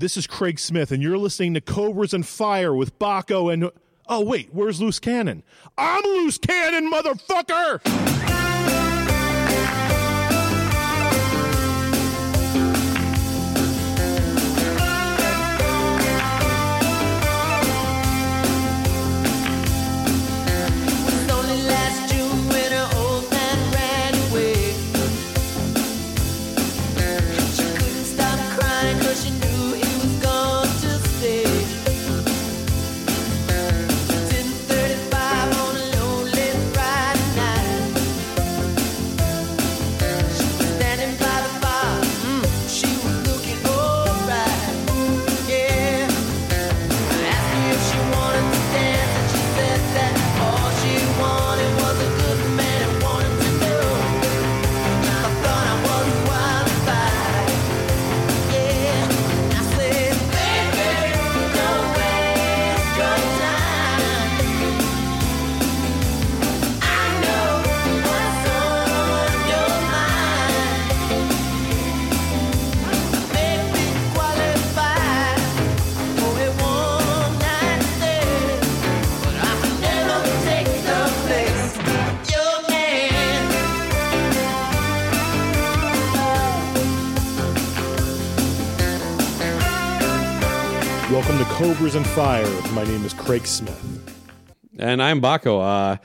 This 0.00 0.16
is 0.16 0.28
Craig 0.28 0.60
Smith, 0.60 0.92
and 0.92 1.02
you're 1.02 1.18
listening 1.18 1.54
to 1.54 1.60
Cobras 1.60 2.14
and 2.14 2.24
Fire 2.24 2.72
with 2.72 2.96
Baco 3.00 3.52
and. 3.52 3.68
Oh, 4.08 4.20
wait, 4.20 4.48
where's 4.52 4.80
Loose 4.80 5.00
Cannon? 5.00 5.42
I'm 5.76 6.04
Loose 6.04 6.38
Cannon, 6.38 6.88
motherfucker! 6.88 7.80
Cobras 91.58 91.96
and 91.96 92.06
Fire. 92.06 92.46
My 92.72 92.84
name 92.84 93.04
is 93.04 93.12
Craig 93.12 93.44
Smith. 93.44 94.14
And 94.78 95.02
I'm 95.02 95.20
Baco. 95.20 95.60
Uh, 95.60 95.96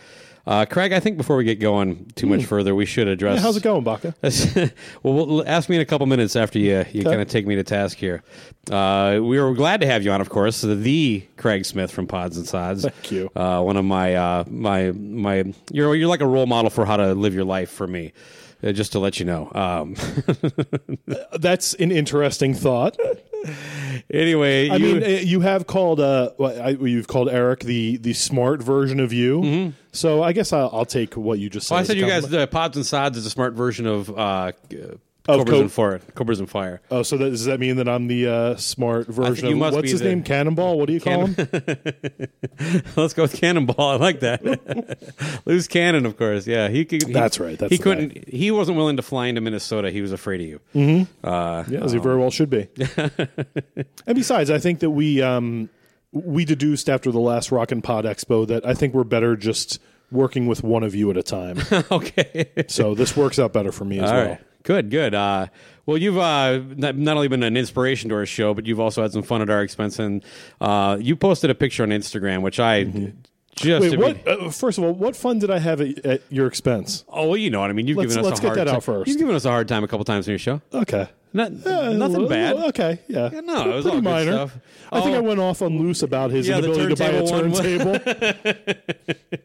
uh, 0.49 0.65
Craig, 0.65 0.91
I 0.91 0.99
think 0.99 1.15
before 1.15 1.37
we 1.37 1.43
get 1.43 1.59
going 1.59 2.07
too 2.15 2.25
much 2.25 2.43
further, 2.45 2.73
we 2.73 2.87
should 2.87 3.07
address. 3.07 3.33
Hmm. 3.33 3.37
Yeah, 3.37 3.41
how's 3.43 3.57
it 3.57 3.61
going, 3.61 3.83
Baca? 3.83 4.15
well, 5.03 5.27
we'll 5.27 5.47
ask 5.47 5.69
me 5.69 5.75
in 5.75 5.81
a 5.83 5.85
couple 5.85 6.07
minutes 6.07 6.35
after 6.35 6.57
you 6.57 6.83
you 6.91 7.03
kind 7.03 7.21
of 7.21 7.27
take 7.27 7.45
me 7.45 7.53
to 7.53 7.63
task 7.63 7.99
here. 7.99 8.23
Uh, 8.71 9.19
we 9.21 9.39
were 9.39 9.53
glad 9.53 9.79
to 9.81 9.85
have 9.85 10.03
you 10.03 10.09
on, 10.09 10.21
of 10.21 10.29
course, 10.29 10.61
the 10.61 11.23
Craig 11.37 11.65
Smith 11.65 11.91
from 11.91 12.07
Pods 12.07 12.35
and 12.35 12.47
Sods. 12.47 12.81
Thank 12.81 13.11
you. 13.11 13.29
Uh, 13.35 13.61
one 13.61 13.77
of 13.77 13.85
my 13.85 14.15
uh, 14.15 14.45
my 14.47 14.91
my 14.93 15.53
you're 15.71 15.93
you're 15.93 16.09
like 16.09 16.21
a 16.21 16.27
role 16.27 16.47
model 16.47 16.71
for 16.71 16.83
how 16.83 16.97
to 16.97 17.13
live 17.13 17.35
your 17.35 17.45
life 17.45 17.69
for 17.69 17.85
me. 17.85 18.11
Uh, 18.63 18.71
just 18.71 18.93
to 18.93 18.99
let 18.99 19.19
you 19.19 19.25
know. 19.25 19.51
Um, 19.53 19.95
That's 21.33 21.75
an 21.75 21.91
interesting 21.91 22.55
thought. 22.55 22.97
anyway, 24.13 24.69
I 24.69 24.75
you, 24.77 24.93
mean, 24.95 25.03
uh, 25.03 25.07
you 25.07 25.39
have 25.41 25.67
called 25.67 25.99
uh, 25.99 26.31
what 26.37 26.57
I, 26.57 26.69
you've 26.69 27.07
called 27.07 27.29
Eric 27.29 27.61
the 27.61 27.97
the 27.97 28.13
smart 28.13 28.61
version 28.61 28.99
of 28.99 29.13
you. 29.13 29.73
So 29.91 30.23
I 30.23 30.33
guess 30.33 30.53
I'll, 30.53 30.69
I'll 30.73 30.85
take 30.85 31.15
what 31.15 31.39
you 31.39 31.49
just 31.49 31.67
said. 31.67 31.75
well, 31.75 31.81
I 31.81 31.85
said 31.85 31.97
you 31.97 32.07
guys 32.07 32.27
the 32.27 32.47
Pods 32.47 32.77
and 32.77 32.85
Sods 32.85 33.17
is 33.17 33.25
a 33.25 33.29
smart 33.29 33.53
version 33.53 33.85
of 33.85 34.09
uh, 34.09 34.51
Of 34.71 34.99
Cobras 35.25 35.49
Co- 35.49 35.61
and 35.61 35.71
Fire. 35.71 35.99
Cobras 36.15 36.39
and 36.39 36.49
Fire. 36.49 36.81
Oh, 36.91 37.01
so 37.01 37.15
that, 37.17 37.29
does 37.29 37.45
that 37.45 37.59
mean 37.59 37.77
that 37.77 37.87
I'm 37.87 38.07
the 38.07 38.27
uh, 38.27 38.55
smart 38.57 39.07
version 39.07 39.53
of 39.53 39.73
what's 39.73 39.89
his 39.91 40.01
the- 40.01 40.09
name? 40.09 40.23
Cannonball. 40.23 40.77
What 40.77 40.87
do 40.87 40.93
you 40.93 40.99
call 40.99 41.27
him? 41.27 41.35
Let's 42.95 43.13
go 43.13 43.21
with 43.23 43.33
Cannonball. 43.39 43.89
I 43.89 43.95
like 43.95 44.19
that. 44.19 45.41
Loose 45.45 45.67
Cannon, 45.67 46.05
of 46.05 46.17
course. 46.17 46.45
Yeah, 46.45 46.67
he 46.69 46.83
could. 46.85 47.03
He, 47.07 47.13
That's 47.13 47.39
right, 47.39 47.57
that's 47.57 47.71
he 47.71 47.77
couldn't. 47.77 48.27
He 48.27 48.51
wasn't 48.51 48.77
willing 48.77 48.97
to 48.97 49.01
fly 49.01 49.27
into 49.27 49.41
Minnesota. 49.41 49.91
He 49.91 50.01
was 50.01 50.11
afraid 50.11 50.41
of 50.41 50.47
you. 50.75 51.07
Uh, 51.23 51.63
Yeah, 51.69 51.83
as 51.83 51.91
he 51.93 51.99
very 51.99 52.17
well 52.17 52.29
should 52.31 52.49
be. 52.49 52.67
and 54.05 54.15
besides, 54.15 54.49
I 54.49 54.59
think 54.59 54.79
that 54.79 54.89
we 54.91 55.21
um, 55.21 55.69
we 56.11 56.45
deduced 56.45 56.89
after 56.89 57.11
the 57.11 57.19
last 57.19 57.51
Rock 57.51 57.71
and 57.71 57.83
Pod 57.83 58.05
Expo 58.05 58.45
that 58.47 58.65
I 58.65 58.73
think 58.73 58.93
we're 58.93 59.03
better 59.03 59.35
just 59.35 59.79
working 60.11 60.47
with 60.47 60.63
one 60.63 60.83
of 60.83 60.93
you 60.93 61.09
at 61.09 61.17
a 61.17 61.23
time. 61.23 61.59
okay. 61.91 62.51
so 62.67 62.93
this 62.93 63.17
works 63.17 63.39
out 63.39 63.51
better 63.53 63.71
for 63.71 63.85
me 63.85 63.99
as 63.99 64.09
All 64.11 64.15
well. 64.17 64.27
right. 64.29 64.39
Good. 64.63 64.89
Good. 64.89 65.13
Uh, 65.13 65.47
well, 65.85 65.97
you've 65.97 66.17
uh, 66.17 66.59
not, 66.77 66.95
not 66.95 67.15
only 67.17 67.27
been 67.27 67.43
an 67.43 67.57
inspiration 67.57 68.09
to 68.09 68.15
our 68.15 68.25
show, 68.25 68.53
but 68.53 68.65
you've 68.65 68.79
also 68.79 69.01
had 69.01 69.11
some 69.11 69.23
fun 69.23 69.41
at 69.41 69.49
our 69.49 69.61
expense. 69.61 69.99
And 69.99 70.23
uh, 70.61 70.97
you 70.99 71.15
posted 71.15 71.49
a 71.49 71.55
picture 71.55 71.83
on 71.83 71.89
Instagram, 71.89 72.41
which 72.41 72.59
I 72.59 72.85
just. 73.55 73.85
Mm-hmm. 73.85 74.01
Wait, 74.01 74.25
what? 74.25 74.27
Uh, 74.27 74.49
first 74.49 74.77
of 74.77 74.85
all, 74.85 74.93
what 74.93 75.15
fun 75.15 75.39
did 75.39 75.51
I 75.51 75.59
have 75.59 75.81
at, 75.81 76.05
at 76.05 76.21
your 76.29 76.47
expense? 76.47 77.03
oh, 77.09 77.27
well, 77.27 77.37
you 77.37 77.49
know 77.49 77.59
what 77.59 77.69
I 77.69 77.73
mean. 77.73 77.87
You've 77.87 77.97
Let's- 77.97 78.13
given 78.15 78.25
us 78.25 78.29
let's 78.31 78.39
a 78.39 78.43
get 78.43 78.47
hard 78.47 78.59
that 78.59 78.65
time. 78.65 78.75
out 78.77 78.83
first. 78.83 79.07
You've 79.09 79.19
given 79.19 79.35
us 79.35 79.45
a 79.45 79.49
hard 79.49 79.67
time 79.67 79.83
a 79.83 79.87
couple 79.87 80.05
times 80.05 80.27
on 80.27 80.31
your 80.31 80.39
show. 80.39 80.61
Okay. 80.73 81.07
Not, 81.35 81.51
Uh, 81.65 81.93
nothing 81.93 82.19
well, 82.19 82.29
bad. 82.29 82.55
Okay, 82.69 82.99
yeah. 83.07 83.31
Yeah, 83.33 83.39
no, 83.41 83.71
it 83.71 83.75
was 83.75 83.83
pretty 83.85 83.97
all 83.97 84.03
minor. 84.03 84.31
stuff. 84.31 84.55
I 84.91 85.01
think 85.01 85.15
Oh. 85.15 85.17
I 85.17 85.21
went 85.21 85.39
off 85.39 85.63
on 85.63 85.79
loose 85.79 86.03
about 86.03 86.29
his 86.29 86.47
Yeah, 86.47 86.59
inability 86.59 86.95
to 86.95 86.95
buy 86.95 87.09
a 87.09 87.27
turntable. 87.27 87.99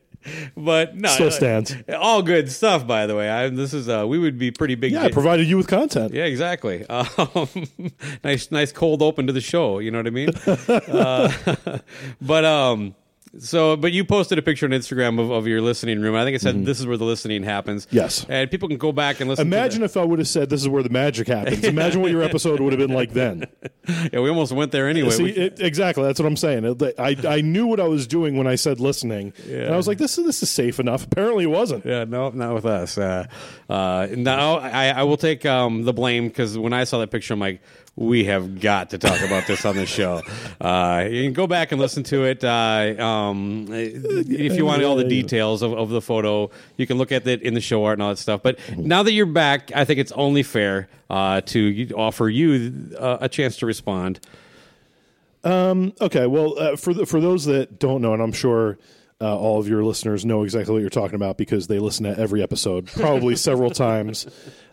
But 0.56 0.96
no, 0.96 1.08
Still 1.08 1.30
stands. 1.30 1.74
All 1.96 2.22
good 2.22 2.50
stuff, 2.50 2.86
by 2.86 3.06
the 3.06 3.14
way. 3.16 3.30
I, 3.30 3.48
this 3.48 3.72
is 3.72 3.88
uh, 3.88 4.06
we 4.06 4.18
would 4.18 4.38
be 4.38 4.50
pretty 4.50 4.74
big. 4.74 4.92
yeah, 4.92 5.08
provided 5.08 5.46
you 5.46 5.56
with 5.56 5.68
content. 5.68 6.12
yeah, 6.12 6.24
exactly. 6.24 6.84
Um, 7.18 7.48
nice, 8.24 8.50
nice 8.50 8.72
cold 8.72 9.02
open 9.02 9.26
to 9.26 9.32
the 9.32 9.40
show. 9.40 9.78
You 9.78 9.90
know 9.90 9.98
what 9.98 10.06
I 10.06 10.10
mean? 10.10 10.30
uh, 10.68 11.78
but 12.20 12.44
um, 12.44 12.94
so 13.38 13.76
but 13.76 13.92
you 13.92 14.04
posted 14.04 14.38
a 14.38 14.42
picture 14.42 14.66
on 14.66 14.72
Instagram 14.72 15.20
of, 15.20 15.30
of 15.30 15.46
your 15.46 15.60
listening 15.60 16.00
room. 16.00 16.14
I 16.14 16.24
think 16.24 16.36
it 16.36 16.40
said 16.42 16.64
this 16.64 16.80
is 16.80 16.86
where 16.86 16.96
the 16.96 17.04
listening 17.04 17.42
happens. 17.42 17.86
Mm-hmm. 17.86 17.96
Yes. 17.96 18.26
and 18.28 18.50
people 18.50 18.68
can 18.68 18.78
go 18.78 18.92
back 18.92 19.20
and 19.20 19.28
listen. 19.30 19.46
Imagine 19.46 19.82
if 19.82 19.96
I 19.96 20.04
would 20.04 20.18
have 20.18 20.28
said 20.28 20.50
this 20.50 20.60
is 20.60 20.68
where 20.68 20.82
the 20.82 20.90
magic 20.90 21.28
happens. 21.28 21.64
Imagine 21.64 22.00
what 22.02 22.10
your 22.10 22.22
episode 22.30 22.60
would 22.60 22.72
have 22.72 22.80
been 22.80 22.94
like 22.94 23.12
then. 23.12 23.46
the, 23.60 24.10
yeah, 24.12 24.20
we 24.20 24.28
almost 24.28 24.52
went 24.52 24.72
there 24.72 24.88
anyway. 24.88 25.10
See, 25.10 25.22
We- 25.24 25.30
it, 25.32 25.60
exactly. 25.60 26.04
That's 26.04 26.18
what 26.20 26.26
I'm 26.26 26.36
saying. 26.36 26.64
It- 26.64 26.94
I, 26.98 27.16
I 27.28 27.40
knew 27.40 27.66
what 27.66 27.80
I 27.80 27.86
was 27.88 28.06
doing 28.06 28.36
when 28.36 28.46
I 28.46 28.54
said 28.56 28.80
listening, 28.80 29.32
and 29.48 29.72
I 29.72 29.76
was 29.76 29.86
like, 29.86 29.98
"This 29.98 30.18
is 30.18 30.24
this 30.26 30.42
is 30.42 30.50
safe 30.50 30.80
enough." 30.80 31.04
Apparently, 31.04 31.44
it 31.44 31.48
wasn't. 31.48 31.84
Yeah, 31.84 32.04
no, 32.04 32.30
not 32.30 32.54
with 32.54 32.66
us. 32.66 32.98
Uh, 32.98 33.26
uh, 33.68 34.08
now 34.16 34.56
I, 34.58 34.88
I 34.88 35.02
will 35.04 35.16
take 35.16 35.44
um, 35.46 35.84
the 35.84 35.92
blame 35.92 36.28
because 36.28 36.58
when 36.58 36.72
I 36.72 36.84
saw 36.84 36.98
that 36.98 37.10
picture, 37.10 37.34
I'm 37.34 37.40
like, 37.40 37.60
we 37.98 38.24
have 38.26 38.60
got 38.60 38.90
to 38.90 38.98
talk 38.98 39.20
about 39.22 39.48
this 39.48 39.64
on 39.64 39.74
the 39.74 39.84
show. 39.84 40.22
Uh, 40.60 41.04
you 41.10 41.24
can 41.24 41.32
go 41.32 41.48
back 41.48 41.72
and 41.72 41.80
listen 41.80 42.04
to 42.04 42.24
it. 42.24 42.44
Uh, 42.44 42.94
um, 43.02 43.66
if 43.70 44.56
you 44.56 44.64
want 44.64 44.84
all 44.84 44.94
the 44.94 45.02
details 45.02 45.62
of, 45.62 45.72
of 45.72 45.90
the 45.90 46.00
photo, 46.00 46.48
you 46.76 46.86
can 46.86 46.96
look 46.96 47.10
at 47.10 47.26
it 47.26 47.42
in 47.42 47.54
the 47.54 47.60
show 47.60 47.84
art 47.84 47.94
and 47.94 48.02
all 48.02 48.10
that 48.10 48.18
stuff. 48.18 48.40
But 48.40 48.60
now 48.76 49.02
that 49.02 49.12
you're 49.12 49.26
back, 49.26 49.72
I 49.74 49.84
think 49.84 49.98
it's 49.98 50.12
only 50.12 50.44
fair 50.44 50.88
uh, 51.10 51.40
to 51.40 51.90
offer 51.96 52.28
you 52.28 52.94
uh, 52.96 53.18
a 53.20 53.28
chance 53.28 53.56
to 53.58 53.66
respond. 53.66 54.20
Okay. 55.44 56.26
Well, 56.26 56.56
uh, 56.56 56.76
for 56.76 56.94
the, 56.94 57.04
for 57.04 57.20
those 57.20 57.46
that 57.46 57.80
don't 57.80 58.00
know, 58.00 58.12
and 58.12 58.22
I'm 58.22 58.32
sure 58.32 58.78
uh, 59.20 59.36
all 59.36 59.58
of 59.58 59.66
your 59.66 59.82
listeners 59.82 60.24
know 60.24 60.44
exactly 60.44 60.72
what 60.72 60.80
you're 60.80 60.90
talking 60.90 61.16
about 61.16 61.36
because 61.36 61.66
they 61.66 61.80
listen 61.80 62.04
to 62.04 62.16
every 62.16 62.42
episode, 62.42 62.86
probably 62.86 63.34
several 63.34 63.70
times. 63.72 64.26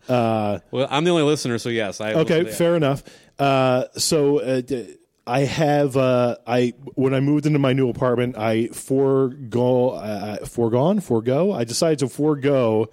Uh, 0.08 0.60
Well, 0.72 0.88
I'm 0.90 1.04
the 1.04 1.12
only 1.12 1.24
listener, 1.24 1.58
so 1.58 1.70
yes. 1.70 2.02
I 2.02 2.14
okay, 2.14 2.46
fair 2.46 2.76
enough. 2.76 3.04
Uh, 3.40 3.86
so 3.98 4.40
uh, 4.40 4.62
I 5.28 5.42
have 5.42 5.98
uh, 5.98 6.38
I 6.46 6.74
when 6.94 7.14
I 7.14 7.20
moved 7.20 7.46
into 7.46 7.60
my 7.60 7.74
new 7.74 7.90
apartment, 7.90 8.38
I 8.38 8.68
forego 8.68 9.92
uh, 9.92 10.46
foregone 10.46 11.00
forego. 11.00 11.52
I 11.52 11.64
decided 11.64 12.00
to 12.00 12.08
forego 12.08 12.90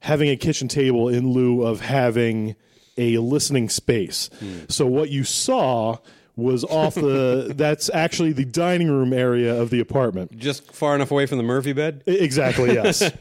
having 0.00 0.28
a 0.28 0.36
kitchen 0.36 0.68
table 0.68 1.08
in 1.08 1.32
lieu 1.32 1.62
of 1.62 1.80
having 1.80 2.56
a 2.96 3.18
listening 3.18 3.68
space. 3.68 4.28
So 4.68 4.86
what 4.86 5.10
you 5.10 5.22
saw 5.24 5.98
was 6.36 6.64
off 6.64 6.94
the 6.94 7.52
that's 7.56 7.90
actually 7.92 8.32
the 8.32 8.44
dining 8.44 8.88
room 8.90 9.12
area 9.12 9.60
of 9.60 9.70
the 9.70 9.80
apartment. 9.80 10.36
Just 10.36 10.72
far 10.72 10.94
enough 10.94 11.10
away 11.10 11.26
from 11.26 11.38
the 11.38 11.44
Murphy 11.44 11.72
bed. 11.72 12.02
Exactly. 12.06 12.74
Yes. 12.74 13.10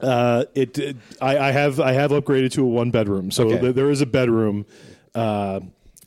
uh, 0.00 0.44
it. 0.54 0.78
it- 0.78 0.96
I, 1.20 1.38
I 1.38 1.50
have. 1.52 1.80
I 1.80 1.92
have 1.92 2.10
upgraded 2.10 2.52
to 2.52 2.62
a 2.62 2.66
one 2.68 2.90
bedroom, 2.90 3.30
so 3.30 3.46
Okay. 3.48 3.60
th- 3.60 3.74
there 3.74 3.90
is 3.90 4.00
a 4.00 4.06
bedroom. 4.06 4.66
Uh, 5.14 5.60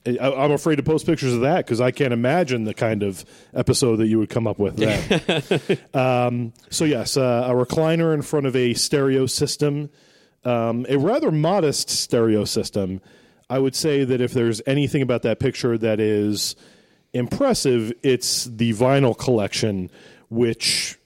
I, 0.06 0.18
I'm 0.32 0.52
afraid 0.52 0.78
to 0.78 0.84
post 0.84 1.06
pictures 1.06 1.34
of 1.34 1.42
that 1.42 1.58
because 1.66 1.80
I 1.80 1.92
can't 1.92 2.12
imagine 2.14 2.64
the 2.64 2.74
kind 2.74 3.04
of 3.04 3.24
episode 3.54 3.98
that 3.98 4.08
you 4.08 4.18
would 4.20 4.30
come 4.30 4.48
up 4.48 4.58
with. 4.58 4.80
Um, 5.94 6.54
so 6.70 6.86
yes, 6.86 7.18
uh, 7.18 7.44
a 7.48 7.52
recliner 7.54 8.14
in 8.14 8.22
front 8.22 8.46
of 8.48 8.56
a 8.56 8.74
stereo 8.74 9.26
system, 9.28 9.90
um, 10.44 10.86
a 10.90 10.98
rather 10.98 11.32
modest 11.32 11.90
stereo 11.90 12.46
system. 12.46 13.02
I 13.50 13.60
would 13.60 13.76
say 13.76 14.04
that 14.06 14.22
if 14.22 14.32
there's 14.34 14.62
anything 14.66 15.02
about 15.02 15.24
that 15.24 15.40
picture 15.40 15.78
that 15.78 16.00
is 16.00 16.56
impressive, 17.14 17.92
it's 18.02 18.46
the 18.46 18.74
vinyl 18.74 19.18
collection, 19.18 19.92
which 20.30 20.98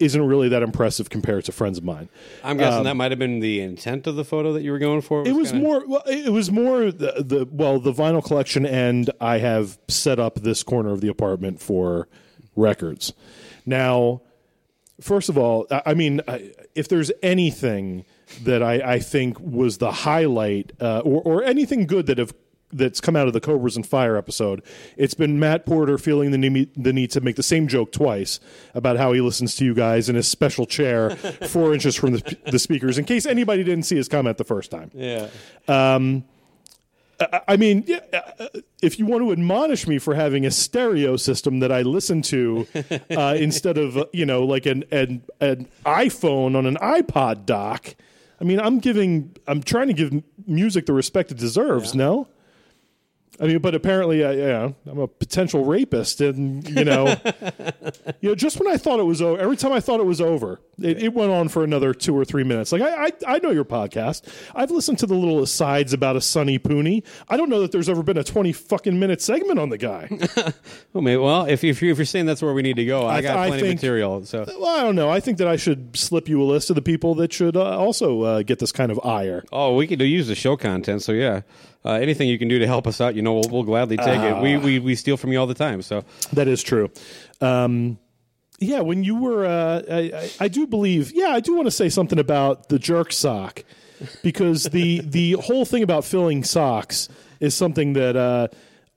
isn't 0.00 0.22
really 0.22 0.48
that 0.48 0.62
impressive 0.62 1.10
compared 1.10 1.44
to 1.44 1.52
friends 1.52 1.78
of 1.78 1.84
mine. 1.84 2.08
I'm 2.42 2.56
guessing 2.56 2.84
that 2.84 2.96
might 2.96 3.12
have 3.12 3.18
been 3.18 3.40
the 3.40 3.60
intent 3.60 4.06
of 4.06 4.16
the 4.16 4.24
photo 4.24 4.52
that 4.54 4.62
you 4.62 4.72
were 4.72 4.78
going 4.78 5.02
for. 5.02 5.20
Um, 5.20 5.26
It 5.26 5.32
was 5.34 5.52
kinda- 5.52 5.66
more. 5.66 5.86
Well, 5.86 6.02
it 6.06 6.32
was 6.32 6.50
more 6.50 6.90
the, 6.90 7.22
the 7.24 7.48
well 7.50 7.78
the 7.78 7.92
vinyl 7.92 8.24
collection, 8.24 8.64
and 8.66 9.10
I 9.20 9.38
have 9.38 9.78
set 9.88 10.18
up 10.18 10.36
this 10.40 10.62
corner 10.62 10.90
of 10.90 11.00
the 11.00 11.08
apartment 11.08 11.60
for 11.60 12.08
records. 12.56 13.12
Now, 13.66 14.22
first 15.00 15.28
of 15.28 15.36
all, 15.38 15.66
I, 15.70 15.82
I 15.86 15.94
mean, 15.94 16.20
if 16.74 16.88
there's 16.88 17.12
anything 17.22 18.04
that 18.44 18.62
I, 18.62 18.94
I 18.94 18.98
think 19.00 19.38
was 19.40 19.78
the 19.78 19.90
highlight, 19.92 20.72
uh, 20.80 21.00
or, 21.00 21.20
or 21.22 21.42
anything 21.42 21.86
good 21.86 22.06
that 22.06 22.18
have 22.18 22.32
that's 22.72 23.00
come 23.00 23.16
out 23.16 23.26
of 23.26 23.32
the 23.32 23.40
Cobras 23.40 23.76
and 23.76 23.86
Fire 23.86 24.16
episode, 24.16 24.62
it's 24.96 25.14
been 25.14 25.38
Matt 25.38 25.66
Porter 25.66 25.98
feeling 25.98 26.30
the 26.30 26.38
need, 26.38 26.70
the 26.76 26.92
need 26.92 27.10
to 27.12 27.20
make 27.20 27.36
the 27.36 27.42
same 27.42 27.66
joke 27.68 27.92
twice 27.92 28.40
about 28.74 28.96
how 28.96 29.12
he 29.12 29.20
listens 29.20 29.56
to 29.56 29.64
you 29.64 29.74
guys 29.74 30.08
in 30.08 30.16
his 30.16 30.28
special 30.28 30.66
chair, 30.66 31.10
four 31.48 31.74
inches 31.74 31.96
from 31.96 32.12
the, 32.12 32.36
the 32.50 32.58
speakers. 32.58 32.96
In 32.98 33.04
case 33.04 33.26
anybody 33.26 33.64
didn't 33.64 33.84
see 33.84 33.96
his 33.96 34.08
comment 34.08 34.38
the 34.38 34.44
first 34.44 34.70
time. 34.70 34.90
Yeah. 34.94 35.28
I- 35.68 37.40
I 37.48 37.56
mean, 37.58 37.84
yeah, 37.86 38.00
uh, 38.38 38.46
if 38.82 38.98
you 38.98 39.04
want 39.04 39.22
to 39.22 39.30
admonish 39.32 39.86
me 39.86 39.98
for 39.98 40.14
having 40.14 40.46
a 40.46 40.50
stereo 40.50 41.16
system 41.18 41.58
that 41.60 41.70
I 41.70 41.82
listen 41.82 42.22
to 42.22 42.66
uh, 43.10 43.34
instead 43.38 43.76
of 43.76 43.98
uh, 43.98 44.06
you 44.14 44.24
know 44.24 44.42
like 44.44 44.64
an, 44.64 44.84
an 44.90 45.22
an 45.38 45.68
iPhone 45.84 46.56
on 46.56 46.64
an 46.64 46.76
iPod 46.76 47.44
dock, 47.44 47.94
I 48.40 48.44
mean, 48.44 48.58
I'm 48.58 48.78
giving, 48.78 49.36
I'm 49.46 49.62
trying 49.62 49.88
to 49.88 49.92
give 49.92 50.14
music 50.46 50.86
the 50.86 50.94
respect 50.94 51.30
it 51.30 51.36
deserves. 51.36 51.94
No. 51.94 52.26
I 53.40 53.46
mean, 53.46 53.58
but 53.60 53.74
apparently, 53.74 54.22
uh, 54.22 54.32
yeah, 54.32 54.70
I'm 54.86 54.98
a 54.98 55.08
potential 55.08 55.64
rapist, 55.64 56.20
and 56.20 56.68
you 56.68 56.84
know, 56.84 57.16
you 58.20 58.28
know, 58.28 58.34
just 58.34 58.58
when 58.60 58.68
I 58.68 58.76
thought 58.76 59.00
it 59.00 59.04
was 59.04 59.22
over, 59.22 59.40
every 59.40 59.56
time 59.56 59.72
I 59.72 59.80
thought 59.80 59.98
it 59.98 60.04
was 60.06 60.20
over, 60.20 60.60
it, 60.78 61.02
it 61.04 61.14
went 61.14 61.30
on 61.32 61.48
for 61.48 61.64
another 61.64 61.94
two 61.94 62.14
or 62.16 62.24
three 62.24 62.44
minutes. 62.44 62.70
Like 62.70 62.82
I, 62.82 63.06
I, 63.06 63.10
I 63.26 63.38
know 63.38 63.50
your 63.50 63.64
podcast. 63.64 64.30
I've 64.54 64.70
listened 64.70 64.98
to 64.98 65.06
the 65.06 65.14
little 65.14 65.42
asides 65.42 65.92
about 65.94 66.16
a 66.16 66.20
Sonny 66.20 66.58
Pooney. 66.58 67.02
I 67.30 67.36
don't 67.38 67.48
know 67.48 67.60
that 67.62 67.72
there's 67.72 67.88
ever 67.88 68.02
been 68.02 68.18
a 68.18 68.24
twenty 68.24 68.52
fucking 68.52 68.98
minute 69.00 69.22
segment 69.22 69.58
on 69.58 69.70
the 69.70 69.78
guy. 69.78 70.08
Well, 70.92 71.02
maybe, 71.02 71.18
well, 71.18 71.44
if 71.44 71.62
if 71.62 71.80
you're, 71.80 71.92
if 71.92 71.98
you're 71.98 72.04
saying 72.04 72.26
that's 72.26 72.42
where 72.42 72.52
we 72.52 72.62
need 72.62 72.74
to 72.76 72.84
go, 72.84 73.06
I, 73.06 73.16
I- 73.18 73.22
got 73.22 73.36
I 73.38 73.46
plenty 73.48 73.62
of 73.62 73.68
think- 73.68 73.78
material. 73.80 74.24
So 74.26 74.44
well, 74.58 74.78
I 74.80 74.82
don't 74.82 74.96
know. 74.96 75.08
I 75.08 75.20
think 75.20 75.38
that 75.38 75.46
I 75.46 75.54
should 75.56 75.96
slip 75.96 76.28
you 76.28 76.42
a 76.42 76.44
list 76.44 76.68
of 76.68 76.74
the 76.76 76.82
people 76.82 77.14
that 77.16 77.32
should 77.32 77.56
uh, 77.56 77.78
also 77.78 78.22
uh, 78.22 78.42
get 78.42 78.58
this 78.58 78.72
kind 78.72 78.90
of 78.90 78.98
ire. 79.04 79.44
Oh, 79.52 79.76
we 79.76 79.86
could 79.86 80.00
use 80.00 80.26
the 80.26 80.34
show 80.34 80.56
content. 80.56 81.02
So 81.02 81.12
yeah, 81.12 81.42
uh, 81.84 81.92
anything 81.92 82.28
you 82.28 82.38
can 82.38 82.48
do 82.48 82.58
to 82.58 82.66
help 82.66 82.86
us 82.86 83.00
out, 83.00 83.14
you 83.14 83.22
know, 83.22 83.34
we'll, 83.34 83.48
we'll 83.50 83.62
gladly 83.62 83.96
take 83.96 84.20
it. 84.20 84.42
We, 84.42 84.56
we 84.56 84.78
we 84.78 84.94
steal 84.94 85.16
from 85.16 85.32
you 85.32 85.38
all 85.40 85.46
the 85.46 85.54
time. 85.54 85.82
So 85.82 86.04
That 86.32 86.48
is 86.48 86.62
true. 86.62 86.90
Um, 87.40 87.98
yeah, 88.58 88.80
when 88.80 89.02
you 89.04 89.16
were, 89.16 89.46
uh, 89.46 89.82
I, 89.90 89.98
I, 90.14 90.30
I 90.40 90.48
do 90.48 90.66
believe. 90.66 91.12
Yeah, 91.14 91.28
I 91.28 91.40
do 91.40 91.54
want 91.54 91.66
to 91.66 91.70
say 91.70 91.88
something 91.88 92.18
about 92.18 92.68
the 92.68 92.78
jerk 92.78 93.12
sock 93.12 93.64
because 94.22 94.64
the 94.64 95.00
the 95.04 95.32
whole 95.32 95.64
thing 95.64 95.82
about 95.82 96.04
filling 96.04 96.44
socks 96.44 97.08
is 97.40 97.54
something 97.54 97.94
that 97.94 98.16
uh, 98.16 98.48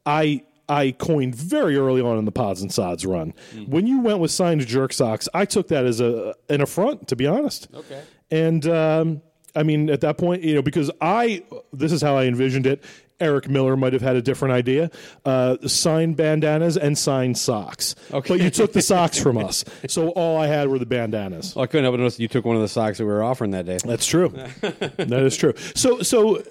I. 0.05 0.43
I 0.69 0.91
coined 0.91 1.35
very 1.35 1.75
early 1.75 2.01
on 2.01 2.17
in 2.17 2.23
the 2.23 2.31
Pods 2.31 2.61
and 2.61 2.71
Sods 2.71 3.05
run. 3.05 3.33
When 3.67 3.85
you 3.85 3.99
went 3.99 4.19
with 4.19 4.31
signed 4.31 4.65
jerk 4.65 4.93
socks, 4.93 5.27
I 5.33 5.43
took 5.43 5.67
that 5.67 5.85
as 5.85 5.99
a 5.99 6.35
an 6.47 6.61
affront, 6.61 7.09
to 7.09 7.17
be 7.17 7.27
honest. 7.27 7.67
Okay. 7.73 8.01
And 8.31 8.65
um, 8.67 9.21
I 9.55 9.63
mean, 9.63 9.89
at 9.89 10.01
that 10.01 10.17
point, 10.17 10.43
you 10.43 10.55
know, 10.55 10.61
because 10.61 10.89
I 11.01 11.43
this 11.71 11.91
is 11.91 12.01
how 12.01 12.17
I 12.17 12.25
envisioned 12.25 12.65
it. 12.65 12.83
Eric 13.19 13.47
Miller 13.47 13.77
might 13.77 13.93
have 13.93 14.01
had 14.01 14.15
a 14.15 14.21
different 14.21 14.53
idea. 14.53 14.91
Uh, 15.23 15.55
signed 15.67 16.17
bandanas 16.17 16.75
and 16.75 16.97
signed 16.97 17.37
socks. 17.37 17.95
Okay. 18.11 18.27
But 18.27 18.41
you 18.41 18.49
took 18.49 18.73
the 18.73 18.81
socks 18.81 19.17
from 19.19 19.37
us, 19.37 19.63
so 19.87 20.09
all 20.09 20.37
I 20.37 20.47
had 20.47 20.67
were 20.67 20.79
the 20.79 20.85
bandanas. 20.85 21.55
well, 21.55 21.63
I 21.63 21.67
couldn't 21.67 21.85
help 21.85 21.93
but 21.93 21.99
notice 21.99 22.19
you 22.19 22.27
took 22.27 22.43
one 22.43 22.55
of 22.55 22.61
the 22.61 22.67
socks 22.67 22.97
that 22.97 23.05
we 23.05 23.11
were 23.11 23.23
offering 23.23 23.51
that 23.51 23.65
day. 23.65 23.77
That's 23.85 24.05
true. 24.05 24.29
that 24.61 25.23
is 25.23 25.37
true. 25.37 25.53
So, 25.75 26.01
so 26.01 26.43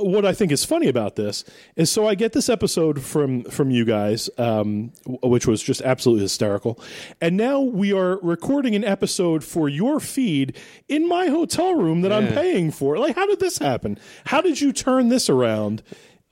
what 0.00 0.24
I 0.24 0.32
think 0.32 0.52
is 0.52 0.64
funny 0.64 0.88
about 0.88 1.16
this 1.16 1.44
is, 1.76 1.90
so 1.90 2.06
I 2.06 2.14
get 2.14 2.32
this 2.32 2.48
episode 2.48 3.02
from 3.02 3.44
from 3.44 3.70
you 3.70 3.84
guys, 3.84 4.30
um, 4.38 4.92
which 5.06 5.46
was 5.46 5.62
just 5.62 5.80
absolutely 5.82 6.22
hysterical, 6.22 6.80
and 7.20 7.36
now 7.36 7.60
we 7.60 7.92
are 7.92 8.18
recording 8.22 8.74
an 8.74 8.84
episode 8.84 9.44
for 9.44 9.68
your 9.68 10.00
feed 10.00 10.56
in 10.88 11.08
my 11.08 11.26
hotel 11.26 11.74
room 11.74 12.02
that 12.02 12.12
I'm 12.12 12.28
paying 12.28 12.70
for. 12.70 12.98
Like, 12.98 13.16
how 13.16 13.26
did 13.26 13.40
this 13.40 13.58
happen? 13.58 13.98
How 14.26 14.40
did 14.40 14.60
you 14.60 14.72
turn 14.72 15.08
this 15.08 15.28
around? 15.28 15.82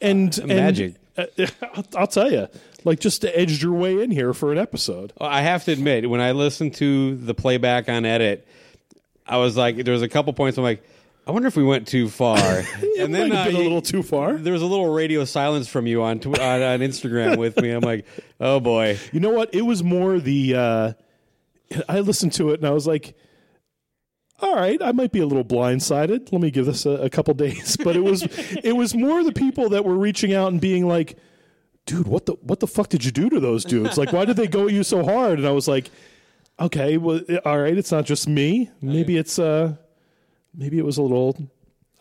And, 0.00 0.37
and 0.39 0.49
magic. 0.49 0.94
uh, 1.17 1.27
I'll, 1.75 1.87
I'll 1.97 2.06
tell 2.06 2.31
you, 2.31 2.49
like, 2.85 3.00
just 3.00 3.25
edged 3.25 3.62
your 3.62 3.73
way 3.73 4.03
in 4.03 4.11
here 4.11 4.35
for 4.35 4.53
an 4.53 4.59
episode. 4.59 5.12
I 5.19 5.41
have 5.43 5.65
to 5.65 5.73
admit, 5.73 6.11
when 6.11 6.21
I 6.21 6.32
listened 6.32 6.75
to 6.75 7.17
the 7.17 7.32
playback 7.35 7.89
on 7.89 8.05
edit, 8.05 8.47
I 9.27 9.39
was 9.39 9.56
like, 9.56 9.77
there 9.77 9.94
was 9.94 10.03
a 10.03 10.09
couple 10.09 10.32
points 10.35 10.59
I'm 10.59 10.65
like, 10.65 10.85
I 11.26 11.32
wonder 11.32 11.49
if 11.49 11.56
we 11.56 11.64
went 11.64 11.88
too 11.88 12.08
far. 12.08 12.38
and 12.99 13.12
then 13.14 13.31
been 13.31 13.56
a 13.56 13.58
little 13.58 13.82
too 13.82 14.02
far. 14.05 14.34
There 14.34 14.52
was 14.52 14.62
a 14.62 14.67
little 14.67 14.93
radio 14.93 15.25
silence 15.25 15.67
from 15.67 15.87
you 15.87 16.02
on 16.02 16.20
tw- 16.20 16.38
on, 16.38 16.62
on 16.62 16.78
Instagram 16.81 17.37
with 17.37 17.61
me. 17.61 17.70
I'm 17.70 17.81
like, 17.81 18.06
oh 18.38 18.61
boy. 18.61 18.99
You 19.12 19.19
know 19.19 19.31
what? 19.31 19.52
It 19.55 19.62
was 19.62 19.82
more 19.82 20.20
the. 20.20 20.55
Uh, 20.55 20.93
I 21.88 22.00
listened 22.00 22.32
to 22.34 22.50
it 22.50 22.61
and 22.61 22.67
I 22.69 22.70
was 22.70 22.87
like, 22.87 23.17
"All 24.40 24.55
right, 24.55 24.81
I 24.81 24.93
might 24.93 25.12
be 25.12 25.20
a 25.20 25.26
little 25.26 25.44
blindsided. 25.44 26.31
Let 26.32 26.40
me 26.40 26.50
give 26.50 26.67
this 26.67 26.87
a, 26.87 26.90
a 26.90 27.11
couple 27.11 27.34
days." 27.34 27.76
But 27.82 27.96
it 27.96 28.05
was, 28.05 28.22
it 28.62 28.76
was 28.76 28.94
more 28.94 29.25
the 29.25 29.32
people 29.32 29.70
that 29.70 29.84
were 29.84 29.96
reaching 29.96 30.32
out 30.32 30.52
and 30.52 30.61
being 30.61 30.87
like, 30.87 31.19
"Dude, 31.84 32.06
what 32.06 32.26
the 32.26 32.34
what 32.34 32.61
the 32.61 32.67
fuck 32.67 32.88
did 32.88 33.05
you 33.05 33.11
do 33.11 33.29
to 33.31 33.40
those 33.40 33.64
dudes? 33.64 33.99
Like, 33.99 34.12
why 34.12 34.25
did 34.25 34.37
they 34.37 34.46
go 34.46 34.67
at 34.69 34.72
you 34.72 34.84
so 34.84 35.05
hard?" 35.05 35.38
And 35.38 35.49
I 35.49 35.50
was 35.50 35.67
like, 35.67 35.90
"Okay, 36.61 36.99
well, 36.99 37.20
all 37.44 37.58
right, 37.58 37.76
it's 37.76 37.90
not 37.90 38.05
just 38.05 38.29
me. 38.29 38.70
Maybe 38.81 39.17
it's 39.17 39.38
uh, 39.40 39.76
maybe 40.56 40.79
it 40.79 40.85
was 40.85 40.99
a 40.99 41.03
little." 41.03 41.37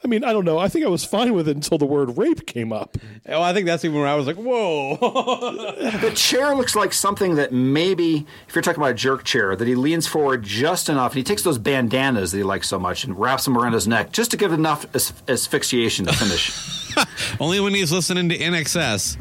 I 0.04 0.07
mean, 0.07 0.24
I 0.24 0.34
don't 0.34 0.46
know. 0.46 0.60
I 0.60 0.68
think 0.68 0.86
I 0.86 0.88
was 0.88 1.04
fine 1.04 1.34
with 1.34 1.48
it 1.48 1.56
until 1.56 1.80
the 1.80 1.86
word 1.86 2.16
rape 2.16 2.46
came 2.46 2.72
up. 2.72 2.96
Oh, 3.28 3.42
I 3.42 3.54
think 3.54 3.66
that's 3.66 3.84
even 3.84 3.98
where 3.98 4.07
I 4.07 4.13
was 4.13 4.28
like, 4.28 4.36
whoa. 4.36 4.98
The 6.02 6.12
chair 6.13 6.54
looks 6.54 6.75
like 6.75 6.94
something 6.94 7.36
that 7.36 7.52
maybe, 7.52 8.28
if 8.48 8.54
you're 8.54 8.62
talking 8.62 8.80
about 8.81 8.92
a 8.92 8.96
jerk 8.96 9.24
chair, 9.24 9.56
that 9.56 9.68
he 9.68 9.74
leans 9.74 10.06
forward 10.06 10.44
just 10.44 10.90
enough 10.90 11.13
and 11.13 11.18
he 11.18 11.24
takes 11.24 11.42
those 11.42 11.57
bandanas 11.57 12.31
that 12.34 12.38
he 12.38 12.44
likes 12.44 12.68
so 12.68 12.78
much 12.78 13.04
and 13.04 13.18
wraps 13.18 13.46
them 13.46 13.57
around 13.57 13.74
his 13.74 13.88
neck 13.88 14.12
just 14.12 14.30
to 14.30 14.38
give 14.38 14.54
enough 14.54 14.86
as- 14.94 15.12
asphyxiation 15.28 16.06
to 16.06 16.13
finish. 16.13 16.96
Only 17.40 17.60
when 17.60 17.74
he's 17.74 17.92
listening 17.92 18.30
to 18.30 18.38
INXS. 18.38 19.18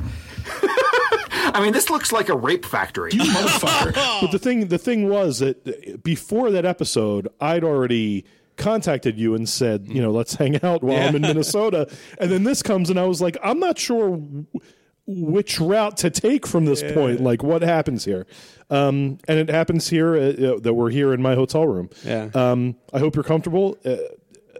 I 1.54 1.60
mean, 1.62 1.72
this 1.72 1.88
looks 1.88 2.12
like 2.12 2.28
a 2.28 2.36
rape 2.36 2.66
factory. 2.66 3.12
motherfucker. 3.12 3.94
But 4.20 4.32
the 4.32 4.38
thing, 4.38 4.66
the 4.68 4.78
thing 4.78 5.08
was 5.08 5.38
that 5.38 6.02
before 6.02 6.50
that 6.50 6.66
episode, 6.66 7.28
I'd 7.40 7.64
already 7.64 8.26
contacted 8.56 9.18
you 9.18 9.34
and 9.34 9.48
said, 9.48 9.86
you 9.88 10.00
know, 10.02 10.10
let's 10.10 10.34
hang 10.34 10.62
out 10.62 10.82
while 10.82 11.08
I'm 11.08 11.16
in 11.16 11.22
Minnesota. 11.32 11.88
And 12.18 12.30
then 12.30 12.44
this 12.44 12.62
comes, 12.62 12.90
and 12.90 12.98
I 12.98 13.04
was 13.06 13.20
like, 13.20 13.36
I'm 13.42 13.58
not 13.58 13.78
sure 13.78 14.10
w- 14.10 14.46
which 15.06 15.60
route 15.60 15.96
to 15.98 16.10
take 16.10 16.46
from 16.46 16.64
this 16.64 16.82
point. 16.94 17.20
Like, 17.20 17.42
what 17.42 17.62
happens 17.62 18.04
here? 18.04 18.26
Um, 18.70 19.18
and 19.28 19.38
it 19.38 19.48
happens 19.50 19.88
here 19.88 20.14
uh, 20.16 20.18
uh, 20.54 20.58
that 20.60 20.72
we're 20.74 20.90
here 20.90 21.12
in 21.12 21.20
my 21.20 21.34
hotel 21.34 21.66
room. 21.66 21.90
Yeah. 22.04 22.30
Um, 22.34 22.76
I 22.92 22.98
hope 22.98 23.14
you're 23.14 23.24
comfortable. 23.24 23.76
Uh, 23.84 23.96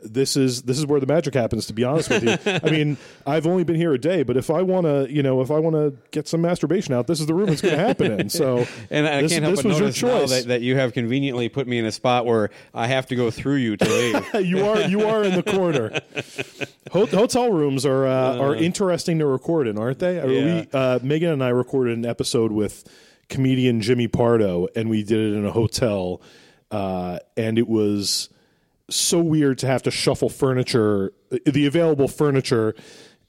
this 0.05 0.37
is 0.37 0.63
this 0.63 0.79
is 0.79 0.87
where 0.87 1.01
the 1.01 1.07
magic 1.07 1.35
happens. 1.35 1.67
To 1.67 1.73
be 1.73 1.85
honest 1.85 2.11
with 2.11 2.23
you, 2.25 2.61
I 2.63 2.71
mean, 2.71 2.97
I've 3.27 3.47
only 3.47 3.65
been 3.65 3.77
here 3.77 3.93
a 3.93 3.99
day, 3.99 4.23
but 4.23 4.37
if 4.37 4.51
I 4.51 4.63
want 4.63 4.87
to, 4.87 5.07
you 5.11 5.23
know, 5.23 5.41
if 5.41 5.51
I 5.51 5.59
want 5.59 5.75
to 5.75 5.95
get 6.11 6.29
some 6.29 6.41
masturbation 6.41 6.95
out, 6.95 7.07
this 7.07 7.21
is 7.21 7.27
the 7.27 7.35
room 7.35 7.49
it's 7.49 7.63
going 7.63 7.77
to 7.77 7.83
happen 7.83 8.21
in. 8.21 8.29
So, 8.29 8.67
And 8.91 9.07
I 9.07 9.23
this, 9.23 9.33
can't 9.33 9.45
help 9.45 9.57
but 9.57 9.65
notice 9.65 10.03
now 10.03 10.27
that, 10.27 10.45
that 10.49 10.63
you 10.63 10.77
have 10.77 10.93
conveniently 10.93 11.49
put 11.49 11.67
me 11.67 11.79
in 11.79 11.87
a 11.87 11.93
spot 11.93 12.27
where 12.27 12.51
I 12.73 12.87
have 12.87 13.07
to 13.07 13.17
go 13.17 13.31
through 13.31 13.57
you 13.57 13.77
to 13.77 13.85
leave. 13.85 14.35
you 14.47 14.67
are 14.67 14.83
you 14.83 15.07
are 15.07 15.25
in 15.25 15.35
the 15.35 15.43
corner. 15.43 16.01
Ho- 16.93 17.07
hotel 17.07 17.51
rooms 17.51 17.87
are 17.87 18.07
uh, 18.07 18.39
are 18.39 18.55
interesting 18.55 19.19
to 19.19 19.27
record 19.27 19.67
in, 19.67 19.79
aren't 19.79 19.99
they? 19.99 20.17
Yeah. 20.17 20.25
We, 20.25 20.69
uh, 20.73 20.99
Megan 21.03 21.31
and 21.31 21.43
I 21.43 21.49
recorded 21.49 21.97
an 21.99 22.07
episode 22.07 22.53
with 22.53 22.85
comedian 23.29 23.81
Jimmy 23.81 24.09
Pardo, 24.09 24.69
and 24.77 24.91
we 24.91 25.03
did 25.03 25.19
it 25.19 25.37
in 25.37 25.45
a 25.45 25.53
hotel, 25.53 26.21
uh, 26.71 27.19
and 27.37 27.59
it 27.59 27.69
was 27.69 28.29
so 28.91 29.19
weird 29.21 29.59
to 29.59 29.67
have 29.67 29.83
to 29.83 29.91
shuffle 29.91 30.29
furniture, 30.29 31.13
the 31.47 31.67
available 31.67 32.09
furniture, 32.09 32.75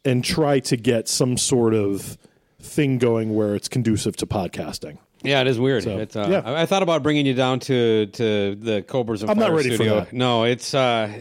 and 0.03 0.23
try 0.23 0.59
to 0.59 0.77
get 0.77 1.07
some 1.07 1.37
sort 1.37 1.73
of 1.73 2.17
thing 2.59 2.97
going 2.97 3.35
where 3.35 3.55
it's 3.55 3.67
conducive 3.67 4.15
to 4.17 4.25
podcasting. 4.27 4.97
Yeah, 5.23 5.41
it 5.41 5.47
is 5.47 5.59
weird. 5.59 5.83
So, 5.83 5.97
it's, 5.97 6.15
uh, 6.15 6.27
yeah. 6.29 6.41
I, 6.51 6.61
I 6.61 6.65
thought 6.67 6.83
about 6.83 7.01
bringing 7.01 7.25
you 7.25 7.33
down 7.33 7.59
to 7.61 8.05
to 8.07 8.55
the 8.55 8.83
Cobras 8.83 9.21
and 9.23 9.31
I'm 9.31 9.37
not 9.37 9.47
Fire 9.47 9.55
ready 9.55 9.75
for 9.77 9.83
that. 9.85 10.13
No, 10.13 10.43
it's. 10.43 10.73
Uh, 10.73 11.11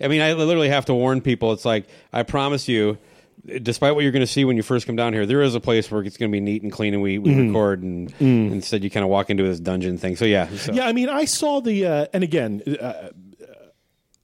I 0.00 0.08
mean, 0.08 0.20
I 0.20 0.32
literally 0.34 0.68
have 0.68 0.84
to 0.86 0.94
warn 0.94 1.20
people. 1.20 1.52
It's 1.52 1.64
like 1.64 1.86
I 2.12 2.22
promise 2.24 2.68
you, 2.68 2.98
despite 3.62 3.94
what 3.94 4.02
you're 4.02 4.12
going 4.12 4.20
to 4.26 4.30
see 4.32 4.44
when 4.44 4.56
you 4.56 4.62
first 4.62 4.86
come 4.86 4.94
down 4.96 5.12
here, 5.12 5.26
there 5.26 5.42
is 5.42 5.54
a 5.56 5.60
place 5.60 5.90
where 5.90 6.02
it's 6.02 6.16
going 6.16 6.30
to 6.30 6.32
be 6.32 6.40
neat 6.40 6.62
and 6.62 6.70
clean, 6.70 6.92
and 6.94 7.02
we, 7.02 7.18
we 7.18 7.30
Mm-hmm. 7.30 7.46
record, 7.48 7.82
and 7.82 8.12
Mm. 8.18 8.52
instead 8.52 8.84
you 8.84 8.90
kind 8.90 9.02
of 9.04 9.10
walk 9.10 9.30
into 9.30 9.42
this 9.42 9.58
dungeon 9.60 9.98
thing. 9.98 10.14
So 10.16 10.24
yeah, 10.24 10.48
so, 10.50 10.72
Yeah, 10.72 10.86
I 10.86 10.92
mean, 10.92 11.08
I 11.08 11.24
saw 11.24 11.60
the, 11.60 11.86
uh, 11.86 12.06
and 12.12 12.22
again, 12.22 12.62
uh, 12.80 13.08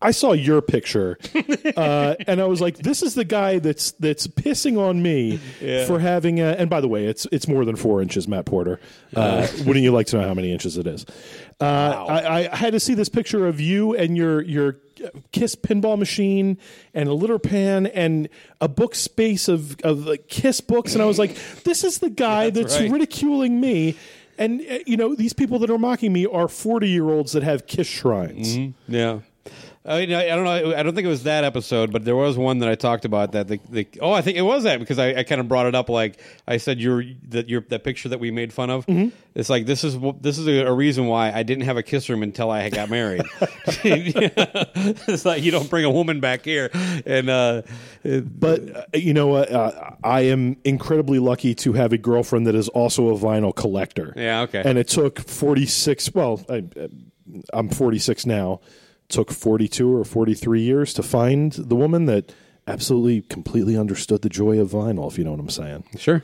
I 0.00 0.12
saw 0.12 0.32
your 0.32 0.62
picture, 0.62 1.18
uh, 1.76 2.14
and 2.26 2.40
I 2.40 2.44
was 2.44 2.60
like, 2.60 2.78
"This 2.78 3.02
is 3.02 3.14
the 3.14 3.24
guy 3.24 3.58
that's 3.58 3.92
that's 3.92 4.28
pissing 4.28 4.78
on 4.78 5.02
me 5.02 5.38
for 5.86 5.98
having." 5.98 6.40
A, 6.40 6.52
and 6.52 6.70
by 6.70 6.80
the 6.80 6.86
way, 6.86 7.06
it's 7.06 7.26
it's 7.32 7.48
more 7.48 7.64
than 7.64 7.74
four 7.74 8.00
inches, 8.00 8.28
Matt 8.28 8.46
Porter. 8.46 8.78
Uh, 9.16 9.48
wouldn't 9.66 9.82
you 9.82 9.90
like 9.90 10.06
to 10.08 10.18
know 10.18 10.26
how 10.26 10.34
many 10.34 10.52
inches 10.52 10.78
it 10.78 10.86
is? 10.86 11.04
Uh, 11.60 11.64
I, 11.64 12.48
I 12.52 12.56
had 12.56 12.74
to 12.74 12.80
see 12.80 12.94
this 12.94 13.08
picture 13.08 13.48
of 13.48 13.60
you 13.60 13.96
and 13.96 14.16
your 14.16 14.40
your 14.42 14.76
Kiss 15.32 15.54
pinball 15.56 15.98
machine 15.98 16.58
and 16.94 17.08
a 17.08 17.12
litter 17.12 17.38
pan 17.38 17.86
and 17.86 18.28
a 18.60 18.68
book 18.68 18.94
space 18.94 19.48
of 19.48 19.80
of 19.80 20.06
like 20.06 20.28
Kiss 20.28 20.60
books, 20.60 20.94
and 20.94 21.02
I 21.02 21.06
was 21.06 21.18
like, 21.18 21.36
"This 21.64 21.82
is 21.82 21.98
the 21.98 22.10
guy 22.10 22.50
that's, 22.50 22.78
right. 22.78 22.90
ridiculing 22.90 23.60
me." 23.60 23.96
And 24.38 24.60
uh, 24.60 24.78
you 24.86 24.96
know, 24.96 25.16
these 25.16 25.32
people 25.32 25.58
that 25.58 25.70
are 25.70 25.78
mocking 25.78 26.12
me 26.12 26.26
are 26.26 26.46
forty 26.46 26.88
year 26.88 27.10
olds 27.10 27.32
that 27.32 27.42
have 27.42 27.66
Kiss 27.66 27.88
shrines. 27.88 28.56
Yeah. 28.86 29.20
I, 29.88 30.00
mean, 30.00 30.14
I 30.14 30.24
I 30.24 30.36
don't 30.36 30.44
know. 30.44 30.76
I 30.76 30.82
don't 30.82 30.94
think 30.94 31.06
it 31.06 31.10
was 31.10 31.22
that 31.22 31.44
episode, 31.44 31.92
but 31.92 32.04
there 32.04 32.16
was 32.16 32.36
one 32.36 32.58
that 32.58 32.68
I 32.68 32.74
talked 32.74 33.04
about 33.04 33.32
that. 33.32 33.48
The, 33.48 33.58
the 33.68 33.88
oh, 34.00 34.12
I 34.12 34.20
think 34.20 34.36
it 34.36 34.42
was 34.42 34.64
that 34.64 34.78
because 34.80 34.98
I, 34.98 35.14
I 35.14 35.22
kind 35.22 35.40
of 35.40 35.48
brought 35.48 35.66
it 35.66 35.74
up. 35.74 35.88
Like 35.88 36.20
I 36.46 36.58
said, 36.58 36.78
your 36.78 37.02
that 37.28 37.48
your 37.48 37.62
that 37.68 37.84
picture 37.84 38.10
that 38.10 38.20
we 38.20 38.30
made 38.30 38.52
fun 38.52 38.70
of. 38.70 38.86
Mm-hmm. 38.86 39.08
It's 39.34 39.48
like 39.48 39.66
this 39.66 39.84
is 39.84 39.96
this 40.20 40.36
is 40.36 40.46
a, 40.46 40.66
a 40.66 40.72
reason 40.72 41.06
why 41.06 41.32
I 41.32 41.42
didn't 41.42 41.64
have 41.64 41.76
a 41.76 41.82
kiss 41.82 42.08
room 42.08 42.22
until 42.22 42.50
I 42.50 42.68
got 42.70 42.90
married. 42.90 43.22
it's 43.66 45.24
like 45.24 45.42
you 45.42 45.50
don't 45.50 45.70
bring 45.70 45.84
a 45.84 45.90
woman 45.90 46.20
back 46.20 46.44
here, 46.44 46.70
and 47.06 47.30
uh, 47.30 47.62
But 48.02 48.76
uh, 48.76 48.84
you 48.94 49.14
know 49.14 49.28
what? 49.28 49.50
Uh, 49.50 49.90
I 50.04 50.22
am 50.22 50.56
incredibly 50.64 51.18
lucky 51.18 51.54
to 51.56 51.72
have 51.72 51.92
a 51.92 51.98
girlfriend 51.98 52.46
that 52.46 52.54
is 52.54 52.68
also 52.68 53.08
a 53.08 53.18
vinyl 53.18 53.54
collector. 53.54 54.12
Yeah, 54.16 54.42
okay. 54.42 54.62
And 54.64 54.78
it 54.78 54.88
took 54.88 55.18
46, 55.20 56.14
well, 56.14 56.44
I, 56.48 56.64
I'm 57.52 57.68
46 57.68 58.26
now. 58.26 58.60
Took 59.08 59.30
42 59.32 59.96
or 59.96 60.04
43 60.04 60.60
years 60.60 60.92
to 60.94 61.02
find 61.02 61.52
the 61.52 61.74
woman 61.76 62.04
that 62.06 62.32
absolutely 62.66 63.22
completely 63.22 63.76
understood 63.76 64.20
the 64.22 64.28
joy 64.28 64.60
of 64.60 64.70
vinyl, 64.70 65.10
if 65.10 65.16
you 65.16 65.24
know 65.24 65.30
what 65.30 65.40
I'm 65.40 65.48
saying. 65.48 65.84
sure. 65.96 66.22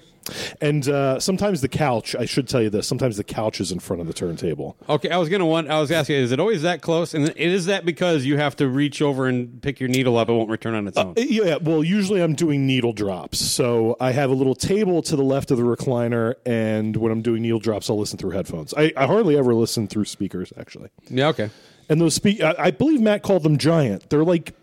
And 0.61 0.89
uh, 0.89 1.21
sometimes 1.21 1.61
the 1.61 1.69
couch, 1.69 2.15
I 2.15 2.25
should 2.25 2.49
tell 2.49 2.63
you 2.63 2.71
this, 2.71 2.87
sometimes 2.89 3.19
the 3.19 3.25
couch 3.25 3.61
is 3.61 3.71
in 3.71 3.79
front 3.79 4.01
of 4.01 4.07
the 4.07 4.15
turntable. 4.15 4.75
Okay, 4.89 5.11
I 5.11 5.19
was 5.19 5.29
gonna 5.29 5.45
want. 5.45 5.71
I 5.71 5.79
was 5.81 5.91
asking, 5.91 6.17
is 6.17 6.33
it 6.33 6.41
always 6.41 6.63
that 6.63 6.81
close? 6.81 7.13
And 7.13 7.29
it 7.29 7.37
is 7.37 7.67
that 7.67 7.85
because 7.85 8.25
you 8.25 8.39
have 8.39 8.57
to 8.57 8.67
reach 8.69 9.03
over 9.03 9.27
and 9.27 9.61
pick 9.61 9.81
your 9.81 9.91
needle 9.91 10.17
up; 10.17 10.31
it 10.31 10.33
won't 10.33 10.49
return 10.49 10.75
on 10.75 10.89
its 10.89 10.97
own. 10.97 11.13
Yeah, 11.19 11.57
well, 11.61 11.85
usually 11.85 12.23
I'm 12.23 12.35
doing 12.35 12.67
needle 12.67 12.95
drops. 12.95 13.39
So 13.39 13.97
I 14.01 14.13
have 14.13 14.31
a 14.31 14.35
little 14.35 14.55
table 14.55 15.03
to 15.03 15.15
the 15.15 15.23
left 15.23 15.51
of 15.51 15.59
the 15.59 15.65
recliner, 15.65 16.35
and 16.47 16.97
when 16.97 17.13
I'm 17.13 17.21
doing 17.21 17.43
needle 17.43 17.59
drops, 17.61 17.91
I'll 17.91 17.99
listen 17.99 18.19
through 18.19 18.31
headphones. 18.31 18.73
I, 18.75 18.93
I 18.97 19.05
hardly 19.07 19.37
ever 19.37 19.55
listen 19.55 19.89
through 19.89 20.07
speakers, 20.07 20.55
actually. 20.59 20.89
yeah. 21.11 21.29
Okay. 21.29 21.51
And 21.89 22.01
those 22.01 22.15
speak, 22.15 22.43
I, 22.43 22.55
I 22.59 22.71
believe 22.71 23.01
Matt 23.01 23.23
called 23.23 23.43
them 23.43 23.59
giant. 23.59 24.11
They're 24.11 24.25
like 24.25 24.55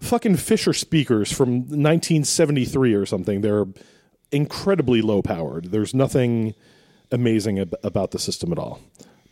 fucking 0.00 0.36
Fisher 0.36 0.72
speakers 0.72 1.32
from 1.32 1.60
1973 1.60 2.94
or 2.94 3.06
something. 3.06 3.40
They're 3.40 3.66
incredibly 4.30 5.02
low 5.02 5.22
powered. 5.22 5.70
There's 5.70 5.94
nothing 5.94 6.54
amazing 7.10 7.58
ab- 7.58 7.74
about 7.82 8.10
the 8.12 8.18
system 8.18 8.52
at 8.52 8.58
all. 8.58 8.80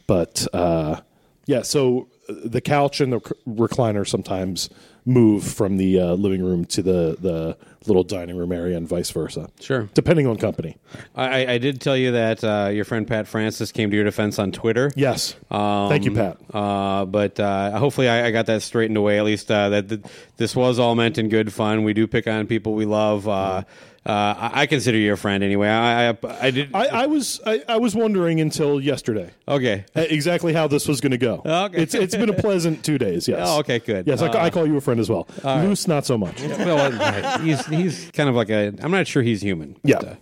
But 0.07 0.47
uh, 0.53 1.00
yeah, 1.47 1.62
so 1.62 2.09
uh, 2.29 2.35
the 2.45 2.61
couch 2.61 3.00
and 3.00 3.12
the 3.12 3.21
recliner 3.49 4.07
sometimes 4.07 4.69
move 5.09 5.45
from 5.45 5.76
the 5.76 6.00
uh, 6.00 6.15
living 6.15 6.43
room 6.45 6.65
to 6.65 6.83
the 6.83 7.17
the 7.21 7.57
little 7.87 8.03
dining 8.03 8.37
room 8.37 8.50
area 8.50 8.76
and 8.76 8.88
vice 8.88 9.09
versa. 9.12 9.49
Sure. 9.61 9.88
depending 9.95 10.26
on 10.26 10.37
company. 10.37 10.76
I, 11.15 11.47
I- 11.55 11.59
did 11.59 11.81
tell 11.81 11.97
you 11.97 12.11
that 12.12 12.43
uh, 12.43 12.71
your 12.73 12.85
friend 12.85 13.07
Pat 13.07 13.29
Francis 13.29 13.71
came 13.71 13.88
to 13.91 13.95
your 13.97 14.05
defense 14.05 14.41
on 14.41 14.50
Twitter. 14.50 14.91
Yes, 14.97 15.37
Um, 15.53 15.88
thank 15.88 16.05
you, 16.05 16.12
Pat. 16.12 16.38
Uh, 16.53 17.05
but 17.05 17.38
uh, 17.38 17.79
hopefully, 17.79 18.09
I, 18.09 18.26
I 18.26 18.31
got 18.33 18.47
that 18.47 18.62
straightened 18.62 18.97
away. 18.97 19.19
At 19.19 19.25
least 19.25 19.49
uh, 19.50 19.69
that 19.69 19.88
th- 19.88 20.00
this 20.37 20.57
was 20.57 20.81
all 20.81 20.97
meant 20.97 21.17
in 21.19 21.29
good 21.29 21.53
fun. 21.53 21.85
We 21.85 21.93
do 21.93 22.09
pick 22.09 22.26
on 22.26 22.49
people 22.49 22.75
we 22.75 22.87
love. 22.87 23.29
Uh, 23.29 23.62
uh, 24.06 24.50
I, 24.52 24.62
I 24.62 24.66
consider 24.66 24.96
you 24.98 25.12
a 25.12 25.16
friend 25.16 25.42
anyway. 25.42 25.68
I, 25.68 26.10
I, 26.10 26.18
I 26.40 26.50
did. 26.50 26.75
I, 26.75 26.86
I 26.86 27.06
was 27.06 27.40
I, 27.44 27.62
I 27.68 27.76
was 27.78 27.94
wondering 27.94 28.40
until 28.40 28.80
yesterday. 28.80 29.30
okay. 29.48 29.84
uh, 29.96 30.02
exactly 30.08 30.52
how 30.52 30.68
this 30.68 30.86
was 30.86 31.00
going 31.00 31.10
to 31.10 31.18
go. 31.18 31.42
Okay. 31.44 31.82
It's 31.82 31.94
it's 31.94 32.14
been 32.14 32.30
a 32.30 32.34
pleasant 32.34 32.84
two 32.84 32.98
days. 32.98 33.26
Yes. 33.26 33.46
Oh, 33.48 33.58
okay, 33.60 33.80
good. 33.80 34.06
Yes, 34.06 34.22
I, 34.22 34.28
Uh, 34.28 34.44
I 34.44 34.50
call 34.50 34.66
you 34.66 34.76
a 34.76 34.80
friend 34.80 35.00
as 35.00 35.10
well. 35.10 35.26
Loose, 35.44 35.88
not 35.88 36.06
so 36.06 36.16
much. 36.16 36.40
well, 36.40 37.40
he's 37.40 37.66
he's 37.66 38.10
kind 38.12 38.28
of 38.28 38.34
like 38.34 38.50
a. 38.50 38.72
I'm 38.80 38.90
not 38.92 39.06
sure 39.06 39.22
he's 39.22 39.42
human. 39.42 39.76
Yeah. 39.82 39.98
But, 39.98 40.08
uh, 40.08 40.16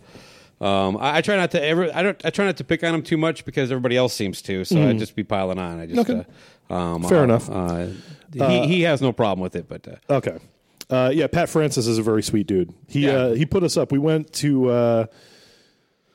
um, 0.64 0.96
I, 0.96 1.18
I 1.18 1.20
try 1.20 1.36
not 1.36 1.50
to 1.50 1.62
ever. 1.62 1.90
I 1.94 2.02
don't. 2.02 2.24
I 2.24 2.30
try 2.30 2.46
not 2.46 2.56
to 2.58 2.64
pick 2.64 2.82
on 2.84 2.94
him 2.94 3.02
too 3.02 3.18
much 3.18 3.44
because 3.44 3.70
everybody 3.70 3.96
else 3.96 4.14
seems 4.14 4.40
to. 4.42 4.64
So 4.64 4.80
I 4.80 4.92
just 4.94 5.14
be 5.14 5.24
piling 5.24 5.58
on. 5.58 5.80
I 5.80 5.86
just. 5.86 6.08
Mm. 6.08 6.20
Okay. 6.20 6.30
Uh, 6.70 6.74
um, 6.74 7.02
Fair 7.02 7.20
uh, 7.20 7.24
enough. 7.24 7.50
Uh, 7.50 7.86
he 8.32 8.66
he 8.66 8.82
has 8.82 9.02
no 9.02 9.12
problem 9.12 9.42
with 9.42 9.56
it, 9.56 9.68
but. 9.68 9.86
Uh, 9.86 10.14
Okay. 10.14 10.38
Uh, 10.90 11.10
yeah, 11.14 11.26
Pat 11.26 11.48
Francis 11.48 11.86
is 11.86 11.98
a 11.98 12.02
very 12.02 12.22
sweet 12.22 12.46
dude. 12.46 12.72
He 12.88 13.06
Yeah. 13.06 13.12
uh, 13.12 13.34
he 13.34 13.46
put 13.46 13.62
us 13.62 13.76
up. 13.76 13.90
We 13.90 13.98
went 13.98 14.32
to 14.34 14.68
uh, 14.70 15.06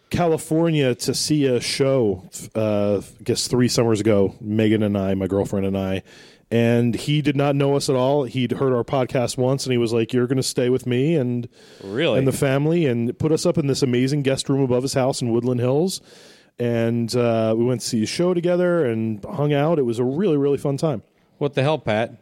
California 0.09 0.95
to 0.95 1.13
see 1.13 1.45
a 1.45 1.59
show. 1.59 2.23
Uh, 2.55 3.01
I 3.01 3.23
guess 3.23 3.47
three 3.47 3.67
summers 3.67 3.99
ago. 3.99 4.35
Megan 4.41 4.83
and 4.83 4.97
I, 4.97 5.13
my 5.13 5.27
girlfriend 5.27 5.65
and 5.65 5.77
I, 5.77 6.03
and 6.51 6.95
he 6.95 7.21
did 7.21 7.35
not 7.35 7.55
know 7.55 7.75
us 7.75 7.89
at 7.89 7.95
all. 7.95 8.23
He'd 8.23 8.53
heard 8.53 8.73
our 8.73 8.83
podcast 8.83 9.37
once, 9.37 9.65
and 9.65 9.71
he 9.71 9.77
was 9.77 9.93
like, 9.93 10.13
"You're 10.13 10.25
going 10.27 10.37
to 10.37 10.43
stay 10.43 10.69
with 10.69 10.87
me 10.87 11.15
and 11.15 11.47
Really? 11.83 12.17
and 12.17 12.27
the 12.27 12.31
family," 12.31 12.85
and 12.87 13.17
put 13.19 13.31
us 13.31 13.45
up 13.45 13.57
in 13.59 13.67
this 13.67 13.83
amazing 13.83 14.23
guest 14.23 14.49
room 14.49 14.61
above 14.61 14.81
his 14.83 14.93
house 14.95 15.21
in 15.21 15.31
Woodland 15.31 15.59
Hills. 15.59 16.01
And 16.57 17.15
uh, 17.15 17.53
we 17.57 17.63
went 17.65 17.81
to 17.81 17.87
see 17.87 18.03
a 18.03 18.07
show 18.07 18.33
together 18.33 18.83
and 18.85 19.23
hung 19.23 19.53
out. 19.53 19.77
It 19.79 19.83
was 19.83 19.99
a 19.99 20.03
really 20.03 20.37
really 20.37 20.57
fun 20.57 20.77
time. 20.77 21.03
What 21.37 21.53
the 21.53 21.61
hell, 21.61 21.77
Pat? 21.77 22.13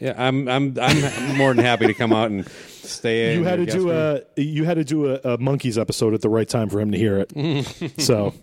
Yeah, 0.00 0.14
I'm 0.16 0.48
I'm 0.48 0.76
I'm 0.80 1.36
more 1.36 1.54
than 1.54 1.64
happy 1.64 1.86
to 1.86 1.94
come 1.94 2.12
out 2.12 2.30
and 2.30 2.46
stay. 2.48 3.32
in 3.34 3.40
you 3.40 3.44
had 3.44 3.56
to 3.56 3.66
do 3.66 3.88
room. 3.90 4.20
a 4.36 4.40
you 4.40 4.64
had 4.64 4.74
to 4.74 4.84
do 4.84 5.12
a, 5.14 5.20
a 5.34 5.38
monkeys 5.38 5.78
episode 5.78 6.14
at 6.14 6.20
the 6.22 6.28
right 6.28 6.48
time 6.48 6.68
for 6.68 6.80
him 6.80 6.92
to 6.92 6.98
hear 6.98 7.18
it. 7.28 7.94
so 8.00 8.34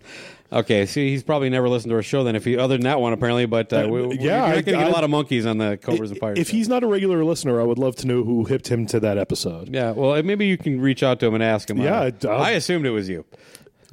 Okay, 0.51 0.85
see, 0.85 1.09
he's 1.09 1.23
probably 1.23 1.49
never 1.49 1.67
listened 1.67 1.89
to 1.89 1.95
our 1.95 2.03
show 2.03 2.23
then. 2.23 2.35
If 2.35 2.45
he 2.45 2.57
other 2.59 2.75
than 2.75 2.83
that 2.83 2.99
one, 3.01 3.11
apparently, 3.11 3.47
but 3.47 3.73
uh, 3.73 3.87
we, 3.89 4.05
we, 4.05 4.19
yeah, 4.19 4.21
you're 4.47 4.55
not 4.57 4.65
going 4.65 4.65
to 4.65 4.71
get 4.83 4.87
a 4.87 4.91
lot 4.91 5.03
of 5.03 5.09
monkeys 5.09 5.47
on 5.47 5.57
the 5.57 5.77
Cobras 5.81 6.11
and 6.11 6.19
Pirates. 6.19 6.39
if 6.41 6.49
he's 6.49 6.69
not 6.69 6.83
a 6.83 6.87
regular 6.87 7.23
listener, 7.25 7.59
I 7.59 7.63
would 7.63 7.79
love 7.79 7.95
to 7.97 8.07
know 8.07 8.23
who 8.23 8.43
hipped 8.45 8.67
him 8.67 8.85
to 8.87 8.99
that 8.99 9.17
episode. 9.17 9.69
yeah, 9.73 9.89
well, 9.91 10.21
maybe 10.21 10.45
you 10.45 10.57
can 10.59 10.79
reach 10.79 11.01
out 11.01 11.19
to 11.21 11.25
him 11.25 11.33
and 11.33 11.41
ask 11.41 11.67
him. 11.71 11.79
Yeah, 11.81 12.01
Uh, 12.01 12.05
I'd- 12.05 12.27
I 12.27 12.51
assumed 12.51 12.85
it 12.85 12.91
was 12.91 13.09
you. 13.09 13.25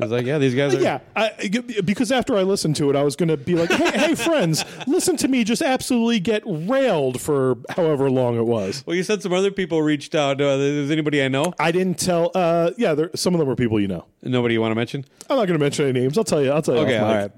I 0.01 0.05
was 0.05 0.13
like, 0.13 0.27
yeah, 0.27 0.39
these 0.39 0.55
guys 0.55 0.75
are. 0.75 0.81
Yeah, 0.81 1.01
I, 1.15 1.33
because 1.85 2.11
after 2.11 2.37
I 2.37 2.43
listened 2.43 2.77
to 2.77 2.91
it, 2.91 2.97
I 2.97 3.03
was 3.03 3.17
going 3.17 3.29
to 3.29 3.37
be 3.37 3.55
like, 3.55 3.71
"Hey, 3.71 3.99
hey, 3.99 4.15
friends, 4.15 4.65
listen 4.87 5.17
to 5.19 5.29
me 5.29 5.45
just 5.45 5.63
absolutely 5.63 6.21
get 6.21 6.43
railed 6.47 7.21
for 7.21 7.59
however 7.69 8.11
long 8.11 8.39
it 8.39 8.47
was." 8.47 8.83
Well, 8.87 8.97
you 8.97 9.03
said 9.03 9.23
some 9.23 9.33
other 9.33 9.51
people 9.51 9.83
reached 9.83 10.15
out. 10.15 10.41
Uh, 10.41 10.57
is 10.59 10.91
anybody 10.91 11.23
I 11.23 11.29
know? 11.29 11.53
I 11.59 11.73
didn't 11.73 11.99
tell. 11.99 12.31
Uh, 12.35 12.71
yeah, 12.79 12.95
there, 12.95 13.11
some 13.15 13.35
of 13.35 13.39
them 13.39 13.49
were 13.49 13.57
people 13.57 13.79
you 13.79 13.89
know. 13.89 14.07
Nobody 14.23 14.55
you 14.55 14.61
want 14.61 14.73
to 14.73 14.77
mention? 14.77 15.05
I'm 15.29 15.37
not 15.37 15.47
going 15.47 15.59
to 15.59 15.65
mention 15.65 15.87
any 15.87 16.01
names. 16.01 16.17
I'll 16.17 16.25
tell 16.25 16.43
you. 16.43 16.51
I'll 16.51 16.63
tell 16.63 16.77
you. 16.77 16.83
Okay, 16.83 16.99
all 16.99 17.15
right. 17.15 17.31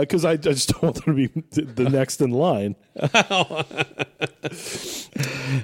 Because 0.00 0.24
I, 0.24 0.32
I 0.32 0.36
just 0.36 0.68
don't 0.68 0.82
want 0.82 1.04
them 1.04 1.16
to 1.16 1.28
be 1.28 1.60
the 1.60 1.88
next 1.88 2.20
in 2.20 2.30
line. 2.30 2.76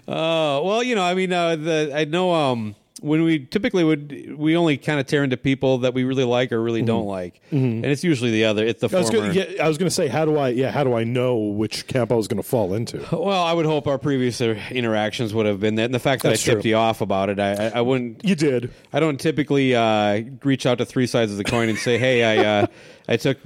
Uh, 0.08 0.60
well, 0.62 0.82
you 0.82 0.94
know, 0.94 1.02
I 1.02 1.14
mean, 1.14 1.32
uh, 1.32 1.56
the, 1.56 1.92
I 1.94 2.04
know 2.04 2.32
um, 2.32 2.74
when 3.00 3.22
we 3.24 3.40
typically 3.46 3.84
would, 3.84 4.36
we 4.38 4.56
only 4.56 4.78
kind 4.78 4.98
of 4.98 5.06
tear 5.06 5.22
into 5.22 5.36
people 5.36 5.78
that 5.78 5.92
we 5.94 6.04
really 6.04 6.24
like 6.24 6.50
or 6.52 6.60
really 6.62 6.82
don't 6.82 7.06
like, 7.06 7.40
and 7.50 7.84
it's 7.84 8.02
usually 8.02 8.30
the 8.30 8.44
other. 8.46 8.64
It's 8.64 8.80
the 8.80 8.86
Mm-hmm. 8.88 8.96
I 8.96 8.98
was 9.00 9.10
former. 9.10 9.26
gonna, 9.34 9.46
yeah, 9.54 9.64
I 9.64 9.68
was 9.68 9.76
going 9.78 9.88
to 9.88 9.94
say, 9.94 10.08
how 10.08 10.24
do 10.24 10.36
I? 10.38 10.48
Yeah, 10.50 10.70
how 10.70 10.82
do 10.84 10.94
I 10.94 11.04
know 11.04 11.36
which 11.36 11.86
camp 11.86 12.10
I 12.10 12.14
was 12.14 12.28
going 12.28 12.42
to 12.42 12.48
fall 12.48 12.72
into? 12.74 12.98
Well, 13.16 13.42
I 13.42 13.52
would 13.52 13.66
hope 13.66 13.86
our 13.86 13.98
previous 13.98 14.40
interactions 14.40 15.34
would 15.34 15.46
have 15.46 15.60
been 15.60 15.74
that, 15.76 15.84
and 15.86 15.94
the 15.94 15.98
fact 15.98 16.22
that 16.22 16.30
That's 16.30 16.42
I 16.48 16.52
tipped 16.52 16.62
true. 16.62 16.70
you 16.70 16.76
off 16.76 17.00
about 17.00 17.28
it, 17.30 17.38
I, 17.40 17.52
I, 17.66 17.68
I 17.76 17.80
wouldn't. 17.80 18.24
You 18.24 18.34
did. 18.34 18.72
I 18.92 19.00
don't 19.00 19.18
typically 19.20 19.74
uh, 19.74 20.22
reach 20.44 20.64
out 20.66 20.78
to 20.78 20.84
three 20.86 21.06
sides 21.06 21.30
of 21.32 21.38
the 21.38 21.44
coin 21.44 21.68
and 21.68 21.78
say, 21.78 21.98
"Hey, 21.98 22.22
I 22.40 22.62
uh, 22.62 22.66
I 23.08 23.16
took 23.16 23.38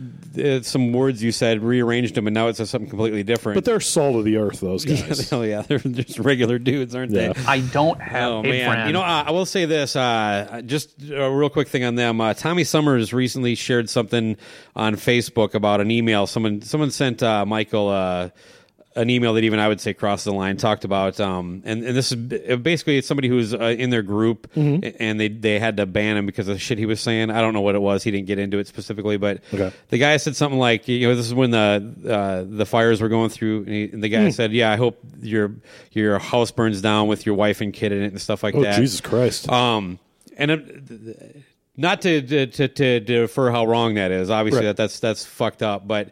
uh, 0.43 0.63
some 0.63 0.93
words 0.93 1.23
you 1.23 1.33
said, 1.33 1.63
rearranged 1.63 2.15
them, 2.15 2.27
and 2.27 2.33
now 2.35 2.49
it 2.49 2.57
says 2.57 2.71
something 2.71 2.89
completely 2.89 3.23
different." 3.23 3.57
But 3.57 3.65
they're 3.65 3.81
salt 3.81 4.17
of 4.17 4.25
the 4.25 4.37
earth, 4.39 4.61
those 4.61 4.85
guys. 4.87 5.33
oh 5.33 5.43
yeah, 5.43 5.63
they're 5.63 5.79
just 5.79 6.19
regular 6.19 6.59
dudes, 6.59 6.95
aren't 6.95 7.13
Yeah. 7.13 7.33
they? 7.35 7.45
I 7.45 7.61
don't 7.61 8.01
have 8.01 8.31
Oh 8.33 8.39
a 8.41 8.43
man, 8.43 8.71
friend. 8.73 8.87
you 8.89 8.93
know, 8.93 9.03
uh, 9.03 9.25
I 9.27 9.31
will 9.33 9.47
say 9.47 9.67
this. 9.67 9.97
Uh, 9.97 10.63
just 10.65 10.95
a 11.11 11.31
real 11.31 11.51
quick 11.51 11.69
thing 11.69 11.85
on 11.85 11.95
them. 11.95 12.21
Uh, 12.21 12.33
Tommy 12.35 12.65
Summers 12.65 13.13
recently 13.13 13.55
shared 13.55 13.91
something 13.91 14.37
on 14.77 14.95
Facebook 14.97 15.55
about 15.55 15.81
an 15.81 15.91
email. 15.91 16.27
Someone 16.27 16.63
someone 16.63 16.91
sent 16.91 17.23
uh, 17.23 17.45
Michael 17.45 17.89
uh, 17.89 18.31
an 18.97 19.09
email 19.09 19.35
that 19.35 19.45
even 19.45 19.61
I 19.61 19.69
would 19.69 19.81
say 19.81 19.95
crossed 19.95 20.25
the 20.25 20.33
line. 20.33 20.57
Talked 20.57 20.85
about 20.85 21.21
um, 21.21 21.63
and 21.65 21.85
and 21.85 21.97
this 21.97 22.11
is 22.11 22.17
basically 22.59 22.99
it's 22.99 23.07
somebody 23.07 23.29
who's 23.29 23.55
uh, 23.55 23.59
in 23.79 23.91
their 23.91 24.03
group 24.03 24.49
and 24.57 25.21
they 25.21 25.29
they 25.29 25.61
had 25.61 25.77
to 25.77 25.87
ban 25.87 26.17
him 26.17 26.27
because 26.27 26.49
of 26.49 26.55
the 26.55 26.59
shit 26.59 26.77
he 26.79 26.87
was 26.87 27.01
saying. 27.01 27.31
I 27.31 27.41
don't 27.41 27.55
know 27.55 27.61
what 27.61 27.77
it 27.77 27.81
was. 27.83 28.03
He 28.03 28.11
didn't 28.11 28.27
get 28.27 28.39
into 28.41 28.59
it 28.59 28.67
specifically, 28.67 29.17
but 29.17 29.43
Okay. 29.55 29.73
the 29.91 29.99
guy 29.99 30.17
said 30.17 30.35
something 30.35 30.59
like, 30.59 30.89
you 30.89 31.07
know, 31.09 31.15
this 31.15 31.27
is 31.27 31.35
when 31.35 31.53
the 31.53 31.95
uh, 32.09 32.45
the 32.49 32.67
fires 32.67 33.01
were 33.01 33.09
going 33.09 33.31
through, 33.31 33.59
and, 33.59 33.69
he, 33.69 33.85
and 33.93 34.03
the 34.03 34.09
guy 34.09 34.25
Hmm. 34.25 34.31
said, 34.31 34.53
"Yeah, 34.53 34.73
I 34.73 34.77
hope 34.77 34.99
your 35.23 35.53
your 35.93 36.19
house 36.19 36.51
burns 36.51 36.81
down 36.83 37.07
with 37.07 37.27
your 37.27 37.37
wife 37.37 37.61
and 37.61 37.73
kid 37.73 37.93
in 37.93 38.03
it 38.03 38.07
and 38.13 38.21
stuff 38.21 38.43
like 38.43 38.55
Oh, 38.57 38.63
that." 38.63 38.77
Jesus 38.77 39.01
Christ. 39.01 39.49
Um, 39.49 40.01
and 40.37 40.51
it, 40.51 41.37
not 41.77 42.03
to, 42.03 42.21
to 42.23 42.47
to 42.47 42.69
to 42.69 43.01
defer 43.01 43.51
how 43.53 43.67
wrong 43.67 43.95
that 43.95 44.11
is. 44.11 44.31
Obviously, 44.31 44.61
Right. 44.67 44.67
that 44.67 44.77
that's 44.77 44.99
that's 45.01 45.25
fucked 45.25 45.63
up. 45.63 45.87
But 45.87 46.09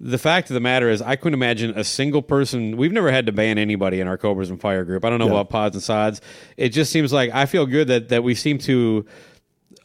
the 0.00 0.16
fact 0.18 0.48
of 0.50 0.54
the 0.54 0.60
matter 0.60 0.88
is, 0.88 1.02
I 1.02 1.16
couldn't 1.16 1.34
imagine 1.34 1.78
a 1.78 1.84
single 1.84 2.22
person. 2.22 2.76
We've 2.78 2.92
never 2.92 3.10
had 3.12 3.26
to 3.26 3.32
ban 3.32 3.58
anybody 3.58 4.00
in 4.00 4.08
our 4.08 4.16
Cobras 4.16 4.48
and 4.48 4.58
Fire 4.60 4.84
group. 4.84 5.04
I 5.04 5.10
don't 5.10 5.18
know 5.18 5.26
Yeah. 5.26 5.32
about 5.32 5.50
pods 5.50 5.76
and 5.76 5.82
sods. 5.82 6.20
It 6.56 6.70
just 6.70 6.90
seems 6.90 7.12
like 7.12 7.30
I 7.34 7.44
feel 7.46 7.66
good 7.66 7.88
that 7.88 8.08
that 8.08 8.22
we 8.24 8.34
seem 8.34 8.58
to. 8.60 9.04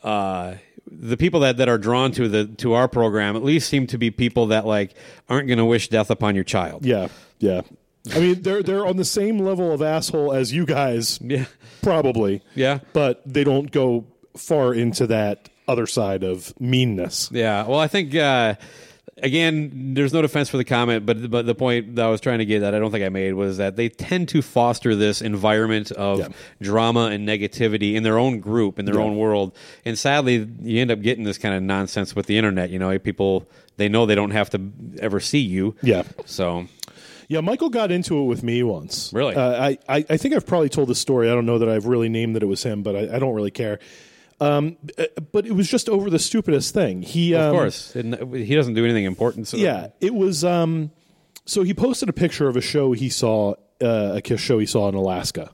Uh, 0.03 0.55
the 0.89 1.17
people 1.17 1.39
that, 1.41 1.57
that 1.57 1.67
are 1.67 1.79
drawn 1.79 2.12
to 2.12 2.29
the 2.29 2.45
to 2.45 2.74
our 2.74 2.88
program 2.88 3.36
at 3.36 3.43
least 3.43 3.69
seem 3.69 3.88
to 3.88 3.98
be 3.98 4.12
people 4.12 4.48
that 4.48 4.65
like 4.65 4.93
aren't 5.27 5.48
going 5.48 5.57
to 5.57 5.65
wish 5.65 5.89
death 5.89 6.12
upon 6.12 6.36
your 6.36 6.43
child. 6.43 6.86
Yeah, 6.86 7.07
yeah. 7.39 7.62
I 8.13 8.19
mean, 8.19 8.41
they're 8.43 8.62
they're 8.62 8.86
on 8.86 8.98
the 8.98 9.03
same 9.05 9.39
level 9.39 9.72
of 9.74 9.81
asshole 9.81 10.31
as 10.31 10.53
you 10.53 10.65
guys, 10.65 11.19
Yeah. 11.22 11.45
probably. 11.81 12.41
Yeah. 12.53 12.79
but 12.93 13.22
they 13.25 13.43
don't 13.43 13.72
go 13.72 14.05
far 14.38 14.74
into 14.75 15.07
that 15.07 15.50
other 15.67 15.88
side 15.88 16.24
of 16.24 16.53
meanness. 16.62 17.29
Yeah. 17.34 17.65
Well, 17.65 17.79
I 17.79 17.88
think 17.88 18.13
uh, 18.13 18.53
again, 19.22 19.93
there's 19.93 20.13
no 20.13 20.22
defense 20.22 20.50
for 20.50 20.57
the 20.57 20.63
comment, 20.63 21.05
but 21.05 21.29
but 21.29 21.45
the 21.45 21.55
point 21.55 21.95
that 21.95 22.05
I 22.05 22.10
was 22.10 22.22
trying 22.22 22.39
to 22.39 22.45
get 22.45 22.60
that 22.60 22.75
I 22.75 22.79
don't 22.79 22.91
think 22.91 23.03
I 23.05 23.10
made 23.10 23.34
was 23.34 23.57
that 23.57 23.75
they 23.75 23.89
tend 23.89 24.29
to 24.29 24.41
foster 24.41 24.95
this 24.95 25.22
environment 25.22 25.91
of 25.91 26.19
Yeah. 26.19 26.27
drama 26.62 27.05
and 27.07 27.27
negativity 27.27 27.95
in 27.95 28.03
their 28.03 28.17
own 28.17 28.39
group, 28.39 28.79
in 28.79 28.86
their 28.86 28.95
Yeah. 28.95 29.01
own 29.01 29.17
world, 29.17 29.53
and 29.86 29.98
sadly, 29.98 30.48
you 30.62 30.81
end 30.81 30.91
up 30.91 31.01
getting 31.01 31.24
this 31.24 31.38
kind 31.38 31.55
of 31.55 31.63
nonsense 31.63 32.15
with 32.15 32.25
the 32.25 32.38
internet. 32.38 32.69
You 32.69 32.79
know, 32.79 32.98
people 33.00 33.48
they 33.77 33.89
know 33.89 34.05
they 34.05 34.15
don't 34.15 34.31
have 34.31 34.50
to 34.51 34.62
ever 35.00 35.19
see 35.19 35.39
you. 35.39 35.75
Yeah. 35.81 36.03
So 36.25 36.67
Yeah, 37.27 37.41
Michael 37.41 37.69
got 37.69 37.91
into 37.91 38.19
it 38.19 38.25
with 38.25 38.43
me 38.43 38.62
once. 38.62 39.12
Really? 39.12 39.34
Uh, 39.36 39.60
I, 39.69 39.77
I, 39.89 40.05
I 40.12 40.17
think 40.17 40.36
I've 40.36 40.45
probably 40.45 40.69
told 40.69 40.89
this 40.89 41.00
story. 41.00 41.27
I 41.27 41.34
don't 41.34 41.48
know 41.48 41.57
that 41.57 41.67
I've 41.67 41.88
really 41.88 42.07
named 42.07 42.36
that 42.36 42.43
it 42.43 42.45
was 42.45 42.62
him, 42.62 42.84
but 42.84 42.95
I, 42.95 43.15
I 43.15 43.19
don't 43.19 43.34
really 43.34 43.50
care. 43.50 43.79
Um, 44.42 44.77
uh, 44.98 45.06
but 45.32 45.46
it 45.46 45.54
was 45.54 45.70
just 45.70 45.88
over 45.88 46.10
the 46.10 46.20
stupidest 46.20 46.74
thing. 46.74 47.01
He, 47.01 47.34
of 47.34 47.42
um, 47.42 47.51
course, 47.54 47.96
and 47.96 48.36
he 48.36 48.54
doesn't 48.54 48.74
do 48.74 48.84
anything 48.84 49.06
important. 49.06 49.48
So 49.48 49.58
Yeah, 49.58 49.88
it 50.01 50.13
was. 50.13 50.44
Um, 50.44 50.92
so 51.46 51.63
he 51.63 51.74
posted 51.74 52.10
a 52.10 52.13
picture 52.13 52.48
of 52.48 52.58
a 52.58 52.62
show 52.62 52.92
he 52.92 53.10
saw, 53.10 53.54
uh, 53.82 54.13
a 54.15 54.22
Kiss 54.22 54.42
show 54.42 54.60
he 54.60 54.65
saw 54.65 54.89
in 54.89 54.96
Alaska, 54.96 55.51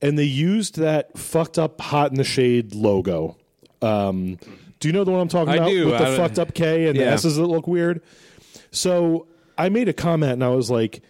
and 0.00 0.18
they 0.18 0.24
used 0.24 0.78
that 0.78 1.18
fucked 1.18 1.58
up 1.58 1.80
"Hot 1.80 2.10
in 2.10 2.16
the 2.16 2.24
Shade" 2.24 2.74
logo. 2.74 3.36
Um, 3.82 4.38
do 4.80 4.88
you 4.88 4.92
know 4.92 5.04
the 5.04 5.10
one 5.10 5.20
I'm 5.20 5.28
talking 5.28 5.52
I 5.52 5.56
about 5.56 5.70
do. 5.70 5.86
with 5.86 5.98
the 5.98 6.06
I- 6.06 6.16
fucked 6.16 6.38
up 6.38 6.54
K 6.54 6.86
and 6.88 6.98
the 6.98 7.02
Yeah. 7.02 7.12
S's 7.12 7.36
that 7.36 7.46
look 7.46 7.66
weird? 7.66 8.00
So 8.70 9.26
I 9.56 9.68
made 9.68 9.88
a 9.88 9.92
comment 9.92 10.32
and 10.32 10.44
I 10.44 10.48
was 10.50 10.70
like, 10.70 11.02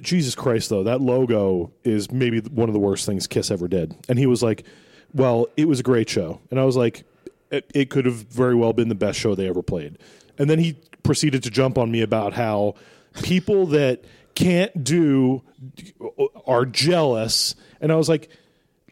Jesus 0.00 0.34
Christ, 0.34 0.68
though, 0.70 0.84
that 0.84 1.00
logo 1.00 1.72
is 1.82 2.10
maybe 2.10 2.40
one 2.40 2.68
of 2.68 2.72
the 2.72 2.78
worst 2.78 3.06
things 3.06 3.26
Kiss 3.26 3.50
ever 3.50 3.68
did. 3.68 3.94
And 4.08 4.18
he 4.18 4.26
was 4.26 4.42
like, 4.42 4.64
Well, 5.14 5.46
it 5.56 5.68
was 5.68 5.80
a 5.80 5.82
great 5.82 6.08
show. 6.08 6.40
And 6.50 6.58
I 6.58 6.64
was 6.64 6.76
like, 6.76 7.04
It, 7.50 7.70
it 7.74 7.90
could 7.90 8.06
have 8.06 8.14
very 8.14 8.54
well 8.54 8.72
been 8.72 8.88
the 8.88 8.94
best 8.94 9.18
show 9.18 9.34
they 9.34 9.48
ever 9.48 9.62
played. 9.62 9.98
And 10.38 10.48
then 10.48 10.58
he 10.58 10.74
proceeded 11.02 11.42
to 11.42 11.50
jump 11.50 11.78
on 11.78 11.90
me 11.90 12.00
about 12.02 12.32
how 12.32 12.74
people 13.22 13.66
that 13.78 14.04
can't 14.34 14.82
do 14.82 15.42
are 16.46 16.64
jealous. 16.64 17.54
And 17.80 17.92
I 17.92 17.96
was 17.96 18.08
like, 18.08 18.28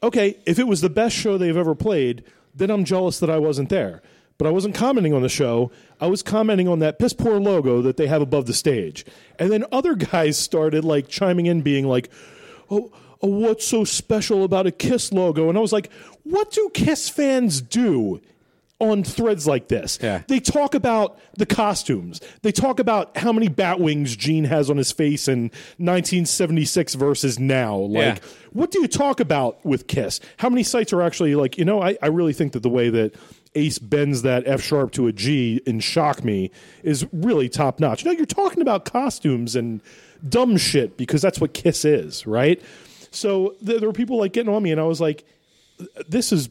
Okay, 0.02 0.38
if 0.46 0.58
it 0.58 0.66
was 0.66 0.80
the 0.80 0.90
best 0.90 1.14
show 1.14 1.36
they've 1.36 1.56
ever 1.56 1.74
played, 1.74 2.24
then 2.54 2.70
I'm 2.70 2.84
jealous 2.84 3.20
that 3.20 3.30
I 3.30 3.38
wasn't 3.38 3.68
there. 3.68 4.02
But 4.38 4.46
I 4.46 4.50
wasn't 4.50 4.74
commenting 4.74 5.12
on 5.12 5.20
the 5.20 5.28
show. 5.28 5.70
I 6.00 6.06
was 6.06 6.22
commenting 6.22 6.66
on 6.66 6.78
that 6.78 6.98
piss 6.98 7.12
poor 7.12 7.38
logo 7.38 7.82
that 7.82 7.98
they 7.98 8.06
have 8.06 8.22
above 8.22 8.46
the 8.46 8.54
stage. 8.54 9.04
And 9.38 9.52
then 9.52 9.66
other 9.70 9.94
guys 10.12 10.38
started 10.38 10.82
like 10.84 11.08
chiming 11.08 11.44
in, 11.44 11.60
being 11.60 11.86
like, 11.86 12.10
"Oh, 12.70 12.90
oh 13.22 13.28
what's 13.28 13.66
so 13.66 13.84
special 13.84 14.44
about 14.44 14.66
a 14.66 14.70
Kiss 14.72 15.12
logo?" 15.12 15.48
And 15.48 15.56
I 15.58 15.60
was 15.60 15.72
like, 15.72 15.90
"What 16.24 16.50
do 16.52 16.70
Kiss 16.74 17.08
fans 17.08 17.60
do?" 17.60 18.20
On 18.82 19.04
threads 19.04 19.46
like 19.46 19.68
this, 19.68 19.98
Yeah. 20.02 20.22
they 20.26 20.40
talk 20.40 20.74
about 20.74 21.18
the 21.36 21.44
costumes. 21.44 22.18
They 22.40 22.50
talk 22.50 22.80
about 22.80 23.14
how 23.18 23.30
many 23.30 23.48
bat 23.48 23.78
wings 23.78 24.16
Gene 24.16 24.44
has 24.44 24.70
on 24.70 24.78
his 24.78 24.90
face 24.90 25.28
in 25.28 25.50
1976 26.04 26.94
versus 26.94 27.38
now. 27.38 27.76
Like, 27.76 28.16
Yeah. 28.16 28.16
what 28.54 28.70
do 28.70 28.80
you 28.80 28.88
talk 28.88 29.20
about 29.20 29.62
with 29.66 29.86
Kiss? 29.86 30.18
How 30.38 30.48
many 30.48 30.62
sites 30.62 30.94
are 30.94 31.02
actually 31.02 31.34
like, 31.34 31.58
you 31.58 31.64
know, 31.66 31.82
I, 31.82 31.98
I 32.00 32.06
really 32.06 32.32
think 32.32 32.52
that 32.52 32.62
the 32.62 32.70
way 32.70 32.88
that 32.88 33.14
Ace 33.54 33.78
bends 33.78 34.22
that 34.22 34.44
F 34.46 34.62
sharp 34.62 34.92
to 34.92 35.08
a 35.08 35.12
G 35.12 35.60
in 35.66 35.80
Shock 35.80 36.24
Me 36.24 36.50
is 36.82 37.06
really 37.12 37.50
top 37.50 37.80
notch. 37.80 38.02
You 38.04 38.10
No, 38.12 38.16
you're 38.16 38.25
talking 38.25 38.62
about 38.62 38.86
costumes 38.86 39.56
and 39.56 39.82
dumb 40.26 40.56
shit 40.56 40.97
because 40.97 41.21
that's 41.21 41.38
what 41.38 41.52
Kiss 41.52 41.84
is, 41.84 42.26
right? 42.26 42.62
So 43.10 43.54
th- 43.64 43.80
there 43.80 43.88
were 43.88 43.92
people 43.92 44.18
like 44.18 44.32
getting 44.32 44.52
on 44.54 44.62
me, 44.62 44.70
and 44.73 44.80
I 44.80 44.84
was 44.84 45.00
like, 45.00 45.25
this 46.08 46.32
is 46.32 46.49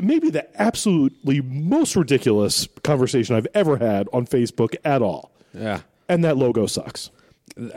maybe 0.00 0.30
the 0.30 0.46
absolutely 0.60 1.40
most 1.40 1.96
ridiculous 1.96 2.68
conversation 2.82 3.36
I've 3.36 3.46
ever 3.54 3.76
had 3.76 4.08
on 4.12 4.26
Facebook 4.26 4.74
at 4.84 5.02
all. 5.02 5.30
yeah. 5.52 5.80
And 6.08 6.24
that 6.24 6.36
logo 6.36 6.66
sucks. 6.66 7.10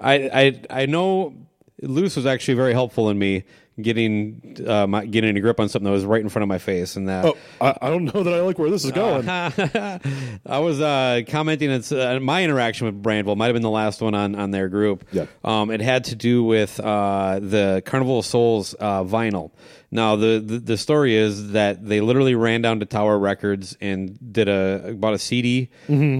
I, 0.00 0.14
I 0.32 0.60
I 0.70 0.86
know 0.86 1.34
Luce 1.82 2.16
was 2.16 2.26
actually 2.26 2.54
very 2.54 2.72
helpful 2.72 3.10
in 3.10 3.18
me 3.18 3.44
getting 3.80 4.56
uh, 4.66 4.86
my, 4.86 5.04
getting 5.04 5.36
a 5.36 5.40
grip 5.40 5.60
on 5.60 5.68
something 5.68 5.84
that 5.84 5.90
was 5.92 6.04
right 6.04 6.20
in 6.20 6.28
front 6.28 6.42
of 6.42 6.48
my 6.48 6.58
face, 6.58 6.96
and 6.96 7.08
that 7.08 7.24
Oh, 7.24 7.36
I, 7.60 7.76
I 7.82 7.90
don't 7.90 8.04
know 8.14 8.22
that 8.22 8.32
I 8.32 8.40
like 8.40 8.58
where 8.58 8.70
this 8.70 8.84
is 8.84 8.92
going. 8.92 9.28
I 9.28 10.58
was 10.58 10.80
uh, 10.80 11.22
commenting 11.28 11.70
on 11.70 11.82
uh, 11.92 12.20
my 12.20 12.42
interaction 12.42 12.86
with 12.86 13.02
Brandvold 13.02 13.36
might 13.36 13.46
have 13.46 13.54
been 13.54 13.62
the 13.62 13.70
last 13.70 14.00
one 14.00 14.14
on, 14.14 14.34
on 14.34 14.50
their 14.50 14.68
group. 14.68 15.04
Yeah. 15.12 15.26
Um, 15.44 15.70
it 15.70 15.80
had 15.80 16.04
to 16.04 16.14
do 16.14 16.44
with 16.44 16.80
uh, 16.80 17.38
the 17.40 17.82
Carnival 17.84 18.20
of 18.20 18.26
Souls 18.26 18.74
uh, 18.78 19.04
vinyl. 19.04 19.50
Now 19.90 20.16
the, 20.16 20.42
the 20.44 20.58
the 20.58 20.76
story 20.76 21.14
is 21.14 21.52
that 21.52 21.86
they 21.86 22.00
literally 22.00 22.34
ran 22.34 22.60
down 22.60 22.80
to 22.80 22.86
Tower 22.86 23.18
Records 23.18 23.76
and 23.80 24.18
did 24.32 24.48
a 24.48 24.94
bought 24.98 25.14
a 25.14 25.18
CD, 25.18 25.70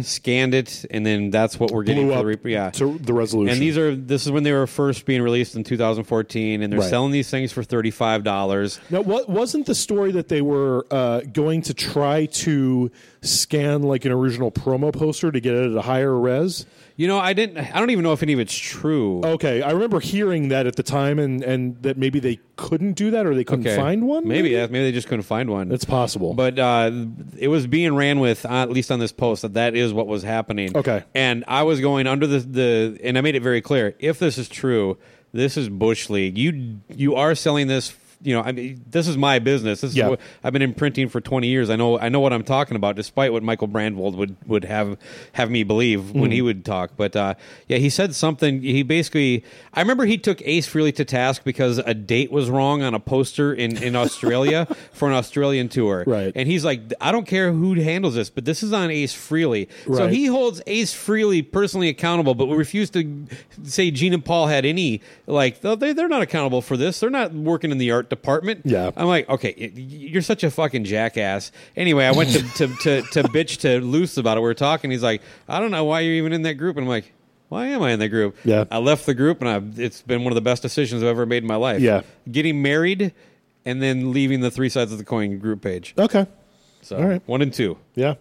scanned 0.02 0.54
it, 0.54 0.84
and 0.90 1.04
then 1.04 1.30
that's 1.30 1.58
what 1.58 1.70
we're 1.72 1.82
getting 1.82 2.06
Mm-hmm. 2.06 2.20
Blew 2.22 2.32
for 2.34 2.36
the 2.36 2.44
re- 2.44 2.52
yeah 2.52 2.70
to 2.70 2.98
the 2.98 3.12
resolution. 3.12 3.52
And 3.54 3.60
these 3.60 3.76
are 3.76 3.94
this 3.96 4.24
is 4.24 4.30
when 4.32 4.44
they 4.44 4.52
were 4.52 4.66
first 4.66 5.04
being 5.04 5.20
released 5.22 5.56
in 5.56 5.64
2014, 5.64 6.62
and 6.62 6.72
they're 6.72 6.80
Right. 6.80 6.88
selling 6.90 7.10
these 7.12 7.28
things 7.30 7.52
for 7.52 7.62
thirty 7.64 7.90
five 7.90 8.22
dollars. 8.22 8.78
Now, 8.90 9.00
what 9.02 9.28
wasn't 9.28 9.66
the 9.66 9.74
story 9.74 10.12
that 10.12 10.28
they 10.28 10.42
were 10.42 10.86
uh, 10.90 11.20
going 11.32 11.62
to 11.62 11.74
try 11.74 12.26
to 12.26 12.90
scan 13.22 13.82
like 13.82 14.04
an 14.04 14.12
original 14.12 14.50
promo 14.52 14.92
poster 14.92 15.32
to 15.32 15.40
get 15.40 15.54
it 15.54 15.72
at 15.72 15.76
a 15.76 15.82
higher 15.82 16.16
res? 16.18 16.66
You 16.98 17.06
know, 17.08 17.18
I 17.18 17.34
didn't. 17.34 17.58
I 17.58 17.78
don't 17.78 17.90
even 17.90 18.02
know 18.04 18.14
if 18.14 18.22
any 18.22 18.32
of 18.32 18.40
it's 18.40 18.56
true. 18.56 19.20
Okay, 19.22 19.60
I 19.60 19.70
remember 19.72 20.00
hearing 20.00 20.48
that 20.48 20.66
at 20.66 20.76
the 20.76 20.82
time, 20.82 21.18
and, 21.18 21.42
and 21.44 21.82
that 21.82 21.98
maybe 21.98 22.20
they 22.20 22.40
couldn't 22.56 22.94
do 22.94 23.10
that 23.10 23.26
or 23.26 23.34
they 23.34 23.44
couldn't 23.44 23.66
Okay. 23.66 23.76
find 23.76 24.06
one. 24.08 24.26
Maybe 24.26 24.48
yeah, 24.50 24.62
maybe 24.66 24.84
they 24.84 24.92
just 24.92 25.06
couldn't 25.06 25.24
find 25.24 25.50
one. 25.50 25.70
it's 25.72 25.84
possible. 25.84 26.32
but 26.32 26.58
uh, 26.58 26.90
it 27.36 27.48
was 27.48 27.66
being 27.66 27.94
ran 27.94 28.18
with 28.18 28.46
uh, 28.46 28.62
at 28.62 28.70
least 28.70 28.90
on 28.90 28.98
this 28.98 29.12
post 29.12 29.42
that 29.42 29.52
that 29.54 29.74
is 29.74 29.92
what 29.92 30.06
was 30.06 30.22
happening. 30.22 30.74
Okay. 30.74 31.04
and 31.14 31.44
I 31.46 31.64
was 31.64 31.80
going 31.80 32.06
under 32.06 32.26
the 32.26 32.38
the 32.38 32.98
and 33.04 33.18
I 33.18 33.20
made 33.20 33.34
it 33.34 33.42
very 33.42 33.60
clear 33.60 33.94
if 33.98 34.18
this 34.18 34.38
is 34.38 34.48
true, 34.48 34.96
this 35.34 35.58
is 35.58 35.68
bush 35.68 36.08
league. 36.08 36.38
You 36.38 36.78
you 36.88 37.14
are 37.14 37.34
selling 37.34 37.66
this. 37.66 37.94
You 38.22 38.34
know, 38.34 38.42
I 38.42 38.52
mean, 38.52 38.82
this 38.90 39.06
is 39.08 39.16
my 39.16 39.38
business. 39.38 39.82
This 39.82 39.90
is 39.90 39.96
what 40.10 40.20
I've 40.42 40.52
been 40.52 40.62
imprinting 40.62 41.08
for 41.08 41.20
twenty 41.20 41.48
years. 41.48 41.70
I 41.70 41.76
know 41.76 41.98
I 41.98 42.08
know 42.08 42.20
what 42.20 42.32
I'm 42.32 42.42
talking 42.44 42.76
about, 42.76 42.96
despite 42.96 43.32
what 43.32 43.42
Michael 43.42 43.68
Brandvold 43.68 44.16
would 44.16 44.36
would 44.46 44.64
have 44.64 44.96
have 45.34 45.50
me 45.50 45.62
believe 45.64 46.10
when 46.12 46.26
Hmm. 46.26 46.30
he 46.32 46.42
would 46.42 46.64
talk. 46.64 46.92
But 46.96 47.14
uh, 47.14 47.34
yeah, 47.68 47.78
he 47.78 47.90
said 47.90 48.14
something. 48.14 48.62
He 48.62 48.82
basically, 48.82 49.44
I 49.74 49.80
remember 49.80 50.06
he 50.06 50.18
took 50.18 50.40
Ace 50.46 50.66
Frehley 50.68 50.94
to 50.96 51.04
task 51.04 51.42
because 51.44 51.78
a 51.78 51.94
date 51.94 52.32
was 52.32 52.48
wrong 52.50 52.82
on 52.82 52.94
a 52.94 53.00
poster 53.00 53.52
in 53.52 53.82
in 53.82 53.94
Australia 53.94 54.66
for 54.92 55.08
an 55.08 55.14
Australian 55.14 55.68
tour. 55.68 56.04
Right. 56.06 56.32
And 56.34 56.48
he's 56.48 56.64
like, 56.64 56.80
I 57.00 57.12
don't 57.12 57.26
care 57.26 57.52
who 57.52 57.74
handles 57.74 58.14
this, 58.14 58.30
but 58.30 58.44
this 58.44 58.62
is 58.62 58.72
on 58.72 58.90
Ace 58.90 59.14
Frehley. 59.14 59.68
So 59.84 60.08
he 60.08 60.26
holds 60.26 60.62
Ace 60.66 60.94
Frehley 60.94 61.42
personally 61.42 61.88
accountable, 61.88 62.34
but 62.34 62.46
we 62.46 62.56
refuse 62.56 62.90
to 62.90 63.26
say 63.64 63.90
Gene 63.90 64.14
and 64.14 64.24
Paul 64.24 64.46
had 64.46 64.64
any 64.64 65.00
like 65.26 65.60
they 65.60 65.92
they're 65.92 66.08
not 66.08 66.22
accountable 66.22 66.62
for 66.62 66.76
this. 66.76 67.00
They're 67.00 67.10
not 67.10 67.32
working 67.32 67.70
in 67.70 67.78
the 67.78 67.90
art 67.92 68.05
department. 68.10 68.62
Yeah. 68.64 68.90
I'm 68.96 69.06
like, 69.06 69.28
okay, 69.28 69.54
you're 69.74 70.22
such 70.22 70.44
a 70.44 70.50
fucking 70.50 70.84
jackass. 70.84 71.52
Anyway, 71.76 72.04
I 72.04 72.12
went 72.12 72.30
to 72.30 72.42
to, 72.42 72.66
to, 72.76 73.02
to 73.02 73.22
bitch 73.24 73.58
to 73.60 73.80
Luce 73.80 74.16
about 74.16 74.36
it. 74.36 74.40
We 74.40 74.44
were 74.44 74.54
talking. 74.54 74.90
He's 74.90 75.02
like, 75.02 75.22
I 75.48 75.60
don't 75.60 75.70
know 75.70 75.84
why 75.84 76.00
you're 76.00 76.14
even 76.14 76.32
in 76.32 76.42
that 76.42 76.54
group. 76.54 76.76
And 76.76 76.84
I'm 76.84 76.88
like, 76.88 77.12
why 77.48 77.66
am 77.68 77.82
I 77.82 77.92
in 77.92 77.98
that 78.00 78.08
group? 78.08 78.36
Yeah. 78.44 78.64
I 78.70 78.78
left 78.78 79.06
the 79.06 79.14
group, 79.14 79.40
and 79.40 79.48
I, 79.48 79.82
it's 79.82 80.02
been 80.02 80.24
one 80.24 80.32
of 80.32 80.34
the 80.34 80.40
best 80.40 80.62
decisions 80.62 81.02
I've 81.02 81.08
ever 81.08 81.26
made 81.26 81.42
in 81.44 81.46
my 81.46 81.56
life. 81.56 81.80
Yeah. 81.80 82.02
Getting 82.30 82.60
married 82.62 83.12
and 83.64 83.80
then 83.82 84.12
leaving 84.12 84.40
the 84.40 84.50
three 84.50 84.68
sides 84.68 84.90
of 84.92 84.98
the 84.98 85.04
coin 85.04 85.38
group 85.38 85.62
page. 85.62 85.94
okay, 85.98 86.26
So 86.82 86.96
All 86.96 87.04
right. 87.06 87.22
one 87.26 87.42
and 87.42 87.52
two. 87.54 87.78
yeah. 87.94 88.14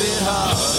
Bit 0.00 0.22
harder. 0.22 0.69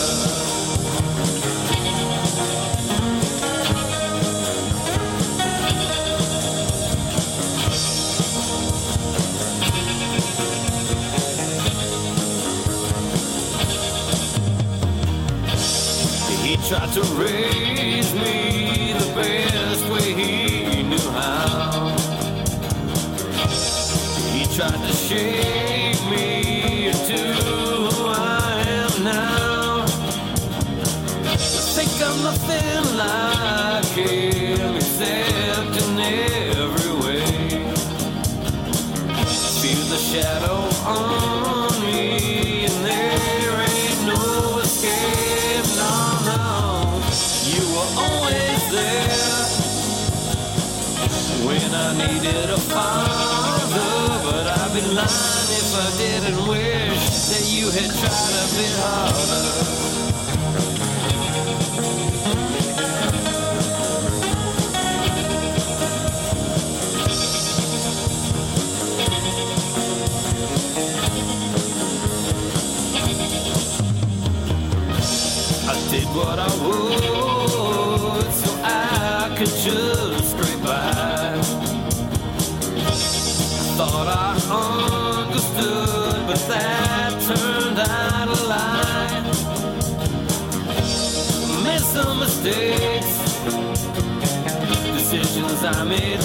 Had 57.73 57.89
tried 57.89 58.35
a 58.35 58.55
bit 58.57 58.73
harder. 58.79 59.50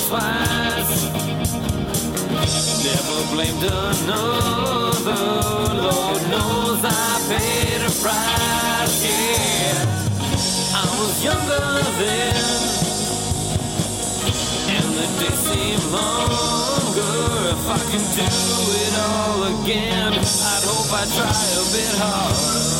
Made. 0.08 0.86
Never 2.84 3.18
blamed 3.34 3.64
another. 3.64 5.22
Lord 5.82 6.22
knows 6.30 6.80
I 6.84 7.18
paid 7.28 7.82
a 7.82 7.90
price. 8.00 9.02
Yeah, 9.02 9.82
I 10.74 10.84
was 10.98 11.24
younger 11.24 11.82
then, 11.98 12.36
and 14.76 14.86
the 14.94 15.06
days 15.18 15.38
seem 15.42 15.82
longer. 15.90 17.16
If 17.50 17.66
I 17.68 17.78
can 17.90 18.04
do 18.14 18.30
it 18.84 18.94
all 19.10 19.40
again, 19.60 20.12
I'd 20.12 20.64
hope 20.70 20.92
I 20.92 21.04
try 21.16 21.34
a 21.34 21.64
bit 21.74 21.94
harder. 21.98 22.75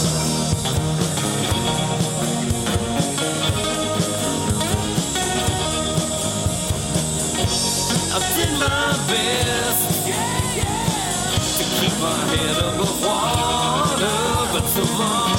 My 12.07 12.19
head 12.37 12.57
above 12.59 13.03
water, 13.05 14.16
but 14.53 14.64
tomorrow 14.75 15.36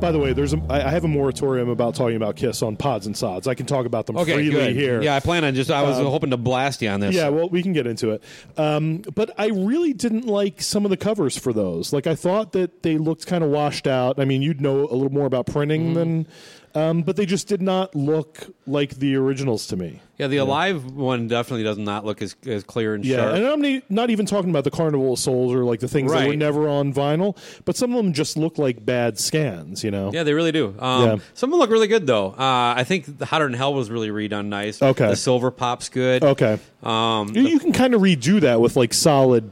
By 0.00 0.12
the 0.12 0.18
way, 0.20 0.32
there's 0.32 0.54
a, 0.54 0.62
I 0.70 0.90
have 0.90 1.02
a 1.04 1.08
moratorium 1.08 1.68
about 1.68 1.96
talking 1.96 2.14
about 2.16 2.36
Kiss 2.36 2.62
on 2.62 2.76
pods 2.76 3.06
and 3.06 3.16
sods. 3.16 3.48
I 3.48 3.54
can 3.54 3.66
talk 3.66 3.84
about 3.84 4.06
them 4.06 4.16
Okay, 4.16 4.34
freely 4.34 4.50
good. 4.52 4.76
here. 4.76 5.02
Yeah, 5.02 5.16
I 5.16 5.20
plan 5.20 5.44
on 5.44 5.54
just. 5.56 5.72
I 5.72 5.82
was 5.82 5.98
hoping 5.98 6.30
to 6.30 6.36
blast 6.36 6.80
you 6.82 6.88
on 6.88 7.00
this. 7.00 7.14
Yeah, 7.16 7.30
well, 7.30 7.48
we 7.48 7.62
can 7.64 7.72
get 7.72 7.86
into 7.86 8.10
it. 8.12 8.22
Um, 8.56 8.98
but 9.14 9.30
I 9.36 9.48
really 9.48 9.92
didn't 9.92 10.24
like 10.26 10.62
some 10.62 10.84
of 10.84 10.90
the 10.90 10.96
covers 10.96 11.36
for 11.36 11.52
those. 11.52 11.92
Like, 11.92 12.06
I 12.06 12.14
thought 12.14 12.52
that 12.52 12.84
they 12.84 12.96
looked 12.96 13.26
kind 13.26 13.42
of 13.42 13.50
washed 13.50 13.88
out. 13.88 14.20
I 14.20 14.24
mean, 14.24 14.40
you'd 14.40 14.60
know 14.60 14.80
a 14.82 14.94
little 14.94 15.10
more 15.12 15.26
about 15.26 15.46
printing 15.46 15.86
Mm-hmm. 15.86 15.94
than, 15.94 16.26
um, 16.74 17.02
but 17.02 17.16
they 17.16 17.26
just 17.26 17.48
did 17.48 17.62
not 17.62 17.94
look 17.94 18.46
like 18.66 18.96
the 18.96 19.16
originals 19.16 19.66
to 19.68 19.76
me. 19.76 20.00
Yeah, 20.18 20.26
the 20.26 20.38
alive 20.38 20.84
one 20.92 21.28
definitely 21.28 21.62
does 21.62 21.78
not 21.78 22.04
look 22.04 22.20
as, 22.22 22.34
as 22.46 22.64
clear 22.64 22.94
and 22.94 23.04
Yeah, 23.04 23.16
sharp. 23.18 23.34
and 23.36 23.46
I'm 23.46 23.60
ne- 23.60 23.82
not 23.88 24.10
even 24.10 24.26
talking 24.26 24.50
about 24.50 24.64
the 24.64 24.70
Carnival 24.70 25.12
of 25.12 25.18
Souls 25.20 25.54
or 25.54 25.64
like 25.64 25.78
the 25.80 25.86
things 25.88 26.10
that 26.12 26.22
were 26.24 26.30
Right. 26.30 26.38
never 26.38 26.68
on 26.68 26.92
vinyl, 26.92 27.36
but 27.64 27.76
some 27.76 27.92
of 27.92 27.96
them 27.96 28.12
just 28.12 28.36
look 28.36 28.58
like 28.58 28.84
bad 28.84 29.18
scans. 29.18 29.84
You 29.84 29.90
know? 29.92 30.10
Yeah, 30.12 30.24
they 30.24 30.34
really 30.34 30.50
do. 30.52 30.74
Um, 30.78 31.02
Yeah. 31.04 31.16
Some 31.34 31.50
of 31.50 31.52
them 31.52 31.60
look 31.60 31.70
really 31.70 31.86
good 31.86 32.06
though. 32.06 32.30
Uh, 32.30 32.74
I 32.76 32.84
think 32.84 33.18
the 33.18 33.26
Hotter 33.26 33.44
Than 33.46 33.54
Hell 33.54 33.74
was 33.74 33.90
really 33.90 34.08
redone 34.10 34.46
nice. 34.46 34.82
Okay. 34.82 35.08
the 35.08 35.16
silver 35.16 35.50
pop's 35.52 35.88
good. 35.88 36.24
Okay. 36.24 36.58
Um, 36.82 37.28
You, 37.34 37.42
you 37.42 37.58
can 37.60 37.72
kind 37.72 37.94
of 37.94 38.00
redo 38.00 38.40
that 38.40 38.60
with 38.60 38.76
like 38.76 38.92
solid. 38.94 39.50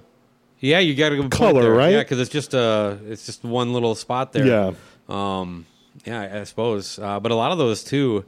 yeah, 0.58 0.80
you 0.80 0.94
got 0.96 1.10
to 1.10 1.16
go 1.16 1.28
Color, 1.28 1.72
right? 1.72 1.92
Yeah, 1.92 1.98
because 2.02 2.18
it's 2.18 2.30
just 2.30 2.54
uh 2.56 2.96
it's 3.08 3.24
just 3.24 3.44
one 3.44 3.72
little 3.72 3.94
spot 3.94 4.32
there. 4.32 4.46
Yeah. 4.46 4.72
Um, 5.08 5.66
yeah, 6.06 6.20
I 6.20 6.40
I 6.40 6.44
suppose. 6.44 6.98
Uh, 6.98 7.20
but 7.20 7.32
a 7.32 7.34
lot 7.34 7.52
of 7.52 7.58
those 7.58 7.84
too. 7.84 8.24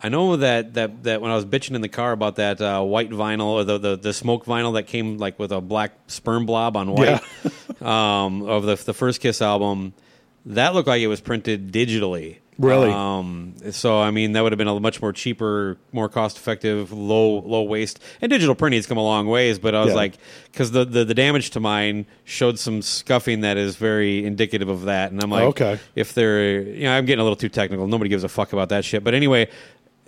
I 0.00 0.08
know 0.10 0.36
that, 0.36 0.74
that, 0.74 1.02
that 1.02 1.20
when 1.20 1.32
I 1.32 1.34
was 1.34 1.44
bitching 1.44 1.74
in 1.74 1.80
the 1.80 1.88
car 1.88 2.12
about 2.12 2.36
that 2.36 2.60
uh, 2.60 2.80
white 2.82 3.10
vinyl 3.10 3.46
or 3.46 3.64
the, 3.64 3.78
the 3.78 3.96
the 3.96 4.12
smoke 4.12 4.44
vinyl 4.44 4.74
that 4.74 4.86
came 4.86 5.18
like 5.18 5.40
with 5.40 5.50
a 5.50 5.60
black 5.60 5.92
sperm 6.06 6.46
blob 6.46 6.76
on 6.76 6.92
white 6.92 7.20
um, 7.82 8.42
of 8.42 8.62
the 8.62 8.76
the 8.76 8.94
first 8.94 9.20
Kiss 9.20 9.42
album, 9.42 9.92
that 10.46 10.74
looked 10.74 10.86
like 10.88 11.02
it 11.02 11.08
was 11.08 11.20
printed 11.20 11.72
digitally. 11.72 12.38
Really? 12.58 12.90
Um, 12.90 13.54
so 13.70 14.00
I 14.00 14.10
mean, 14.10 14.32
that 14.32 14.42
would 14.42 14.50
have 14.50 14.58
been 14.58 14.66
a 14.66 14.80
much 14.80 15.00
more 15.00 15.12
cheaper, 15.12 15.76
more 15.92 16.08
cost 16.08 16.36
effective, 16.36 16.90
low 16.92 17.38
low 17.40 17.62
waste. 17.62 18.00
And 18.20 18.30
digital 18.30 18.56
printing 18.56 18.78
has 18.78 18.86
come 18.86 18.98
a 18.98 19.02
long 19.02 19.28
ways, 19.28 19.60
but 19.60 19.76
I 19.76 19.80
was 19.80 19.90
Yeah. 19.90 19.94
like, 19.94 20.14
because 20.50 20.72
the, 20.72 20.84
the 20.84 21.04
the 21.04 21.14
damage 21.14 21.50
to 21.50 21.60
mine 21.60 22.04
showed 22.24 22.58
some 22.58 22.82
scuffing 22.82 23.42
that 23.42 23.56
is 23.56 23.76
very 23.76 24.24
indicative 24.24 24.68
of 24.68 24.82
that, 24.86 25.12
and 25.12 25.22
I'm 25.22 25.30
like, 25.30 25.44
Okay. 25.50 25.78
if 25.94 26.14
they're, 26.14 26.60
you 26.62 26.82
know, 26.82 26.96
I'm 26.96 27.04
getting 27.06 27.20
a 27.20 27.22
little 27.22 27.36
too 27.36 27.48
technical. 27.48 27.86
Nobody 27.86 28.08
gives 28.10 28.24
a 28.24 28.28
fuck 28.28 28.52
about 28.52 28.70
that 28.70 28.84
shit. 28.84 29.04
But 29.04 29.14
anyway, 29.14 29.48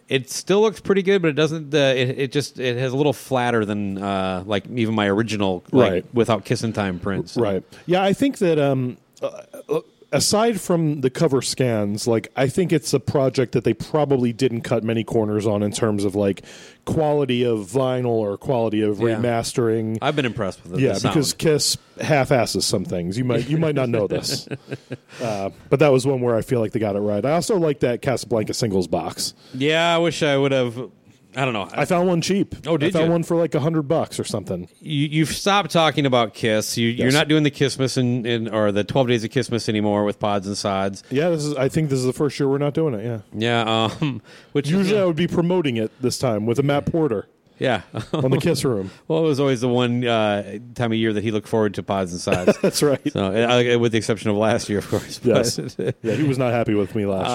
it 0.08 0.28
still 0.28 0.60
looks 0.60 0.80
pretty 0.80 1.02
good, 1.02 1.22
but 1.22 1.28
it 1.28 1.34
doesn't. 1.34 1.72
Uh, 1.72 1.78
it, 1.94 2.18
it 2.18 2.32
just 2.32 2.58
it 2.58 2.76
has 2.78 2.92
a 2.92 2.96
little 2.96 3.12
flatter 3.12 3.64
than 3.64 3.96
uh, 4.02 4.42
like 4.44 4.64
even 4.74 4.92
my 4.96 5.06
original, 5.08 5.62
like, 5.70 5.90
Right. 5.92 6.14
Without 6.14 6.44
kissing 6.44 6.72
time 6.72 6.98
prints, 6.98 7.36
Right. 7.36 7.62
Yeah, 7.86 8.02
I 8.02 8.12
think 8.12 8.38
that 8.38 8.58
um, 8.58 8.96
uh, 9.22 9.30
uh, 9.68 9.80
aside 10.12 10.60
from 10.60 11.00
the 11.02 11.10
cover 11.10 11.40
scans, 11.42 12.06
like 12.06 12.28
I 12.36 12.48
think 12.48 12.72
it's 12.72 12.92
a 12.92 13.00
project 13.00 13.52
that 13.52 13.64
they 13.64 13.74
probably 13.74 14.32
didn't 14.32 14.62
cut 14.62 14.82
many 14.84 15.04
corners 15.04 15.46
on 15.46 15.62
in 15.62 15.72
terms 15.72 16.04
of 16.04 16.14
like 16.14 16.42
quality 16.84 17.44
of 17.44 17.60
vinyl 17.60 18.06
or 18.06 18.36
quality 18.36 18.82
of 18.82 18.98
Yeah. 19.00 19.16
remastering. 19.16 19.98
I've 20.02 20.16
been 20.16 20.26
impressed 20.26 20.62
with 20.64 20.74
it. 20.74 20.80
yeah, 20.80 20.94
the 20.94 21.00
sound. 21.00 21.14
because 21.14 21.32
Kiss 21.34 21.76
half-asses 22.00 22.64
some 22.64 22.84
things. 22.84 23.16
You 23.18 23.24
might 23.24 23.48
you 23.48 23.58
might 23.58 23.74
not 23.74 23.88
know 23.88 24.06
this, 24.06 24.48
uh, 25.22 25.50
but 25.68 25.78
that 25.80 25.88
was 25.92 26.06
one 26.06 26.20
where 26.20 26.34
I 26.36 26.42
feel 26.42 26.60
like 26.60 26.72
they 26.72 26.80
got 26.80 26.96
it 26.96 27.00
right. 27.00 27.24
I 27.24 27.32
also 27.32 27.56
like 27.58 27.80
that 27.80 28.02
Casablanca 28.02 28.54
singles 28.54 28.88
box. 28.88 29.34
Yeah, 29.54 29.94
I 29.94 29.98
wish 29.98 30.22
I 30.22 30.36
would 30.36 30.52
have 30.52 30.90
I 31.36 31.44
don't 31.44 31.54
know. 31.54 31.68
I 31.72 31.84
found 31.84 32.08
one 32.08 32.20
cheap. 32.20 32.54
Oh, 32.66 32.76
did 32.76 32.88
I 32.88 32.90
found 32.98 33.06
you? 33.06 33.12
one 33.12 33.22
for 33.22 33.36
like 33.36 33.54
a 33.54 33.60
hundred 33.60 33.82
bucks 33.82 34.18
or 34.18 34.24
something. 34.24 34.68
you, 34.80 35.06
you've 35.08 35.28
stopped 35.28 35.70
talking 35.70 36.04
about 36.06 36.34
Kiss. 36.34 36.76
You, 36.76 36.88
You're 36.88 37.06
Yes. 37.06 37.14
not 37.14 37.28
doing 37.28 37.44
the 37.44 37.50
Kissmas 37.50 37.96
in, 37.96 38.48
or 38.48 38.72
the 38.72 38.82
12 38.84 39.06
Days 39.08 39.24
of 39.24 39.30
Kissmas 39.30 39.68
anymore 39.68 40.04
with 40.04 40.18
pods 40.18 40.46
and 40.46 40.56
sods. 40.58 41.02
Yeah, 41.10 41.28
this 41.30 41.44
is. 41.44 41.54
I 41.56 41.68
think 41.68 41.88
this 41.90 41.98
is 42.00 42.04
the 42.04 42.12
first 42.12 42.38
year 42.40 42.48
we're 42.48 42.58
not 42.58 42.74
doing 42.74 42.94
it. 42.94 43.04
Yeah. 43.04 43.20
Yeah. 43.64 43.88
Um, 44.00 44.22
which 44.52 44.68
Usually 44.68 45.00
I 45.00 45.04
would 45.04 45.16
be 45.16 45.28
promoting 45.28 45.76
it 45.76 45.90
this 46.00 46.18
time 46.18 46.46
with 46.46 46.58
a 46.58 46.62
Matt 46.64 46.86
Porter 46.86 47.26
yeah. 47.60 47.82
on 48.12 48.32
the 48.32 48.38
Kiss 48.38 48.64
Room. 48.64 48.90
well, 49.08 49.20
it 49.20 49.22
was 49.28 49.38
always 49.38 49.60
the 49.60 49.68
one 49.68 50.04
uh, 50.04 50.58
time 50.74 50.90
of 50.90 50.98
year 50.98 51.12
that 51.12 51.22
he 51.22 51.30
looked 51.30 51.46
forward 51.46 51.74
to 51.74 51.82
pods 51.84 52.10
and 52.10 52.20
sods. 52.20 52.58
That's 52.62 52.82
right. 52.82 53.00
so, 53.12 53.26
uh, 53.26 53.78
with 53.78 53.92
the 53.92 53.98
exception 53.98 54.30
of 54.30 54.36
last 54.36 54.68
year, 54.68 54.78
of 54.78 54.88
course. 54.88 55.20
Yes. 55.22 55.60
Yeah, 55.78 56.14
he 56.14 56.24
was 56.24 56.38
not 56.38 56.52
happy 56.52 56.74
with 56.74 56.94
me 56.96 57.06
last 57.06 57.28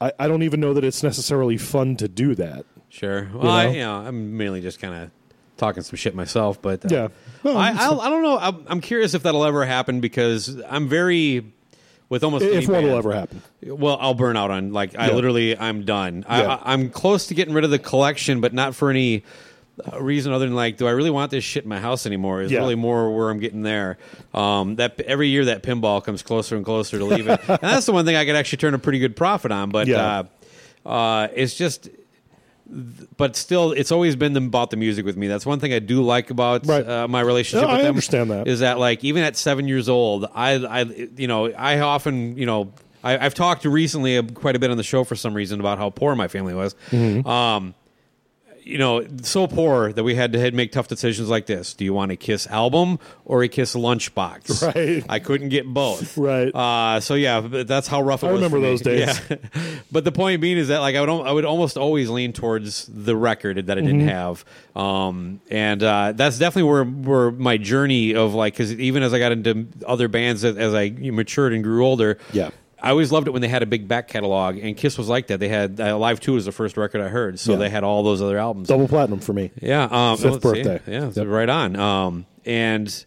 I, 0.00 0.12
I 0.18 0.28
don't 0.28 0.42
even 0.42 0.60
know 0.60 0.72
that 0.74 0.84
it's 0.84 1.02
necessarily 1.02 1.56
fun 1.56 1.96
to 1.96 2.08
do 2.08 2.34
that. 2.36 2.64
Sure. 2.88 3.28
Well, 3.34 3.50
I, 3.50 3.66
know? 3.66 3.72
you 3.72 3.80
know, 3.80 3.94
I'm 3.96 4.36
mainly 4.36 4.60
just 4.60 4.80
kind 4.80 4.94
of 4.94 5.10
talking 5.56 5.82
some 5.82 5.96
shit 5.96 6.14
myself, 6.14 6.62
but 6.62 6.84
uh, 6.84 6.88
Yeah. 6.90 7.08
Well, 7.42 7.56
I, 7.56 7.70
I, 7.70 8.06
I 8.06 8.10
don't 8.10 8.22
know. 8.22 8.38
I'm, 8.38 8.64
I'm 8.68 8.80
curious 8.80 9.14
if 9.14 9.24
that'll 9.24 9.44
ever 9.44 9.64
happen 9.64 10.00
because 10.00 10.60
I'm 10.68 10.88
very 10.88 11.52
with 12.08 12.24
almost 12.24 12.44
If 12.44 12.68
one 12.68 12.84
will 12.84 12.96
ever 12.96 13.12
happen. 13.12 13.42
Well, 13.62 13.98
I'll 14.00 14.14
burn 14.14 14.36
out 14.36 14.50
on 14.50 14.72
like 14.72 14.96
I 14.98 15.08
Yeah. 15.08 15.14
literally 15.14 15.58
I'm 15.58 15.84
done. 15.84 16.24
Yeah. 16.28 16.56
I, 16.62 16.72
I'm 16.72 16.90
close 16.90 17.26
to 17.28 17.34
getting 17.34 17.54
rid 17.54 17.64
of 17.64 17.70
the 17.70 17.78
collection, 17.78 18.40
but 18.40 18.52
not 18.54 18.74
for 18.74 18.90
any 18.90 19.24
uh, 19.92 20.00
reason 20.02 20.32
other 20.32 20.46
than 20.46 20.54
like, 20.56 20.76
do 20.76 20.86
I 20.86 20.90
really 20.90 21.10
want 21.10 21.30
this 21.30 21.44
shit 21.44 21.62
in 21.64 21.68
my 21.68 21.78
house 21.80 22.06
anymore? 22.06 22.42
Is 22.42 22.50
Yeah. 22.50 22.58
really 22.60 22.74
more 22.74 23.14
where 23.14 23.30
I'm 23.30 23.38
getting 23.38 23.62
there. 23.62 23.98
Um, 24.34 24.76
that 24.76 24.98
every 25.02 25.28
year 25.28 25.44
that 25.46 25.62
pinball 25.62 26.02
comes 26.02 26.22
closer 26.22 26.56
and 26.56 26.64
closer 26.64 26.98
to 26.98 27.04
leaving, 27.04 27.28
and 27.48 27.58
that's 27.60 27.86
the 27.86 27.92
one 27.92 28.04
thing 28.04 28.16
I 28.16 28.24
could 28.24 28.34
actually 28.36 28.58
turn 28.58 28.74
a 28.74 28.78
pretty 28.78 28.98
good 28.98 29.14
profit 29.14 29.52
on. 29.52 29.70
But 29.70 29.88
uh, 29.88 30.24
uh, 30.84 31.28
it's 31.34 31.54
just. 31.54 31.90
But 33.16 33.34
still, 33.36 33.72
it's 33.72 33.90
always 33.90 34.14
been 34.16 34.34
them- 34.34 34.46
about 34.46 34.70
the 34.70 34.76
music 34.76 35.06
with 35.06 35.16
me. 35.16 35.26
That's 35.26 35.46
one 35.46 35.58
thing 35.58 35.72
I 35.72 35.78
do 35.78 36.02
like 36.02 36.30
about 36.30 36.66
Right. 36.66 36.86
uh, 36.86 37.08
my 37.08 37.20
relationship 37.22 37.66
No, 37.66 37.72
with 37.72 37.80
I 37.80 37.82
them. 37.82 37.90
understand 37.90 38.30
that. 38.30 38.46
is 38.46 38.60
that 38.60 38.78
like 38.78 39.02
even 39.04 39.22
at 39.22 39.36
seven 39.36 39.66
years 39.68 39.88
old, 39.88 40.26
I, 40.34 40.52
I, 40.56 40.82
you 41.16 41.26
know, 41.26 41.50
I 41.52 41.80
often, 41.80 42.36
you 42.36 42.44
know, 42.46 42.72
I, 43.02 43.16
I've 43.24 43.34
talked 43.34 43.64
recently 43.64 44.22
quite 44.22 44.54
a 44.56 44.58
bit 44.58 44.70
on 44.70 44.76
the 44.76 44.82
show 44.82 45.04
for 45.04 45.16
some 45.16 45.32
reason 45.32 45.60
about 45.60 45.78
how 45.78 45.88
poor 45.90 46.14
my 46.14 46.28
family 46.28 46.52
was. 46.54 46.74
Mm-hmm. 46.90 47.26
Um, 47.26 47.74
you 48.68 48.78
know, 48.78 49.04
so 49.22 49.46
poor 49.46 49.92
that 49.92 50.04
we 50.04 50.14
had 50.14 50.32
to 50.34 50.50
make 50.52 50.72
tough 50.72 50.88
decisions 50.88 51.28
like 51.28 51.46
this. 51.46 51.74
Do 51.74 51.84
you 51.84 51.94
want 51.94 52.12
a 52.12 52.16
Kiss 52.16 52.46
album 52.48 52.98
or 53.24 53.42
a 53.42 53.48
Kiss 53.48 53.74
lunchbox? 53.74 54.62
Right. 54.74 55.04
I 55.08 55.18
couldn't 55.18 55.48
get 55.48 55.66
both. 55.66 56.16
Right. 56.28 56.54
Uh, 56.54 57.00
so 57.00 57.14
yeah, 57.14 57.40
that's 57.40 57.86
how 57.88 58.02
rough 58.02 58.22
it 58.22 58.26
I 58.28 58.32
was. 58.32 58.42
I 58.42 58.44
remember 58.44 58.58
for 58.58 58.62
me. 58.62 58.68
those 58.68 58.80
days. 58.82 59.20
Yeah. 59.30 59.78
but 59.90 60.04
the 60.04 60.12
point 60.12 60.40
being 60.40 60.58
is 60.58 60.68
that 60.68 60.80
like 60.80 60.94
I 60.96 61.00
would 61.00 61.08
I 61.26 61.32
would 61.32 61.44
almost 61.44 61.76
always 61.78 62.10
lean 62.10 62.32
towards 62.32 62.86
the 62.86 63.16
record 63.16 63.66
that 63.66 63.78
I 63.78 63.80
didn't 63.80 64.00
Mm-hmm. 64.00 64.08
have, 64.08 64.44
um, 64.76 65.40
and 65.50 65.82
uh, 65.82 66.12
that's 66.14 66.38
definitely 66.38 66.70
where 66.70 66.84
where 66.84 67.30
my 67.30 67.56
journey 67.56 68.14
of 68.14 68.34
like 68.34 68.52
because 68.54 68.72
even 68.74 69.02
as 69.02 69.14
I 69.14 69.18
got 69.18 69.32
into 69.32 69.66
other 69.86 70.08
bands 70.08 70.44
as, 70.44 70.56
as 70.56 70.74
I 70.74 70.90
matured 70.90 71.52
and 71.52 71.62
grew 71.64 71.84
older, 71.86 72.18
Yeah. 72.32 72.50
I 72.80 72.90
always 72.90 73.10
loved 73.10 73.26
it 73.26 73.32
when 73.32 73.42
they 73.42 73.48
had 73.48 73.62
a 73.62 73.66
big 73.66 73.88
back 73.88 74.08
catalog, 74.08 74.56
and 74.58 74.76
Kiss 74.76 74.96
was 74.98 75.08
like 75.08 75.26
that. 75.28 75.40
They 75.40 75.48
had 75.48 75.80
uh, 75.80 75.98
Live 75.98 76.20
Two 76.20 76.34
was 76.34 76.44
the 76.44 76.52
first 76.52 76.76
record 76.76 77.00
I 77.00 77.08
heard, 77.08 77.38
so 77.40 77.52
Yeah. 77.52 77.58
they 77.58 77.70
had 77.70 77.82
all 77.84 78.02
those 78.02 78.22
other 78.22 78.38
albums. 78.38 78.68
Double 78.68 78.86
platinum 78.88 79.20
for 79.20 79.32
me. 79.32 79.50
Yeah, 79.60 79.88
um, 79.90 80.16
Fifth 80.16 80.44
let's 80.44 80.44
see. 80.56 80.62
birthday. 80.64 80.80
Yeah, 80.92 81.10
Yep. 81.14 81.26
right 81.26 81.48
on. 81.48 81.76
Um, 81.76 82.26
and 82.44 83.04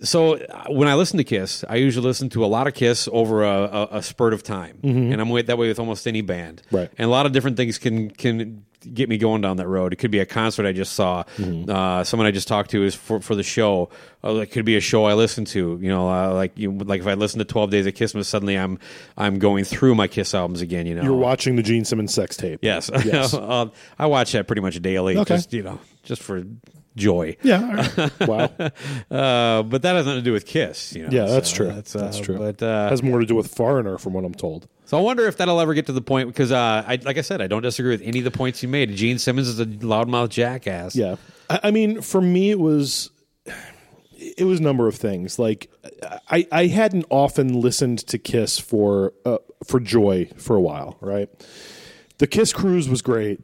so 0.00 0.34
uh, 0.36 0.64
when 0.68 0.86
I 0.88 0.94
listen 0.94 1.18
to 1.18 1.24
Kiss, 1.24 1.64
I 1.68 1.76
usually 1.76 2.06
listen 2.06 2.28
to 2.30 2.44
a 2.44 2.46
lot 2.46 2.66
of 2.66 2.74
Kiss 2.74 3.08
over 3.12 3.42
a, 3.44 3.62
a, 3.64 3.88
a 3.98 4.02
spurt 4.02 4.32
of 4.32 4.42
time, 4.42 4.78
and 4.82 5.20
I'm 5.20 5.28
that 5.46 5.58
way 5.58 5.68
with 5.68 5.78
almost 5.78 6.06
any 6.06 6.20
band. 6.20 6.62
Mm-hmm. 6.66 6.76
Right. 6.76 6.90
And 6.98 7.06
a 7.06 7.10
lot 7.10 7.26
of 7.26 7.32
different 7.32 7.56
things 7.56 7.78
can 7.78 8.10
can 8.10 8.64
get 8.94 9.08
me 9.08 9.18
going 9.18 9.40
down 9.42 9.56
that 9.56 9.66
road. 9.66 9.92
It 9.92 9.96
could 9.96 10.12
be 10.12 10.20
a 10.20 10.24
concert 10.26 10.64
I 10.64 10.70
just 10.72 10.92
saw, 10.92 11.24
Mm-hmm. 11.36 11.68
uh, 11.68 12.04
someone 12.04 12.28
I 12.28 12.30
just 12.30 12.46
talked 12.46 12.70
to 12.70 12.84
is 12.84 12.94
for 12.94 13.20
for 13.20 13.34
the 13.34 13.42
show. 13.42 13.90
Uh, 14.22 14.36
it 14.36 14.46
could 14.52 14.64
be 14.64 14.76
a 14.76 14.80
show 14.80 15.04
I 15.04 15.14
listen 15.14 15.44
to. 15.46 15.78
You 15.82 15.88
know, 15.88 16.08
uh, 16.08 16.32
like 16.32 16.56
you 16.56 16.70
like 16.72 17.00
if 17.00 17.06
I 17.08 17.14
listen 17.14 17.40
to 17.40 17.44
Twelve 17.44 17.70
Days 17.70 17.86
of 17.86 17.94
Kissmas, 17.94 18.26
suddenly 18.26 18.56
I'm 18.56 18.78
I'm 19.16 19.38
going 19.40 19.64
through 19.64 19.96
my 19.96 20.06
Kiss 20.06 20.32
albums 20.32 20.60
again. 20.60 20.86
You 20.86 20.94
know, 20.94 21.02
You're 21.02 21.14
watching 21.14 21.56
the 21.56 21.62
Gene 21.62 21.84
Simmons 21.84 22.14
sex 22.14 22.36
tape. 22.36 22.60
Yes, 22.62 22.88
Yes. 23.04 23.34
uh, 23.34 23.66
I 23.98 24.06
watch 24.06 24.30
that 24.32 24.46
pretty 24.46 24.62
much 24.62 24.80
daily. 24.80 25.16
Okay. 25.18 25.34
Just 25.34 25.52
you 25.52 25.64
know, 25.64 25.80
just 26.04 26.22
for 26.22 26.44
joy. 26.98 27.36
Yeah. 27.42 27.88
wow. 28.20 28.50
Uh, 29.10 29.62
but 29.62 29.82
that 29.82 29.94
has 29.94 30.06
nothing 30.06 30.20
to 30.20 30.22
do 30.22 30.32
with 30.32 30.44
Kiss. 30.46 30.94
You 30.94 31.04
know, 31.04 31.08
Yeah, 31.10 31.26
that's 31.26 31.50
so 31.50 31.56
true. 31.56 31.66
That's, 31.68 31.92
That's, 31.92 32.20
uh, 32.20 32.22
true. 32.22 32.38
But 32.38 32.62
uh, 32.62 32.88
has 32.90 33.02
more 33.02 33.20
to 33.20 33.26
do 33.26 33.34
with 33.34 33.54
foreigner, 33.54 33.96
from 33.98 34.12
what 34.12 34.24
I'm 34.24 34.34
told. 34.34 34.68
so 34.84 34.98
I 34.98 35.00
wonder 35.00 35.26
if 35.26 35.36
that'll 35.38 35.60
ever 35.60 35.74
get 35.74 35.86
to 35.86 35.92
the 35.92 36.02
point 36.02 36.28
because, 36.28 36.52
uh, 36.52 36.84
I, 36.86 36.98
like 37.02 37.16
I 37.18 37.22
said, 37.22 37.40
I 37.40 37.46
don't 37.46 37.62
disagree 37.62 37.92
with 37.92 38.02
any 38.02 38.18
of 38.18 38.24
the 38.24 38.30
points 38.30 38.62
you 38.62 38.68
made. 38.68 38.90
Gene 38.94 39.18
Simmons 39.18 39.48
is 39.48 39.60
a 39.60 39.66
loudmouth 39.66 40.28
jackass. 40.30 40.94
Yeah, 40.96 41.16
I, 41.48 41.60
I 41.64 41.70
mean, 41.70 42.02
for 42.02 42.20
me, 42.20 42.50
it 42.50 42.58
was 42.58 43.10
it 44.18 44.44
was 44.44 44.60
a 44.60 44.62
number 44.62 44.88
of 44.88 44.96
things. 44.96 45.38
Like, 45.38 45.70
I 46.30 46.46
I 46.52 46.66
hadn't 46.66 47.06
often 47.10 47.60
listened 47.60 48.00
to 48.08 48.18
Kiss 48.18 48.58
for 48.58 49.12
uh, 49.24 49.38
for 49.64 49.80
joy 49.80 50.30
for 50.36 50.56
a 50.56 50.60
while. 50.60 50.96
Right, 51.00 51.28
the 52.18 52.26
Kiss 52.26 52.52
cruise 52.52 52.88
was 52.88 53.02
great. 53.02 53.40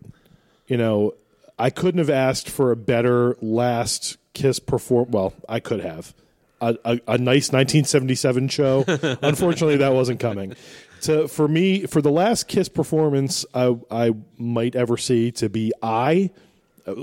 You 0.66 0.76
know, 0.78 1.12
I 1.58 1.70
couldn't 1.70 1.98
have 1.98 2.10
asked 2.10 2.50
for 2.50 2.70
a 2.70 2.76
better 2.76 3.36
last 3.40 4.16
Kiss 4.32 4.58
perform. 4.58 5.10
Well, 5.10 5.32
I 5.48 5.60
could 5.60 5.80
have. 5.80 6.14
A, 6.60 6.76
a, 6.84 7.00
a 7.06 7.18
nice 7.18 7.52
1977 7.52 8.48
show. 8.48 8.84
Unfortunately, 9.22 9.76
that 9.76 9.92
wasn't 9.92 10.20
coming. 10.20 10.54
To 11.02 11.28
for 11.28 11.46
me, 11.46 11.86
for 11.86 12.00
the 12.00 12.10
last 12.10 12.48
Kiss 12.48 12.68
performance 12.68 13.44
I 13.54 13.76
I 13.90 14.14
might 14.38 14.74
ever 14.74 14.96
see 14.96 15.30
to 15.32 15.48
be 15.48 15.72
I, 15.82 16.30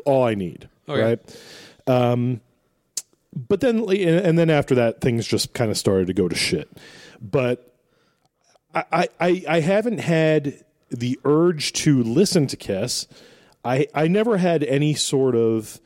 all 0.06 0.24
I 0.24 0.36
need. 0.36 0.68
Okay. 0.90 1.02
Right. 1.02 1.38
Um, 1.88 2.42
but 3.34 3.62
then, 3.62 3.90
and 3.90 4.38
then 4.38 4.50
after 4.50 4.76
that, 4.76 5.00
things 5.00 5.26
just 5.26 5.54
kind 5.54 5.72
of 5.72 5.78
started 5.78 6.08
to 6.08 6.14
go 6.14 6.28
to 6.28 6.36
shit. 6.36 6.70
But 7.22 7.74
I, 8.74 9.08
I, 9.20 9.44
I 9.48 9.60
haven't 9.60 10.00
had 10.00 10.64
the 10.90 11.20
urge 11.24 11.74
to 11.74 12.04
listen 12.04 12.48
to 12.48 12.58
Kiss. 12.58 13.08
I, 13.64 13.88
I 13.94 14.08
never 14.08 14.38
had 14.38 14.64
any 14.64 14.94
sort 14.94 15.36
of. 15.36 15.80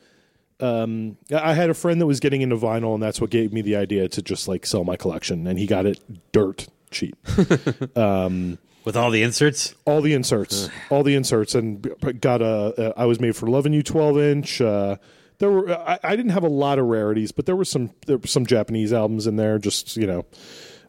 Um, 0.58 1.18
I 1.30 1.52
had 1.52 1.68
a 1.68 1.74
friend 1.74 2.00
that 2.00 2.06
was 2.06 2.18
getting 2.18 2.40
into 2.40 2.56
vinyl, 2.56 2.94
and 2.94 3.02
that's 3.02 3.20
what 3.20 3.28
gave 3.28 3.52
me 3.52 3.60
the 3.60 3.76
idea 3.76 4.08
to 4.08 4.22
just 4.22 4.48
like 4.48 4.64
sell 4.64 4.84
my 4.84 4.96
collection. 4.96 5.46
And 5.46 5.58
he 5.58 5.66
got 5.66 5.84
it 5.84 6.00
dirt 6.32 6.68
cheap. 6.90 7.16
um, 7.96 8.58
With 8.84 8.96
all 8.96 9.10
the 9.10 9.22
inserts? 9.22 9.74
all 9.84 10.00
the 10.00 10.14
inserts, 10.14 10.70
all 10.88 11.02
the 11.02 11.14
inserts, 11.14 11.54
and 11.54 11.86
got 12.20 12.40
a. 12.40 12.94
a 12.96 13.00
I 13.00 13.04
was 13.04 13.20
made 13.20 13.36
for 13.36 13.48
loving 13.48 13.72
you 13.72 13.82
twelve 13.82 14.18
inch. 14.18 14.60
Uh, 14.60 14.96
there 15.38 15.50
were 15.50 15.70
I, 15.72 15.98
I 16.02 16.16
didn't 16.16 16.32
have 16.32 16.44
a 16.44 16.48
lot 16.48 16.78
of 16.78 16.86
rarities, 16.86 17.32
but 17.32 17.44
there 17.46 17.56
were 17.56 17.64
some 17.64 17.90
there 18.06 18.16
were 18.16 18.26
some 18.26 18.46
Japanese 18.46 18.92
albums 18.92 19.26
in 19.26 19.36
there. 19.36 19.58
Just 19.58 19.96
you 19.96 20.06
know, 20.06 20.24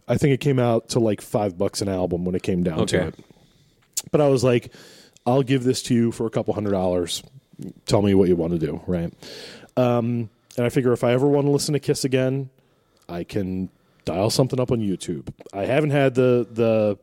I 0.07 0.17
think 0.17 0.33
it 0.33 0.39
came 0.39 0.59
out 0.59 0.89
to 0.89 0.99
like 0.99 1.19
five 1.21 1.57
bucks 1.57 1.81
an 1.81 1.89
album 1.89 2.23
when 2.23 2.35
it 2.35 2.43
came 2.43 2.63
down 2.63 2.87
to 2.87 3.07
it. 3.07 3.15
But 4.11 4.21
I 4.21 4.29
was 4.29 4.43
like, 4.43 4.71
I'll 5.27 5.43
give 5.43 5.63
this 5.63 5.83
to 5.83 5.93
you 5.93 6.11
for 6.11 6.25
a 6.25 6.29
couple 6.31 6.53
hundred 6.55 6.71
dollars. 6.71 7.21
Tell 7.85 8.01
me 8.01 8.13
what 8.15 8.29
you 8.29 8.35
want 8.35 8.53
to 8.53 8.59
do, 8.59 8.81
right? 8.87 9.13
Um, 9.75 10.29
and 10.55 10.65
I 10.65 10.69
figure 10.69 10.93
if 10.93 11.03
I 11.03 11.11
ever 11.13 11.27
want 11.27 11.45
to 11.45 11.51
listen 11.51 11.73
to 11.73 11.79
Kiss 11.79 12.03
again, 12.03 12.49
I 13.09 13.23
can 13.23 13.69
dial 14.05 14.29
something 14.29 14.59
up 14.59 14.71
on 14.71 14.79
YouTube. 14.79 15.27
I 15.53 15.65
haven't 15.65 15.91
had 15.91 16.15
the 16.15 16.47
the 16.51 16.97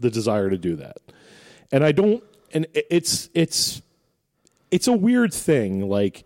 the 0.00 0.10
desire 0.10 0.48
to 0.50 0.56
do 0.58 0.76
that, 0.76 0.96
and 1.70 1.84
I 1.84 1.92
don't. 1.92 2.24
And 2.54 2.66
it's 2.74 3.28
it's 3.34 3.82
it's 4.70 4.86
a 4.88 4.92
weird 4.92 5.34
thing. 5.34 5.88
Like 5.88 6.24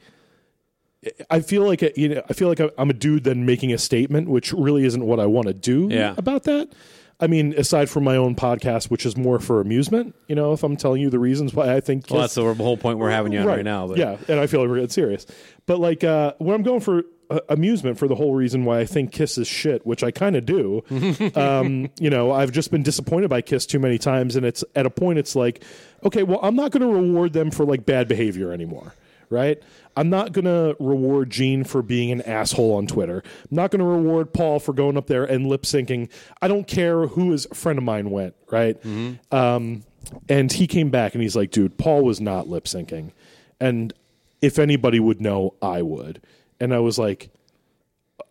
I 1.28 1.40
feel 1.40 1.66
like 1.66 1.82
you 1.96 2.10
know 2.10 2.22
I 2.30 2.32
feel 2.32 2.48
like 2.48 2.60
I'm 2.78 2.90
a 2.90 2.94
dude 2.94 3.24
then 3.24 3.44
making 3.44 3.72
a 3.72 3.78
statement, 3.78 4.28
which 4.28 4.52
really 4.52 4.84
isn't 4.84 5.04
what 5.04 5.18
I 5.18 5.26
want 5.26 5.48
to 5.48 5.54
do 5.54 5.88
Yeah. 5.90 6.14
about 6.16 6.44
that. 6.44 6.68
I 7.22 7.28
mean, 7.28 7.54
aside 7.56 7.88
from 7.88 8.02
my 8.02 8.16
own 8.16 8.34
podcast, 8.34 8.90
which 8.90 9.06
is 9.06 9.16
more 9.16 9.38
for 9.38 9.60
amusement, 9.60 10.16
you 10.26 10.34
know, 10.34 10.52
if 10.52 10.64
I'm 10.64 10.76
telling 10.76 11.00
you 11.00 11.08
the 11.08 11.20
reasons 11.20 11.54
why 11.54 11.72
I 11.72 11.78
think 11.78 12.10
Well, 12.10 12.20
Kiss- 12.20 12.34
that's 12.34 12.46
the 12.46 12.54
whole 12.54 12.76
point 12.76 12.98
we're 12.98 13.10
having 13.10 13.32
you 13.32 13.38
on 13.38 13.46
right, 13.46 13.64
now. 13.64 13.86
But 13.86 13.98
yeah, 13.98 14.16
and 14.26 14.40
I 14.40 14.48
feel 14.48 14.60
like 14.60 14.68
we're 14.68 14.76
getting 14.76 14.90
serious. 14.90 15.24
But 15.66 15.78
like 15.78 16.02
uh, 16.02 16.34
when 16.38 16.56
I'm 16.56 16.64
going 16.64 16.80
for 16.80 17.04
uh, 17.30 17.38
amusement 17.48 17.96
for 17.96 18.08
the 18.08 18.16
whole 18.16 18.34
reason 18.34 18.64
why 18.64 18.80
I 18.80 18.86
think 18.86 19.12
Kiss 19.12 19.38
is 19.38 19.46
shit, 19.46 19.86
which 19.86 20.02
I 20.02 20.10
kind 20.10 20.34
of 20.34 20.44
do. 20.44 20.82
um, 21.36 21.90
you 22.00 22.10
know, 22.10 22.32
I've 22.32 22.50
just 22.50 22.72
been 22.72 22.82
disappointed 22.82 23.30
by 23.30 23.40
Kiss 23.40 23.66
too 23.66 23.78
many 23.78 23.98
times, 23.98 24.34
and 24.34 24.44
it's 24.44 24.64
at 24.74 24.84
a 24.84 24.90
point 24.90 25.20
it's 25.20 25.36
like, 25.36 25.62
okay, 26.04 26.24
well, 26.24 26.40
I'm 26.42 26.56
not 26.56 26.72
going 26.72 26.82
to 26.82 26.92
reward 26.92 27.32
them 27.34 27.52
for 27.52 27.64
like 27.64 27.86
bad 27.86 28.08
behavior 28.08 28.52
anymore. 28.52 28.94
Right? 29.32 29.62
I'm 29.96 30.10
not 30.10 30.32
going 30.32 30.44
to 30.44 30.76
reward 30.78 31.30
Gene 31.30 31.64
for 31.64 31.82
being 31.82 32.12
an 32.12 32.22
asshole 32.22 32.74
on 32.76 32.86
Twitter. 32.86 33.22
I'm 33.50 33.56
not 33.56 33.70
going 33.70 33.80
to 33.80 33.84
reward 33.84 34.32
Paul 34.32 34.58
for 34.58 34.72
going 34.72 34.96
up 34.96 35.06
there 35.06 35.24
and 35.24 35.46
lip 35.46 35.62
syncing. 35.62 36.08
I 36.40 36.48
don't 36.48 36.66
care 36.66 37.06
who 37.08 37.32
his 37.32 37.46
friend 37.52 37.78
of 37.78 37.84
mine 37.84 38.10
went, 38.10 38.34
right? 38.50 38.76
Um, 39.30 39.84
and 40.28 40.52
he 40.52 40.66
came 40.66 40.90
back 40.90 41.14
and 41.14 41.22
he's 41.22 41.36
like, 41.36 41.50
dude, 41.50 41.78
Paul 41.78 42.02
was 42.04 42.20
not 42.20 42.48
lip 42.48 42.64
syncing. 42.64 43.12
And 43.60 43.92
if 44.40 44.58
anybody 44.58 44.98
would 45.00 45.20
know, 45.20 45.54
I 45.60 45.82
would. 45.82 46.20
And 46.58 46.74
I 46.74 46.78
was 46.78 46.98
like, 46.98 47.30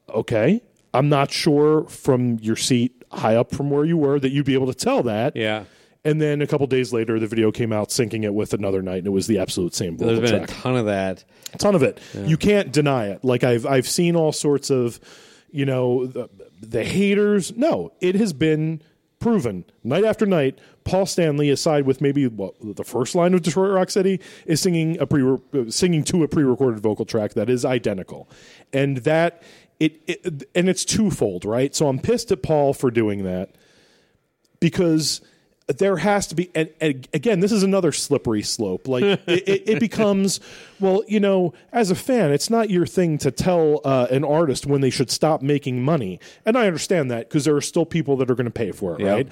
okay, 0.09 0.61
I'm 0.93 1.09
not 1.09 1.31
sure 1.31 1.83
from 1.85 2.37
your 2.41 2.55
seat 2.55 3.03
high 3.11 3.35
up 3.35 3.53
from 3.53 3.69
where 3.69 3.85
you 3.85 3.97
were 3.97 4.19
that 4.19 4.29
you'd 4.31 4.45
be 4.45 4.53
able 4.53 4.67
to 4.67 4.73
tell 4.73 5.03
that. 5.03 5.35
Yeah. 5.35 5.65
And 6.03 6.19
then 6.19 6.41
a 6.41 6.47
couple 6.47 6.65
days 6.65 6.91
later, 6.91 7.19
the 7.19 7.27
video 7.27 7.51
came 7.51 7.71
out 7.71 7.89
syncing 7.89 8.23
it 8.23 8.33
with 8.33 8.53
another 8.53 8.81
night, 8.81 8.99
and 8.99 9.07
it 9.07 9.11
was 9.11 9.27
the 9.27 9.37
absolute 9.37 9.75
same 9.75 9.97
vocal 9.97 10.15
There's 10.15 10.31
been 10.31 10.43
a 10.43 10.47
ton 10.47 10.75
of 10.75 10.87
that. 10.87 11.23
a 11.53 11.57
ton 11.59 11.75
of 11.75 11.83
it. 11.83 11.99
You 12.15 12.37
can't 12.37 12.71
deny 12.71 13.07
it. 13.07 13.23
Like 13.23 13.43
I've 13.43 13.67
I've 13.67 13.87
seen 13.87 14.15
all 14.15 14.31
sorts 14.31 14.71
of, 14.71 14.99
you 15.51 15.65
know, 15.65 16.07
the, 16.07 16.27
the 16.59 16.83
haters. 16.83 17.55
No, 17.55 17.91
it 18.01 18.15
has 18.15 18.33
been 18.33 18.81
proven 19.19 19.63
night 19.83 20.03
after 20.03 20.25
night. 20.25 20.57
Paul 20.83 21.05
Stanley, 21.05 21.51
aside 21.51 21.85
with 21.85 22.01
maybe 22.01 22.25
what, 22.25 22.55
the 22.59 22.83
first 22.83 23.13
line 23.13 23.35
of 23.35 23.43
Detroit 23.43 23.71
Rock 23.71 23.91
City, 23.91 24.19
is 24.47 24.59
singing 24.59 24.99
a 24.99 25.05
pre 25.05 25.37
singing 25.69 26.03
to 26.05 26.23
a 26.23 26.27
pre-recorded 26.27 26.79
vocal 26.79 27.05
track 27.05 27.33
that 27.35 27.47
is 27.47 27.63
identical, 27.63 28.27
and 28.73 28.97
that 28.97 29.43
it, 29.79 30.01
it 30.07 30.49
and 30.55 30.67
it's 30.67 30.83
twofold, 30.83 31.45
right? 31.45 31.75
So 31.75 31.87
I'm 31.87 31.99
pissed 31.99 32.31
at 32.31 32.41
Paul 32.41 32.73
for 32.73 32.89
doing 32.89 33.23
that 33.23 33.51
because 34.59 35.21
there 35.77 35.97
has 35.97 36.27
to 36.27 36.35
be 36.35 36.49
and, 36.55 36.69
and 36.79 37.07
again 37.13 37.39
this 37.39 37.51
is 37.51 37.63
another 37.63 37.91
slippery 37.91 38.41
slope. 38.41 38.87
Like 38.87 39.03
it, 39.27 39.69
it, 39.69 39.79
becomes 39.79 40.39
well 40.79 41.03
you 41.07 41.19
know 41.19 41.53
as 41.71 41.91
a 41.91 41.95
fan 41.95 42.31
it's 42.31 42.49
not 42.49 42.69
your 42.69 42.85
thing 42.85 43.17
to 43.19 43.31
tell 43.31 43.81
uh, 43.83 44.07
an 44.09 44.23
artist 44.23 44.65
when 44.65 44.81
they 44.81 44.89
should 44.89 45.11
stop 45.11 45.41
making 45.41 45.83
money. 45.83 46.19
And 46.45 46.57
i 46.57 46.67
understand 46.67 47.11
that 47.11 47.29
because 47.29 47.45
there 47.45 47.55
are 47.55 47.61
still 47.61 47.85
people 47.85 48.17
that 48.17 48.29
are 48.29 48.35
going 48.35 48.45
to 48.45 48.51
pay 48.51 48.71
for 48.71 48.95
it 48.95 49.01
Yeah. 49.01 49.11
right? 49.13 49.27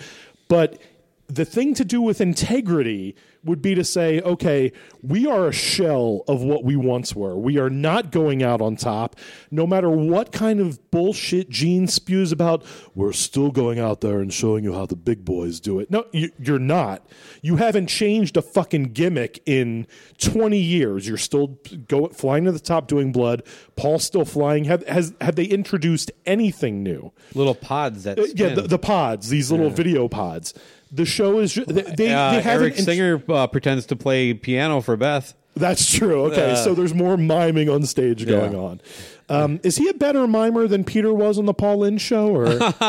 But 0.48 0.82
the 1.28 1.46
thing 1.46 1.74
to 1.76 1.86
do 1.86 2.02
with 2.02 2.22
integrity 2.22 3.16
would 3.44 3.62
be 3.62 3.76
to 3.76 3.84
say, 3.84 4.20
okay, 4.22 4.72
we 5.02 5.26
are 5.26 5.48
a 5.48 5.54
shell 5.54 6.24
of 6.28 6.44
what 6.44 6.64
we 6.64 6.76
once 6.76 7.16
were. 7.16 7.38
We 7.38 7.58
are 7.58 7.70
not 7.70 8.12
going 8.12 8.44
out 8.44 8.62
on 8.62 8.76
top. 8.76 9.16
No 9.50 9.66
matter 9.66 9.90
what 9.90 10.32
kind 10.32 10.60
of 10.60 10.92
bullshit 10.92 11.50
Gene 11.50 11.88
spews 11.88 12.32
about, 12.32 12.66
we're 12.96 13.14
still 13.14 13.52
going 13.52 13.80
out 13.80 14.02
there 14.02 14.20
and 14.20 14.34
showing 14.34 14.64
you 14.64 14.74
how 14.74 14.86
the 14.86 14.96
big 14.96 15.24
boys 15.24 15.60
do 15.60 15.80
it. 15.80 15.90
No, 15.90 16.06
you, 16.12 16.32
you're 16.40 16.60
not. 16.60 17.08
You 17.42 17.56
haven't 17.56 17.88
changed 17.88 18.36
a 18.36 18.42
fucking 18.42 18.92
gimmick 18.94 19.42
in 19.46 19.88
20 20.18 20.58
years. 20.58 21.08
You're 21.08 21.18
still 21.18 21.58
go, 21.88 22.08
flying 22.10 22.46
to 22.46 22.52
the 22.52 22.60
top 22.60 22.88
doing 22.88 23.12
blood. 23.12 23.44
Paul's 23.76 24.04
still 24.04 24.26
flying. 24.26 24.66
Have, 24.66 24.86
has, 24.88 25.14
have 25.22 25.36
they 25.36 25.46
introduced 25.46 26.12
anything 26.26 26.84
new? 26.84 27.14
Little 27.34 27.56
pods 27.56 28.04
that 28.04 28.20
Uh, 28.20 28.26
yeah, 28.36 28.54
the, 28.54 28.64
the 28.64 28.80
pods, 28.80 29.30
these 29.30 29.52
little 29.52 29.70
video 29.70 30.08
pods. 30.08 30.54
The 30.92 31.06
show 31.06 31.40
is 31.40 31.56
they 31.56 31.64
they, 31.64 32.14
uh, 32.14 32.32
they 32.32 32.42
haven't. 32.42 32.64
Eric 32.64 32.76
Singer 32.78 33.24
uh, 33.30 33.48
pretends 33.48 33.86
to 33.88 33.96
play 33.96 34.34
piano 34.34 34.82
for 34.82 34.98
Beth. 34.98 35.34
That's 35.56 35.92
true. 35.92 36.26
Okay, 36.26 36.56
so 36.56 36.74
there's 36.74 36.94
more 36.94 37.18
miming 37.18 37.70
on 37.70 37.86
stage 37.86 38.26
going 38.26 38.56
on. 38.56 38.82
Um, 39.30 39.60
is 39.62 39.78
he 39.78 39.88
a 39.90 39.94
better 39.94 40.26
mimer 40.26 40.68
than 40.68 40.84
Peter 40.84 41.14
was 41.14 41.38
on 41.38 41.46
the 41.46 41.54
Paul 41.54 41.80
Lynde 41.80 42.02
show? 42.02 42.36
Or 42.36 42.46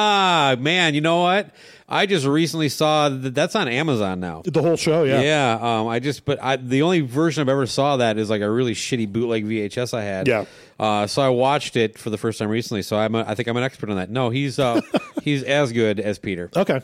man, 0.56 0.94
you 0.94 1.00
know 1.02 1.22
what? 1.22 1.50
I 1.86 2.06
just 2.06 2.24
recently 2.24 2.68
saw 2.68 3.08
that 3.08 3.34
that's 3.34 3.56
on 3.56 3.66
Amazon 3.68 4.20
now. 4.20 4.42
the 4.44 4.62
whole 4.62 4.76
show? 4.76 5.02
Yeah. 5.02 5.20
Yeah, 5.20 5.58
um, 5.60 5.88
I 5.88 5.98
just 5.98 6.24
but 6.24 6.42
I, 6.42 6.56
the 6.56 6.82
only 6.82 7.00
version 7.00 7.42
I've 7.42 7.48
ever 7.48 7.66
saw 7.66 7.96
that 7.98 8.16
is 8.16 8.30
like 8.30 8.40
a 8.40 8.50
really 8.50 8.74
shitty 8.74 9.12
bootleg 9.12 9.44
VHS 9.44 9.92
I 9.92 10.04
had. 10.04 10.28
Yeah. 10.28 10.44
Uh, 10.78 11.06
so 11.06 11.20
I 11.20 11.28
watched 11.28 11.76
it 11.76 11.98
for 11.98 12.08
the 12.08 12.16
first 12.16 12.38
time 12.38 12.48
recently. 12.48 12.82
So 12.82 12.96
I'm 12.96 13.14
a, 13.14 13.24
I 13.26 13.34
think 13.34 13.48
I'm 13.48 13.56
an 13.56 13.64
expert 13.64 13.90
on 13.90 13.96
that. 13.96 14.08
No, 14.08 14.30
he's 14.30 14.58
uh, 14.58 14.80
he's 15.22 15.42
as 15.42 15.72
good 15.72 15.98
as 16.00 16.18
Peter. 16.18 16.50
Okay. 16.56 16.80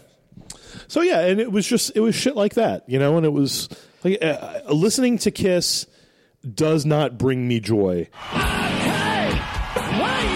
So 0.89 1.03
yeah, 1.03 1.21
and 1.21 1.41
it 1.41 1.53
was 1.53 1.67
just 1.67 1.93
it 1.95 2.01
was 2.01 2.15
shit 2.15 2.37
like 2.37 2.55
that, 2.55 2.89
you 2.89 2.99
know, 2.99 3.17
and 3.17 3.27
it 3.27 3.33
was 3.33 3.69
like 4.05 4.23
uh, 4.23 4.61
listening 4.73 5.19
to 5.19 5.31
Kiss 5.31 5.87
does 6.55 6.87
not 6.87 7.19
bring 7.19 7.49
me 7.49 7.61
joy. 7.61 8.09
nothing 9.93 10.36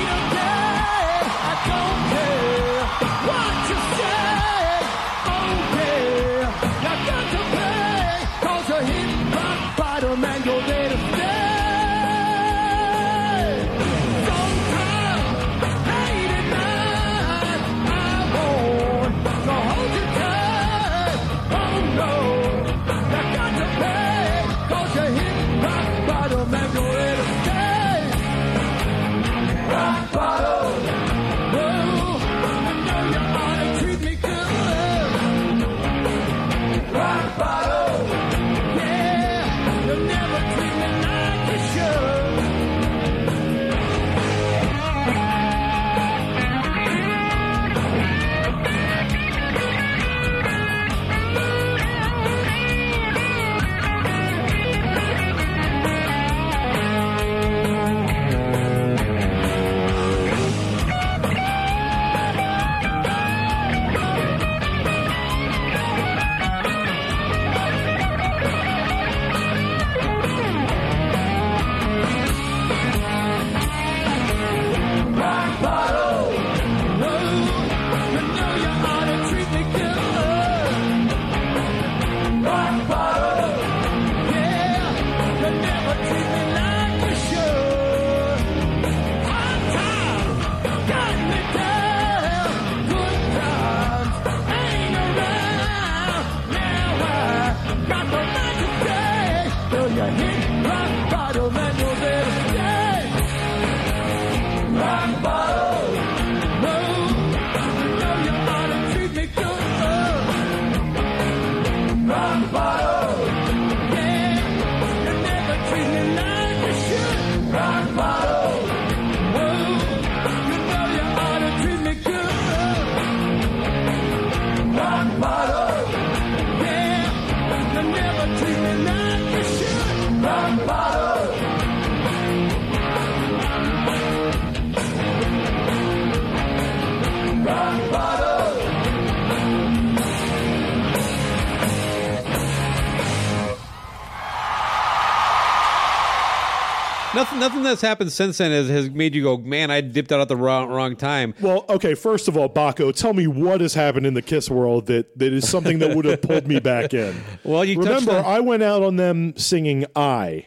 that's 147.81 147.89
happened 147.89 148.13
since 148.13 148.39
then 148.39 148.51
has, 148.51 148.69
has 148.69 148.91
made 148.91 149.15
you 149.15 149.23
go, 149.23 149.37
man, 149.39 149.71
I 149.71 149.81
dipped 149.81 150.13
out 150.13 150.21
at 150.21 150.29
the 150.29 150.37
wrong 150.37 150.69
wrong 150.69 150.97
time. 150.97 151.35
Well, 151.41 151.65
okay. 151.69 151.95
First 151.95 152.29
of 152.29 152.37
all, 152.37 152.49
Baco, 152.49 152.95
tell 152.95 153.13
me 153.15 153.27
what 153.27 153.61
has 153.61 153.75
happened 153.75 154.07
in 154.07 154.15
the 154.15 154.23
Kiss 154.23 154.51
world 154.51 154.87
that, 154.87 155.19
that 155.19 155.33
is 155.33 155.49
something 155.49 155.79
that 155.81 155.97
would 155.97 156.05
have 156.05 156.21
pulled 156.23 156.47
me 156.47 156.61
back 156.61 156.93
in. 156.95 157.15
Well, 157.45 157.65
you 157.65 157.79
remember 157.79 158.13
I 158.13 158.41
went 158.41 158.63
out 158.63 158.83
on 158.83 158.97
them 158.97 159.35
singing 159.37 159.87
"I" 159.97 160.47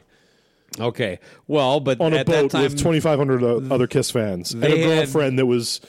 Okay, 0.80 1.20
well, 1.48 1.80
but 1.80 2.00
on 2.00 2.14
a 2.14 2.18
at 2.18 2.26
that 2.28 2.42
boat 2.44 2.52
time, 2.52 2.64
with 2.64 2.80
twenty 2.80 3.00
five 3.00 3.18
hundred 3.18 3.44
other 3.72 3.88
Kiss 3.88 4.12
fans 4.12 4.54
and 4.54 4.64
a 4.64 4.68
They 4.70 4.80
had- 4.82 4.88
girlfriend 5.06 5.40
that 5.40 5.46
was 5.48 5.82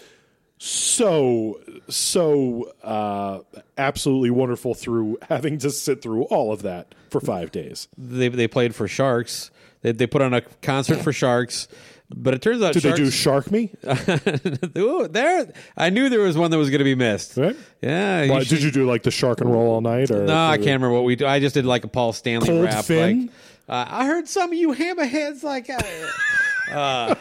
so 0.58 1.60
so 1.88 2.72
uh, 2.82 3.40
absolutely 3.76 4.30
wonderful 4.30 4.74
through 4.74 5.18
having 5.28 5.58
to 5.58 5.70
sit 5.70 6.00
through 6.02 6.22
all 6.24 6.52
of 6.52 6.62
that 6.62 6.94
for 7.10 7.20
five 7.20 7.52
days. 7.52 7.86
they 7.98 8.28
they 8.28 8.48
played 8.48 8.74
for 8.74 8.88
Sharks. 8.88 9.50
They 9.84 9.92
they 9.92 10.06
put 10.06 10.22
on 10.22 10.32
a 10.32 10.40
concert 10.40 11.02
for 11.02 11.12
Sharks. 11.12 11.68
But 12.14 12.34
it 12.34 12.42
turns 12.42 12.62
out 12.62 12.72
Did 12.74 12.82
Sharks, 12.82 12.98
they 12.98 13.04
do 13.04 13.10
Shark 13.10 13.50
Me? 13.50 13.72
Ooh, 14.78 15.08
there, 15.08 15.52
I 15.76 15.90
knew 15.90 16.08
there 16.10 16.20
was 16.20 16.36
one 16.36 16.50
that 16.50 16.58
was 16.58 16.68
going 16.68 16.78
to 16.80 16.84
be 16.84 16.94
missed. 16.94 17.36
Right. 17.36 17.56
Yeah. 17.80 18.22
you 18.22 18.30
Why, 18.32 18.40
should- 18.40 18.56
did 18.56 18.62
you 18.62 18.70
do 18.70 18.86
like 18.86 19.02
the 19.04 19.10
Shark 19.10 19.40
and 19.40 19.50
Roll 19.50 19.70
all 19.70 19.80
night? 19.80 20.10
Or 20.10 20.24
No, 20.24 20.46
I 20.46 20.56
can't 20.56 20.66
remember 20.66 20.92
what 20.92 21.04
we 21.04 21.16
do. 21.16 21.26
I 21.26 21.40
just 21.40 21.54
did 21.54 21.64
like 21.64 21.84
a 21.84 21.88
Paul 21.88 22.12
Stanley 22.12 22.48
Cold 22.48 22.64
rap. 22.64 22.84
Fin? 22.84 23.20
Like, 23.22 23.30
uh, 23.68 23.86
I 23.88 24.06
heard 24.06 24.28
some 24.28 24.52
of 24.52 24.58
you 24.58 24.74
hammerheads 24.74 25.42
like 25.42 25.68
uh, 25.70 25.78
uh, 26.72 27.14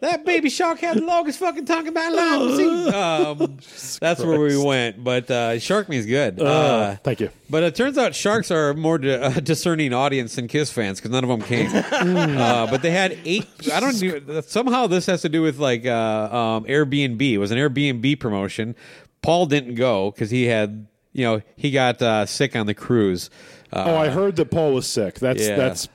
that 0.00 0.24
baby 0.24 0.48
shark 0.50 0.78
had 0.80 0.96
the 0.96 1.02
longest 1.04 1.38
fucking 1.38 1.64
tongue 1.66 1.86
in 1.86 1.94
my 1.94 2.08
life. 2.08 2.94
Um, 2.94 3.58
that's 4.00 4.22
where 4.22 4.40
we 4.40 4.56
went. 4.56 5.02
But 5.04 5.30
uh, 5.30 5.58
Shark 5.58 5.88
Me 5.88 5.96
is 5.98 6.06
good. 6.06 6.40
Uh, 6.40 6.96
Thank 7.02 7.20
you. 7.20 7.30
but 7.50 7.62
it 7.62 7.74
turns 7.74 7.98
out 7.98 8.14
sharks 8.14 8.50
are 8.50 8.70
a 8.70 8.74
more 8.74 8.98
di- 8.98 9.12
uh, 9.14 9.30
discerning 9.40 9.92
audience 9.92 10.36
than 10.36 10.48
Kiss 10.48 10.72
fans 10.72 10.98
because 10.98 11.10
none 11.10 11.24
of 11.24 11.28
them 11.30 11.42
came. 11.42 11.70
uh, 11.92 12.66
but 12.70 12.82
they 12.82 12.90
had 12.90 13.18
eight. 13.24 13.46
I 13.72 13.80
don't 13.80 14.00
know. 14.26 14.40
Somehow 14.42 14.86
this 14.86 15.06
has 15.06 15.22
to 15.22 15.28
do 15.28 15.42
with 15.42 15.58
like 15.58 15.84
uh, 15.86 16.28
um, 16.56 16.64
Airbnb. 16.64 17.20
It 17.20 17.38
was 17.38 17.50
an 17.50 17.58
Airbnb 17.58 18.18
promotion. 18.20 18.74
Paul 19.22 19.46
didn't 19.46 19.74
go 19.74 20.10
because 20.10 20.30
he 20.30 20.44
had, 20.46 20.86
you 21.12 21.24
know, 21.24 21.42
he 21.56 21.70
got 21.70 22.00
uh, 22.00 22.26
sick 22.26 22.54
on 22.56 22.66
the 22.66 22.74
cruise. 22.74 23.28
Uh, 23.72 23.84
Oh, 23.88 23.96
I 23.96 24.08
heard 24.08 24.36
that 24.36 24.50
Paul 24.50 24.72
was 24.72 24.86
sick. 24.86 25.16
That's 25.18 25.42
yeah. 25.46 25.56
that's 25.56 25.88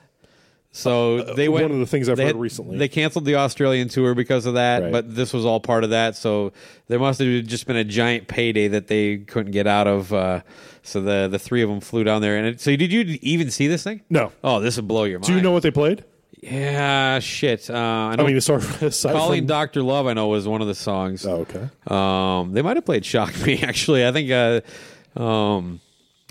so 0.72 1.22
they 1.34 1.48
went. 1.48 1.64
Uh, 1.64 1.68
one 1.68 1.72
of 1.74 1.78
the 1.80 1.86
things 1.86 2.08
I've 2.08 2.18
heard 2.18 2.34
recently. 2.36 2.78
They 2.78 2.88
canceled 2.88 3.24
the 3.26 3.36
Australian 3.36 3.88
tour 3.88 4.14
because 4.14 4.46
of 4.46 4.54
that, 4.54 4.82
Right. 4.82 4.92
but 4.92 5.14
this 5.14 5.32
was 5.32 5.44
all 5.44 5.60
part 5.60 5.84
of 5.84 5.90
that. 5.90 6.16
So 6.16 6.52
there 6.88 6.98
must 6.98 7.20
have 7.20 7.44
just 7.46 7.66
been 7.66 7.76
a 7.76 7.84
giant 7.84 8.26
payday 8.26 8.68
that 8.68 8.86
they 8.88 9.18
couldn't 9.18 9.52
get 9.52 9.66
out 9.66 9.86
of. 9.86 10.12
Uh, 10.12 10.40
so 10.82 11.00
the 11.00 11.28
the 11.30 11.38
three 11.38 11.62
of 11.62 11.68
them 11.68 11.80
flew 11.80 12.02
down 12.04 12.22
there. 12.22 12.36
And 12.36 12.46
it, 12.46 12.60
so 12.60 12.74
did 12.74 12.92
you 12.92 13.18
even 13.22 13.50
see 13.50 13.68
this 13.68 13.84
thing? 13.84 14.00
no. 14.10 14.32
Oh, 14.42 14.60
this 14.60 14.76
would 14.76 14.88
blow 14.88 15.04
your 15.04 15.18
mind. 15.18 15.26
Do 15.26 15.34
you 15.34 15.42
know 15.42 15.52
what 15.52 15.62
they 15.62 15.70
played? 15.70 16.04
Yeah, 16.42 17.20
shit. 17.20 17.70
Uh, 17.70 17.74
I 17.74 18.16
know. 18.16 18.24
I 18.24 18.26
mean, 18.26 18.36
aside 18.38 19.12
Calling 19.12 19.42
from 19.42 19.46
Doctor 19.46 19.80
Love, 19.82 20.08
I 20.08 20.12
know 20.14 20.26
was 20.26 20.48
one 20.48 20.60
of 20.60 20.66
the 20.66 20.74
songs. 20.74 21.24
Oh, 21.24 21.46
okay. 21.48 21.68
Um, 21.86 22.52
they 22.52 22.62
might 22.62 22.76
have 22.76 22.84
played 22.84 23.04
"Shock 23.04 23.38
Me." 23.46 23.58
Actually, 23.62 24.04
I 24.04 24.10
think 24.10 24.30
uh, 24.32 25.20
um, 25.22 25.80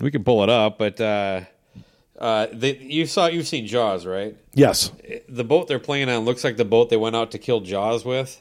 we 0.00 0.10
can 0.10 0.22
pull 0.22 0.42
it 0.42 0.50
up. 0.50 0.76
But 0.78 1.00
uh, 2.22 2.46
they, 2.52 2.76
you 2.78 3.04
saw, 3.04 3.26
you've 3.26 3.48
seen 3.48 3.66
Jaws, 3.66 4.06
right? 4.06 4.36
Yes. 4.54 4.92
The 5.28 5.42
boat 5.44 5.66
they're 5.66 5.78
playing 5.80 6.08
on 6.08 6.24
looks 6.24 6.44
like 6.44 6.56
the 6.56 6.64
boat 6.64 6.88
they 6.88 6.96
went 6.96 7.16
out 7.16 7.32
to 7.32 7.38
kill 7.38 7.60
Jaws 7.60 8.04
with, 8.04 8.40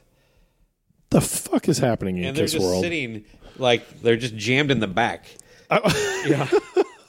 The 1.09 1.19
fuck 1.19 1.67
is 1.67 1.79
happening 1.79 2.17
in 2.17 2.25
and 2.25 2.37
they're 2.37 2.45
Kiss 2.45 2.53
just 2.53 2.65
World? 2.65 2.83
sitting 2.83 3.25
like 3.57 4.01
they're 4.01 4.17
just 4.17 4.35
jammed 4.37 4.69
in 4.71 4.79
the 4.79 4.87
back. 4.87 5.25
yeah. 6.25 6.47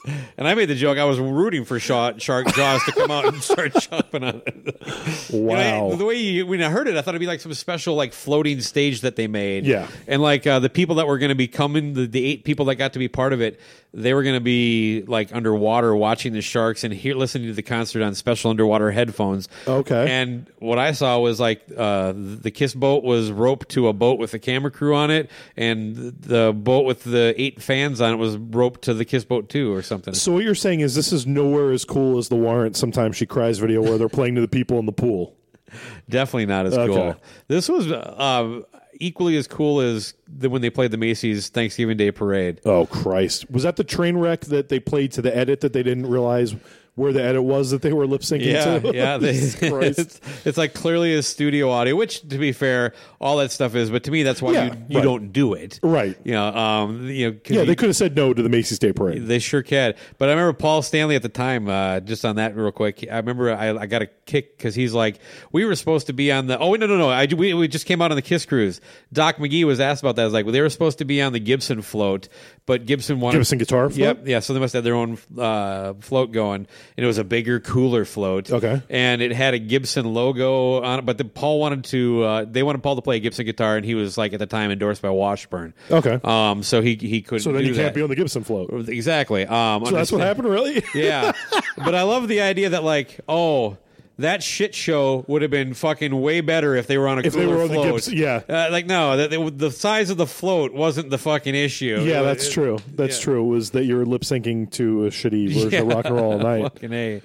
And 0.39 0.49
I 0.49 0.55
made 0.55 0.67
the 0.67 0.75
joke. 0.75 0.99
I 0.99 1.05
was 1.05 1.21
rooting 1.21 1.65
for 1.65 1.79
Shaw, 1.79 2.13
Shark 2.17 2.53
Jaws 2.55 2.83
to 2.85 2.93
come 2.93 3.11
out 3.11 3.27
and 3.27 3.43
start 3.43 3.75
jumping 3.81 4.25
on 4.25 4.43
it. 4.47 5.31
You 5.31 5.43
know, 5.43 5.89
wow. 5.91 5.95
the 5.95 6.05
way 6.05 6.17
you, 6.17 6.47
when 6.47 6.63
I 6.63 6.71
heard 6.71 6.89
it, 6.89 6.97
I 6.97 7.03
thought 7.03 7.11
it'd 7.11 7.21
be 7.21 7.27
like 7.27 7.41
some 7.41 7.53
special 7.55 7.95
like 7.95 8.13
floating 8.13 8.61
stage 8.61 9.03
that 9.03 9.15
they 9.15 9.29
made. 9.29 9.67
Yeah. 9.67 9.87
and 10.09 10.23
like 10.23 10.47
uh, 10.47 10.59
the 10.59 10.71
people 10.71 10.97
that 10.97 11.07
were 11.07 11.19
going 11.19 11.29
to 11.29 11.37
be 11.37 11.47
coming, 11.47 11.93
the, 11.93 12.07
the 12.07 12.25
eight 12.25 12.45
people 12.45 12.65
that 12.67 12.77
got 12.77 12.95
to 12.95 12.99
be 12.99 13.09
part 13.09 13.33
of 13.33 13.41
it, 13.41 13.61
they 13.95 14.15
were 14.15 14.23
going 14.23 14.35
to 14.35 14.41
be 14.41 15.05
like 15.07 15.35
underwater 15.35 15.95
watching 15.95 16.33
the 16.33 16.41
sharks 16.41 16.83
and 16.83 16.95
hear 16.95 17.15
listening 17.15 17.49
to 17.49 17.55
the 17.55 17.63
concert 17.63 18.03
on 18.03 18.15
special 18.15 18.51
underwater 18.51 18.91
headphones. 18.91 19.49
Okay. 19.69 20.11
and 20.11 20.51
what 20.59 20.79
I 20.79 20.93
saw 20.93 21.19
was 21.19 21.39
like 21.39 21.63
uh, 21.77 22.15
the 22.17 22.51
Kiss 22.51 22.75
boat 22.75 23.05
was 23.05 23.31
roped 23.31 23.69
to 23.71 23.89
a 23.89 23.93
boat 23.93 24.19
with 24.19 24.33
a 24.33 24.39
camera 24.39 24.71
crew 24.71 24.95
on 24.95 25.11
it, 25.11 25.31
and 25.57 25.95
the 25.95 26.53
boat 26.57 26.87
with 26.87 27.05
the 27.05 27.35
eight 27.37 27.61
fans 27.63 28.01
on 28.01 28.15
it 28.15 28.17
was 28.17 28.37
roped 28.37 28.83
to 28.83 28.95
the 28.95 29.05
Kiss 29.05 29.25
boat 29.25 29.49
too, 29.49 29.73
or 29.73 29.83
something. 29.83 29.92
So 30.15 30.33
what 30.33 30.45
you're 30.45 30.55
saying 30.55 30.81
is 30.81 30.95
this 30.95 31.13
is 31.13 31.27
nowhere 31.27 31.71
as 31.73 31.85
cool 31.85 32.19
as 32.19 32.29
the 32.29 32.37
Warrant 32.37 32.77
Sometimes 32.77 33.17
She 33.17 33.27
Cries 33.27 33.59
video 33.59 33.83
where 33.83 33.99
they're 33.99 34.09
playing 34.09 34.35
to 34.37 34.41
the 34.41 34.49
people 34.49 34.79
in 34.79 34.87
the 34.87 34.93
pool. 34.93 35.37
Definitely 36.09 36.47
not 36.47 36.67
as 36.67 36.75
Okay. 36.77 36.93
cool. 36.93 37.17
This 37.49 37.69
was 37.69 37.91
uh, 37.91 38.61
equally 38.95 39.37
as 39.37 39.47
cool 39.47 39.81
as 39.81 40.15
the, 40.29 40.51
when 40.51 40.63
they 40.63 40.71
played 40.71 40.91
the 40.91 40.97
Macy's 40.99 41.49
Thanksgiving 41.49 41.97
Day 41.97 42.11
Parade. 42.11 42.61
Oh 42.65 42.87
Christ! 42.87 43.51
Was 43.51 43.63
that 43.63 43.77
the 43.77 43.85
train 43.85 44.17
wreck 44.17 44.43
that 44.43 44.69
they 44.69 44.81
played 44.81 45.13
to 45.13 45.23
the 45.23 45.35
edit 45.35 45.61
that 45.61 45.73
they 45.73 45.83
didn't 45.83 46.07
realize 46.07 46.55
where 46.95 47.13
the 47.13 47.23
edit 47.23 47.43
was 47.43 47.71
that 47.71 47.81
they 47.81 47.93
were 47.93 48.07
lip 48.07 48.21
syncing 48.21 48.45
Yeah, 48.53 48.79
to? 48.79 48.95
yeah. 48.95 49.17
They, 49.23 49.31
it's, 49.87 50.21
it's 50.45 50.59
like 50.59 50.75
clearly 50.75 51.15
a 51.15 51.23
studio 51.23 51.71
audio, 51.71 51.97
which, 51.97 52.21
to 52.29 52.37
be 52.39 52.53
fair, 52.53 52.93
all 53.21 53.39
that 53.39 53.51
stuff 53.51 53.75
is. 53.75 53.91
But 53.91 54.05
to 54.05 54.11
me, 54.11 54.23
that's 54.23 54.43
why 54.43 54.53
Yeah, 54.53 54.65
you, 54.67 54.73
you 54.91 54.97
right. 54.99 55.03
don't 55.05 55.33
do 55.33 55.55
it, 55.55 55.81
Right. 55.83 56.17
You 56.25 56.33
know, 56.33 56.49
um, 56.49 57.09
you 57.09 57.31
know, 57.31 57.37
yeah, 57.49 57.61
you- 57.61 57.67
they 57.67 57.75
could 57.75 57.89
have 57.89 57.97
said 57.97 58.15
no 58.15 58.35
to 58.35 58.43
the 58.43 58.49
Macy's 58.51 58.79
Day 58.79 58.93
Parade. 58.93 59.27
They 59.27 59.39
sure 59.39 59.63
can. 59.63 59.95
But 60.19 60.29
I 60.29 60.33
remember 60.33 60.53
Paul 60.53 60.83
Stanley 60.83 61.17
at 61.17 61.23
the 61.23 61.29
time, 61.31 61.69
uh, 61.69 62.01
just 62.01 62.25
on 62.27 62.37
that 62.37 62.55
real 62.57 62.71
quick. 62.73 63.07
I 63.11 63.17
remember 63.17 63.53
I, 63.55 63.71
I 63.75 63.87
got 63.87 64.03
a 64.03 64.07
kick 64.27 64.59
because 64.59 64.75
he's 64.75 64.93
like, 64.93 65.19
we 65.51 65.65
were 65.65 65.75
supposed 65.77 66.09
to 66.09 66.13
be 66.13 66.31
on 66.31 66.47
the, 66.47 66.59
oh, 66.59 66.75
no, 66.75 66.87
no, 66.87 66.99
no. 66.99 67.09
I, 67.09 67.27
we, 67.27 67.55
we 67.55 67.69
just 67.69 67.87
came 67.87 68.03
out 68.03 68.11
on 68.11 68.17
the 68.17 68.23
Kiss 68.23 68.45
Cruise. 68.45 68.83
Doc 69.13 69.37
McGee 69.39 69.65
was 69.65 69.81
asked 69.81 70.03
about 70.03 70.17
that. 70.17 70.23
I 70.23 70.25
was 70.27 70.35
like, 70.35 70.45
well, 70.45 70.53
they 70.53 70.61
were 70.61 70.69
supposed 70.69 70.99
to 70.99 71.05
be 71.07 71.23
on 71.23 71.33
the 71.33 71.41
Gibson 71.41 71.81
float, 71.81 72.29
but 72.67 72.85
Gibson 72.85 73.19
wanted. 73.21 73.39
Gibson 73.39 73.57
guitar 73.59 73.89
float? 73.89 73.99
Yep. 73.99 74.23
Yeah. 74.27 74.41
So 74.41 74.53
they 74.53 74.61
must 74.61 74.75
have 74.75 74.85
their 74.85 74.95
own 74.95 75.17
uh, 75.39 75.95
float 76.01 76.33
going. 76.33 76.67
And 76.97 77.05
it 77.05 77.07
was 77.07 77.19
a 77.19 77.25
bigger, 77.25 77.61
cooler 77.61 78.05
float. 78.05 78.51
Okay. 78.51 78.83
And 78.91 79.23
it 79.23 79.33
had 79.33 79.55
a 79.55 79.59
Gibson 79.59 80.13
logo 80.13 80.83
on 80.83 80.99
it. 81.01 81.07
But 81.07 81.19
the, 81.19 81.25
Paul 81.25 81.61
wanted 81.61 81.85
to, 81.85 82.23
uh, 82.23 82.45
they 82.45 82.63
wanted 82.63 82.83
Paul 82.83 82.97
to 82.97 83.03
play 83.03 83.17
a 83.17 83.21
Gibson 83.21 83.47
guitar, 83.47 83.77
and 83.77 83.85
he 83.85 83.95
was 83.95 84.19
like 84.19 84.33
at 84.33 84.39
the 84.39 84.47
time 84.47 84.71
endorsed 84.71 85.03
by 85.03 85.11
Washburn. 85.11 85.75
Okay. 85.91 86.21
Um, 86.25 86.63
so 86.63 86.83
he, 86.83 86.95
he 86.97 87.23
couldn't 87.23 87.43
so 87.43 87.53
then 87.53 87.65
you 87.65 87.75
can't 87.75 87.95
be 87.95 88.03
on 88.03 88.09
the 88.09 88.17
Gibson 88.17 88.45
float. 88.45 88.89
Exactly. 88.89 89.47
Um, 89.47 89.85
So 89.87 89.93
that's 89.93 90.13
what 90.13 90.21
happened, 90.21 90.49
really? 90.49 90.83
Yeah, 90.95 91.33
but 91.77 91.95
I 91.95 92.03
love 92.03 92.29
the 92.29 92.41
idea 92.41 92.71
that 92.71 92.85
like, 92.85 93.21
oh, 93.29 93.77
that 94.19 94.43
shit 94.43 94.75
show 94.75 95.25
would 95.27 95.43
have 95.43 95.51
been 95.51 95.75
fucking 95.75 96.21
way 96.21 96.41
better 96.41 96.75
if 96.77 96.87
they 96.87 96.99
were 96.99 97.09
on 97.09 97.19
a 97.19 97.23
If 97.23 97.33
they 97.33 97.41
cooler 97.45 97.57
were 97.57 97.63
on 97.63 97.69
the 97.69 97.75
float. 97.75 97.93
Gibson- 97.95 98.17
yeah. 98.17 98.43
uh, 98.49 98.69
like 98.71 98.87
no, 98.87 99.17
that 99.17 99.31
they, 99.31 99.51
the 99.51 99.71
size 99.71 100.11
of 100.11 100.17
the 100.19 100.27
float 100.27 100.73
wasn't 100.73 101.11
the 101.11 101.19
fucking 101.19 101.55
issue. 101.55 102.03
Yeah, 102.05 102.21
It- 102.21 102.25
that's 102.25 102.47
it- 102.49 102.53
true. 102.53 102.79
That's 102.95 103.19
yeah. 103.19 103.25
true. 103.25 103.45
Was 103.45 103.71
that 103.71 103.85
you're 103.85 104.05
lip 104.05 104.23
syncing 104.23 104.71
to 104.73 105.07
a 105.07 105.11
shitty 105.11 105.53
version 105.63 105.83
of 105.83 105.89
rock 105.95 106.05
and 106.05 106.15
roll 106.15 106.33
all 106.33 106.39
night? 106.61 106.63
Fucking 106.63 106.93
a. 106.93 107.23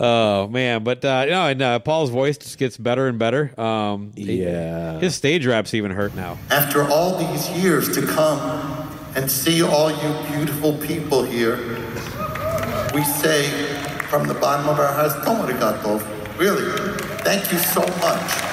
Oh 0.00 0.48
man, 0.48 0.84
but 0.84 1.04
uh, 1.04 1.24
no, 1.26 1.46
and 1.46 1.62
uh, 1.62 1.78
Paul's 1.78 2.10
voice 2.10 2.36
just 2.38 2.58
gets 2.58 2.76
better 2.76 3.06
and 3.08 3.18
better. 3.18 3.58
Um, 3.60 4.12
he- 4.16 4.42
Yeah. 4.42 4.98
his 5.00 5.14
stage 5.14 5.46
raps 5.46 5.72
even 5.74 5.90
hurt 5.92 6.14
now. 6.14 6.38
After 6.50 6.82
all 6.84 7.16
these 7.16 7.48
years 7.50 7.88
to 7.94 8.02
come 8.06 8.38
and 9.16 9.30
see 9.30 9.62
all 9.62 9.90
you 9.90 10.28
beautiful 10.36 10.74
people 10.78 11.22
here, 11.24 11.56
we 12.94 13.02
say 13.04 13.48
from 14.08 14.26
the 14.26 14.34
bottom 14.34 14.68
of 14.68 14.78
our 14.78 14.92
hearts, 14.92 15.14
Tomo 15.24 15.46
arigato. 15.46 16.00
Really, 16.38 16.64
thank 17.24 17.50
you 17.52 17.58
so 17.58 17.80
much. 18.00 18.44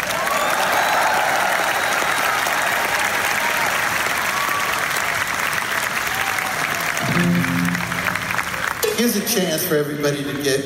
Here's 8.98 9.18
a 9.18 9.28
chance 9.28 9.66
for 9.66 9.76
everybody 9.76 10.24
to 10.24 10.34
get 10.42 10.62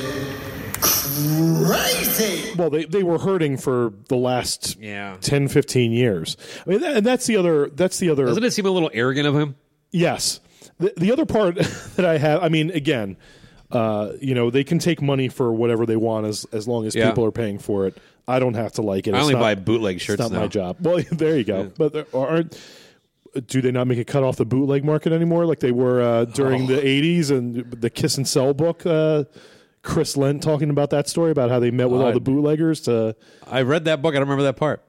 crazy. 0.82 2.54
Well, 2.56 2.70
they, 2.70 2.86
they 2.86 3.02
were 3.02 3.18
hurting 3.18 3.58
for 3.58 3.92
the 4.08 4.18
last 4.18 4.78
Yeah. 4.80 5.18
10, 5.22 5.48
15 5.48 5.92
years. 5.92 6.38
I 6.66 6.70
mean, 6.70 6.82
that, 6.82 6.98
and 6.98 7.06
that's 7.06 7.26
the 7.26 7.38
other. 7.38 7.70
That's 7.70 7.98
the 7.98 8.10
other. 8.12 8.28
Doesn't 8.28 8.44
it 8.44 8.52
seem 8.52 8.68
a 8.68 8.72
little 8.72 8.92
arrogant 8.94 9.26
of 9.28 9.36
him? 9.36 9.56
Yes. 9.92 10.42
The, 10.80 10.94
the 10.96 11.12
other 11.12 11.26
part 11.26 11.56
that 11.96 12.06
I 12.06 12.20
have, 12.20 12.44
I 12.44 12.50
mean, 12.50 12.70
again, 12.70 13.18
uh, 13.72 14.14
you 14.20 14.34
know, 14.36 14.50
they 14.50 14.64
can 14.64 14.80
take 14.80 15.02
money 15.02 15.28
for 15.30 15.52
whatever 15.54 15.86
they 15.86 15.96
want 15.96 16.26
as 16.26 16.46
as 16.52 16.68
long 16.68 16.86
as 16.86 16.96
Yeah. 16.96 17.10
people 17.10 17.24
are 17.26 17.32
paying 17.32 17.60
for 17.60 17.86
it. 17.88 17.98
I 18.28 18.40
don't 18.40 18.54
have 18.56 18.74
to 18.74 18.82
like 18.82 19.08
it. 19.08 19.14
I 19.14 19.18
It's 19.18 19.24
only 19.24 19.34
not- 19.36 19.40
buy 19.42 19.56
bootleg 19.56 20.00
shirts 20.00 20.22
It's 20.22 20.30
not 20.30 20.36
now. 20.36 20.42
my 20.42 20.48
job. 20.48 20.78
Well, 20.82 21.04
there 21.12 21.38
you 21.38 21.44
go. 21.44 21.72
But 21.78 21.94
there 21.94 22.06
aren't. 22.14 22.60
Do 23.46 23.62
they 23.62 23.72
not 23.72 23.86
make 23.86 24.00
a 24.00 24.04
cut 24.06 24.24
off 24.24 24.38
the 24.38 24.46
bootleg 24.46 24.84
market 24.84 25.14
anymore, 25.14 25.46
like 25.46 25.60
they 25.60 25.72
were 25.72 26.02
uh, 26.02 26.26
during 26.26 26.66
the 26.66 26.78
'80s 26.84 27.30
and 27.30 27.72
the 27.72 27.90
Kiss 27.92 28.18
and 28.18 28.28
Sell 28.28 28.54
book? 28.56 28.86
Uh, 28.86 29.26
Chris 29.84 30.16
Lendt 30.18 30.42
talking 30.42 30.70
about 30.72 30.90
that 30.90 31.08
story 31.08 31.30
about 31.32 31.50
how 31.52 31.60
they 31.60 31.70
met 31.72 31.90
with 31.92 32.02
all 32.02 32.12
the 32.12 32.20
bootleggers 32.20 32.82
to. 32.82 33.16
I 33.50 33.62
read 33.62 33.86
that 33.86 34.02
book. 34.02 34.14
I 34.14 34.18
don't 34.18 34.28
remember 34.28 34.44
that 34.44 34.58
part. 34.58 34.84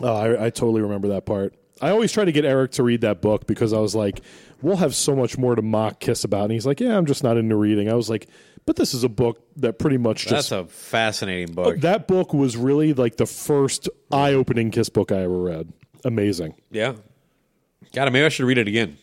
Oh, 0.00 0.14
I, 0.14 0.46
I 0.46 0.50
totally 0.50 0.82
remember 0.82 1.08
that 1.08 1.26
part. 1.26 1.54
I 1.82 1.90
always 1.90 2.10
try 2.12 2.24
to 2.24 2.32
get 2.32 2.44
Eric 2.44 2.70
to 2.72 2.82
read 2.84 3.00
that 3.02 3.20
book 3.20 3.46
because 3.48 3.72
I 3.72 3.78
was 3.80 3.94
like, 3.96 4.20
we'll 4.64 4.78
have 4.78 4.94
so 4.94 5.14
much 5.14 5.36
more 5.38 5.54
to 5.54 5.62
mock 5.62 6.00
Kiss 6.00 6.24
about. 6.24 6.44
And 6.44 6.52
he's 6.52 6.66
like, 6.66 6.80
yeah, 6.80 6.96
I'm 6.96 7.06
just 7.06 7.22
not 7.22 7.36
into 7.36 7.54
reading. 7.54 7.88
I 7.88 7.94
was 7.94 8.08
like, 8.08 8.28
but 8.66 8.76
this 8.76 8.94
is 8.94 9.04
a 9.04 9.08
book 9.08 9.40
that 9.56 9.78
pretty 9.78 9.98
much 9.98 10.26
just. 10.26 10.50
That's 10.50 10.52
a 10.52 10.64
fascinating 10.66 11.54
book. 11.54 11.80
that 11.80 12.08
book 12.08 12.32
was 12.32 12.56
really 12.56 12.94
like 12.94 13.16
the 13.16 13.26
first 13.26 13.88
eye-opening 14.10 14.70
Kiss 14.70 14.88
book 14.88 15.12
I 15.12 15.22
ever 15.22 15.38
read. 15.38 15.72
Amazing. 16.04 16.54
yeah. 16.70 16.94
God, 17.92 18.12
maybe 18.12 18.24
I 18.24 18.28
should 18.28 18.46
read 18.46 18.58
it 18.58 18.66
again. 18.66 18.96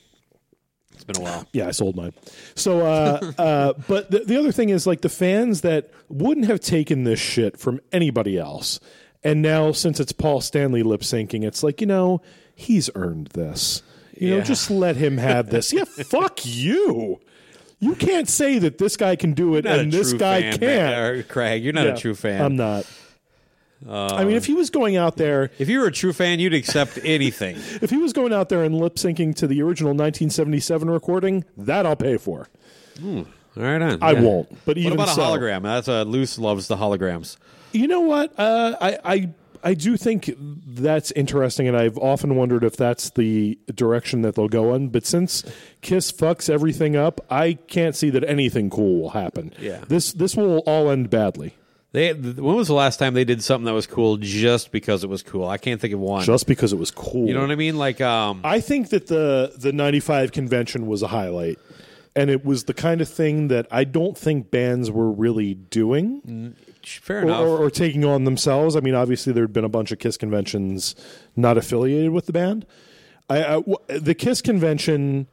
It's 0.93 1.05
been 1.05 1.18
a 1.18 1.22
while. 1.22 1.47
Yeah, 1.53 1.68
I 1.68 1.72
sold 1.72 1.95
mine. 1.95 2.14
So, 2.55 2.86
uh, 2.86 3.32
uh, 3.38 3.74
but 3.88 4.12
the, 4.12 4.20
the 4.20 4.38
other 4.38 4.51
thing 4.51 4.70
is 4.70 4.86
like 4.86 5.01
the 5.01 5.09
fans 5.09 5.62
that 5.62 5.91
wouldn't 6.09 6.47
have 6.47 6.59
taken 6.59 7.05
this 7.05 7.20
shit 7.20 7.57
from 7.57 7.80
anybody 7.91 8.38
else, 8.38 8.80
and 9.24 9.41
now 9.41 9.72
since 9.72 9.99
it's 9.99 10.12
Paul 10.12 10.41
Stanley 10.41 10.84
lip 10.84 11.01
syncing, 11.01 11.43
it's 11.43 11.64
like 11.64 11.80
you 11.80 11.88
know 11.88 12.22
he's 12.53 12.89
earned 12.95 13.28
this. 13.28 13.82
You 14.18 14.38
know, 14.38 14.41
just 14.41 14.70
let 14.70 14.95
him 14.97 15.18
have 15.18 15.49
this. 15.49 15.72
Yeah, 15.74 15.84
fuck 15.86 16.45
you. 16.45 17.20
You 17.80 17.95
can't 17.95 18.30
say 18.30 18.59
that 18.59 18.78
this 18.78 18.95
guy 18.97 19.16
can 19.16 19.34
do 19.34 19.55
it 19.55 19.66
and 19.66 19.91
this 19.91 20.14
guy 20.14 20.41
fan, 20.51 20.59
can't. 20.59 21.28
Craig. 21.28 21.64
You're 21.64 21.74
not 21.74 21.88
Yeah, 21.88 21.93
a 21.93 21.97
true 21.97 22.14
fan. 22.14 22.41
I'm 22.41 22.55
not. 22.55 22.86
I 23.89 24.24
mean, 24.26 24.36
if 24.36 24.43
um, 24.43 24.47
he 24.47 24.53
was 24.53 24.70
going 24.70 24.95
out 24.95 25.18
there, 25.18 25.49
If 25.57 25.68
you 25.68 25.80
were 25.80 25.88
a 25.88 25.91
true 25.91 26.14
fan, 26.14 26.39
you'd 26.39 26.53
accept 26.53 26.99
anything. 27.03 27.55
if 27.82 27.89
he 27.89 27.97
was 27.97 28.14
going 28.14 28.32
out 28.32 28.49
there 28.49 28.64
and 28.64 28.76
lip 28.78 28.95
syncing 28.97 29.34
to 29.38 29.47
the 29.47 29.59
original 29.64 29.89
1977 29.93 30.88
recording, 30.89 31.43
that 31.57 31.88
I'll 31.88 31.95
pay 31.95 32.18
for. 32.18 32.47
Hmm, 32.99 33.22
all 33.57 33.64
right, 33.64 33.82
on. 33.82 33.97
I 34.03 34.12
Yeah. 34.12 34.22
won't. 34.22 34.49
But 34.66 34.76
What 34.76 34.78
even 34.78 34.93
about 34.93 35.07
a 35.18 35.20
hologram? 35.20 35.64
That's 35.64 35.88
uh, 35.88 35.93
a 35.93 36.05
Loose 36.05 36.38
loves 36.38 36.68
the 36.68 36.76
holograms. 36.76 37.38
You 37.72 37.88
know 37.88 38.01
what? 38.01 38.38
Uh, 38.39 38.76
I, 38.80 38.99
I 39.03 39.30
I 39.64 39.74
do 39.74 39.97
think 39.97 40.34
that's 40.38 41.12
interesting, 41.12 41.68
and 41.68 41.78
I've 41.78 41.97
often 41.97 42.36
wondered 42.36 42.64
if 42.64 42.76
that's 42.76 43.09
the 43.12 43.57
direction 43.74 44.22
that 44.24 44.36
they'll 44.36 44.47
go 44.47 44.74
in. 44.74 44.89
But 44.89 45.05
since 45.05 45.43
Kiss 45.82 46.12
fucks 46.12 46.49
everything 46.49 46.95
up, 46.95 47.22
I 47.30 47.53
can't 47.53 47.95
see 47.95 48.09
that 48.12 48.24
anything 48.24 48.70
cool 48.70 49.01
will 49.01 49.09
happen. 49.12 49.53
Yeah. 49.59 49.80
this 49.88 50.14
this 50.14 50.36
will 50.36 50.59
all 50.59 50.89
end 50.89 51.09
badly 51.09 51.53
They 51.91 52.14
when 52.14 52.55
was 52.55 52.68
the 52.68 52.74
last 52.74 52.97
time 52.97 53.14
they 53.14 53.26
did 53.26 53.43
something 53.43 53.66
that 53.66 53.74
was 53.74 53.88
cool 53.88 54.18
just 54.18 54.72
because 54.72 55.03
it 55.03 55.09
was 55.09 55.24
cool? 55.24 55.47
I 55.47 55.57
can't 55.57 55.80
think 55.80 55.93
of 55.93 55.99
one. 55.99 56.24
just 56.24 56.47
because 56.47 56.74
it 56.74 56.80
was 56.80 56.91
cool. 56.91 57.28
you 57.28 57.34
know 57.34 57.41
what 57.41 57.51
I 57.51 57.55
mean? 57.55 57.78
Like, 57.78 58.01
um, 58.01 58.41
I 58.43 58.59
think 58.62 58.89
that 58.89 59.07
the 59.07 59.53
the 59.57 59.72
'95 59.74 60.32
convention 60.32 60.88
was 60.88 61.01
a 61.01 61.07
highlight, 61.07 61.59
and 62.16 62.30
it 62.30 62.45
was 62.45 62.64
the 62.66 62.74
kind 62.74 63.01
of 63.01 63.09
thing 63.09 63.49
that 63.49 63.68
I 63.72 63.84
don't 63.84 64.18
think 64.18 64.51
bands 64.51 64.89
were 64.89 65.12
really 65.12 65.53
doing. 65.53 66.55
Fair 66.88 67.20
or, 67.20 67.22
enough. 67.24 67.42
or, 67.42 67.58
or 67.58 67.70
taking 67.70 68.06
on 68.06 68.24
themselves. 68.24 68.76
I 68.76 68.80
mean, 68.80 68.96
obviously 68.96 69.34
there 69.34 69.44
had 69.44 69.54
been 69.54 69.64
a 69.64 69.70
bunch 69.70 69.92
of 69.92 70.00
Kiss 70.00 70.18
conventions 70.18 70.96
not 71.36 71.58
affiliated 71.58 72.12
with 72.12 72.26
the 72.26 72.34
band. 72.34 72.66
I, 73.30 73.44
I 73.44 73.54
w- 73.54 73.78
the 73.88 74.14
Kiss 74.14 74.42
convention 74.42 75.28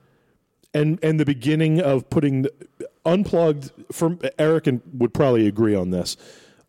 and 0.75 0.99
and 1.03 1.19
the 1.19 1.25
beginning 1.25 1.81
of 1.81 2.09
putting 2.11 2.43
the, 2.43 2.53
unplugged. 3.05 3.73
From 3.91 4.21
Eric 4.39 4.67
and 4.67 4.83
would 4.95 5.15
probably 5.15 5.47
agree 5.47 5.75
on 5.75 5.91
this. 5.91 6.17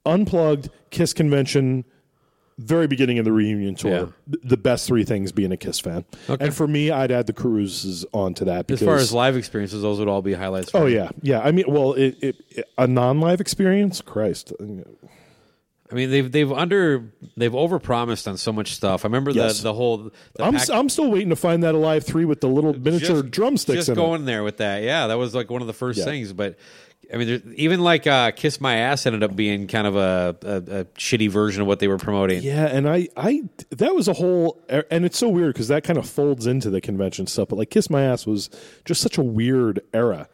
Unplugged 0.05 0.69
Kiss 0.89 1.13
convention. 1.13 1.85
Very 2.61 2.87
beginning 2.87 3.19
of 3.19 3.25
the 3.25 3.31
reunion 3.31 3.73
tour, 3.75 3.91
Yeah. 4.27 4.35
the 4.43 4.57
best 4.57 4.85
three 4.85 5.05
things 5.05 5.31
being 5.31 5.51
a 5.53 5.57
Kiss 5.57 5.79
fan, 5.79 6.03
and 6.27 6.53
for 6.53 6.67
me, 6.67 6.91
I'd 6.91 7.09
add 7.09 7.25
the 7.25 7.31
cruises 7.33 8.05
onto 8.13 8.43
that. 8.45 8.59
as 8.69 8.79
Because, 8.79 8.81
far 8.85 8.95
as 8.97 9.13
live 9.13 9.37
experiences, 9.37 9.81
those 9.81 9.97
would 9.99 10.09
all 10.09 10.21
be 10.21 10.33
highlights. 10.33 10.71
for 10.71 10.79
oh 10.79 10.85
me. 10.85 10.95
yeah, 10.95 11.09
yeah. 11.21 11.39
I 11.39 11.51
mean, 11.51 11.65
well, 11.69 11.93
it, 11.93 12.17
it, 12.21 12.35
it- 12.49 12.65
a 12.77 12.85
non-live 12.85 13.39
experience, 13.39 14.01
Christ, 14.01 14.51
I 15.91 15.95
mean 15.95 16.11
they've 16.11 16.31
they've 16.31 16.51
under 16.51 17.11
they've 17.35 17.51
overpromised 17.51 18.27
on 18.27 18.37
so 18.37 18.51
much 18.51 18.73
stuff. 18.73 19.05
I 19.05 19.07
remember 19.07 19.31
Yes. 19.31 19.57
the 19.57 19.63
the 19.63 19.73
whole. 19.73 19.97
The 19.97 20.43
I'm 20.43 20.53
pack- 20.53 20.69
I'm 20.69 20.87
still 20.89 21.09
waiting 21.09 21.29
to 21.29 21.35
find 21.35 21.63
that 21.63 21.73
alive 21.73 22.03
three 22.05 22.25
with 22.25 22.41
the 22.41 22.47
little 22.47 22.73
miniature 22.77 23.21
just- 23.21 23.31
drumsticks 23.31 23.75
Just 23.77 23.89
in 23.89 23.95
going 23.95 24.25
there 24.25 24.43
with 24.43 24.57
that, 24.57 24.83
yeah, 24.83 25.07
that 25.07 25.17
was 25.17 25.33
like 25.33 25.49
one 25.49 25.61
of 25.61 25.67
the 25.67 25.73
first 25.73 25.97
Yeah. 25.99 26.05
things. 26.05 26.31
But 26.31 26.57
I 27.11 27.17
mean, 27.17 27.27
there, 27.27 27.41
even 27.55 27.81
like 27.81 28.05
uh, 28.05 28.31
"Kiss 28.31 28.61
My 28.61 28.75
Ass" 28.75 29.05
ended 29.05 29.23
up 29.23 29.35
being 29.35 29.67
kind 29.67 29.87
of 29.87 29.95
a, 29.95 30.35
a, 30.43 30.55
a 30.55 30.85
shitty 30.85 31.29
version 31.29 31.61
of 31.61 31.67
what 31.67 31.79
they 31.79 31.87
were 31.87 31.97
promoting. 31.97 32.43
Yeah, 32.43 32.65
and 32.65 32.87
I 32.87 33.07
I 33.17 33.43
that 33.71 33.95
was 33.95 34.07
a 34.07 34.13
whole 34.13 34.61
and 34.91 35.05
it's 35.05 35.17
so 35.17 35.27
weird 35.29 35.53
because 35.53 35.69
that 35.69 35.83
kind 35.83 35.97
of 35.97 36.07
folds 36.07 36.45
into 36.45 36.69
the 36.69 36.81
convention 36.81 37.25
stuff. 37.25 37.49
But 37.49 37.57
like 37.57 37.71
Kiss 37.71 37.89
My 37.89 38.03
Ass 38.03 38.27
was 38.27 38.49
just 38.85 39.01
such 39.01 39.17
a 39.17 39.23
weird 39.23 39.81
era. 39.93 40.29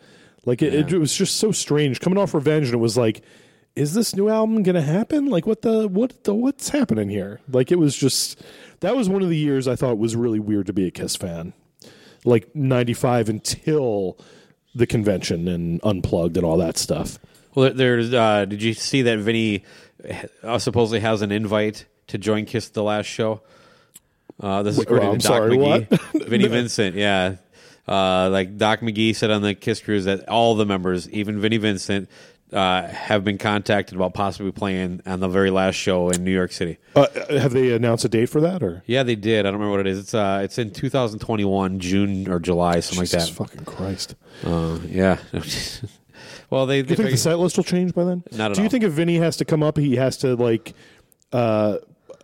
Like 0.46 0.62
it, 0.62 0.92
it 0.94 0.98
was 1.00 1.16
just 1.16 1.38
so 1.38 1.52
strange 1.52 2.00
coming 2.00 2.20
off 2.20 2.34
Revenge, 2.34 2.68
and 2.68 2.76
it 2.76 2.80
was 2.80 2.98
like, 2.98 3.24
is 3.76 3.94
this 3.94 4.16
new 4.16 4.30
album 4.30 4.62
gonna 4.62 4.82
happen? 4.82 5.28
Like 5.28 5.48
what 5.48 5.62
the 5.62 5.88
what 5.88 6.24
the 6.26 6.34
what's 6.34 6.70
happening 6.70 7.10
here? 7.10 7.40
Like 7.50 7.72
it 7.72 7.80
was 7.80 7.96
just 7.96 8.42
that 8.82 8.96
was 8.96 9.10
one 9.10 9.22
of 9.22 9.30
the 9.30 9.38
years 9.38 9.68
I 9.68 9.76
thought 9.76 9.98
was 9.98 10.16
really 10.16 10.40
weird 10.40 10.68
to 10.68 10.74
be 10.74 10.88
a 10.88 10.92
Kiss 10.92 11.16
fan. 11.16 11.54
Like 12.26 12.54
'95 12.56 13.30
until 13.30 14.18
the 14.76 14.86
convention 14.86 15.48
and 15.48 15.80
unplugged 15.84 16.38
and 16.38 16.46
all 16.46 16.58
that 16.58 16.78
stuff. 16.78 17.18
Well, 17.56 17.74
there's. 17.74 18.14
Uh, 18.14 18.46
did 18.46 18.62
you 18.62 18.74
see 18.74 19.02
that 19.04 19.20
Vinny 19.20 19.64
uh, 20.44 20.60
supposedly 20.60 21.00
has 21.00 21.22
an 21.22 21.32
invite 21.32 21.86
to 22.08 22.18
join 22.18 22.46
Kiss 22.46 22.70
the 22.70 22.84
last 22.84 23.06
show? 23.06 23.42
Uh, 24.40 24.62
this 24.64 24.78
is 24.78 24.84
according 24.84 25.10
I'm 25.10 25.20
to 25.20 25.28
Doc 25.28 25.38
sorry, 25.38 25.58
McGee. 25.58 25.90
what? 26.14 26.28
Vinny 26.28 26.48
Vincent, 26.48 26.96
yeah. 26.96 27.38
Uh, 27.88 28.30
like 28.30 28.58
Doc 28.58 28.82
McGee 28.82 29.16
said 29.16 29.32
on 29.32 29.42
the 29.42 29.56
Kiss 29.56 29.80
cruise 29.80 30.06
that 30.06 30.28
all 30.28 30.56
the 30.56 30.66
members, 30.66 31.10
even 31.12 31.40
Vinny 31.40 31.58
Vincent, 31.58 32.10
uh, 32.56 32.88
have 32.88 33.24
been 33.24 33.38
contacted 33.38 33.96
about 33.96 34.14
possibly 34.14 34.52
playing 34.52 35.02
on 35.06 35.20
the 35.20 35.28
very 35.28 35.50
last 35.52 35.76
show 35.76 36.10
in 36.10 36.24
New 36.24 36.32
York 36.32 36.52
City. 36.54 36.78
Uh, 36.96 37.08
have 37.30 37.52
they 37.52 37.74
announced 37.74 38.06
a 38.06 38.10
date 38.10 38.28
for 38.28 38.40
that 38.42 38.64
or? 38.64 38.82
Yeah, 38.86 39.04
they 39.04 39.16
did. 39.16 39.42
I 39.46 39.52
don't 39.52 39.60
remember 39.60 39.72
what 39.72 39.82
it 39.82 39.88
is. 39.88 40.00
It's 40.00 40.14
uh, 40.14 40.40
it's 40.44 40.58
in 40.58 40.72
2021, 40.72 41.80
June 41.80 42.30
or 42.30 42.40
July, 42.40 42.80
something 42.80 43.04
Jesus 43.04 43.38
like 43.40 43.50
that. 43.52 43.58
fucking 43.58 43.66
Christ! 43.66 44.16
Uh, 44.44 44.80
yeah. 44.88 45.18
well, 46.50 46.66
they, 46.66 46.82
Do 46.82 46.92
you 46.92 46.96
think 46.96 47.10
the 47.12 47.18
set 47.18 47.38
list 47.40 47.58
will 47.58 47.64
change 47.66 47.94
by 47.94 48.06
then? 48.06 48.24
Not 48.32 48.52
at 48.52 48.56
Do 48.56 48.62
you 48.62 48.68
all. 48.68 48.72
think 48.72 48.84
if 48.86 48.94
Vinny 48.94 49.18
has 49.18 49.36
to 49.38 49.46
come 49.46 49.62
up, 49.62 49.78
he 49.78 49.98
has 49.98 50.16
to 50.18 50.36
like, 50.36 50.74
uh, 51.34 51.80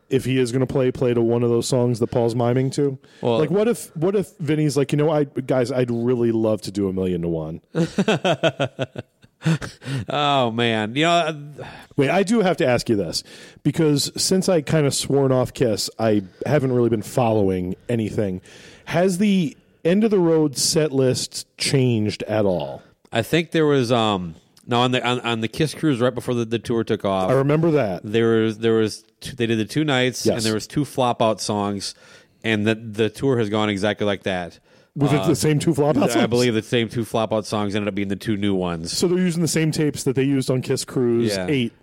if 0.10 0.24
he 0.26 0.38
is 0.38 0.52
going 0.54 0.66
to 0.66 0.72
play, 0.72 0.92
play 0.92 1.14
to 1.14 1.22
one 1.22 1.44
of 1.44 1.50
those 1.50 1.68
songs 1.68 2.00
that 2.00 2.08
Paul's 2.08 2.36
miming 2.36 2.70
to? 2.72 2.98
Well- 3.22 3.40
like, 3.40 3.50
what 3.50 3.68
if 3.68 3.94
what 3.98 4.16
if 4.16 4.32
Vinny's 4.40 4.78
like, 4.78 4.92
you 4.94 4.98
know, 4.98 5.10
I 5.10 5.26
guys, 5.26 5.72
I'd 5.72 5.92
really 5.92 6.32
love 6.32 6.62
to 6.62 6.72
do 6.72 6.88
a 6.88 6.94
million 6.94 7.22
to 7.24 7.28
one. 7.28 7.62
oh 10.10 10.52
man, 10.52 10.96
you 10.96 11.04
know, 11.04 11.52
Wait, 11.98 12.10
I 12.10 12.24
do 12.24 12.42
have 12.42 12.58
to 12.58 12.66
ask 12.68 12.90
you 12.90 12.96
this 12.96 13.24
because 13.64 14.12
since 14.22 14.48
I 14.50 14.62
kind 14.62 14.86
of 14.86 14.94
sworn 14.94 15.32
off 15.32 15.54
Kiss, 15.54 15.90
I 16.00 16.24
haven't 16.46 16.72
really 16.72 16.90
been 16.90 17.02
following 17.02 17.76
anything. 17.90 18.42
Has 18.86 19.18
the 19.18 19.56
end 19.84 20.04
of 20.04 20.12
the 20.12 20.20
road 20.20 20.58
set 20.58 20.92
list 20.92 21.48
changed 21.58 22.24
at 22.24 22.46
all? 22.46 22.84
I 23.12 23.22
think 23.24 23.52
there 23.52 23.66
was 23.66 23.92
um 23.92 24.36
no 24.68 24.80
on 24.82 24.92
the 24.92 25.06
on, 25.06 25.20
on 25.22 25.42
the 25.42 25.48
Kiss 25.48 25.74
cruise 25.74 26.00
right 26.00 26.14
before 26.14 26.34
the, 26.34 26.46
the 26.46 26.60
tour 26.60 26.84
took 26.84 27.04
off. 27.04 27.30
I 27.30 27.34
remember 27.34 27.72
that. 27.72 28.02
there 28.04 28.44
was 28.44 28.60
there 28.60 28.74
was 28.74 29.04
two, 29.22 29.36
they 29.36 29.48
did 29.48 29.58
the 29.58 29.66
two 29.66 29.84
nights 29.84 30.26
Yes. 30.26 30.38
and 30.38 30.46
there 30.46 30.54
was 30.54 30.68
two 30.68 30.86
flop 30.86 31.22
out 31.22 31.42
songs, 31.42 31.96
and 32.44 32.66
the 32.66 32.76
the 32.76 33.10
tour 33.10 33.38
has 33.38 33.50
gone 33.50 33.70
exactly 33.70 34.06
like 34.06 34.24
that. 34.24 34.60
Was 34.96 35.14
it 35.14 35.26
the 35.26 35.36
same 35.36 35.58
two 35.60 35.74
flop 35.74 35.96
outs? 35.98 36.16
I 36.16 36.26
believe 36.28 36.54
the 36.54 36.62
same 36.62 36.90
two 36.90 37.06
flop 37.06 37.32
out 37.32 37.46
songs 37.46 37.76
ended 37.76 37.88
up 37.88 37.96
being 37.96 38.10
the 38.10 38.16
two 38.18 38.36
new 38.36 38.54
ones. 38.54 38.96
So 38.96 39.08
they're 39.08 39.18
using 39.20 39.42
the 39.42 39.48
same 39.48 39.72
tapes 39.72 40.04
that 40.04 40.16
they 40.16 40.24
used 40.24 40.50
on 40.52 40.62
Kiss 40.62 40.84
Cruise 40.86 41.36
Yeah. 41.36 41.48
Eight. 41.50 41.74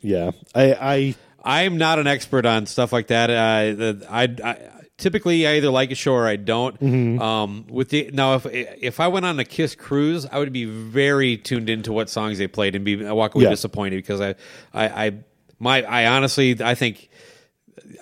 yeah, 0.00 0.30
I, 0.54 0.72
I 0.74 1.14
I'm 1.44 1.76
not 1.76 1.98
an 1.98 2.06
expert 2.06 2.46
on 2.46 2.66
stuff 2.66 2.92
like 2.92 3.08
that. 3.08 3.30
Uh, 3.30 3.74
the- 3.74 4.06
I, 4.08 4.22
I 4.42 4.58
typically 4.96 5.46
I 5.46 5.56
either 5.56 5.70
like 5.70 5.90
a 5.90 5.94
show 5.94 6.12
or 6.14 6.26
I 6.26 6.36
don't. 6.36 6.78
Mm-hmm. 6.80 7.20
Um, 7.20 7.66
with 7.68 7.90
the 7.90 8.10
now, 8.12 8.34
if 8.36 8.46
if 8.46 9.00
I 9.00 9.08
went 9.08 9.26
on 9.26 9.38
a 9.38 9.44
Kiss 9.44 9.74
cruise, 9.74 10.24
I 10.30 10.38
would 10.38 10.52
be 10.52 10.64
very 10.64 11.36
tuned 11.36 11.68
into 11.68 11.92
what 11.92 12.08
songs 12.08 12.38
they 12.38 12.46
played 12.46 12.74
and 12.76 12.84
be 12.84 13.04
I 13.06 13.12
walk 13.12 13.34
away 13.34 13.44
Yeah. 13.44 13.50
disappointed 13.50 13.96
because 13.96 14.20
I, 14.22 14.30
I, 14.72 15.06
I 15.06 15.12
my 15.58 15.82
I 15.82 16.06
honestly 16.06 16.56
I 16.62 16.74
think. 16.74 17.10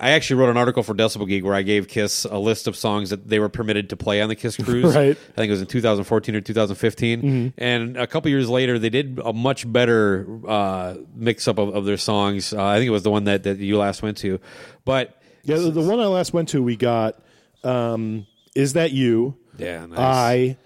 I 0.00 0.10
actually 0.10 0.40
wrote 0.40 0.50
an 0.50 0.56
article 0.56 0.82
for 0.82 0.94
Decibel 0.94 1.28
Geek 1.28 1.44
where 1.44 1.54
I 1.54 1.62
gave 1.62 1.88
Kiss 1.88 2.24
a 2.24 2.38
list 2.38 2.66
of 2.66 2.76
songs 2.76 3.10
that 3.10 3.28
they 3.28 3.38
were 3.38 3.48
permitted 3.48 3.90
to 3.90 3.96
play 3.96 4.20
on 4.22 4.28
the 4.28 4.34
Kiss 4.34 4.56
cruise. 4.62 4.94
Right. 4.94 5.16
I 5.16 5.34
think 5.34 5.48
it 5.48 5.50
was 5.50 5.60
in 5.60 5.66
2014 5.66 6.34
or 6.34 6.40
2015. 6.40 7.54
And 7.58 7.96
a 7.96 8.06
couple 8.06 8.30
years 8.30 8.48
later, 8.48 8.78
they 8.78 8.90
did 8.90 9.20
a 9.24 9.32
much 9.32 9.70
better 9.70 10.26
uh, 10.48 10.94
mix 11.14 11.46
up 11.46 11.58
of, 11.58 11.74
of 11.74 11.84
their 11.84 11.96
songs. 11.96 12.52
Uh, 12.52 12.64
I 12.64 12.78
think 12.78 12.88
it 12.88 12.92
was 12.92 13.02
the 13.02 13.10
one 13.10 13.24
that, 13.24 13.42
that 13.44 13.58
you 13.58 13.78
last 13.78 14.02
went 14.02 14.16
to. 14.18 14.40
But 14.84 15.18
yeah 15.44 15.56
the, 15.56 15.70
the 15.70 15.80
one 15.82 16.00
I 16.00 16.06
last 16.06 16.32
went 16.32 16.48
to 16.50 16.62
we 16.62 16.76
got 16.76 17.20
um, 17.64 18.26
is 18.54 18.74
that 18.74 18.92
you 18.92 19.36
yeah, 19.58 19.86
nice. 19.86 19.98
I 19.98 20.56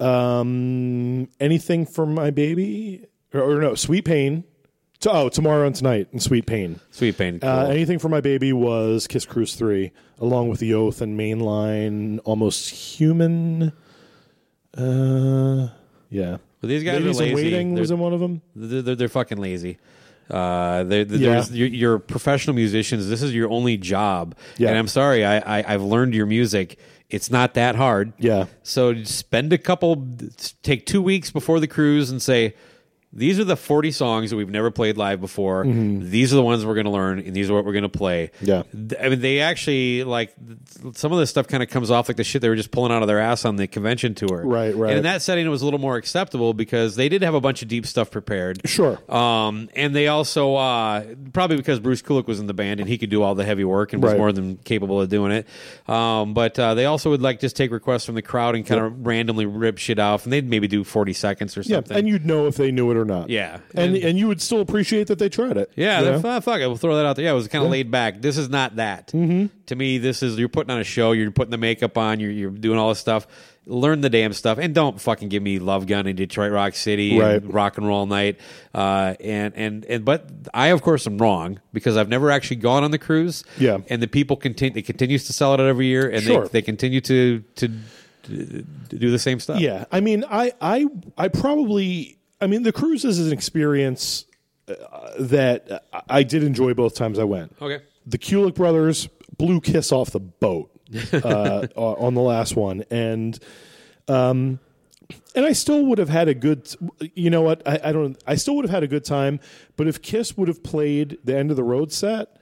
um, 0.00 1.28
anything 1.40 1.86
for 1.86 2.06
my 2.06 2.30
baby 2.30 3.06
or, 3.32 3.40
or 3.40 3.60
no 3.60 3.74
sweet 3.74 4.04
pain 4.04 4.44
to, 5.04 5.12
oh 5.12 5.28
tomorrow 5.28 5.66
and 5.66 5.74
tonight 5.74 6.08
and 6.12 6.22
sweet 6.22 6.46
pain 6.46 6.80
Sweet 6.90 7.16
Pain. 7.16 7.40
Cool. 7.40 7.48
uh, 7.48 7.66
anything 7.66 7.98
for 7.98 8.08
my 8.08 8.20
baby 8.20 8.52
was 8.52 9.06
Kiss 9.06 9.24
Cruise 9.24 9.54
three 9.54 9.92
along 10.18 10.48
with 10.48 10.60
the 10.60 10.74
Oath 10.74 11.00
and 11.00 11.18
Mainline 11.18 12.18
almost 12.24 12.70
human 12.70 13.72
uh, 14.76 15.68
yeah 16.10 16.38
but 16.60 16.68
these 16.68 16.82
guys 16.82 16.94
Ladies 17.00 17.20
are 17.20 17.24
lazy. 17.24 17.34
Waiting 17.34 17.74
They're, 17.74 17.82
was 17.82 17.90
in 17.90 17.98
one 17.98 18.12
of 18.12 18.20
them 18.20 18.42
they're, 18.56 18.82
they're, 18.82 18.94
they're 18.94 19.08
fucking 19.08 19.38
lazy. 19.38 19.78
Uh, 20.30 20.82
there, 20.84 21.00
Yeah. 21.02 21.32
there's 21.34 21.52
you're, 21.52 21.68
you're 21.68 21.98
professional 21.98 22.56
musicians. 22.56 23.10
This 23.10 23.20
is 23.22 23.34
your 23.34 23.50
only 23.50 23.76
job. 23.76 24.34
Yeah. 24.56 24.70
And 24.70 24.78
I'm 24.78 24.88
sorry, 24.88 25.22
I, 25.22 25.58
I 25.60 25.74
I've 25.74 25.82
learned 25.82 26.14
your 26.14 26.24
music. 26.24 26.78
It's 27.10 27.30
not 27.30 27.52
that 27.54 27.76
hard. 27.76 28.14
Yeah. 28.18 28.46
So 28.62 29.04
spend 29.04 29.52
a 29.52 29.58
couple, 29.58 30.08
take 30.62 30.86
two 30.86 31.02
weeks 31.02 31.30
before 31.30 31.60
the 31.60 31.66
cruise 31.68 32.08
and 32.10 32.22
say, 32.22 32.54
these 33.16 33.38
are 33.38 33.44
the 33.44 33.56
40 33.56 33.92
songs 33.92 34.30
that 34.30 34.36
we've 34.36 34.50
never 34.50 34.70
played 34.70 34.96
live 34.96 35.20
before. 35.20 35.64
These 35.64 36.32
are 36.32 36.36
the 36.36 36.42
ones 36.42 36.66
we're 36.66 36.74
going 36.74 36.86
to 36.86 36.90
learn, 36.90 37.20
and 37.20 37.34
these 37.34 37.48
are 37.48 37.54
what 37.54 37.64
we're 37.64 37.72
going 37.72 37.82
to 37.84 37.88
play. 37.88 38.30
Mm-hmm. 38.42 38.46
Yeah. 38.92 38.98
I 39.00 39.08
mean, 39.08 39.20
they 39.20 39.40
actually, 39.40 40.02
like, 40.04 40.34
some 40.94 41.12
of 41.12 41.18
this 41.18 41.30
stuff 41.30 41.46
kind 41.46 41.62
of 41.62 41.68
comes 41.68 41.90
off 41.90 42.08
like 42.08 42.16
the 42.16 42.24
shit 42.24 42.42
they 42.42 42.48
were 42.48 42.56
just 42.56 42.70
pulling 42.72 42.90
out 42.92 43.02
of 43.02 43.08
their 43.08 43.20
ass 43.20 43.44
on 43.44 43.56
the 43.56 43.66
convention 43.66 44.14
tour. 44.14 44.44
Right, 44.44 44.74
right. 44.74 44.90
And 44.90 44.98
in 44.98 45.02
that 45.04 45.22
setting, 45.22 45.46
it 45.46 45.48
was 45.50 45.62
a 45.62 45.64
little 45.64 45.80
more 45.80 45.96
acceptable 45.96 46.54
because 46.54 46.96
they 46.96 47.08
did 47.08 47.22
have 47.22 47.34
a 47.34 47.40
bunch 47.40 47.62
of 47.62 47.68
deep 47.68 47.86
stuff 47.86 48.10
prepared. 48.10 48.60
Sure. 48.68 48.98
Um, 49.10 49.68
and 49.76 49.94
they 49.94 50.08
also, 50.08 50.56
uh, 50.56 51.04
probably 51.32 51.56
because 51.56 51.78
Bruce 51.80 52.02
Kulick 52.02 52.26
was 52.26 52.40
in 52.40 52.46
the 52.46 52.54
band 52.54 52.80
and 52.80 52.88
he 52.88 52.98
could 52.98 53.10
do 53.10 53.22
all 53.22 53.34
the 53.34 53.44
heavy 53.44 53.64
work 53.64 53.92
and 53.92 54.02
was 54.02 54.12
Right. 54.12 54.18
more 54.18 54.32
than 54.32 54.56
capable 54.58 55.00
of 55.00 55.08
doing 55.08 55.32
it. 55.32 55.46
Um, 55.88 56.34
but 56.34 56.58
uh, 56.58 56.74
they 56.74 56.84
also 56.86 57.10
would 57.10 57.22
like 57.22 57.40
just 57.40 57.56
take 57.56 57.70
requests 57.70 58.04
from 58.06 58.14
the 58.16 58.22
crowd 58.22 58.54
and 58.54 58.66
kind 58.66 58.80
of 58.80 59.06
randomly 59.06 59.46
rip 59.46 59.78
shit 59.78 59.98
off, 59.98 60.24
and 60.24 60.32
they'd 60.32 60.48
maybe 60.48 60.66
do 60.68 60.84
forty 60.84 61.12
seconds 61.12 61.56
or 61.56 61.62
something. 61.62 61.92
Yeah, 61.92 61.98
and 61.98 62.08
you'd 62.08 62.24
know 62.26 62.46
if 62.46 62.56
they 62.56 62.70
knew 62.70 62.90
it 62.90 62.96
or 62.96 63.03
not. 63.04 63.30
Yeah. 63.30 63.58
and 63.74 63.94
And- 63.96 64.04
and 64.04 64.18
you 64.18 64.28
would 64.28 64.40
still 64.42 64.60
appreciate 64.60 65.06
that 65.08 65.18
they 65.18 65.28
tried 65.28 65.56
it. 65.56 65.70
yeah, 65.76 66.00
you 66.00 66.06
know? 66.20 66.28
f- 66.36 66.44
fuck 66.44 66.60
it, 66.60 66.66
we'll 66.66 66.76
throw 66.76 66.96
that 66.96 67.06
out 67.06 67.16
there. 67.16 67.24
Yeah, 67.26 67.32
it 67.32 67.34
was 67.34 67.48
kind 67.48 67.64
of 67.64 67.70
laid 67.70 67.90
back. 67.90 68.20
This 68.22 68.36
is 68.38 68.48
not 68.48 68.76
that. 68.76 69.08
Mm-hmm. 69.08 69.46
To 69.66 69.76
me, 69.76 69.98
this 69.98 70.22
is 70.22 70.38
you're 70.38 70.48
putting 70.48 70.70
on 70.70 70.80
a 70.80 70.84
show. 70.84 71.12
You're 71.12 71.30
putting 71.30 71.50
the 71.50 71.58
makeup 71.58 71.96
on. 71.98 72.20
You're 72.20 72.30
you're 72.30 72.50
doing 72.50 72.78
all 72.78 72.88
this 72.90 72.98
stuff. 72.98 73.26
Learn 73.66 74.02
the 74.02 74.10
damn 74.10 74.34
stuff, 74.34 74.58
and 74.58 74.74
don't 74.74 75.00
fucking 75.00 75.30
give 75.30 75.42
me 75.42 75.58
Love 75.58 75.86
Gun 75.86 76.06
and 76.06 76.18
Detroit 76.18 76.52
Rock 76.52 76.74
City 76.74 77.18
Right. 77.18 77.36
and 77.42 77.54
Rock 77.54 77.78
and 77.78 77.86
Roll 77.86 78.04
Night. 78.04 78.38
Uh, 78.74 79.14
and 79.20 79.54
and 79.56 79.84
and 79.86 80.04
but 80.04 80.28
I 80.52 80.66
of 80.68 80.82
course 80.82 81.06
am 81.06 81.16
wrong 81.16 81.60
because 81.72 81.96
I've 81.96 82.10
never 82.10 82.30
actually 82.30 82.56
gone 82.56 82.84
on 82.84 82.90
the 82.90 82.98
cruise. 82.98 83.42
Yeah. 83.58 83.78
and 83.88 84.02
the 84.02 84.06
people 84.06 84.36
continue. 84.36 84.78
It 84.78 84.84
continues 84.84 85.24
to 85.28 85.32
sell 85.32 85.54
it 85.54 85.60
out 85.60 85.66
every 85.66 85.86
year, 85.86 86.10
and 86.10 86.22
Sure. 86.22 86.42
they 86.42 86.48
they 86.60 86.62
continue 86.62 87.00
to 87.00 87.42
to. 87.56 87.68
to 87.68 88.64
do 88.88 89.10
the 89.10 89.18
same 89.18 89.38
stuff. 89.38 89.60
Yeah, 89.60 89.84
I 89.92 90.00
mean, 90.00 90.24
I, 90.30 90.52
I, 90.60 90.86
I 91.18 91.28
probably, 91.28 92.16
I 92.44 92.46
mean, 92.46 92.62
the 92.62 92.72
cruise 92.72 93.04
is 93.04 93.18
an 93.18 93.32
experience 93.32 94.26
uh, 94.68 94.74
that 95.18 95.84
I 96.08 96.22
did 96.22 96.44
enjoy 96.44 96.74
both 96.74 96.94
times 96.94 97.18
I 97.18 97.24
went. 97.24 97.56
Okay. 97.60 97.82
The 98.06 98.18
Kulick 98.18 98.54
brothers 98.54 99.08
blew 99.36 99.60
Kiss 99.60 99.90
off 99.90 100.10
the 100.10 100.20
boat 100.20 100.70
uh, 101.12 101.66
on 101.76 102.14
the 102.14 102.20
last 102.20 102.54
one, 102.54 102.84
and 102.90 103.38
um, 104.08 104.60
and 105.34 105.44
I 105.44 105.52
still 105.52 105.86
would 105.86 105.98
have 105.98 106.10
had 106.10 106.28
a 106.28 106.34
good. 106.34 106.68
You 107.14 107.30
know 107.30 107.42
what? 107.42 107.66
I, 107.66 107.80
I 107.84 107.92
don't. 107.92 108.22
I 108.26 108.34
still 108.36 108.56
would 108.56 108.64
have 108.64 108.70
had 108.72 108.82
a 108.82 108.88
good 108.88 109.04
time, 109.04 109.40
but 109.76 109.88
if 109.88 110.02
Kiss 110.02 110.36
would 110.36 110.48
have 110.48 110.62
played 110.62 111.18
the 111.24 111.36
end 111.36 111.50
of 111.50 111.56
the 111.56 111.64
road 111.64 111.92
set, 111.92 112.36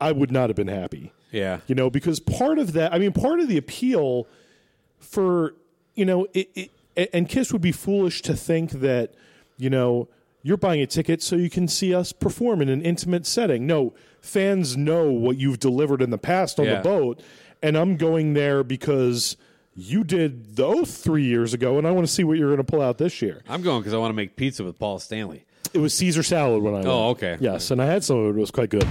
I 0.00 0.12
would 0.12 0.30
not 0.30 0.48
have 0.48 0.56
been 0.56 0.68
happy. 0.68 1.12
Yeah. 1.30 1.60
You 1.66 1.74
know, 1.74 1.90
because 1.90 2.20
part 2.20 2.58
of 2.58 2.72
that, 2.72 2.92
I 2.92 2.98
mean, 2.98 3.12
part 3.12 3.40
of 3.40 3.48
the 3.48 3.56
appeal 3.56 4.26
for, 4.98 5.54
you 5.94 6.04
know, 6.04 6.26
it, 6.32 6.70
it, 6.96 7.10
and 7.12 7.28
Kiss 7.28 7.52
would 7.52 7.62
be 7.62 7.72
foolish 7.72 8.22
to 8.22 8.34
think 8.34 8.72
that, 8.72 9.14
you 9.58 9.68
know, 9.70 10.08
you're 10.42 10.56
buying 10.56 10.80
a 10.80 10.86
ticket 10.86 11.22
so 11.22 11.36
you 11.36 11.50
can 11.50 11.68
see 11.68 11.94
us 11.94 12.12
perform 12.12 12.62
in 12.62 12.68
an 12.68 12.80
intimate 12.82 13.26
setting. 13.26 13.66
No, 13.66 13.92
fans 14.20 14.76
know 14.76 15.10
what 15.10 15.36
you've 15.36 15.58
delivered 15.58 16.00
in 16.00 16.10
the 16.10 16.18
past 16.18 16.58
on 16.58 16.66
Yeah. 16.66 16.76
the 16.76 16.82
boat, 16.82 17.20
and 17.62 17.76
I'm 17.76 17.96
going 17.96 18.34
there 18.34 18.62
because 18.62 19.36
you 19.74 20.04
did 20.04 20.56
the 20.56 20.64
oath 20.64 20.96
three 20.96 21.24
years 21.24 21.54
ago, 21.54 21.76
and 21.78 21.86
I 21.86 21.90
want 21.90 22.06
to 22.06 22.12
see 22.12 22.24
what 22.24 22.38
you're 22.38 22.48
going 22.48 22.64
to 22.64 22.64
pull 22.64 22.80
out 22.82 22.98
this 22.98 23.20
year. 23.20 23.42
I'm 23.48 23.62
going 23.62 23.80
because 23.80 23.94
I 23.94 23.98
want 23.98 24.10
to 24.10 24.16
make 24.16 24.36
pizza 24.36 24.64
with 24.64 24.78
Paul 24.78 24.98
Stanley. 24.98 25.44
It 25.74 25.78
was 25.78 25.92
Caesar 25.94 26.22
salad 26.22 26.62
when 26.62 26.74
I 26.74 26.78
oh, 26.78 26.80
went. 26.80 26.88
Oh, 26.88 27.08
okay. 27.10 27.36
Yes, 27.40 27.70
and 27.70 27.82
I 27.82 27.86
had 27.86 28.02
some 28.02 28.16
of 28.18 28.26
it. 28.26 28.38
It 28.38 28.40
was 28.40 28.50
quite 28.50 28.70
good. 28.70 28.88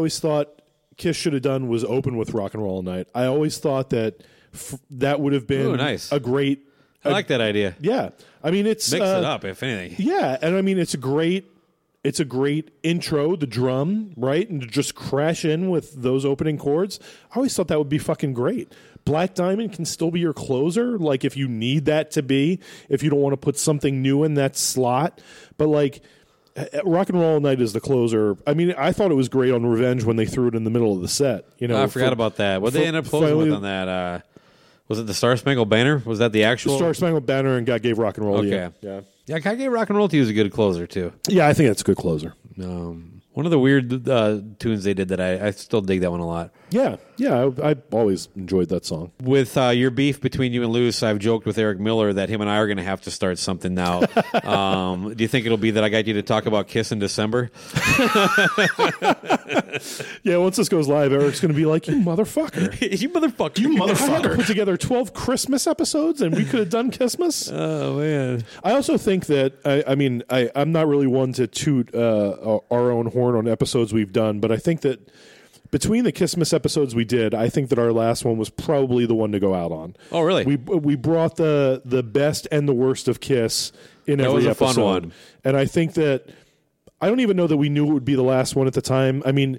Always 0.00 0.18
thought 0.18 0.62
Kiss 0.96 1.14
should 1.16 1.34
have 1.34 1.42
done 1.42 1.68
was 1.68 1.84
open 1.84 2.16
with 2.16 2.32
Rock 2.32 2.54
and 2.54 2.62
Roll 2.62 2.76
All 2.76 2.82
Night. 2.82 3.06
I 3.14 3.26
always 3.26 3.58
thought 3.58 3.90
that 3.90 4.22
f- 4.54 4.80
that 4.90 5.20
would 5.20 5.34
have 5.34 5.46
been 5.46 5.66
Ooh, 5.66 5.76
nice. 5.76 6.10
a 6.10 6.18
great. 6.18 6.66
I 7.04 7.10
like 7.10 7.28
that 7.28 7.40
idea. 7.42 7.76
Yeah, 7.80 8.10
I 8.42 8.50
mean 8.50 8.66
it's 8.66 8.90
Mix 8.90 9.02
it 9.04 9.24
uh, 9.24 9.28
up, 9.28 9.44
if 9.44 9.62
anything. 9.62 9.96
Yeah, 9.98 10.38
and 10.40 10.56
I 10.56 10.62
mean 10.62 10.78
it's 10.78 10.94
a 10.94 10.98
great. 10.98 11.46
It's 12.02 12.18
a 12.18 12.24
great 12.24 12.70
intro, 12.82 13.36
the 13.36 13.46
drum, 13.46 14.14
right? 14.16 14.48
And 14.48 14.62
to 14.62 14.66
just 14.66 14.94
crash 14.94 15.44
in 15.44 15.68
with 15.68 15.92
those 16.00 16.24
opening 16.24 16.56
chords. 16.56 16.98
I 17.30 17.36
always 17.36 17.54
thought 17.54 17.68
that 17.68 17.76
would 17.76 17.90
be 17.90 17.98
fucking 17.98 18.32
great. 18.32 18.72
Black 19.04 19.34
Diamond 19.34 19.74
can 19.74 19.84
still 19.84 20.10
be 20.10 20.18
your 20.20 20.32
closer, 20.32 20.98
like 20.98 21.26
if 21.26 21.36
you 21.36 21.46
need 21.46 21.84
that 21.84 22.10
to 22.12 22.22
be, 22.22 22.58
if 22.88 23.02
you 23.02 23.10
don't 23.10 23.20
want 23.20 23.34
to 23.34 23.36
put 23.36 23.58
something 23.58 24.00
new 24.00 24.24
in 24.24 24.32
that 24.34 24.56
slot. 24.56 25.20
But 25.58 25.68
like 25.68 26.02
Rock 26.84 27.08
and 27.08 27.20
Roll 27.20 27.40
Night 27.40 27.60
is 27.60 27.72
the 27.72 27.80
closer. 27.80 28.36
I 28.46 28.54
mean, 28.54 28.74
I 28.76 28.92
thought 28.92 29.10
it 29.10 29.14
was 29.14 29.28
great 29.28 29.52
on 29.52 29.64
Revenge 29.64 30.04
when 30.04 30.16
they 30.16 30.26
threw 30.26 30.48
it 30.48 30.54
in 30.54 30.64
the 30.64 30.70
middle 30.70 30.92
of 30.94 31.00
the 31.00 31.08
set. 31.08 31.44
You 31.58 31.68
know, 31.68 31.76
Oh, 31.76 31.84
I 31.84 31.86
forgot 31.86 32.08
for- 32.08 32.12
about 32.14 32.36
that. 32.36 32.60
What 32.62 32.72
for- 32.72 32.78
they 32.80 32.86
end 32.86 32.96
up 32.96 33.06
closing 33.06 33.28
finally- 33.28 33.44
with 33.50 33.54
on 33.56 33.62
that? 33.62 33.88
Uh, 33.88 34.18
was 34.88 34.98
it 34.98 35.06
the 35.06 35.14
Star 35.14 35.36
Spangled 35.36 35.68
Banner? 35.68 36.02
Was 36.04 36.18
that 36.18 36.32
the 36.32 36.44
actual? 36.44 36.76
Star 36.76 36.92
Spangled 36.94 37.24
Banner 37.24 37.56
and 37.56 37.66
God 37.66 37.80
gave 37.82 37.98
Rock 37.98 38.16
and 38.18 38.26
Roll. 38.26 38.38
Okay. 38.38 38.48
Yeah, 38.48 38.70
yeah, 38.80 39.00
Yeah, 39.26 39.38
Kage 39.38 39.68
Rock 39.68 39.88
and 39.88 39.96
Roll 39.96 40.08
to 40.08 40.16
you 40.16 40.22
is 40.22 40.28
a 40.28 40.32
good 40.32 40.50
closer 40.52 40.86
too. 40.86 41.12
yeah. 41.28 41.46
I 41.46 41.52
think 41.54 41.68
that's 41.68 41.82
a 41.82 41.84
good 41.84 41.96
closer. 41.96 42.34
Um, 42.60 43.22
one 43.32 43.46
of 43.46 43.50
the 43.50 43.58
weird 43.60 44.08
uh, 44.08 44.40
tunes 44.58 44.82
they 44.82 44.92
did 44.94 45.08
that 45.08 45.20
I, 45.20 45.46
I 45.46 45.50
still 45.52 45.80
dig 45.80 46.00
that 46.00 46.10
one 46.10 46.18
a 46.20 46.26
lot. 46.26 46.50
Yeah, 46.70 46.96
yeah. 47.16 47.50
I, 47.62 47.70
I 47.70 47.76
always 47.90 48.28
enjoyed 48.36 48.68
that 48.68 48.84
song. 48.84 49.12
With 49.22 49.56
uh, 49.56 49.68
your 49.70 49.90
beef 49.90 50.20
between 50.20 50.52
you 50.52 50.62
and 50.62 50.72
Luce, 50.72 51.02
I've 51.02 51.18
joked 51.18 51.46
with 51.46 51.58
Eric 51.58 51.80
Miller 51.80 52.12
that 52.12 52.28
him 52.28 52.40
and 52.40 52.48
I 52.48 52.56
are 52.58 52.66
going 52.66 52.76
to 52.76 52.82
have 52.82 53.00
to 53.02 53.10
start 53.10 53.38
something 53.38 53.74
now. 53.74 54.02
um, 54.44 55.14
do 55.14 55.22
you 55.24 55.28
think 55.28 55.46
it'll 55.46 55.58
be 55.58 55.72
that 55.72 55.84
I 55.84 55.88
got 55.88 56.06
you 56.06 56.14
to 56.14 56.22
talk 56.22 56.46
about 56.46 56.68
Kiss 56.68 56.92
in 56.92 56.98
December? 56.98 57.50
Yeah, 60.22 60.36
once 60.36 60.56
this 60.56 60.68
goes 60.68 60.86
live, 60.88 61.12
Eric's 61.12 61.40
going 61.40 61.52
to 61.52 61.56
be 61.56 61.66
like, 61.66 61.88
"You 61.88 61.96
motherfucker." 61.96 62.80
you 63.00 63.08
motherfucker! 63.08 63.58
You 63.58 63.82
I 63.82 63.88
had 63.88 64.22
to 64.22 64.36
put 64.36 64.46
together 64.46 64.76
12 64.76 65.14
Christmas 65.14 65.66
episodes 65.66 66.20
and 66.20 66.34
we 66.34 66.44
could 66.44 66.60
have 66.60 66.70
done 66.70 66.90
Christmas. 66.90 67.50
Oh 67.50 67.98
man! 67.98 68.44
I 68.62 68.72
also 68.72 68.98
think 68.98 69.26
that, 69.26 69.54
I, 69.64 69.84
I 69.86 69.94
mean, 69.94 70.22
I, 70.28 70.50
I'm 70.54 70.72
not 70.72 70.86
really 70.88 71.06
one 71.06 71.32
to 71.34 71.46
toot 71.46 71.94
uh, 71.94 72.60
our 72.70 72.90
own 72.90 73.06
horn 73.06 73.34
on 73.34 73.48
episodes 73.48 73.92
we've 73.92 74.12
done, 74.12 74.40
but 74.40 74.52
I 74.52 74.56
think 74.56 74.82
that 74.82 75.10
between 75.70 76.04
the 76.04 76.12
Christmas 76.12 76.52
episodes 76.52 76.94
we 76.94 77.04
did, 77.04 77.34
I 77.34 77.48
think 77.48 77.68
that 77.70 77.78
our 77.78 77.92
last 77.92 78.24
one 78.24 78.38
was 78.38 78.50
probably 78.50 79.06
the 79.06 79.14
one 79.14 79.32
to 79.32 79.38
go 79.40 79.54
out 79.54 79.72
on. 79.72 79.96
Oh, 80.10 80.20
really? 80.22 80.44
We 80.44 80.56
we 80.56 80.96
brought 80.96 81.36
the 81.36 81.82
the 81.84 82.02
best 82.02 82.46
and 82.50 82.68
the 82.68 82.74
worst 82.74 83.08
of 83.08 83.20
Kiss 83.20 83.72
in 84.06 84.18
That 84.18 84.24
every 84.26 84.34
was 84.36 84.46
a 84.46 84.54
fun 84.54 84.68
episode. 84.68 84.84
one. 84.84 85.12
And 85.44 85.56
I 85.56 85.64
think 85.66 85.94
that 85.94 86.26
I 87.00 87.08
don't 87.08 87.20
even 87.20 87.36
know 87.36 87.46
that 87.46 87.56
we 87.56 87.68
knew 87.68 87.88
it 87.88 87.92
would 87.94 88.04
be 88.04 88.14
the 88.14 88.22
last 88.22 88.56
one 88.56 88.66
at 88.66 88.72
the 88.74 88.82
time. 88.82 89.22
I 89.24 89.32
mean, 89.32 89.58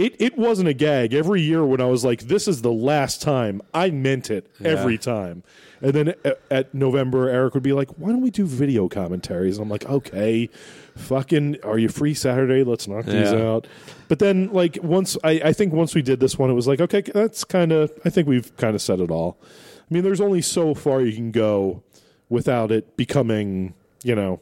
it 0.00 0.14
it 0.18 0.38
wasn't 0.38 0.68
a 0.68 0.72
gag. 0.74 1.12
Every 1.14 1.42
year 1.42 1.64
when 1.64 1.80
I 1.80 1.84
was 1.86 2.04
like, 2.04 2.22
"This 2.22 2.48
is 2.48 2.62
the 2.62 2.72
last 2.72 3.20
time," 3.22 3.60
I 3.74 3.90
meant 3.90 4.30
it 4.30 4.46
every 4.64 4.96
time. 4.98 5.42
And 5.82 5.92
then 5.92 6.08
at, 6.24 6.40
at 6.50 6.74
November, 6.74 7.28
Eric 7.28 7.54
would 7.54 7.62
be 7.62 7.72
like, 7.72 7.90
"Why 7.98 8.08
don't 8.10 8.20
we 8.22 8.30
do 8.30 8.46
video 8.46 8.88
commentaries?" 8.88 9.56
And 9.58 9.64
I'm 9.64 9.70
like, 9.70 9.88
"Okay, 9.88 10.48
fucking, 10.96 11.58
are 11.62 11.78
you 11.78 11.88
free 11.88 12.14
Saturday? 12.14 12.64
Let's 12.64 12.88
knock 12.88 13.04
these 13.06 13.32
out." 13.32 13.66
But 14.08 14.18
then, 14.18 14.50
like 14.52 14.78
once 14.82 15.16
I, 15.22 15.32
I 15.44 15.52
think 15.52 15.72
once 15.72 15.94
we 15.94 16.02
did 16.02 16.18
this 16.20 16.38
one, 16.38 16.50
it 16.50 16.54
was 16.54 16.66
like, 16.66 16.80
okay, 16.80 17.02
that's 17.02 17.44
kind 17.44 17.70
of. 17.72 17.92
I 18.04 18.10
think 18.10 18.26
we've 18.26 18.54
kind 18.56 18.74
of 18.74 18.82
said 18.82 19.00
it 19.00 19.10
all. 19.10 19.38
I 19.42 19.94
mean, 19.94 20.02
there's 20.02 20.20
only 20.20 20.42
so 20.42 20.74
far 20.74 21.00
you 21.02 21.12
can 21.12 21.30
go 21.30 21.82
without 22.28 22.70
it 22.72 22.96
becoming, 22.96 23.74
you 24.04 24.14
know. 24.14 24.40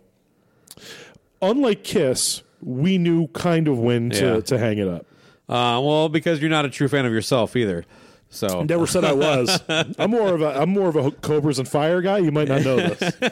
Unlike 1.40 1.84
Kiss, 1.84 2.42
we 2.60 2.98
knew 2.98 3.28
kind 3.28 3.68
of 3.68 3.78
when 3.78 4.10
to, 4.10 4.24
Yeah. 4.34 4.40
to 4.40 4.58
hang 4.58 4.78
it 4.78 4.88
up. 4.88 5.06
Uh, 5.48 5.80
well, 5.82 6.08
because 6.08 6.40
you're 6.40 6.50
not 6.50 6.64
a 6.64 6.70
true 6.70 6.88
fan 6.88 7.06
of 7.06 7.12
yourself 7.12 7.56
either. 7.56 7.84
So 8.30 8.62
Never 8.64 8.86
said 8.86 9.04
I 9.04 9.12
was. 9.14 9.62
I'm 9.98 10.10
more 10.10 10.34
of 10.34 10.42
a 10.42 10.60
I'm 10.60 10.70
more 10.70 10.88
of 10.88 10.96
a 10.96 11.10
Cobras 11.10 11.58
and 11.58 11.66
Fire 11.66 12.02
guy. 12.02 12.18
You 12.18 12.30
might 12.30 12.48
not 12.48 12.62
know 12.62 12.76
this. 12.76 13.12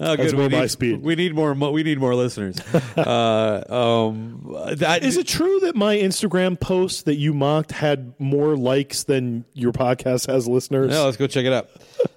Oh, 0.00 0.16
That's 0.16 0.32
good. 0.32 0.36
more 0.36 0.48
we 0.48 0.54
my 0.54 0.60
need, 0.62 0.70
speed. 0.70 1.02
We 1.02 1.14
need 1.14 1.32
more. 1.32 1.54
We 1.54 1.84
need 1.84 2.00
more 2.00 2.14
listeners. 2.16 2.58
uh, 2.96 3.62
um, 3.68 4.56
that, 4.78 5.04
Is 5.04 5.16
it 5.16 5.28
true 5.28 5.60
that 5.60 5.76
my 5.76 5.96
Instagram 5.96 6.58
post 6.58 7.04
that 7.04 7.16
you 7.16 7.32
mocked 7.32 7.70
had 7.70 8.12
more 8.18 8.56
likes 8.56 9.04
than 9.04 9.44
your 9.54 9.70
podcast 9.70 10.26
has 10.26 10.48
listeners? 10.48 10.90
Yeah, 10.90 11.02
let's 11.02 11.16
go 11.16 11.28
check 11.28 11.44
it 11.44 11.52
out. 11.52 11.70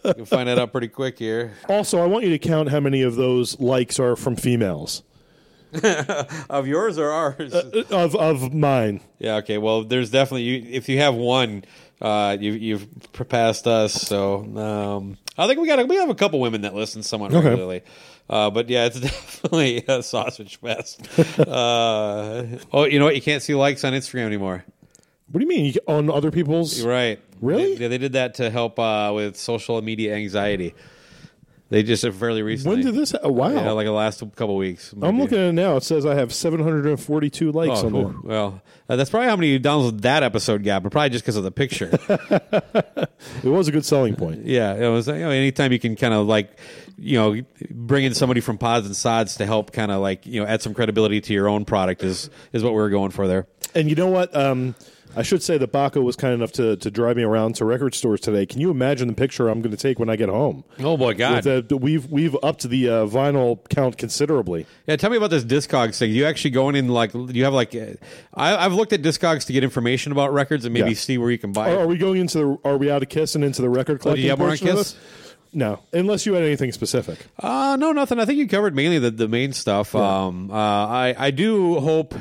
You 0.03 0.15
can 0.15 0.25
find 0.25 0.49
that 0.49 0.57
out 0.57 0.71
pretty 0.71 0.87
quick 0.87 1.19
here. 1.19 1.53
Also, 1.69 2.01
I 2.01 2.07
want 2.07 2.23
you 2.23 2.31
to 2.31 2.39
count 2.39 2.69
how 2.69 2.79
many 2.79 3.03
of 3.03 3.17
those 3.17 3.59
likes 3.59 3.99
are 3.99 4.15
from 4.15 4.35
females 4.35 5.03
Of 6.49 6.67
yours 6.67 6.97
or 6.97 7.09
ours? 7.11 7.53
of 7.53 8.15
of 8.15 8.53
mine. 8.53 9.01
yeah. 9.19 9.35
Okay. 9.37 9.57
Well, 9.57 9.83
there's 9.83 10.09
definitely 10.09 10.43
you. 10.43 10.65
If 10.71 10.89
you 10.89 10.97
have 10.99 11.15
one, 11.15 11.63
uh, 12.01 12.37
you, 12.39 12.51
you've 12.53 12.87
passed 13.29 13.67
us. 13.67 13.93
So 13.93 14.37
um, 14.57 15.17
I 15.37 15.47
think 15.47 15.59
we 15.59 15.67
got 15.67 15.85
we 15.87 15.95
have 15.95 16.09
a 16.09 16.15
couple 16.15 16.39
women 16.39 16.61
that 16.61 16.73
listen 16.73 17.03
somewhat 17.03 17.33
Okay. 17.33 17.47
regularly. 17.49 17.81
Uh, 18.29 18.49
but 18.49 18.69
yeah, 18.69 18.85
it's 18.85 18.99
definitely 19.11 19.83
a 19.87 20.01
sausage 20.01 20.59
fest. 20.59 21.07
uh, 21.39 22.43
oh, 22.73 22.85
you 22.85 22.99
know 22.99 23.05
what? 23.05 23.15
You 23.15 23.21
can't 23.21 23.41
see 23.43 23.53
likes 23.55 23.83
on 23.83 23.93
Instagram 23.93 24.25
anymore. 24.25 24.65
What 25.31 25.39
do 25.39 25.43
you 25.43 25.49
mean? 25.49 25.65
You, 25.65 25.73
on 25.87 26.09
other 26.09 26.31
people's? 26.31 26.79
You're 26.79 26.89
right. 26.91 27.19
Really? 27.41 27.75
They, 27.75 27.87
they 27.87 27.97
did 27.97 28.13
that 28.13 28.35
to 28.35 28.49
help 28.49 28.79
uh, 28.79 29.11
with 29.13 29.37
social 29.37 29.81
media 29.81 30.15
anxiety. 30.15 30.73
They 31.69 31.81
just 31.81 32.05
uh, 32.05 32.11
fairly 32.11 32.43
recently. 32.43 32.77
When 32.77 32.85
did 32.85 32.95
this? 32.95 33.15
Oh, 33.23 33.31
wow. 33.31 33.49
Yeah, 33.49 33.71
like 33.71 33.85
the 33.87 33.91
last 33.91 34.19
couple 34.35 34.55
weeks. 34.55 34.93
I'm 35.01 35.19
looking 35.19 35.39
at 35.39 35.45
it 35.45 35.53
now. 35.53 35.77
It 35.77 35.83
says 35.83 36.05
I 36.05 36.13
have 36.13 36.31
742 36.31 37.51
likes 37.51 37.79
Oh, 37.81 37.85
on 37.87 37.93
there. 37.93 38.13
well, 38.23 38.61
uh, 38.87 38.95
that's 38.95 39.09
probably 39.09 39.29
how 39.29 39.35
many 39.35 39.59
downloads 39.59 40.01
that 40.01 40.21
episode 40.21 40.63
got, 40.63 40.83
but 40.83 40.91
probably 40.91 41.09
just 41.09 41.23
because 41.23 41.35
of 41.37 41.43
the 41.43 41.51
picture. 41.51 41.89
It 43.43 43.49
was 43.49 43.67
a 43.67 43.71
good 43.71 43.85
selling 43.85 44.15
point. 44.15 44.45
yeah, 44.45 44.73
it 44.75 44.87
was. 44.89 45.07
You 45.07 45.13
know, 45.15 45.29
anytime 45.29 45.71
you 45.71 45.79
can 45.79 45.95
kind 45.95 46.13
of 46.13 46.27
like, 46.27 46.57
you 46.97 47.17
know, 47.17 47.41
bring 47.71 48.03
in 48.05 48.13
somebody 48.13 48.39
from 48.41 48.57
Pods 48.57 48.85
and 48.85 48.95
Sods 48.95 49.35
to 49.37 49.45
help 49.45 49.71
kind 49.71 49.91
of 49.91 50.01
like 50.01 50.25
you 50.25 50.39
know 50.41 50.47
add 50.47 50.61
some 50.61 50.73
credibility 50.73 51.21
to 51.21 51.33
your 51.33 51.47
own 51.47 51.65
product 51.65 52.03
is 52.03 52.29
is 52.53 52.63
what 52.63 52.71
we 52.71 52.77
were 52.77 52.89
going 52.89 53.11
for 53.11 53.27
there. 53.27 53.47
And 53.73 53.89
you 53.89 53.95
know 53.95 54.07
what? 54.07 54.35
Um, 54.35 54.75
I 55.15 55.21
should 55.23 55.41
say 55.43 55.57
that 55.57 55.71
Baco 55.71 56.03
was 56.03 56.15
kind 56.15 56.33
enough 56.33 56.51
to, 56.53 56.75
to 56.77 56.91
drive 56.91 57.15
me 57.17 57.23
around 57.23 57.55
to 57.55 57.65
record 57.65 57.95
stores 57.95 58.19
today. 58.21 58.45
Can 58.45 58.59
you 58.61 58.69
imagine 58.71 59.07
the 59.07 59.13
picture 59.13 59.47
I'm 59.49 59.61
going 59.61 59.71
to 59.75 59.77
take 59.81 59.97
when 59.99 60.09
I 60.09 60.15
get 60.15 60.29
home? 60.29 60.63
Oh 60.79 60.97
boy, 60.97 61.13
God! 61.13 61.45
With 61.45 61.69
the- 61.69 61.77
we've 61.77 62.05
we've 62.11 62.35
upped 62.43 62.63
the 62.63 62.89
uh, 62.89 62.93
vinyl 63.05 63.59
count 63.69 63.97
considerably. 63.97 64.65
Yeah, 64.87 64.95
tell 64.97 65.09
me 65.09 65.17
about 65.17 65.29
this 65.29 65.43
Discogs 65.43 65.97
thing. 65.97 66.11
You 66.11 66.25
actually 66.25 66.51
going 66.51 66.75
in 66.75 66.87
like 66.89 67.11
do 67.11 67.27
you 67.31 67.43
have 67.45 67.53
like 67.53 67.73
uh, 67.75 67.93
I, 68.33 68.55
I've 68.65 68.73
looked 68.73 68.93
at 68.93 69.01
Discogs 69.01 69.45
to 69.45 69.53
get 69.53 69.63
information 69.63 70.11
about 70.11 70.33
records 70.33 70.65
and 70.65 70.73
maybe 70.73 70.89
Yeah. 70.89 70.95
see 70.95 71.17
where 71.17 71.31
you 71.31 71.37
can 71.37 71.51
buy. 71.51 71.71
Are, 71.71 71.73
it. 71.75 71.81
are 71.83 71.87
we 71.87 71.97
going 71.97 72.19
into 72.21 72.37
the? 72.37 72.57
Are 72.69 72.77
we 72.77 72.91
out 72.91 73.01
of 73.03 73.09
Kiss 73.09 73.35
and 73.35 73.43
into 73.43 73.61
the 73.61 73.69
record 73.69 74.01
Oh, 74.05 74.15
do 74.15 74.21
you 74.21 74.29
have 74.29 74.39
more 74.39 74.49
on 74.51 74.57
Kiss? 74.57 74.95
No, 75.53 75.79
unless 75.93 76.25
you 76.25 76.33
had 76.33 76.43
anything 76.43 76.73
specific. 76.73 77.17
Uh, 77.39 77.77
no, 77.79 77.93
nothing. 77.93 78.19
I 78.19 78.25
think 78.25 78.39
you 78.39 78.47
covered 78.49 78.75
mainly 78.75 78.99
the, 78.99 79.09
the 79.11 79.29
main 79.29 79.53
stuff. 79.53 79.95
Um, 79.95 80.51
uh, 80.51 80.53
I 80.53 81.15
I 81.17 81.31
do 81.31 81.79
hope 81.79 82.13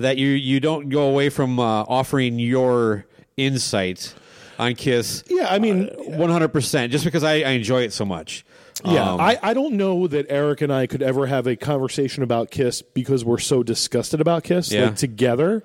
that 0.00 0.16
you 0.18 0.28
you 0.28 0.60
don't 0.60 0.88
go 0.88 1.08
away 1.08 1.28
from 1.28 1.58
uh, 1.58 1.82
offering 1.82 2.38
your 2.38 3.06
insight 3.36 4.14
on 4.58 4.74
Kiss. 4.74 5.24
Yeah, 5.28 5.46
I 5.50 5.58
mean, 5.58 5.88
one 5.96 6.30
hundred 6.30 6.48
percent. 6.48 6.92
Just 6.92 7.04
because 7.04 7.24
I, 7.24 7.34
I 7.40 7.50
enjoy 7.50 7.82
it 7.82 7.92
so 7.92 8.04
much. 8.04 8.44
Yeah, 8.84 9.12
Um, 9.12 9.20
I, 9.20 9.38
I 9.42 9.52
don't 9.52 9.74
know 9.74 10.06
that 10.06 10.26
Eric 10.30 10.62
and 10.62 10.72
I 10.72 10.86
could 10.86 11.02
ever 11.02 11.26
have 11.26 11.46
a 11.46 11.54
conversation 11.54 12.22
about 12.22 12.50
Kiss 12.50 12.80
because 12.80 13.26
we're 13.26 13.38
so 13.38 13.62
disgusted 13.62 14.22
about 14.22 14.42
Kiss 14.44 14.72
Yeah. 14.72 14.86
like 14.86 14.96
together. 14.96 15.62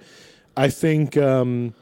I 0.57 0.69
think 0.69 1.15
um, 1.15 1.73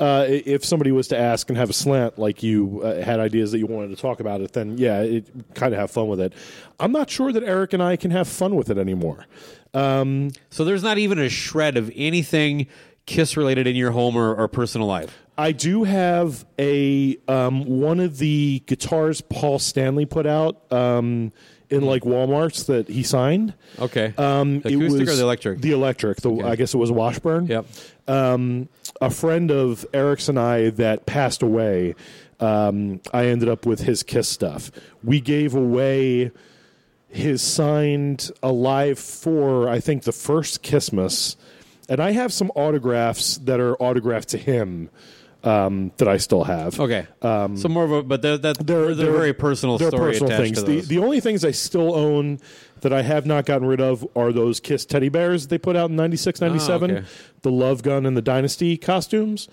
uh, 0.00 0.24
if 0.28 0.64
somebody 0.64 0.90
was 0.90 1.08
to 1.08 1.18
ask 1.18 1.50
and 1.50 1.58
have 1.58 1.68
a 1.68 1.74
slant 1.74 2.18
like 2.18 2.42
you 2.42 2.80
uh, 2.82 3.02
had 3.02 3.20
ideas 3.20 3.52
that 3.52 3.58
you 3.58 3.66
wanted 3.66 3.88
to 3.94 3.96
talk 4.00 4.20
about 4.20 4.40
it, 4.40 4.54
then 4.54 4.78
yeah, 4.78 5.00
it 5.02 5.26
kind 5.54 5.74
of 5.74 5.80
have 5.80 5.90
fun 5.90 6.08
with 6.08 6.20
it. 6.20 6.32
I'm 6.80 6.92
not 6.92 7.10
sure 7.10 7.32
that 7.32 7.42
Eric 7.42 7.74
and 7.74 7.82
I 7.82 7.96
can 7.96 8.10
have 8.10 8.26
fun 8.26 8.54
with 8.54 8.70
it 8.70 8.78
anymore. 8.78 9.26
So 9.74 10.64
there's 10.64 10.82
not 10.82 10.98
even 10.98 11.18
a 11.18 11.28
shred 11.28 11.76
of 11.76 11.90
anything 11.94 12.66
Kiss 13.06 13.36
related 13.36 13.66
in 13.66 13.74
your 13.74 13.90
home 13.90 14.16
or, 14.16 14.34
or 14.34 14.48
personal 14.48 14.86
life. 14.86 15.18
I 15.36 15.52
do 15.52 15.84
have 15.84 16.44
a 16.58 17.16
um, 17.26 17.64
one 17.64 18.00
of 18.00 18.18
the 18.18 18.62
guitars 18.66 19.20
Paul 19.22 19.58
Stanley 19.58 20.06
put 20.06 20.26
out 20.26 20.70
um, 20.70 21.32
in 21.70 21.82
like 21.82 22.02
Walmart's 22.02 22.64
that 22.64 22.88
he 22.88 23.02
signed. 23.02 23.54
Okay. 23.78 24.12
Um, 24.18 24.60
the 24.60 24.68
it 24.68 24.76
acoustic 24.76 25.00
was 25.00 25.10
or 25.10 25.16
the 25.16 25.22
electric? 25.22 25.60
The 25.60 25.72
electric. 25.72 26.20
The 26.20 26.42
I 26.42 26.54
guess 26.54 26.74
it 26.74 26.78
was 26.78 26.92
Washburn. 26.92 27.46
yep. 27.46 27.66
Um, 28.06 28.68
a 29.00 29.10
friend 29.10 29.50
of 29.50 29.86
Eric's 29.94 30.28
and 30.28 30.38
I 30.38 30.70
that 30.70 31.06
passed 31.06 31.42
away. 31.42 31.94
Um, 32.38 33.00
I 33.12 33.26
ended 33.26 33.48
up 33.48 33.66
with 33.66 33.80
his 33.80 34.02
Kiss 34.02 34.28
stuff. 34.28 34.70
We 35.02 35.20
gave 35.20 35.54
away 35.54 36.30
his 37.12 37.42
signed 37.42 38.30
Alive 38.42 38.98
for 38.98 39.68
I 39.68 39.80
think 39.80 40.04
the 40.04 40.12
first 40.12 40.66
Christmas, 40.66 41.36
and 41.88 42.00
I 42.00 42.12
have 42.12 42.32
some 42.32 42.50
autographs 42.54 43.36
that 43.38 43.60
are 43.60 43.76
autographed 43.76 44.30
to 44.30 44.38
him 44.38 44.88
um, 45.44 45.92
that 45.96 46.08
I 46.08 46.16
still 46.16 46.44
have. 46.44 46.78
Okay. 46.80 47.06
so 47.56 47.68
more 47.68 47.84
of 47.84 47.92
a, 47.92 48.02
but 48.02 48.22
they're, 48.22 48.38
that, 48.38 48.60
Um, 48.60 48.66
They're, 48.66 48.94
they're, 48.94 49.12
very 49.12 49.32
personal 49.32 49.76
they're 49.76 49.88
story 49.88 50.12
personal 50.12 50.36
things. 50.38 50.62
The, 50.64 50.80
the 50.80 50.98
only 50.98 51.20
things 51.20 51.44
I 51.44 51.50
still 51.50 51.94
own 51.94 52.38
that 52.80 52.92
I 52.92 53.02
have 53.02 53.26
not 53.26 53.44
gotten 53.44 53.66
rid 53.66 53.80
of 53.80 54.06
are 54.16 54.32
those 54.32 54.60
Kiss 54.60 54.84
teddy 54.86 55.08
bears 55.08 55.48
they 55.48 55.58
put 55.58 55.76
out 55.76 55.90
in 55.90 55.96
96, 55.96 56.40
97, 56.40 56.90
Ah, 56.90 56.94
okay. 56.94 57.06
the 57.42 57.50
Love 57.50 57.82
Gun 57.82 58.06
and 58.06 58.16
the 58.16 58.22
Dynasty 58.22 58.76
costumes, 58.76 59.48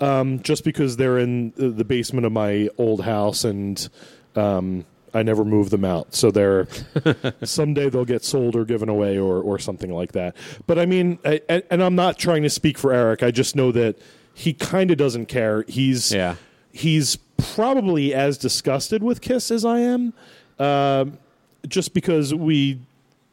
um, 0.00 0.40
just 0.42 0.64
because 0.64 0.96
they're 0.96 1.18
in 1.18 1.52
the 1.56 1.68
the 1.68 1.84
basement 1.84 2.24
of 2.26 2.32
my 2.32 2.68
old 2.78 3.02
house 3.04 3.44
and 3.44 3.88
um, 4.34 4.84
I 5.14 5.22
never 5.22 5.44
move 5.44 5.70
them 5.70 5.84
out. 5.84 6.14
So 6.14 6.30
they're 6.30 6.66
someday 7.44 7.90
they'll 7.90 8.04
get 8.04 8.24
sold 8.24 8.56
or 8.56 8.64
given 8.64 8.88
away 8.88 9.18
or, 9.18 9.40
or 9.42 9.58
something 9.58 9.92
like 9.92 10.12
that. 10.12 10.34
But 10.66 10.78
I 10.78 10.86
mean, 10.86 11.18
I, 11.24 11.40
and 11.48 11.62
and 11.70 11.82
I'm 11.82 11.94
not 11.94 12.18
trying 12.18 12.42
to 12.44 12.50
speak 12.50 12.78
for 12.78 12.92
Eric. 12.92 13.22
I 13.22 13.30
just 13.30 13.54
know 13.56 13.72
that 13.72 13.98
he 14.34 14.52
kind 14.54 14.90
of 14.90 14.96
doesn't 14.96 15.26
care. 15.26 15.64
He's 15.68 16.12
Yeah. 16.12 16.36
he's 16.72 17.16
probably 17.36 18.14
as 18.14 18.38
disgusted 18.38 19.02
with 19.02 19.20
Kiss 19.20 19.50
as 19.50 19.64
I 19.64 19.80
am, 19.80 20.12
um, 20.58 21.18
just 21.68 21.92
because 21.92 22.32
we, 22.32 22.78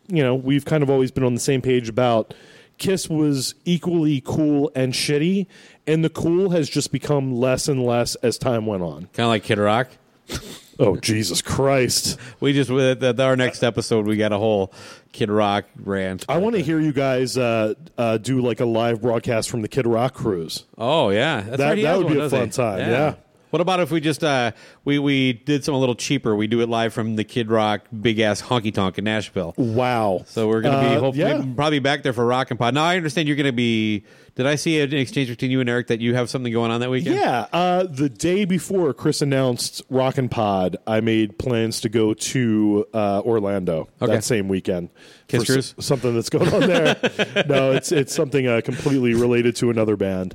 you 0.08 0.24
know, 0.24 0.36
we've 0.36 0.66
kind 0.66 0.84
of 0.84 0.90
always 0.90 1.12
been 1.12 1.24
on 1.24 1.34
the 1.36 1.40
same 1.40 1.62
page 1.62 1.88
about 1.88 2.34
Kiss 2.80 3.08
was 3.10 3.56
equally 3.66 4.22
cool 4.26 4.72
and 4.76 4.94
shitty, 4.94 5.46
and 5.88 6.04
the 6.04 6.10
cool 6.10 6.50
has 6.50 6.68
just 6.70 6.92
become 6.92 7.36
less 7.36 7.68
and 7.68 7.86
less 7.86 8.16
as 8.16 8.38
time 8.38 8.66
went 8.66 8.82
on. 8.84 9.02
kind 9.14 9.20
of 9.26 9.28
like 9.28 9.44
Kid 9.44 9.58
Rock. 9.60 9.90
Oh 10.80 10.96
Jesus 10.96 11.42
Christ! 11.42 12.18
We 12.40 12.54
just 12.54 12.70
with 12.70 13.04
our 13.20 13.36
next 13.36 13.64
episode 13.64 14.08
we 14.08 14.16
got 14.16 14.32
a 14.32 14.38
whole 14.38 14.74
Kid 15.12 15.30
Rock 15.30 15.66
rant. 15.84 16.26
I 16.30 16.38
want 16.38 16.56
to 16.56 16.62
hear 16.62 16.80
you 16.80 16.94
guys 16.94 17.38
uh, 17.38 17.74
uh, 17.98 18.18
do 18.18 18.40
like 18.42 18.60
a 18.62 18.66
live 18.66 19.02
broadcast 19.02 19.50
from 19.50 19.62
the 19.62 19.68
Kid 19.68 19.86
Rock 19.86 20.14
cruise. 20.14 20.64
Oh 20.78 21.10
yeah, 21.10 21.42
That's 21.42 21.58
That- 21.58 21.70
right, 21.72 21.84
that 21.84 21.98
would 21.98 22.08
be 22.08 22.18
one, 22.18 22.26
a 22.28 22.30
fun 22.30 22.46
he? 22.46 22.52
time, 22.52 22.80
yeah. 22.80 23.16
What 23.50 23.62
about 23.62 23.80
if 23.80 23.90
we 23.90 24.00
just 24.00 24.24
uh, 24.24 24.52
we 24.86 25.00
we 25.00 25.34
did 25.34 25.64
something 25.66 25.76
a 25.76 25.80
little 25.80 25.96
cheaper? 25.96 26.36
We 26.36 26.46
do 26.46 26.62
it 26.62 26.70
live 26.70 26.94
from 26.94 27.16
the 27.16 27.24
Kid 27.24 27.50
Rock 27.50 27.82
big 28.00 28.20
ass 28.20 28.44
honky 28.44 28.72
tonk 28.72 29.00
in 29.00 29.06
Nashville. 29.06 29.56
Wow! 29.58 30.24
So 30.28 30.48
we're 30.48 30.62
going 30.62 30.76
to 30.82 30.90
be 30.90 30.96
Uh, 30.96 31.00
hopefully 31.00 31.28
yeah. 31.28 31.44
probably 31.56 31.80
back 31.80 32.04
there 32.04 32.14
for 32.14 32.26
Rock 32.28 32.52
and 32.52 32.60
Pod. 32.60 32.76
Now 32.76 32.84
I 32.84 32.96
understand 32.96 33.28
you're 33.28 33.36
going 33.38 33.48
to 33.48 33.52
be. 33.52 34.06
Did 34.36 34.46
I 34.48 34.56
see 34.56 34.80
an 34.80 34.94
exchange 34.94 35.28
between 35.30 35.52
you 35.52 35.60
and 35.60 35.70
Eric 35.70 35.88
that 35.88 36.00
you 36.02 36.16
have 36.16 36.30
something 36.30 36.52
going 36.54 36.72
on 36.72 36.80
that 36.82 36.90
weekend? 36.90 37.16
Yeah, 37.16 37.48
uh, 37.52 37.84
the 37.84 38.10
day 38.10 38.46
before 38.46 38.94
Chris 38.94 39.22
announced 39.22 39.82
Rockin' 39.90 40.30
Pod, 40.30 40.78
I 40.88 41.02
made 41.02 41.38
plans 41.38 41.82
to 41.82 41.90
go 41.90 42.14
to 42.14 42.86
uh, 42.94 43.22
Orlando 43.26 43.88
Okay. 44.02 44.14
that 44.14 44.24
same 44.24 44.48
weekend. 44.48 44.90
Kiss 45.28 45.46
Cruise? 45.46 45.76
s- 45.78 45.86
something 45.86 46.14
that's 46.16 46.30
going 46.30 46.54
on 46.54 46.62
there. 46.62 46.96
no, 47.48 47.72
it's 47.74 47.92
it's 47.92 48.14
something 48.16 48.48
uh, 48.48 48.62
completely 48.64 49.14
related 49.14 49.56
to 49.58 49.70
another 49.70 49.96
band. 49.98 50.34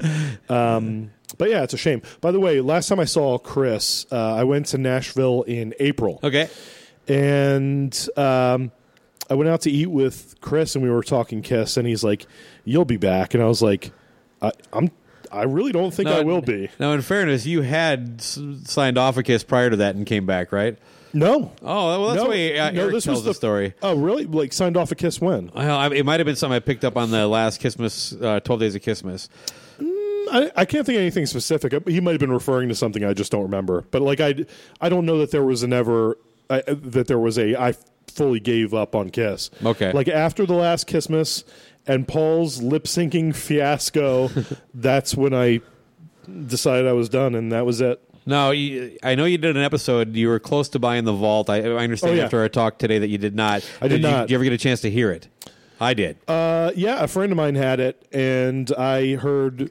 Um, 0.49 1.11
but 1.38 1.51
yeah, 1.51 1.62
it's 1.62 1.74
a 1.74 1.78
shame. 1.78 2.03
By 2.20 2.30
the 2.30 2.38
way, 2.40 2.61
last 2.61 2.88
time 2.88 3.01
I 3.01 3.05
saw 3.07 3.38
Chris, 3.38 4.07
uh, 4.12 4.34
I 4.34 4.45
went 4.45 4.66
to 4.66 4.78
Nashville 4.78 5.42
in 5.42 5.74
April 5.80 6.20
Okay. 6.22 6.49
and 7.09 8.09
um, 8.16 8.70
I 9.31 9.35
went 9.35 9.49
out 9.49 9.62
to 9.62 9.70
eat 9.70 9.91
with 9.91 10.37
Chris, 10.41 10.75
and 10.75 10.85
we 10.85 10.91
were 10.91 11.03
talking 11.03 11.43
Kiss, 11.43 11.77
and 11.77 11.87
he's 11.87 12.05
like, 12.05 12.27
"You'll 12.64 12.85
be 12.85 12.97
back," 12.97 13.35
and 13.35 13.43
I 13.43 13.47
was 13.47 13.62
like, 13.62 13.93
I, 14.43 14.53
I'm. 14.72 14.91
I 15.33 15.43
really 15.45 15.72
don't 15.72 15.93
think 15.93 16.09
I 16.09 16.20
will 16.22 16.43
be. 16.43 16.68
Now, 16.79 16.93
in 16.93 17.03
fairness, 17.03 17.45
you 17.45 17.62
had 17.62 18.20
signed 18.20 18.99
off 18.99 19.16
a 19.16 19.22
Kiss 19.25 19.43
prior 19.43 19.68
to 19.68 19.77
that 19.77 19.97
and 19.97 20.07
came 20.07 20.27
back, 20.27 20.53
right? 20.53 20.79
No. 21.12 21.53
Oh, 21.62 22.01
well, 22.01 22.09
that's 22.09 22.22
no, 22.22 22.29
why 22.29 22.53
uh, 22.57 22.70
no, 22.70 22.83
Eric 22.83 22.95
this 22.95 23.05
tells 23.05 23.18
was 23.18 23.25
the 23.25 23.35
story. 23.35 23.75
Oh, 23.83 23.97
really? 23.97 24.27
Like 24.27 24.53
signed 24.53 24.77
off 24.77 24.93
a 24.93 24.95
Kiss 24.95 25.20
when? 25.20 25.51
Well, 25.55 25.77
I, 25.77 25.89
it 25.89 26.05
might 26.05 26.20
have 26.20 26.27
been 26.27 26.37
something 26.37 26.55
I 26.55 26.61
picked 26.61 26.85
up 26.85 26.97
on 26.97 27.11
the 27.11 27.27
last 27.27 27.61
Christmas, 27.61 28.12
uh, 28.12 28.41
Twelve 28.41 28.61
Days 28.61 28.75
of 28.75 28.83
Kissmas. 28.83 29.29
I, 29.81 30.51
I 30.57 30.64
can't 30.64 30.87
think 30.87 30.97
of 30.97 31.03
anything 31.03 31.27
specific. 31.27 31.87
He 31.89 32.01
might 32.01 32.12
have 32.12 32.20
been 32.20 32.33
referring 32.33 32.68
to 32.68 32.75
something 32.75 33.05
I 33.05 33.12
just 33.12 33.31
don't 33.31 33.43
remember. 33.43 33.85
But 33.91 34.03
like 34.03 34.20
I, 34.20 34.35
I 34.81 34.89
don't 34.89 35.07
know 35.07 35.18
that 35.18 35.31
there 35.31 35.45
was 35.45 35.62
an 35.62 35.72
ever 35.72 36.16
I, 36.51 36.62
that 36.66 37.07
there 37.07 37.18
was 37.18 37.39
a 37.39 37.61
I 37.61 37.75
fully 38.17 38.41
gave 38.41 38.73
up 38.75 38.95
on 38.95 39.11
Kiss. 39.11 39.51
Okay. 39.65 39.93
Like 39.93 40.09
after 40.09 40.47
the 40.47 40.55
last 40.55 40.87
Kissmas 40.89 41.45
and 41.87 42.07
Paul's 42.09 42.62
lip 42.62 42.85
syncing 42.85 43.35
fiasco, 43.35 44.31
that's 44.75 45.15
when 45.15 45.35
I 45.35 45.61
decided 46.47 46.87
I 46.87 46.93
was 46.93 47.09
done, 47.09 47.35
and 47.35 47.53
that 47.53 47.67
was 47.67 47.81
it. 47.81 48.01
No, 48.27 48.53
you, 48.53 48.97
I 49.03 49.15
know 49.17 49.27
you 49.27 49.37
did 49.37 49.55
an 49.55 49.62
episode. 49.62 50.17
You 50.17 50.29
were 50.29 50.39
close 50.41 50.71
to 50.71 50.79
buying 50.79 51.05
the 51.05 51.12
vault. 51.12 51.51
I, 51.51 51.57
I 51.59 51.85
understand 51.85 52.15
Oh, 52.15 52.17
yeah. 52.17 52.25
after 52.25 52.41
our 52.41 52.49
talk 52.49 52.79
today 52.79 52.99
that 52.99 53.09
you 53.09 53.19
did 53.19 53.35
not. 53.35 53.69
I 53.83 53.89
did 53.89 54.01
you, 54.01 54.09
not. 54.09 54.23
Did 54.23 54.31
you 54.31 54.37
ever 54.39 54.45
get 54.45 54.53
a 54.55 54.59
chance 54.59 54.81
to 54.81 54.91
hear 54.91 55.11
it? 55.11 55.29
I 55.79 55.93
did. 55.93 56.17
Uh, 56.27 56.73
yeah, 56.75 57.03
a 57.03 57.07
friend 57.07 57.31
of 57.33 57.37
mine 57.37 57.55
had 57.57 57.81
it, 57.81 58.07
and 58.12 58.73
I 58.79 59.17
heard 59.17 59.71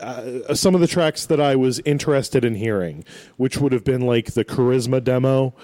uh, 0.00 0.54
some 0.56 0.74
of 0.74 0.80
the 0.80 0.88
tracks 0.88 1.26
that 1.26 1.40
I 1.40 1.54
was 1.54 1.78
interested 1.80 2.44
in 2.44 2.56
hearing, 2.56 3.04
which 3.36 3.58
would 3.58 3.70
have 3.70 3.84
been 3.84 4.00
like 4.00 4.32
the 4.32 4.44
Charisma 4.44 5.04
demo. 5.04 5.54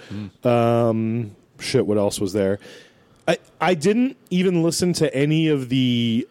Um, 0.45 1.35
shit, 1.65 1.87
what 1.87 1.99
else 1.99 2.21
was 2.21 2.33
there? 2.33 2.59
I 3.27 3.39
I 3.61 3.75
didn't 3.75 4.17
even 4.31 4.63
listen 4.63 4.93
to 4.95 5.15
any 5.15 5.49
of 5.49 5.69
the 5.71 6.29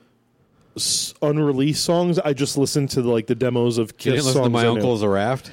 s- 0.76 1.14
unreleased 1.22 1.84
songs. 1.84 2.20
I 2.20 2.34
just 2.34 2.58
listened 2.58 2.90
to 2.92 3.02
like 3.02 3.28
the 3.28 3.36
demos 3.36 3.78
of 3.78 3.88
you 3.90 3.94
Kiss 3.98 4.14
didn't 4.14 4.26
listen 4.26 4.44
to 4.44 4.50
my 4.50 4.60
I 4.62 4.64
knew. 4.64 4.70
uncle 4.76 4.94
as 4.94 5.02
a 5.02 5.10
raft. 5.10 5.52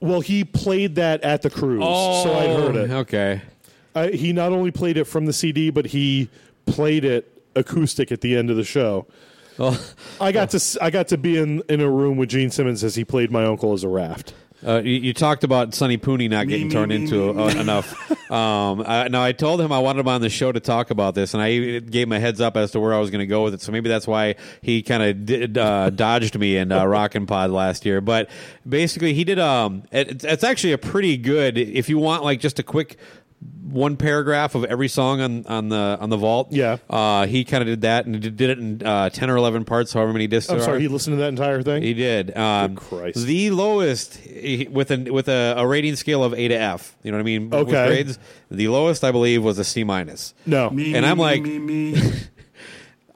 Well, 0.00 0.20
he 0.22 0.44
played 0.44 0.94
that 0.94 1.22
at 1.22 1.42
the 1.42 1.50
cruise, 1.50 1.82
so 1.82 2.32
I 2.34 2.46
heard 2.54 2.76
it. 2.76 2.90
Oh, 2.90 2.98
Okay. 3.00 3.42
I, 3.94 4.08
he 4.08 4.32
not 4.32 4.52
only 4.52 4.70
played 4.70 4.96
it 4.96 5.04
from 5.04 5.26
the 5.26 5.32
CD, 5.32 5.68
but 5.70 5.84
he 5.84 6.30
played 6.64 7.04
it 7.04 7.42
acoustic 7.56 8.10
at 8.12 8.20
the 8.22 8.36
end 8.36 8.48
of 8.48 8.56
the 8.56 8.64
show. 8.64 9.06
Well, 9.58 9.76
I 10.20 10.32
got 10.32 10.50
to 10.50 10.56
s- 10.56 10.78
I 10.80 10.88
got 10.90 11.08
to 11.08 11.18
be 11.18 11.36
in, 11.36 11.62
in 11.68 11.80
a 11.82 11.90
room 11.90 12.16
with 12.16 12.30
Gene 12.30 12.50
Simmons 12.50 12.82
as 12.82 12.94
he 12.94 13.04
played 13.04 13.30
my 13.30 13.44
uncle 13.44 13.74
as 13.74 13.84
a 13.84 13.88
raft. 13.88 14.32
Uh, 14.66 14.82
you, 14.84 14.92
you 14.92 15.14
talked 15.14 15.44
about 15.44 15.74
Sonny 15.74 15.96
Pooney 15.96 16.28
not 16.28 16.46
getting 16.48 16.68
me, 16.68 16.72
turned 16.72 16.90
me, 16.90 16.96
into 16.96 17.32
me, 17.32 17.42
uh, 17.42 17.60
enough. 17.60 18.16
Um, 18.30 18.84
I, 18.86 19.08
now 19.08 19.24
I 19.24 19.32
told 19.32 19.60
him 19.60 19.72
I 19.72 19.80
wanted 19.80 20.00
him 20.00 20.08
on 20.08 20.20
the 20.20 20.28
show 20.28 20.52
to 20.52 20.60
talk 20.60 20.90
about 20.90 21.16
this, 21.16 21.34
and 21.34 21.42
I 21.42 21.80
gave 21.80 22.06
him 22.06 22.12
a 22.12 22.20
heads 22.20 22.40
up 22.40 22.56
as 22.56 22.70
to 22.70 22.78
where 22.78 22.94
I 22.94 23.00
was 23.00 23.10
going 23.10 23.18
to 23.18 23.26
go 23.26 23.42
with 23.42 23.54
it. 23.54 23.60
So 23.60 23.72
maybe 23.72 23.88
that's 23.88 24.06
why 24.06 24.36
he 24.62 24.84
kind 24.84 25.02
of 25.02 25.56
uh, 25.56 25.90
dodged 25.90 26.38
me 26.38 26.56
in 26.56 26.70
uh, 26.70 26.84
Rockin' 26.86 27.26
Pod 27.26 27.50
last 27.50 27.84
year. 27.84 28.00
But 28.00 28.30
basically, 28.68 29.14
he 29.14 29.24
did. 29.24 29.40
Um, 29.40 29.82
it, 29.90 30.22
it's 30.22 30.44
actually 30.44 30.74
a 30.74 30.78
pretty 30.78 31.16
good. 31.16 31.58
If 31.58 31.88
you 31.88 31.98
want 31.98 32.22
like 32.22 32.38
just 32.38 32.60
a 32.60 32.62
quick 32.62 32.98
one 33.70 33.96
paragraph 33.96 34.54
of 34.54 34.64
every 34.64 34.88
song 34.88 35.20
on, 35.20 35.46
on 35.46 35.68
the 35.68 35.96
on 36.00 36.10
the 36.10 36.16
vault. 36.16 36.48
Yeah. 36.50 36.78
uh, 36.90 37.26
he 37.26 37.44
kind 37.44 37.62
of 37.62 37.68
did 37.68 37.80
that 37.82 38.04
and 38.04 38.20
did 38.20 38.36
did 38.36 38.50
it 38.50 38.58
in 38.58 38.82
uh, 38.84 39.08
ten 39.10 39.30
or 39.30 39.36
eleven 39.36 39.64
parts, 39.64 39.92
however 39.92 40.12
many 40.12 40.26
discs. 40.26 40.50
I'm 40.50 40.58
there 40.58 40.64
sorry, 40.64 40.76
are. 40.78 40.80
he 40.80 40.88
listened 40.88 41.14
to 41.16 41.20
that 41.22 41.28
entire 41.28 41.62
thing. 41.62 41.82
He 41.82 41.94
did. 41.94 42.36
Um, 42.36 42.74
Christ. 42.76 43.24
The 43.24 43.50
lowest 43.50 44.16
he- 44.16 44.68
with 44.70 44.90
a 44.90 45.10
with 45.10 45.28
a, 45.28 45.54
a 45.56 45.66
rating 45.66 45.96
scale 45.96 46.22
of 46.24 46.34
A 46.34 46.48
to 46.48 46.54
F. 46.54 46.96
You 47.02 47.12
know 47.12 47.16
what 47.18 47.22
I 47.22 47.24
mean? 47.24 47.50
With 47.50 47.60
Okay. 47.68 47.86
grades, 47.86 48.18
the 48.50 48.68
lowest 48.68 49.04
I 49.04 49.12
believe 49.12 49.42
was 49.44 49.58
a 49.58 49.64
C 49.64 49.84
minus. 49.84 50.34
no, 50.46 50.68
Me, 50.70 50.94
And 50.94 51.06
I'm 51.06 51.16
me, 51.18 51.22
like- 51.22 51.42
me, 51.42 51.58
me. 51.58 52.02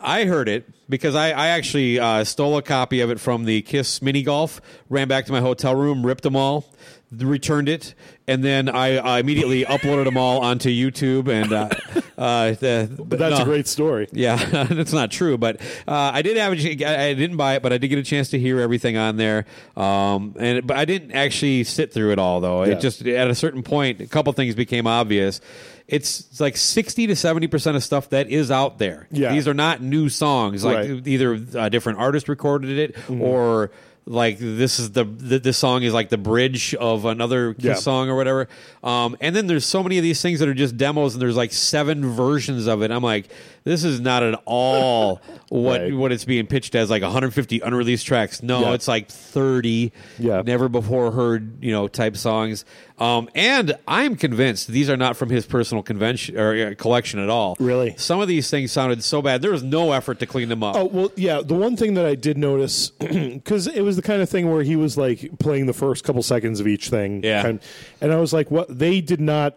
I 0.01 0.25
heard 0.27 0.49
it 0.51 0.69
because 0.89 1.15
I, 1.15 1.31
I 1.31 1.49
actually 1.49 1.99
uh, 1.99 2.25
stole 2.25 2.59
a 2.59 2.63
copy 2.63 3.01
of 3.01 3.11
it 3.11 3.19
from 3.19 3.45
the 3.45 3.63
Kiss 3.63 4.03
mini 4.03 4.23
golf, 4.23 4.61
ran 4.91 5.09
back 5.09 5.25
to 5.27 5.33
my 5.33 5.41
hotel 5.41 5.75
room, 5.75 6.05
ripped 6.05 6.25
them 6.25 6.37
all, 6.37 6.67
returned 7.11 7.71
it, 7.71 7.95
and 8.27 8.43
then 8.43 8.69
I, 8.69 8.97
I 8.97 9.19
immediately 9.19 9.65
uploaded 9.65 10.05
them 10.05 10.17
all 10.17 10.41
onto 10.41 10.71
YouTube. 10.71 11.29
And 11.29 11.53
uh, 11.53 11.69
uh, 12.17 12.53
the, 12.53 12.91
but 12.99 13.19
that's 13.19 13.41
a 13.41 13.45
great 13.45 13.67
story. 13.69 14.09
Yeah, 14.13 14.37
that's 14.65 14.93
not 14.93 15.11
true, 15.11 15.37
but 15.37 15.61
uh, 15.87 16.11
I 16.15 16.23
did 16.23 16.37
have. 16.37 16.53
A, 16.53 16.85
I 16.85 17.15
didn't 17.15 17.37
buy 17.37 17.55
it, 17.57 17.63
but 17.63 17.73
I 17.73 17.79
did 17.79 17.89
get 17.89 17.99
a 17.99 18.03
chance 18.03 18.31
to 18.31 18.39
hear 18.39 18.61
everything 18.61 18.97
on 18.97 19.17
there. 19.17 19.45
Um, 19.77 20.35
and 20.39 20.67
but 20.67 20.77
I 20.77 20.85
didn't 20.85 21.13
actually 21.13 21.65
sit 21.65 21.93
through 21.93 22.13
it 22.13 22.19
all, 22.19 22.41
though. 22.41 22.65
Yeah. 22.65 22.73
It 22.73 22.81
just 22.81 23.05
at 23.07 23.29
a 23.29 23.35
certain 23.35 23.63
point, 23.63 24.01
a 24.01 24.07
couple 24.07 24.33
things 24.33 24.55
became 24.55 24.87
obvious. 24.87 25.41
It's, 25.87 26.21
it's 26.21 26.41
like 26.41 26.57
sixty 26.57 27.07
to 27.09 27.17
seventy 27.17 27.47
percent 27.47 27.77
of 27.77 27.85
stuff 27.85 28.09
that 28.09 28.29
is 28.31 28.51
out 28.51 28.79
there. 28.79 29.07
Yeah. 29.11 29.33
these 29.33 29.47
are 29.47 29.53
not 29.55 29.83
new 29.83 30.09
songs. 30.09 30.65
Like 30.65 30.77
Right. 30.77 30.91
Mm-hmm. 30.91 31.09
either 31.09 31.33
a 31.59 31.69
different 31.69 31.99
artist 31.99 32.29
recorded 32.29 32.79
it 32.79 33.11
or. 33.11 33.71
Like 34.07 34.39
this 34.39 34.79
is 34.79 34.93
the, 34.93 35.05
the 35.05 35.39
this 35.39 35.57
song 35.57 35.83
is 35.83 35.95
like 35.95 36.11
the 36.11 36.19
bridge 36.19 36.75
of 36.75 37.07
another 37.07 37.55
Yeah. 37.59 37.73
song 37.75 38.11
or 38.11 38.17
whatever. 38.17 38.49
Um, 38.83 39.17
and 39.21 39.35
then 39.35 39.47
there's 39.47 39.65
so 39.65 39.83
many 39.83 39.97
of 39.97 40.03
these 40.03 40.21
things 40.21 40.41
that 40.41 40.49
are 40.49 40.53
just 40.55 40.77
demos, 40.77 41.15
and 41.15 41.23
there's 41.23 41.37
like 41.37 41.53
seven 41.53 42.11
versions 42.11 42.67
of 42.67 42.83
it. 42.83 42.91
I'm 42.91 43.03
like, 43.03 43.29
this 43.65 43.83
is 43.83 44.01
not 44.01 44.23
at 44.23 44.39
all 44.45 45.23
what 45.49 45.81
Right. 45.81 45.95
what 45.95 46.13
it's 46.13 46.27
being 46.27 46.47
pitched 46.47 46.75
as, 46.75 46.91
like 46.91 47.03
150 47.03 47.61
unreleased 47.61 48.05
tracks. 48.07 48.43
No, 48.43 48.61
Yeah. 48.61 48.73
it's 48.75 48.87
like 48.89 49.09
30 49.09 49.91
Yeah. 50.19 50.43
never 50.45 50.69
before 50.69 51.11
heard 51.13 51.65
you 51.65 51.73
know 51.73 51.89
type 51.89 52.17
songs. 52.19 52.67
Um, 52.99 53.29
and 53.35 53.75
I'm 53.89 54.15
convinced 54.15 54.69
these 54.69 54.89
are 54.89 54.97
not 54.97 55.17
from 55.17 55.29
his 55.31 55.47
personal 55.47 55.83
convention 55.83 56.39
or 56.39 56.55
uh, 56.69 56.75
collection 56.77 57.19
at 57.19 57.29
all. 57.31 57.57
Really? 57.59 57.95
some 57.97 58.21
of 58.21 58.29
these 58.29 58.51
things 58.51 58.71
sounded 58.71 59.03
so 59.03 59.21
bad. 59.23 59.41
There 59.43 59.51
was 59.51 59.65
no 59.65 59.91
effort 59.93 60.21
to 60.21 60.27
clean 60.27 60.49
them 60.51 60.63
up. 60.63 60.77
Oh 60.77 60.85
well, 60.85 61.13
yeah. 61.17 61.41
The 61.41 61.55
one 61.55 61.75
thing 61.77 61.95
that 61.95 62.05
I 62.07 62.15
did 62.15 62.37
notice 62.37 62.91
because 63.01 63.67
it 63.67 63.81
was 63.81 63.94
the 63.97 64.03
kind 64.03 64.23
of 64.23 64.29
thing 64.29 64.51
where 64.51 64.63
he 64.63 64.77
was 64.77 64.97
like 64.97 65.39
playing 65.39 65.67
the 65.67 65.73
first 65.73 66.05
couple 66.05 66.23
seconds 66.23 66.61
of 66.61 66.67
each 66.67 66.89
thing, 66.89 67.23
Yeah. 67.23 67.43
kind- 67.43 67.61
and 68.01 68.13
I 68.13 68.17
was 68.17 68.33
like, 68.33 68.51
what? 68.51 68.79
They 68.79 69.01
did 69.01 69.21
not 69.21 69.57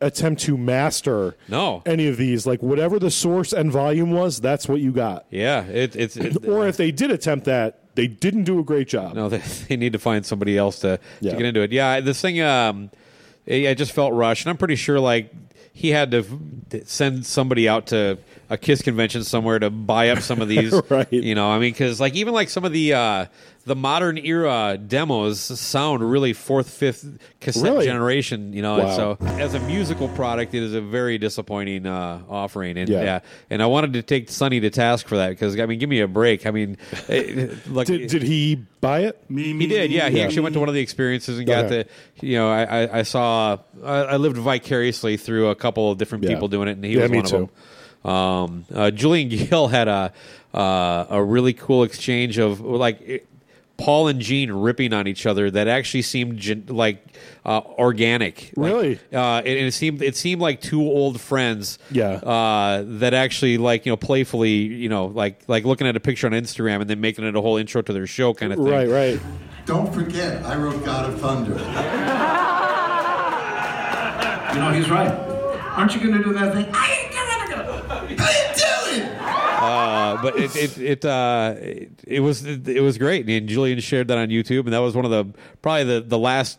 attempt 0.00 0.42
to 0.42 0.56
master 0.58 1.36
No. 1.48 1.82
any 1.86 2.08
of 2.08 2.16
these. 2.16 2.46
Like 2.46 2.62
whatever 2.62 2.98
the 2.98 3.10
source 3.10 3.52
and 3.52 3.70
volume 3.70 4.10
was, 4.10 4.40
that's 4.40 4.68
what 4.68 4.80
you 4.80 4.90
got. 4.92 5.26
Yeah, 5.30 5.64
it, 5.66 5.94
it's 5.94 6.16
it, 6.16 6.44
Or 6.48 6.66
if 6.66 6.76
they 6.76 6.90
did 6.90 7.10
attempt 7.12 7.44
that, 7.46 7.78
they 7.94 8.06
didn't 8.08 8.44
do 8.44 8.58
a 8.58 8.64
great 8.64 8.88
job. 8.88 9.14
No, 9.14 9.28
they, 9.30 9.38
they 9.68 9.76
need 9.76 9.92
to 9.92 9.98
find 10.00 10.26
somebody 10.26 10.58
else 10.58 10.80
to, 10.80 10.98
Yeah. 11.20 11.32
to 11.32 11.36
get 11.36 11.46
into 11.46 11.60
it. 11.60 11.70
Yeah, 11.72 12.00
this 12.00 12.20
thing, 12.20 12.40
um, 12.40 12.90
it 13.46 13.76
just 13.76 13.92
felt 13.92 14.12
rushed, 14.14 14.44
and 14.46 14.50
I'm 14.50 14.56
pretty 14.56 14.76
sure 14.76 14.98
like 15.00 15.32
he 15.72 15.90
had 15.90 16.10
to 16.12 16.24
send 16.84 17.24
somebody 17.26 17.68
out 17.68 17.86
to 17.88 18.18
a 18.52 18.58
Kiss 18.58 18.82
convention 18.82 19.24
somewhere 19.24 19.58
to 19.58 19.70
buy 19.70 20.10
up 20.10 20.20
some 20.20 20.42
of 20.42 20.48
these. 20.54 20.78
Right. 20.90 21.10
You 21.12 21.34
know, 21.34 21.48
I 21.50 21.58
mean, 21.58 21.72
because 21.72 22.00
like 22.00 22.14
even 22.14 22.34
like 22.34 22.50
some 22.50 22.64
of 22.64 22.72
the 22.72 22.92
uh, 22.94 23.26
the 23.64 23.76
modern 23.76 24.18
era 24.18 24.76
demos 24.76 25.38
sound 25.40 26.02
really 26.10 26.32
fourth, 26.32 26.68
fifth 26.68 27.06
cassette 27.40 27.62
Really? 27.62 27.86
generation. 27.86 28.52
You 28.52 28.60
know, 28.62 28.74
and 28.76 28.88
Wow. 28.88 29.16
so 29.18 29.26
as 29.38 29.54
a 29.54 29.60
musical 29.60 30.08
product, 30.08 30.52
it 30.54 30.62
is 30.62 30.74
a 30.74 30.80
very 30.80 31.16
disappointing 31.18 31.86
uh, 31.86 32.22
offering. 32.28 32.76
And 32.76 32.88
Yeah. 32.90 33.02
yeah. 33.02 33.20
and 33.50 33.62
I 33.62 33.66
wanted 33.66 33.92
to 33.94 34.02
take 34.02 34.28
Sonny 34.28 34.60
to 34.60 34.70
task 34.70 35.06
for 35.06 35.16
that 35.16 35.30
because 35.30 35.58
I 35.58 35.66
mean, 35.66 35.78
give 35.78 35.88
me 35.88 36.00
a 36.00 36.08
break. 36.08 36.44
I 36.46 36.50
mean, 36.50 36.76
it, 37.08 37.66
look, 37.68 37.86
Did, 37.86 38.08
did 38.10 38.22
he 38.22 38.56
buy 38.80 39.00
it? 39.04 39.30
Me, 39.30 39.52
me, 39.54 39.64
he 39.64 39.70
did, 39.70 39.90
me, 39.90 39.96
yeah. 39.96 40.08
He 40.08 40.16
me, 40.16 40.22
actually 40.22 40.42
went 40.42 40.52
to 40.54 40.60
one 40.60 40.68
of 40.68 40.74
the 40.74 40.80
experiences 40.82 41.38
and 41.38 41.46
got 41.46 41.66
Okay. 41.66 41.84
to, 42.20 42.26
you 42.26 42.36
know, 42.36 42.50
I, 42.50 42.64
I, 42.82 42.98
I 42.98 43.02
saw, 43.04 43.58
I, 43.84 43.94
I 44.02 44.16
lived 44.16 44.36
vicariously 44.36 45.16
through 45.16 45.48
a 45.48 45.54
couple 45.54 45.90
of 45.90 45.98
different 45.98 46.24
Yeah. 46.24 46.30
people 46.30 46.48
doing 46.48 46.68
it, 46.68 46.72
and 46.72 46.84
he 46.84 46.94
Yeah, 46.94 47.02
was 47.02 47.10
me 47.12 47.16
one 47.18 47.26
too. 47.26 47.36
of 47.36 47.40
them. 47.42 47.50
Um, 48.04 48.64
uh, 48.74 48.90
Julian 48.90 49.28
Gill 49.48 49.68
had 49.68 49.88
a 49.88 50.12
uh, 50.54 51.06
a 51.10 51.22
really 51.22 51.52
cool 51.54 51.82
exchange 51.84 52.38
of 52.38 52.60
like 52.60 53.00
it- 53.02 53.26
Paul 53.78 54.06
and 54.08 54.20
Gene 54.20 54.52
ripping 54.52 54.92
on 54.92 55.08
each 55.08 55.26
other 55.26 55.50
that 55.50 55.66
actually 55.66 56.02
seemed 56.02 56.38
gen- 56.38 56.66
like 56.68 57.02
uh, 57.44 57.62
organic. 57.62 58.52
Like, 58.54 58.72
Really? 58.72 59.00
uh, 59.12 59.38
and 59.38 59.46
it 59.48 59.72
seemed 59.74 60.02
it 60.02 60.14
seemed 60.14 60.40
like 60.40 60.60
two 60.60 60.82
old 60.82 61.20
friends. 61.20 61.78
Yeah. 61.90 62.10
Uh, 62.10 62.84
that 62.86 63.12
actually 63.14 63.58
like 63.58 63.84
you 63.86 63.90
know 63.92 63.96
playfully 63.96 64.52
you 64.52 64.88
know 64.88 65.06
like 65.06 65.42
like 65.48 65.64
looking 65.64 65.86
at 65.88 65.96
a 65.96 66.00
picture 66.00 66.26
on 66.28 66.32
Instagram 66.32 66.80
and 66.82 66.88
then 66.90 67.00
making 67.00 67.24
it 67.24 67.34
a 67.34 67.40
whole 67.40 67.56
intro 67.56 67.82
to 67.82 67.92
their 67.92 68.06
show 68.06 68.34
kind 68.34 68.52
of 68.52 68.58
thing. 68.58 68.68
Right, 68.68 68.88
right. 68.88 69.20
Don't 69.64 69.92
forget, 69.92 70.44
I 70.44 70.56
wrote 70.56 70.84
God 70.84 71.08
of 71.10 71.20
Thunder. 71.20 71.54
You 74.52 74.58
know, 74.60 74.70
he's 74.70 74.90
right. 74.90 75.10
Aren't 75.78 75.94
you 75.94 76.00
going 76.02 76.12
to 76.18 76.22
do 76.22 76.34
that 76.34 76.52
thing? 76.52 76.66
I 78.20 78.30
ain't 78.30 78.56
gonna 78.56 78.56
do 78.56 79.02
it. 79.02 79.04
I 79.04 79.04
didn't 79.04 79.08
do 79.08 79.16
it! 79.18 79.22
Uh, 79.62 80.22
but 80.22 80.36
it 80.36 80.56
it 80.56 80.78
it, 80.78 81.04
uh, 81.04 81.54
it 81.58 81.90
it 82.06 82.20
was 82.20 82.44
it, 82.44 82.82
was 82.82 82.98
great, 82.98 83.28
and 83.28 83.48
Julian 83.48 83.78
shared 83.80 84.08
that 84.08 84.18
on 84.18 84.28
YouTube, 84.28 84.64
and 84.64 84.72
that 84.72 84.80
was 84.80 84.94
one 84.94 85.04
of 85.04 85.10
the 85.10 85.38
probably 85.60 85.84
the 85.84 86.00
the 86.00 86.18
last 86.18 86.58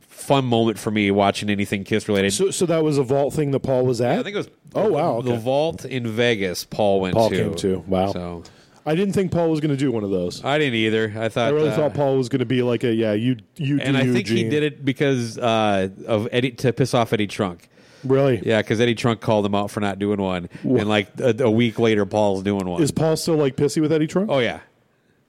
fun 0.00 0.44
moment 0.44 0.78
for 0.78 0.90
me 0.90 1.10
watching 1.10 1.50
anything 1.50 1.84
Kiss 1.84 2.08
related. 2.08 2.32
So, 2.32 2.50
so 2.50 2.66
that 2.66 2.82
was 2.82 2.98
a 2.98 3.02
vault 3.02 3.34
thing 3.34 3.50
that 3.50 3.60
Paul 3.60 3.84
was 3.84 4.00
at. 4.00 4.18
I 4.18 4.22
think 4.22 4.34
it 4.34 4.38
was. 4.38 4.50
Oh, 4.74 4.88
wow, 4.88 5.20
The 5.20 5.36
vault 5.36 5.84
in 5.84 6.06
Vegas. 6.06 6.64
Paul 6.64 7.00
went 7.00 7.14
Paul 7.14 7.30
to. 7.30 7.36
came 7.36 7.54
to. 7.56 7.78
Wow. 7.88 8.12
So 8.12 8.44
I 8.86 8.94
didn't 8.94 9.14
think 9.14 9.32
Paul 9.32 9.50
was 9.50 9.60
going 9.60 9.70
to 9.70 9.76
do 9.76 9.90
one 9.90 10.04
of 10.04 10.10
those. 10.10 10.44
I 10.44 10.58
didn't 10.58 10.74
either. 10.74 11.12
I 11.16 11.28
thought 11.28 11.48
I 11.48 11.50
really 11.50 11.70
uh, 11.70 11.76
thought 11.76 11.94
Paul 11.94 12.16
was 12.16 12.28
going 12.28 12.40
to 12.40 12.46
be 12.46 12.62
like 12.62 12.84
a 12.84 12.92
yeah, 12.94 13.12
you 13.12 13.36
you 13.56 13.78
do 13.78 13.82
and 13.82 13.96
I 13.96 14.02
you, 14.02 14.12
think 14.12 14.28
he 14.28 14.48
did 14.48 14.62
it 14.62 14.84
because 14.84 15.38
uh, 15.38 15.88
of 16.06 16.28
Eddie 16.30 16.52
to 16.52 16.72
piss 16.72 16.94
off 16.94 17.12
Eddie 17.12 17.26
Trunk. 17.26 17.68
Really? 18.04 18.42
Yeah, 18.44 18.62
because 18.62 18.80
Eddie 18.80 18.94
Trunk 18.94 19.20
called 19.20 19.44
him 19.46 19.54
out 19.54 19.70
for 19.70 19.80
not 19.80 19.98
doing 19.98 20.20
one, 20.20 20.48
and 20.62 20.88
like 20.88 21.08
a, 21.20 21.34
a 21.44 21.50
week 21.50 21.78
later, 21.78 22.06
Paul's 22.06 22.42
doing 22.42 22.66
one. 22.66 22.82
Is 22.82 22.90
Paul 22.90 23.16
still 23.16 23.36
like 23.36 23.56
pissy 23.56 23.80
with 23.80 23.92
Eddie 23.92 24.06
Trunk? 24.06 24.30
oh 24.30 24.38
yeah, 24.38 24.60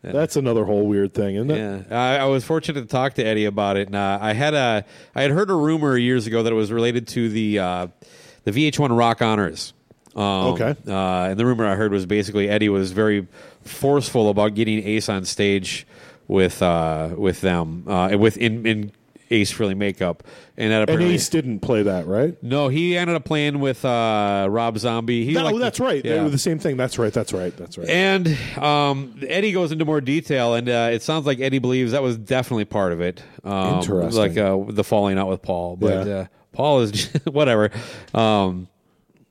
That's 0.04 0.36
another 0.36 0.66
whole 0.66 0.88
weird 0.88 1.14
thing, 1.14 1.36
isn't 1.36 1.52
it? 1.52 1.86
Yeah, 1.90 1.98
I, 2.00 2.18
I 2.18 2.26
was 2.26 2.44
fortunate 2.44 2.82
to 2.82 2.88
talk 2.88 3.14
to 3.16 3.24
Eddie 3.24 3.46
about 3.46 3.78
it, 3.78 3.88
and 3.88 3.96
uh, 3.96 4.18
I 4.22 4.34
had 4.34 4.54
a 4.54 4.86
I 5.16 5.22
had 5.22 5.32
heard 5.32 5.50
a 5.50 5.56
rumor 5.56 5.98
years 5.98 6.28
ago 6.28 6.44
that 6.44 6.52
it 6.52 6.56
was 6.56 6.72
related 6.72 7.08
to 7.10 7.30
the 7.30 7.60
uh, 7.60 7.88
the 8.46 8.52
VH1 8.52 8.98
Rock 8.98 9.22
Honors. 9.22 9.74
Um, 10.16 10.24
Okay. 10.54 10.76
uh, 10.88 11.30
and 11.30 11.40
the 11.40 11.46
rumor 11.46 11.66
I 11.66 11.76
heard 11.76 11.92
was 11.94 12.06
basically 12.06 12.50
Eddie 12.50 12.68
was 12.70 12.92
very 12.92 13.28
forceful 13.64 14.30
about 14.30 14.56
getting 14.56 14.86
Ace 14.86 15.08
on 15.08 15.24
stage 15.26 15.88
with 16.28 16.62
uh, 16.62 17.10
with 17.18 17.42
them 17.42 17.86
uh, 17.88 18.16
with 18.18 18.36
in, 18.38 18.66
in 18.66 18.92
Ace 19.32 19.52
Frehley 19.52 19.76
makeup, 19.76 20.24
and 20.58 20.72
that 20.72 20.82
And 20.82 20.84
apparently 20.90 21.16
Ace 21.16 21.30
didn't 21.30 21.62
play 21.62 21.82
that, 21.84 22.06
right? 22.06 22.36
no, 22.44 22.68
he 22.68 22.96
ended 22.98 23.16
up 23.16 23.24
playing 23.24 23.60
with 23.60 23.84
uh, 23.86 24.48
Rob 24.50 24.78
Zombie. 24.78 25.26
He 25.26 25.34
No, 25.34 25.46
liked- 25.46 25.60
that's 25.60 25.80
right. 25.80 26.04
They 26.04 26.14
Yeah. 26.16 26.24
were 26.24 26.30
the 26.30 26.38
same 26.38 26.60
thing. 26.60 26.78
That's 26.78 27.00
right. 27.00 27.12
That's 27.14 27.34
right. 27.34 27.56
That's 27.58 27.78
right. 27.78 27.90
And 27.90 28.38
um, 28.58 29.20
Eddie 29.28 29.52
goes 29.54 29.72
into 29.72 29.86
more 29.86 30.02
detail, 30.02 30.54
and 30.56 30.68
uh, 30.70 30.90
it 30.92 31.02
sounds 31.02 31.26
like 31.26 31.40
Eddie 31.40 31.60
believes 31.60 31.94
that 31.94 32.04
was 32.04 32.18
definitely 32.18 32.66
part 32.66 32.92
of 32.92 33.02
it. 33.02 33.24
Um, 33.44 33.76
Interesting. 33.80 34.22
Like 34.22 34.38
uh, 34.38 34.58
the 34.68 34.84
falling 34.84 35.18
out 35.18 35.30
with 35.30 35.42
Paul, 35.42 35.78
but 35.78 36.06
Yeah. 36.08 36.14
uh, 36.14 36.26
Paul 36.54 36.82
is 36.82 37.06
whatever. 37.26 37.72
Um, 38.14 38.68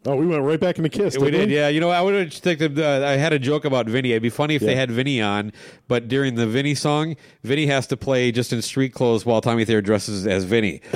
oh, 0.07 0.17
we 0.17 0.27
went 0.27 0.43
right 0.43 0.59
back 0.61 0.79
into 0.79 0.89
Kiss. 0.91 1.17
we 1.19 1.31
did, 1.31 1.51
yeah. 1.51 1.69
You 1.69 1.81
know, 1.81 1.91
I 1.91 2.01
would 2.01 2.15
have 2.15 2.29
just 2.31 2.43
taken. 2.45 2.79
Uh, 2.79 3.05
I 3.07 3.13
had 3.13 3.33
a 3.33 3.39
joke 3.39 3.65
about 3.65 3.87
Vinny. 3.87 4.11
It'd 4.13 4.23
be 4.23 4.31
funny 4.31 4.55
if 4.55 4.63
they 4.63 4.75
had 4.75 4.91
Vinny 4.91 5.21
on, 5.21 5.53
but 5.89 6.09
during 6.09 6.35
the 6.37 6.47
Vinny 6.47 6.75
song, 6.75 7.17
Vinny 7.43 7.67
has 7.67 7.87
to 7.89 7.97
play 7.97 8.33
just 8.33 8.53
in 8.53 8.63
street 8.63 8.93
clothes 8.95 9.25
while 9.27 9.41
Tommy 9.41 9.65
Thayer 9.65 9.83
dresses 9.83 10.27
as 10.27 10.45
Vinny. 10.45 10.81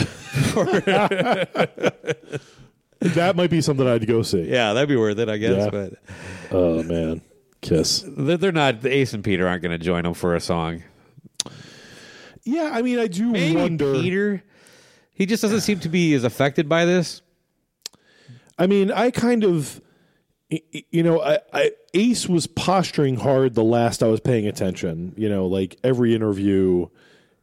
That 3.00 3.36
might 3.36 3.50
be 3.50 3.60
something 3.60 3.86
I'd 3.86 4.06
go 4.06 4.22
see. 4.22 4.44
yeah, 4.48 4.72
that'd 4.72 4.88
be 4.88 4.96
worth 4.96 5.18
it, 5.18 5.28
I 5.28 5.36
guess. 5.36 5.64
Yeah. 5.64 5.70
But 5.70 5.92
Oh 6.50 6.82
man, 6.82 7.20
Kiss. 7.60 8.02
they're 8.06 8.38
they're 8.38 8.52
not. 8.52 8.84
Ace 8.86 9.12
and 9.12 9.22
Peter 9.22 9.46
aren't 9.46 9.62
going 9.62 9.78
to 9.78 9.84
join 9.84 10.04
them 10.04 10.14
for 10.14 10.34
a 10.34 10.40
song. 10.40 10.82
Yeah, 12.44 12.70
I 12.72 12.80
mean, 12.82 12.98
I 12.98 13.06
do 13.08 13.30
Maybe 13.30 13.56
wonder. 13.56 13.92
Peter. 13.94 14.42
He 15.12 15.26
just 15.26 15.42
doesn't 15.42 15.60
seem 15.60 15.80
to 15.80 15.88
be 15.90 16.14
as 16.14 16.24
affected 16.24 16.66
by 16.68 16.86
this. 16.86 17.20
I 18.58 18.66
mean, 18.66 18.90
I 18.90 19.10
kind 19.10 19.44
of, 19.44 19.80
you 20.48 21.02
know, 21.02 21.20
I, 21.20 21.38
I 21.52 21.72
Ace 21.94 22.28
was 22.28 22.46
posturing 22.46 23.16
hard 23.16 23.54
the 23.54 23.64
last 23.64 24.02
I 24.02 24.06
was 24.08 24.20
paying 24.20 24.46
attention. 24.46 25.14
You 25.16 25.28
know, 25.28 25.46
like 25.46 25.76
every 25.82 26.14
interview, 26.14 26.88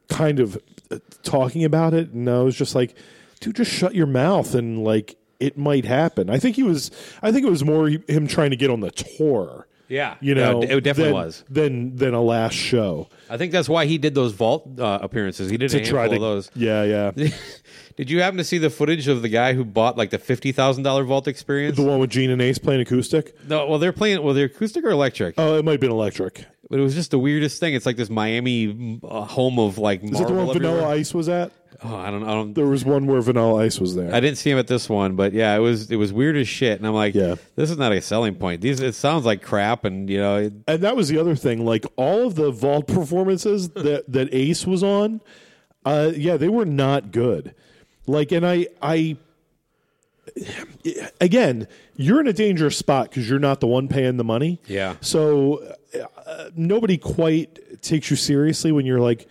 kind 0.08 0.40
of 0.40 0.60
uh, 0.90 0.98
talking 1.22 1.64
about 1.64 1.94
it, 1.94 2.10
and 2.10 2.28
I 2.28 2.40
was 2.42 2.56
just 2.56 2.74
like, 2.74 2.96
dude, 3.40 3.56
just 3.56 3.70
shut 3.70 3.94
your 3.94 4.06
mouth 4.06 4.54
and 4.54 4.84
like 4.84 5.16
it 5.40 5.58
might 5.58 5.84
happen. 5.84 6.30
I 6.30 6.38
think 6.38 6.56
he 6.56 6.62
was. 6.62 6.90
I 7.22 7.32
think 7.32 7.46
it 7.46 7.50
was 7.50 7.64
more 7.64 7.88
him 7.88 8.26
trying 8.26 8.50
to 8.50 8.56
get 8.56 8.70
on 8.70 8.80
the 8.80 8.90
tour. 8.90 9.66
Yeah. 9.92 10.14
You 10.20 10.34
know, 10.34 10.62
Yeah, 10.62 10.76
it 10.76 10.80
definitely 10.84 11.12
than- 11.12 11.22
was. 11.26 11.44
Than 11.50 11.96
than 11.96 12.14
a 12.14 12.22
last 12.22 12.54
show 12.54 13.08
I 13.28 13.36
think 13.36 13.52
that's 13.52 13.68
why 13.68 13.86
he 13.86 13.98
did 13.98 14.14
those 14.14 14.32
vault 14.32 14.78
uh, 14.80 14.98
appearances. 15.02 15.50
He 15.50 15.56
did 15.58 15.66
a 15.66 15.68
to 15.70 15.76
handful 15.78 15.92
try 15.98 16.08
to. 16.08 16.14
of 16.16 16.20
those. 16.20 16.50
Yeah, 16.54 16.82
yeah. 16.84 17.28
Did 17.96 18.10
you 18.10 18.22
happen 18.22 18.38
to 18.38 18.44
see 18.44 18.56
the 18.58 18.70
footage 18.70 19.06
of 19.08 19.20
the 19.20 19.28
guy 19.28 19.52
who 19.52 19.64
bought 19.66 19.96
like 19.98 20.08
the 20.10 20.18
fifty 20.18 20.50
thousand 20.52 20.82
dollar 20.84 21.04
vault 21.04 21.28
experience? 21.28 21.76
the 21.76 21.82
one 21.82 21.98
with 21.98 22.08
Gene 22.10 22.30
and 22.30 22.40
Ace 22.40 22.58
playing 22.58 22.80
acoustic. 22.80 23.34
no, 23.48 23.66
well 23.66 23.78
they're 23.78 23.92
playing. 23.92 24.22
Well, 24.22 24.32
they're 24.34 24.46
acoustic 24.46 24.82
or 24.84 24.90
electric, 24.90 25.34
Oh, 25.38 25.56
it 25.58 25.64
might 25.64 25.72
have 25.72 25.80
been 25.80 25.90
electric. 25.90 26.46
but 26.70 26.78
it 26.78 26.82
was 26.82 26.94
just 26.94 27.10
the 27.10 27.18
weirdest 27.18 27.60
thing. 27.60 27.74
It's 27.74 27.84
like 27.86 27.96
this 27.96 28.08
Miami 28.10 28.98
uh, 29.04 29.22
home 29.24 29.58
of 29.58 29.76
like 29.78 30.02
Is 30.02 30.10
that 30.18 30.26
the 30.28 30.32
one 30.34 30.52
Vanilla. 30.52 30.88
Ice 30.88 31.12
was 31.12 31.28
at? 31.28 31.52
Oh, 31.84 31.96
I 31.96 32.10
don't. 32.10 32.22
I 32.22 32.28
don't. 32.28 32.54
There 32.54 32.66
was 32.66 32.84
one 32.84 33.06
where 33.06 33.20
Vanilla 33.20 33.62
Ice 33.64 33.80
was 33.80 33.94
there. 33.96 34.14
I 34.14 34.20
didn't 34.20 34.38
see 34.38 34.50
him 34.50 34.58
at 34.58 34.68
this 34.68 34.88
one, 34.88 35.16
but 35.16 35.32
yeah, 35.32 35.54
it 35.56 35.58
was 35.58 35.90
it 35.90 35.96
was 35.96 36.12
weird 36.12 36.36
as 36.36 36.46
shit. 36.46 36.78
And 36.78 36.86
I'm 36.86 36.94
like, 36.94 37.14
Yeah. 37.14 37.34
this 37.56 37.70
is 37.70 37.76
not 37.76 37.90
a 37.92 38.00
selling 38.00 38.36
point. 38.36 38.60
These 38.60 38.80
it 38.80 38.94
sounds 38.94 39.24
like 39.24 39.42
crap, 39.42 39.84
and 39.84 40.08
you 40.08 40.18
know, 40.18 40.36
it- 40.36 40.52
and 40.68 40.80
that 40.82 40.94
was 40.94 41.08
the 41.08 41.18
other 41.18 41.34
thing. 41.34 41.64
Like 41.64 41.84
all 41.96 42.26
of 42.26 42.36
the 42.36 42.50
vault 42.52 42.86
performances 42.86 43.68
that 43.74 44.04
that 44.12 44.32
Ace 44.32 44.66
was 44.66 44.82
on, 44.84 45.20
uh, 45.84 46.12
yeah, 46.14 46.36
they 46.36 46.48
were 46.48 46.64
not 46.66 47.10
good. 47.10 47.54
Like, 48.06 48.30
and 48.32 48.46
I, 48.46 48.66
I, 48.80 49.16
again, 51.20 51.66
you're 51.96 52.20
in 52.20 52.26
a 52.26 52.32
dangerous 52.32 52.76
spot 52.76 53.10
because 53.10 53.28
you're 53.28 53.38
not 53.38 53.60
the 53.60 53.66
one 53.66 53.88
paying 53.88 54.16
the 54.16 54.24
money. 54.24 54.60
Yeah. 54.66 54.96
So 55.00 55.74
uh, 56.26 56.50
nobody 56.56 56.98
quite 56.98 57.82
takes 57.82 58.10
you 58.10 58.16
seriously 58.16 58.72
when 58.72 58.86
you're 58.86 59.00
like, 59.00 59.28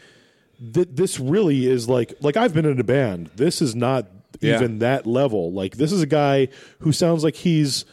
th- 0.74 0.90
this 0.92 1.20
really 1.20 1.66
is 1.68 1.88
like, 1.90 2.14
like 2.22 2.38
I've 2.38 2.54
been 2.54 2.66
in 2.66 2.80
a 2.80 2.84
band. 2.84 3.30
This 3.36 3.62
is 3.62 3.76
not 3.76 4.08
Yeah. 4.40 4.56
even 4.56 4.80
that 4.80 5.06
level. 5.06 5.52
Like 5.52 5.78
this 5.78 5.92
is 5.92 6.02
a 6.02 6.08
guy 6.08 6.48
who 6.80 6.92
sounds 6.92 7.24
like 7.24 7.36
he's 7.36 7.86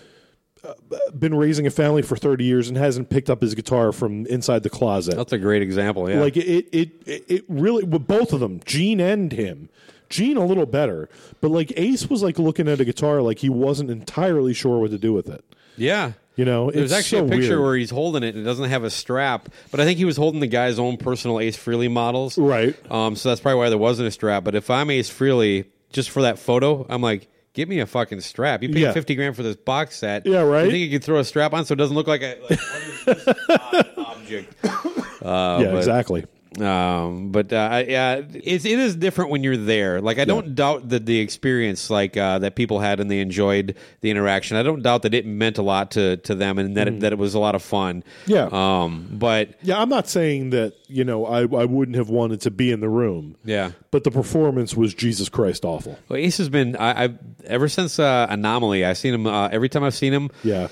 uh, 0.64 0.72
been 1.16 1.34
raising 1.34 1.66
a 1.66 1.70
family 1.70 2.02
for 2.02 2.16
30 2.16 2.44
years 2.44 2.68
and 2.68 2.76
hasn't 2.76 3.10
picked 3.10 3.30
up 3.30 3.40
his 3.42 3.54
guitar 3.54 3.92
from 3.92 4.26
inside 4.26 4.62
the 4.64 4.70
closet. 4.70 5.16
that's 5.16 5.32
a 5.32 5.38
great 5.38 5.62
example. 5.62 6.08
Yeah, 6.10 6.20
Like 6.20 6.36
it, 6.36 6.68
it, 6.72 6.90
it, 7.06 7.24
it 7.28 7.44
really, 7.48 7.84
both 7.84 8.32
of 8.32 8.40
them, 8.40 8.60
Gene 8.64 9.00
and 9.00 9.30
him. 9.32 9.68
Gene 10.10 10.36
a 10.38 10.44
little 10.46 10.64
better, 10.66 11.08
but 11.42 11.50
like 11.50 11.70
Ace 11.76 12.08
was 12.08 12.22
like 12.22 12.38
looking 12.38 12.66
at 12.66 12.80
a 12.80 12.84
guitar 12.86 13.20
like 13.20 13.38
he 13.40 13.50
wasn't 13.50 13.90
entirely 13.90 14.54
sure 14.54 14.78
what 14.80 14.90
to 14.90 14.98
do 14.98 15.12
with 15.12 15.28
it. 15.28 15.44
Yeah. 15.78 16.12
You 16.36 16.44
know, 16.44 16.70
There's 16.70 16.92
actually 16.92 17.18
so 17.22 17.26
a 17.26 17.28
picture 17.30 17.48
weird. 17.56 17.62
where 17.62 17.76
he's 17.76 17.90
holding 17.90 18.22
it 18.22 18.36
and 18.36 18.38
it 18.38 18.44
doesn't 18.44 18.70
have 18.70 18.84
a 18.84 18.90
strap, 18.90 19.48
but 19.72 19.80
I 19.80 19.84
think 19.84 19.98
he 19.98 20.04
was 20.04 20.16
holding 20.16 20.38
the 20.38 20.46
guy's 20.46 20.78
own 20.78 20.96
personal 20.96 21.40
Ace 21.40 21.56
Frehley 21.56 21.90
models. 21.90 22.38
Right. 22.38 22.76
Um, 22.92 23.16
so 23.16 23.28
that's 23.30 23.40
probably 23.40 23.58
why 23.58 23.70
there 23.70 23.78
wasn't 23.78 24.06
a 24.06 24.12
strap. 24.12 24.44
But 24.44 24.54
if 24.54 24.70
I'm 24.70 24.88
Ace 24.90 25.10
Frehley, 25.10 25.64
just 25.90 26.10
for 26.10 26.22
that 26.22 26.38
photo, 26.38 26.86
I'm 26.88 27.02
like, 27.02 27.26
give 27.54 27.68
me 27.68 27.80
a 27.80 27.86
fucking 27.86 28.20
strap. 28.20 28.62
You 28.62 28.68
paid 28.68 28.82
Yeah. 28.82 28.92
50 28.92 29.16
grand 29.16 29.34
for 29.34 29.42
this 29.42 29.56
box 29.56 29.96
set. 29.96 30.26
Yeah, 30.26 30.42
right? 30.42 30.66
You 30.66 30.70
think 30.70 30.84
you 30.84 30.96
could 30.96 31.02
throw 31.04 31.18
a 31.18 31.24
strap 31.24 31.52
on 31.54 31.64
so 31.64 31.72
it 31.72 31.76
doesn't 31.78 31.96
look 31.96 32.06
like 32.06 32.22
a 32.22 32.38
like, 32.48 32.60
what 32.60 32.82
is 32.82 33.04
this 33.04 33.28
odd 33.48 33.88
object? 33.96 34.54
Uh, 34.64 35.58
yeah, 35.60 35.70
but- 35.72 35.76
exactly. 35.78 36.24
Um, 36.60 37.30
but 37.30 37.52
uh, 37.52 37.68
I- 37.70 37.84
yeah, 37.84 38.22
it's 38.32 38.64
it 38.64 38.78
is 38.78 38.96
different 38.96 39.30
when 39.30 39.42
you're 39.44 39.56
there. 39.56 40.00
Like 40.00 40.18
I 40.18 40.24
don't 40.24 40.54
doubt 40.54 40.88
that 40.88 41.06
the 41.06 41.18
experience 41.20 41.90
like 41.90 42.16
uh, 42.16 42.38
that 42.40 42.56
people 42.56 42.80
had 42.80 43.00
and 43.00 43.10
they 43.10 43.20
enjoyed 43.20 43.76
the 44.00 44.10
interaction. 44.10 44.56
I 44.56 44.62
don't 44.62 44.82
doubt 44.82 45.02
that 45.02 45.14
it 45.14 45.26
meant 45.26 45.58
a 45.58 45.62
lot 45.62 45.90
to 45.92 46.16
to 46.18 46.34
them 46.34 46.58
and 46.58 46.76
that 46.76 46.88
it, 46.88 47.00
that 47.00 47.12
it 47.12 47.18
was 47.18 47.34
a 47.34 47.38
lot 47.38 47.54
of 47.54 47.62
fun. 47.62 48.02
Mm-hmm. 48.26 48.30
Yeah. 48.32 48.48
Um, 48.50 49.08
but 49.12 49.54
Yeah, 49.62 49.80
I'm 49.80 49.88
not 49.88 50.08
saying 50.08 50.50
that 50.50 50.74
you 50.88 51.04
know 51.04 51.26
I, 51.26 51.40
I 51.40 51.64
wouldn't 51.64 51.96
have 51.96 52.08
wanted 52.08 52.40
to 52.42 52.50
be 52.50 52.72
in 52.72 52.80
the 52.80 52.88
room, 52.88 53.36
yeah. 53.44 53.72
but 53.90 54.04
the 54.04 54.10
performance 54.10 54.74
was 54.74 54.94
Jesus 54.94 55.28
Christ 55.28 55.64
awful. 55.64 55.98
Well, 56.08 56.18
Ace 56.18 56.38
has 56.38 56.48
been 56.48 56.76
I, 56.76 57.04
I 57.04 57.08
ever 57.44 57.68
since 57.68 57.98
uh, 57.98 58.26
Anomaly. 58.30 58.84
I've 58.84 58.98
seen 58.98 59.14
him 59.14 59.26
uh, 59.26 59.48
every 59.48 59.68
time 59.68 59.84
I've 59.84 59.94
seen 59.94 60.12
him. 60.12 60.30
Yeah, 60.42 60.68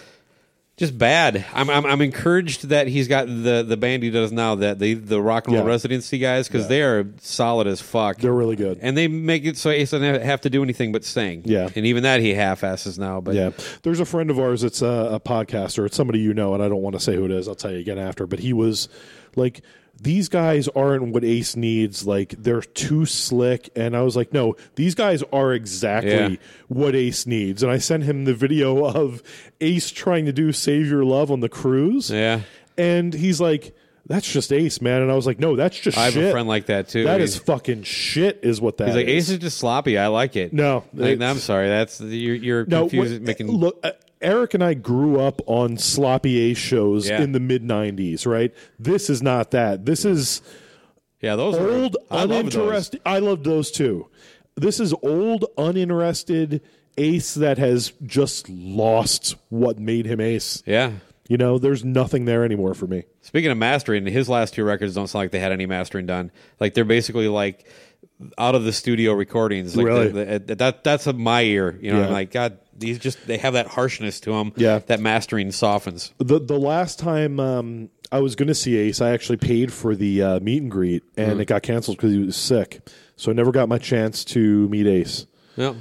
Just 0.76 0.98
bad. 0.98 1.42
I'm, 1.54 1.70
I'm 1.70 1.86
I'm 1.86 2.02
encouraged 2.02 2.68
that 2.68 2.86
he's 2.86 3.08
got 3.08 3.26
the 3.28 3.64
the 3.66 3.78
band 3.78 4.02
he 4.02 4.10
does 4.10 4.30
now 4.30 4.56
that 4.56 4.78
the 4.78 4.92
the 4.92 5.22
rock 5.22 5.46
and 5.46 5.56
roll 5.56 5.64
Yeah. 5.64 5.70
residency 5.70 6.18
guys 6.18 6.48
because 6.48 6.68
they 6.68 6.82
are 6.82 7.06
solid 7.22 7.66
as 7.66 7.80
fuck. 7.80 8.18
they're 8.18 8.30
really 8.34 8.56
good. 8.56 8.78
and 8.82 8.94
they 8.94 9.08
make 9.08 9.46
it 9.46 9.56
so 9.56 9.70
Ace 9.70 9.92
doesn't 9.92 10.20
have 10.22 10.42
to 10.42 10.50
do 10.50 10.62
anything 10.62 10.92
but 10.92 11.02
sing. 11.02 11.40
Yeah. 11.46 11.70
and 11.74 11.86
even 11.86 12.02
that 12.02 12.20
he 12.20 12.34
half 12.34 12.62
asses 12.62 12.98
now. 12.98 13.22
But 13.22 13.36
Yeah, 13.36 13.50
there's 13.84 14.00
a 14.00 14.04
friend 14.04 14.28
of 14.30 14.38
ours 14.38 14.60
that's 14.60 14.82
a, 14.82 15.12
a 15.12 15.20
podcaster. 15.20 15.86
It's 15.86 15.96
somebody 15.96 16.18
you 16.18 16.34
know, 16.34 16.52
and 16.52 16.62
I 16.62 16.68
don't 16.68 16.82
want 16.82 16.94
to 16.94 17.00
say 17.00 17.14
who 17.16 17.24
it 17.24 17.30
is. 17.30 17.48
I'll 17.48 17.54
tell 17.54 17.72
you 17.72 17.78
again 17.78 17.98
after. 17.98 18.26
But 18.26 18.40
he 18.40 18.52
was 18.52 18.90
like, 19.34 19.62
"These 20.00 20.28
guys 20.28 20.68
aren't 20.68 21.08
what 21.12 21.24
Ace 21.24 21.56
needs. 21.56 22.06
Like, 22.06 22.34
they're 22.38 22.60
too 22.62 23.06
slick." 23.06 23.70
And 23.76 23.96
I 23.96 24.02
was 24.02 24.16
like, 24.16 24.32
"No, 24.32 24.56
these 24.74 24.94
guys 24.94 25.22
are 25.32 25.52
exactly 25.54 26.10
Yeah. 26.12 26.36
what 26.68 26.94
Ace 26.94 27.26
needs." 27.26 27.62
And 27.62 27.70
I 27.72 27.78
sent 27.78 28.04
him 28.04 28.24
the 28.24 28.34
video 28.34 28.84
of 28.84 29.22
Ace 29.60 29.90
trying 29.90 30.26
to 30.26 30.32
do 30.32 30.52
"Save 30.52 30.88
Your 30.88 31.04
Love" 31.04 31.30
on 31.30 31.40
the 31.40 31.48
cruise. 31.48 32.10
Yeah. 32.10 32.40
and 32.78 33.14
he's 33.14 33.40
like, 33.40 33.74
"That's 34.06 34.30
just 34.30 34.52
Ace, 34.52 34.82
man." 34.82 35.00
And 35.00 35.10
I 35.10 35.14
was 35.14 35.26
like, 35.26 35.40
"No, 35.40 35.56
that's 35.56 35.78
just 35.80 35.96
I 35.96 36.04
have 36.04 36.12
shit. 36.12 36.24
a 36.24 36.30
friend 36.30 36.46
like 36.46 36.66
that 36.66 36.88
too. 36.88 37.04
That 37.04 37.20
he's, 37.20 37.30
is 37.30 37.36
fucking 37.38 37.84
shit. 37.84 38.40
Is 38.42 38.60
what 38.60 38.76
that 38.76 38.88
he's 38.88 38.96
like 38.96 39.06
is. 39.06 39.28
Ace 39.30 39.34
is 39.34 39.38
just 39.38 39.56
sloppy. 39.58 39.96
I 39.96 40.08
like 40.08 40.36
it. 40.36 40.52
No, 40.52 40.84
Like, 40.92 41.12
it's- 41.14 41.30
I'm 41.30 41.38
sorry. 41.38 41.68
That's 41.68 42.00
you're, 42.02 42.34
you're 42.36 42.66
No, 42.66 42.82
confused. 42.82 43.12
what- 43.14 43.22
making 43.22 43.50
look. 43.50 43.80
Uh, 43.82 43.92
Eric 44.22 44.54
and 44.54 44.64
I 44.64 44.74
grew 44.74 45.20
up 45.20 45.40
on 45.46 45.76
sloppy 45.76 46.38
Ace 46.40 46.58
shows 46.58 47.08
Yeah. 47.08 47.22
in 47.22 47.32
the 47.32 47.40
mid 47.40 47.62
'90s, 47.62 48.26
right? 48.26 48.52
This 48.78 49.10
is 49.10 49.22
not 49.22 49.50
that. 49.52 49.84
This 49.86 50.04
is 50.04 50.40
yeah. 51.20 51.36
Those 51.36 51.56
are- 51.56 51.68
old, 51.70 51.96
I 52.10 52.20
love 52.24 52.30
uninterested. 52.30 53.00
I 53.04 53.18
love 53.18 53.44
those 53.44 53.70
too. 53.70 54.08
This 54.56 54.80
is 54.80 54.94
old, 55.02 55.44
uninterested 55.58 56.62
Ace 56.98 57.34
that 57.34 57.58
has 57.58 57.92
just 58.06 58.48
lost 58.48 59.36
what 59.50 59.78
made 59.78 60.06
him 60.06 60.20
Ace. 60.20 60.62
Yeah. 60.66 60.92
You 61.28 61.36
know, 61.36 61.58
there's 61.58 61.84
nothing 61.84 62.24
there 62.24 62.44
anymore 62.44 62.72
for 62.74 62.86
me. 62.86 63.02
Speaking 63.20 63.50
of 63.50 63.58
mastering, 63.58 64.06
his 64.06 64.28
last 64.28 64.54
two 64.54 64.64
records 64.64 64.94
don't 64.94 65.08
sound 65.08 65.24
like 65.24 65.30
they 65.32 65.40
had 65.40 65.52
any 65.52 65.66
mastering 65.66 66.06
done. 66.06 66.30
Like 66.60 66.72
they're 66.74 66.84
basically 66.84 67.28
like 67.28 67.66
out 68.38 68.54
of 68.54 68.64
the 68.64 68.72
studio 68.72 69.12
recordings. 69.12 69.76
Like 69.76 69.86
Really? 69.86 70.08
the- 70.08 70.38
the- 70.46 70.54
that 70.54 70.84
that's 70.84 71.06
of 71.06 71.18
my 71.18 71.42
ear. 71.42 71.76
You 71.82 71.92
know, 71.92 71.98
Yeah. 72.00 72.06
I'm 72.06 72.12
like 72.12 72.30
God. 72.30 72.58
These 72.78 72.98
just 72.98 73.26
they 73.26 73.38
have 73.38 73.54
that 73.54 73.66
harshness 73.68 74.20
to 74.20 74.32
them. 74.32 74.52
Yeah. 74.56 74.80
that 74.86 75.00
mastering 75.00 75.52
softens. 75.52 76.12
The 76.18 76.38
the 76.38 76.58
last 76.58 76.98
time 76.98 77.40
um, 77.40 77.90
I 78.12 78.20
was 78.20 78.36
going 78.36 78.48
to 78.48 78.54
see 78.54 78.76
Ace, 78.76 79.00
I 79.00 79.10
actually 79.10 79.38
paid 79.38 79.72
for 79.72 79.94
the 79.94 80.22
uh, 80.22 80.40
meet 80.40 80.62
and 80.62 80.70
greet, 80.70 81.02
and 81.16 81.34
Hmm. 81.34 81.40
it 81.40 81.46
got 81.48 81.62
canceled 81.62 81.96
because 81.96 82.12
he 82.12 82.18
was 82.18 82.36
sick. 82.36 82.80
So 83.16 83.30
I 83.30 83.34
never 83.34 83.50
got 83.52 83.68
my 83.68 83.78
chance 83.78 84.24
to 84.26 84.68
meet 84.68 84.86
Ace. 84.86 85.26
Yeah. 85.56 85.74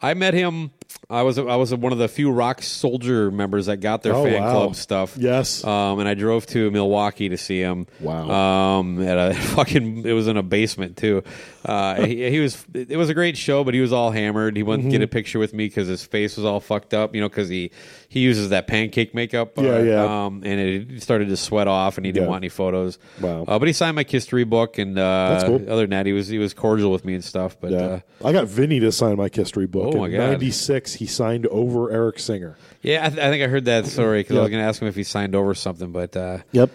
I 0.00 0.14
met 0.14 0.32
him 0.34 0.70
I 1.10 1.22
was 1.22 1.38
I 1.38 1.56
was 1.56 1.74
one 1.74 1.92
of 1.92 1.98
the 1.98 2.08
few 2.08 2.30
Rock 2.30 2.62
Soldier 2.62 3.30
members 3.30 3.66
that 3.66 3.78
got 3.78 4.02
their 4.02 4.14
Oh, 4.14 4.24
fan 4.24 4.42
wow. 4.42 4.50
club 4.52 4.74
stuff. 4.76 5.16
Yes. 5.18 5.62
um, 5.64 5.98
and 6.00 6.08
I 6.08 6.14
drove 6.14 6.46
to 6.48 6.70
Milwaukee 6.70 7.28
to 7.28 7.36
see 7.36 7.60
him. 7.60 7.86
Wow. 8.00 8.30
um, 8.78 9.02
at 9.06 9.16
a 9.18 9.34
fucking 9.54 10.06
it 10.06 10.12
was 10.12 10.28
in 10.28 10.36
a 10.38 10.42
basement 10.42 10.96
too. 10.96 11.22
Uh, 11.64 12.04
he, 12.06 12.30
he 12.30 12.40
was 12.40 12.64
it 12.74 12.96
was 12.96 13.10
a 13.10 13.14
great 13.14 13.36
show, 13.36 13.64
but 13.64 13.74
he 13.74 13.80
was 13.80 13.92
all 13.92 14.10
hammered. 14.10 14.56
He 14.56 14.62
wouldn't 14.62 14.78
Mm-hmm. 14.88 14.92
get 14.92 15.02
a 15.02 15.06
picture 15.08 15.38
with 15.38 15.52
me 15.52 15.66
because 15.66 15.88
his 15.88 16.04
face 16.04 16.36
was 16.36 16.46
all 16.46 16.60
fucked 16.60 16.94
up. 16.94 17.14
You 17.14 17.20
know, 17.20 17.28
because 17.28 17.48
he 17.50 17.70
he 18.08 18.20
uses 18.20 18.48
that 18.50 18.66
pancake 18.66 19.14
makeup. 19.14 19.58
uh, 19.58 19.62
Yeah, 19.62 19.82
yeah. 19.82 20.24
Um, 20.26 20.42
and 20.44 20.58
it 20.60 21.02
started 21.02 21.28
to 21.28 21.36
sweat 21.36 21.68
off, 21.68 21.98
and 21.98 22.06
he 22.06 22.12
didn't 22.12 22.24
Yeah. 22.24 22.30
want 22.30 22.40
any 22.42 22.48
photos. 22.48 22.98
Wow. 23.20 23.44
Uh, 23.46 23.58
but 23.58 23.68
he 23.68 23.74
signed 23.74 23.96
my 23.96 24.06
history 24.08 24.44
book, 24.44 24.78
and 24.78 24.98
uh, 24.98 25.28
That's 25.30 25.44
cool. 25.44 25.56
other 25.70 25.82
than 25.82 25.90
that, 25.90 26.06
he 26.06 26.12
was 26.12 26.28
he 26.28 26.38
was 26.38 26.54
cordial 26.54 26.90
with 26.92 27.04
me 27.04 27.14
and 27.14 27.24
stuff. 27.24 27.56
But 27.60 27.72
Yeah. 27.72 27.78
uh, 27.78 28.00
I 28.24 28.32
got 28.32 28.46
Vinny 28.46 28.80
to 28.80 28.90
sign 28.92 29.16
my 29.16 29.28
history 29.32 29.66
book. 29.66 29.94
Oh, 29.94 29.98
my 29.98 30.08
God. 30.08 30.18
96, 30.30 30.77
he 30.86 31.06
signed 31.06 31.46
over 31.48 31.90
Eric 31.90 32.18
Singer. 32.18 32.56
yeah, 32.82 33.04
I, 33.06 33.08
th- 33.08 33.20
I 33.20 33.30
think 33.30 33.42
I 33.42 33.48
heard 33.48 33.64
that 33.66 33.86
story 33.86 34.20
because 34.20 34.36
I 34.36 34.40
was 34.40 34.50
going 34.50 34.62
to 34.62 34.68
ask 34.68 34.80
him 34.80 34.88
if 34.88 34.94
he 34.96 35.02
signed 35.04 35.34
over 35.34 35.54
something. 35.54 35.90
But 35.92 36.16
uh, 36.16 36.38
Yep. 36.52 36.70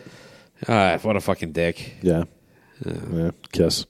uh, 0.67 0.97
what 0.99 1.15
a 1.15 1.21
fucking 1.21 1.51
dick. 1.53 1.95
Yeah. 2.01 2.23
Yeah. 2.85 3.31
Kiss. 3.51 3.85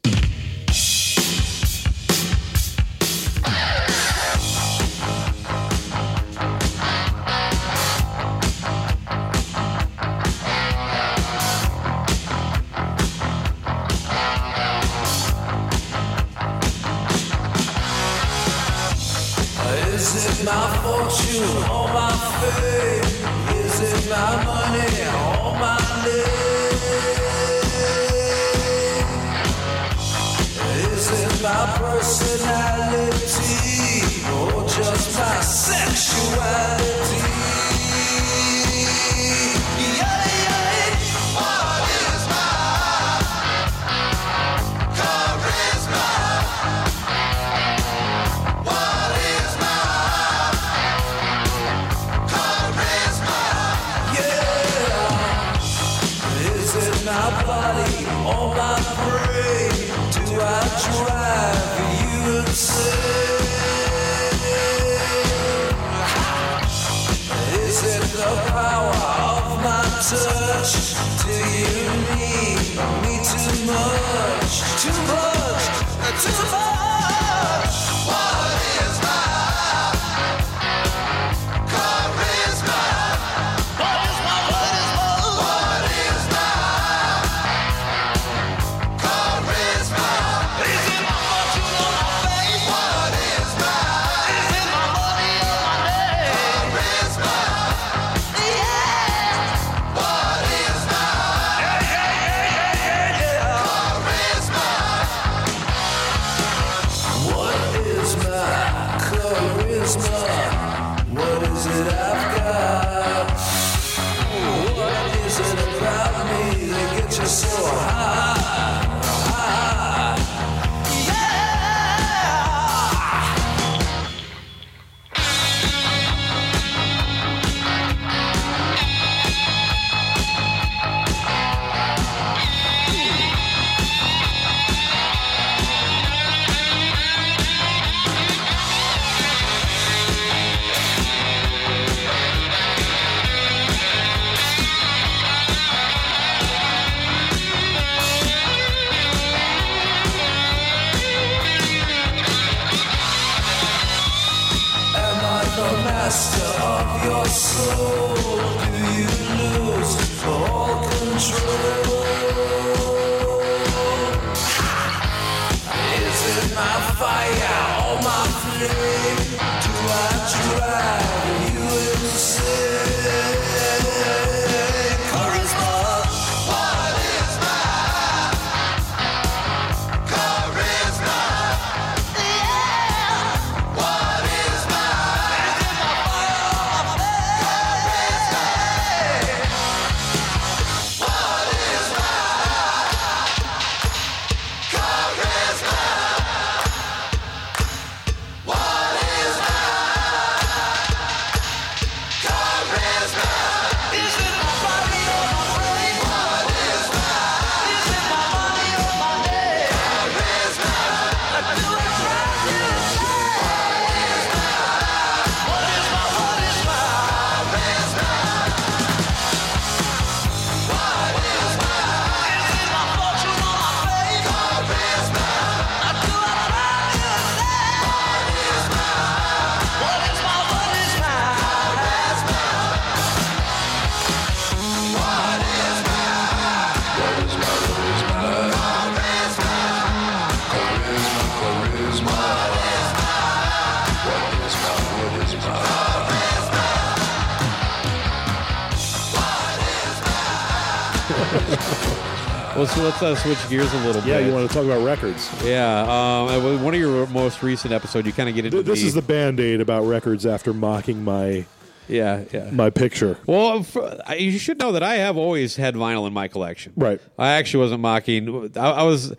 Let's 252.83 253.01
uh, 253.01 253.15
switch 253.15 253.49
gears 253.49 253.71
a 253.73 253.77
little 253.85 254.01
Yeah, 254.03 254.17
bit. 254.19 254.27
you 254.27 254.33
want 254.33 254.49
to 254.49 254.53
talk 254.53 254.65
about 254.65 254.83
records? 254.83 255.29
Yeah, 255.43 255.81
um, 255.83 256.27
uh, 256.27 256.57
one 256.63 256.73
of 256.73 256.79
your 256.79 257.07
most 257.07 257.41
recent 257.41 257.73
episodes, 257.73 258.05
you 258.05 258.11
kind 258.13 258.27
of 258.27 258.35
get 258.35 258.45
into 258.45 258.57
Th- 258.57 258.65
This 258.65 258.83
is 258.83 258.93
the 258.93 259.01
band 259.01 259.39
aid 259.39 259.61
about 259.61 259.83
records 259.85 260.25
after 260.25 260.53
mocking 260.53 261.03
my 261.03 261.45
yeah 261.87 262.23
yeah. 262.33 262.49
my 262.51 262.69
picture. 262.69 263.17
Well, 263.25 263.63
for, 263.63 264.01
I- 264.05 264.15
you 264.15 264.37
should 264.37 264.59
know 264.59 264.73
that 264.73 264.83
I 264.83 264.95
have 264.95 265.15
always 265.17 265.55
had 265.55 265.75
vinyl 265.75 266.07
in 266.07 266.13
my 266.13 266.27
collection. 266.27 266.73
Right. 266.75 266.99
I 267.17 267.29
actually 267.33 267.61
wasn't 267.61 267.81
mocking. 267.81 268.51
I, 268.57 268.69
I 268.71 268.83
was. 268.83 269.13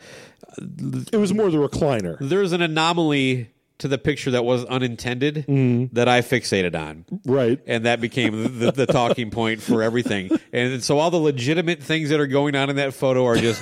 It 0.59 1.16
was 1.16 1.32
more 1.35 1.51
the 1.51 1.59
recliner. 1.59 2.16
There's 2.20 2.53
an 2.53 2.62
anomaly 2.62 3.51
to 3.79 3.89
the 3.89 3.99
picture 3.99 4.31
that 4.31 4.45
was 4.45 4.65
unintended 4.67 5.45
that 5.93 6.09
I 6.09 6.21
fixated 6.21 6.75
on. 6.81 7.05
Right. 7.27 7.61
and 7.67 7.87
that 7.87 8.01
became 8.01 8.59
the, 8.61 8.71
the 8.73 8.87
talking 8.87 9.31
point 9.31 9.61
for 9.63 9.83
everything. 9.83 10.31
And 10.53 10.83
so 10.83 10.99
all 10.99 11.11
the 11.11 11.17
legitimate 11.19 11.83
things 11.83 12.11
that 12.11 12.21
are 12.21 12.27
going 12.29 12.55
on 12.55 12.71
in 12.71 12.77
that 12.77 12.95
photo 12.95 13.25
are 13.27 13.37
just 13.37 13.61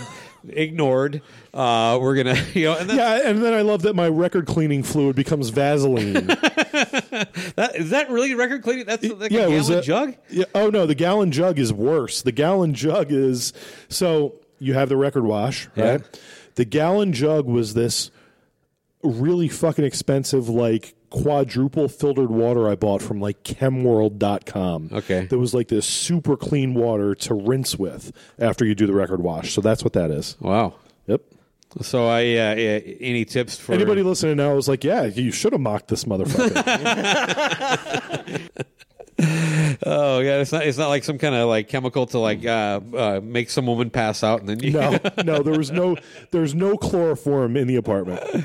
ignored. 0.49 1.23
Uh, 1.55 1.99
we're 2.01 2.17
gonna, 2.17 2.35
you 2.55 2.65
know, 2.67 2.77
and 2.77 2.91
Yeah, 2.91 3.21
and 3.29 3.43
then 3.43 3.55
I 3.55 3.63
love 3.63 3.83
that 3.83 3.95
my 3.95 4.09
record 4.09 4.47
cleaning 4.47 4.83
fluid 4.83 5.17
becomes 5.17 5.49
Vaseline. 5.51 6.13
that, 6.27 7.73
is 7.75 7.91
that 7.91 8.11
really 8.11 8.35
record 8.35 8.63
cleaning? 8.63 8.87
That's 8.87 9.05
like 9.05 9.31
yeah, 9.31 9.43
a 9.47 9.51
it 9.51 9.61
gallon 9.63 9.79
a- 9.79 9.83
jug. 9.83 10.15
Yeah. 10.31 10.45
Oh 10.55 10.71
no, 10.71 10.87
the 10.87 10.95
gallon 10.95 11.33
jug 11.33 11.59
is 11.59 11.73
worse. 11.73 12.23
The 12.23 12.33
gallon 12.33 12.75
jug 12.75 13.13
is 13.13 13.53
so 13.89 14.35
you 14.59 14.75
have 14.75 14.89
the 14.89 14.97
record 14.97 15.25
wash, 15.25 15.69
Yeah. 15.75 15.91
right? 15.93 16.21
The 16.57 16.65
gallon 16.65 17.13
jug 17.13 17.47
was 17.47 17.75
this 17.75 18.11
really 19.03 19.49
fucking 19.49 19.85
expensive, 19.85 20.49
like 20.49 20.95
quadruple 21.11 21.89
filtered 21.89 22.31
water 22.31 22.69
I 22.69 22.75
bought 22.75 23.03
from 23.03 23.21
like 23.21 23.43
chemworld.com. 23.45 24.91
Okay. 24.93 25.27
That 25.27 25.39
was 25.39 25.53
like 25.55 25.69
this 25.69 25.87
super 25.87 26.37
clean 26.37 26.75
water 26.75 27.15
to 27.17 27.35
rinse 27.35 27.79
with 27.79 28.13
after 28.39 28.65
you 28.65 28.75
do 28.75 28.87
the 28.87 28.95
record 28.95 29.23
wash. 29.23 29.53
So 29.53 29.61
that's 29.61 29.85
what 29.85 29.93
that 29.93 30.11
is. 30.11 30.37
Wow. 30.41 30.75
Yep. 31.07 31.23
So 31.81 32.07
I, 32.07 32.21
uh, 32.21 32.55
yeah, 32.55 32.81
any 33.01 33.25
tips 33.25 33.57
for 33.59 33.73
Anybody 33.73 34.03
listening 34.03 34.37
now 34.37 34.57
is 34.57 34.69
like, 34.69 34.85
yeah, 34.85 35.05
you 35.05 35.33
should 35.33 35.53
have 35.53 35.61
mocked 35.61 35.89
this 35.89 36.05
motherfucker. 36.05 36.53
Oh 39.85 40.21
yeah, 40.21 40.39
it's 40.41 40.53
not. 40.53 40.67
It's 40.67 40.79
not 40.79 40.89
like 40.89 41.05
some 41.05 41.19
kind 41.19 41.35
of 41.35 41.49
like 41.49 41.69
chemical 41.69 42.07
to 42.07 42.19
like 42.19 42.45
uh, 42.45 42.81
uh, 42.97 43.21
make 43.23 43.51
some 43.51 43.67
woman 43.67 43.91
pass 43.91 44.23
out 44.25 44.41
and 44.41 44.49
then 44.49 44.61
you. 44.61 44.73
no, 44.73 44.99
no, 45.25 45.43
there 45.43 45.57
was 45.57 45.71
no, 45.71 45.97
there's 46.31 46.55
no 46.55 46.77
chloroform 46.77 47.57
in 47.57 47.69
the 47.69 47.77
apartment. 47.77 48.45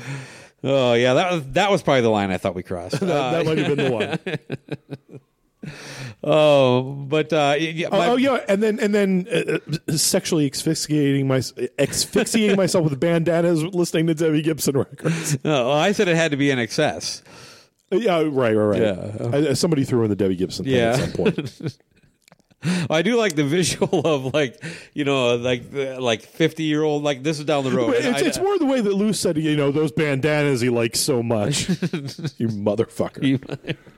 Oh 0.64 0.94
yeah, 0.94 1.14
that 1.14 1.32
was 1.32 1.46
that 1.52 1.70
was 1.70 1.82
probably 1.82 2.00
the 2.02 2.08
line 2.10 2.30
I 2.30 2.38
thought 2.38 2.54
we 2.54 2.62
crossed. 2.62 3.00
That, 3.00 3.10
Uh, 3.10 3.30
that 3.32 3.46
might 3.46 3.58
have 3.58 3.76
been 3.76 3.84
the 3.86 3.92
one. 3.92 5.70
oh, 6.24 6.82
but 7.08 7.32
uh, 7.32 7.56
yeah, 7.58 7.88
Oh, 7.90 7.98
my- 7.98 8.06
oh, 8.08 8.16
yeah, 8.16 8.38
and 8.48 8.62
then 8.62 8.78
and 8.80 8.94
then 8.94 9.26
uh, 9.32 9.58
uh, 9.88 9.96
sexually 9.96 10.46
asphyxiating 10.50 11.26
my 11.26 11.38
asphyxiating 11.78 12.56
myself 12.64 12.84
with 12.90 12.98
bandanas, 13.00 13.62
listening 13.64 14.06
to 14.08 14.14
Debbie 14.14 14.42
Gibson 14.42 14.76
records. 14.76 15.36
Oh, 15.44 15.70
I 15.70 15.92
said 15.92 16.08
it 16.08 16.16
had 16.16 16.30
to 16.32 16.36
be 16.36 16.48
INXS. 16.48 17.22
Yeah, 17.90 18.18
right, 18.20 18.54
right, 18.54 18.54
right. 18.54 18.82
Yeah. 18.82 19.50
I, 19.50 19.52
somebody 19.54 19.84
threw 19.84 20.02
in 20.04 20.10
the 20.10 20.16
Debbie 20.16 20.36
Gibson 20.36 20.64
thing 20.66 20.74
Yeah. 20.74 20.90
at 20.90 20.98
some 21.00 21.12
point. 21.12 21.78
I 22.90 23.02
do 23.02 23.16
like 23.16 23.36
the 23.36 23.44
visual 23.44 24.00
of 24.06 24.34
like 24.34 24.62
you 24.92 25.04
know 25.04 25.36
like 25.36 25.62
like 25.72 26.22
fifty 26.22 26.64
year 26.64 26.82
old 26.82 27.04
like 27.04 27.22
this 27.22 27.38
is 27.38 27.44
down 27.44 27.62
the 27.64 27.70
road. 27.70 27.94
It's, 27.94 28.06
I- 28.22 28.26
it's 28.26 28.38
more 28.38 28.58
the 28.58 28.66
way 28.66 28.80
that 28.80 28.94
Lou 28.94 29.12
said, 29.12 29.36
you 29.38 29.56
know, 29.56 29.70
those 29.70 29.92
bandanas 29.92 30.60
he 30.60 30.68
likes 30.68 30.98
so 30.98 31.22
much. 31.22 31.68
you 32.38 32.48
motherfucker. 32.48 33.22
You- 33.22 33.38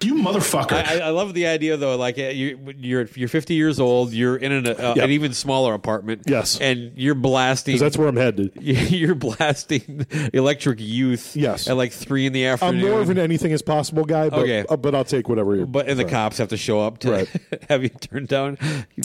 You 0.03 0.15
motherfucker. 0.15 0.73
I, 0.73 1.01
I 1.01 1.09
love 1.11 1.32
the 1.35 1.47
idea 1.47 1.77
though. 1.77 1.97
Like 1.97 2.19
uh, 2.19 2.23
you, 2.24 2.74
you're 2.77 3.09
you're 3.15 3.28
50 3.28 3.55
years 3.55 3.81
old. 3.81 4.12
You're 4.12 4.37
in 4.37 4.53
an, 4.53 4.66
uh, 4.66 4.95
Yep. 4.97 5.05
an 5.05 5.11
even 5.11 5.32
smaller 5.32 5.73
apartment. 5.74 6.23
Yes. 6.27 6.61
and 6.61 6.93
you're 6.97 7.15
blasting. 7.15 7.78
that's 7.78 7.97
where 7.97 8.09
I'm 8.09 8.16
headed. 8.16 8.53
you're 8.61 9.15
blasting 9.15 10.07
Electric 10.35 10.81
Youth. 10.81 11.35
Yes. 11.37 11.69
at 11.69 11.77
like 11.77 11.93
three 11.93 12.27
in 12.27 12.32
the 12.35 12.45
afternoon. 12.47 12.85
I'm 12.85 12.91
more 12.91 13.01
of 13.01 13.09
an 13.11 13.19
anything 13.19 13.53
is 13.53 13.62
possible 13.62 14.05
guy, 14.05 14.28
but 14.28 14.41
Okay. 14.41 14.65
uh, 14.69 14.77
but 14.77 14.95
I'll 14.95 15.05
take 15.05 15.28
whatever 15.28 15.57
you're. 15.57 15.66
But 15.66 15.89
and 15.89 15.99
the 15.99 16.05
cops 16.05 16.37
have 16.39 16.49
to 16.49 16.57
show 16.59 16.81
up 16.81 16.99
to 16.99 17.11
Right. 17.11 17.28
have 17.70 17.82
you 17.82 17.89
turned 17.89 18.28
down. 18.28 18.50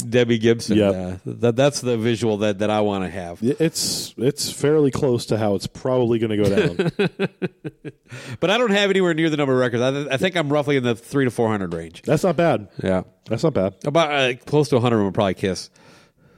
Debbie 0.09 0.37
Gibson. 0.37 0.77
Yep. 0.77 0.95
Uh, 0.95 1.17
that 1.25 1.55
that's 1.55 1.81
the 1.81 1.97
visual 1.97 2.37
that, 2.37 2.59
that 2.59 2.69
I 2.69 2.81
want 2.81 3.03
to 3.03 3.09
have. 3.09 3.39
it's 3.41 4.13
it's 4.17 4.51
fairly 4.51 4.91
close 4.91 5.25
to 5.27 5.37
how 5.37 5.55
it's 5.55 5.67
probably 5.67 6.19
going 6.19 6.31
to 6.31 6.37
go 6.37 6.55
down. 6.55 7.11
But 8.39 8.49
I 8.49 8.57
don't 8.57 8.71
have 8.71 8.89
anywhere 8.89 9.13
near 9.13 9.29
the 9.29 9.37
number 9.37 9.53
of 9.53 9.59
records. 9.59 9.81
I, 9.81 10.13
I 10.13 10.17
think 10.17 10.35
I'm 10.35 10.51
roughly 10.51 10.77
in 10.77 10.83
the 10.83 10.95
three 10.95 11.25
to 11.25 11.31
four 11.31 11.49
hundred 11.49 11.73
range. 11.73 12.01
That's 12.03 12.23
not 12.23 12.35
bad. 12.35 12.69
Yeah, 12.81 13.03
That's 13.25 13.43
not 13.43 13.53
bad. 13.53 13.75
about 13.83 14.11
uh, 14.11 14.35
close 14.45 14.69
to 14.69 14.79
hundred 14.79 15.03
would 15.03 15.13
probably 15.13 15.33
kiss. 15.33 15.69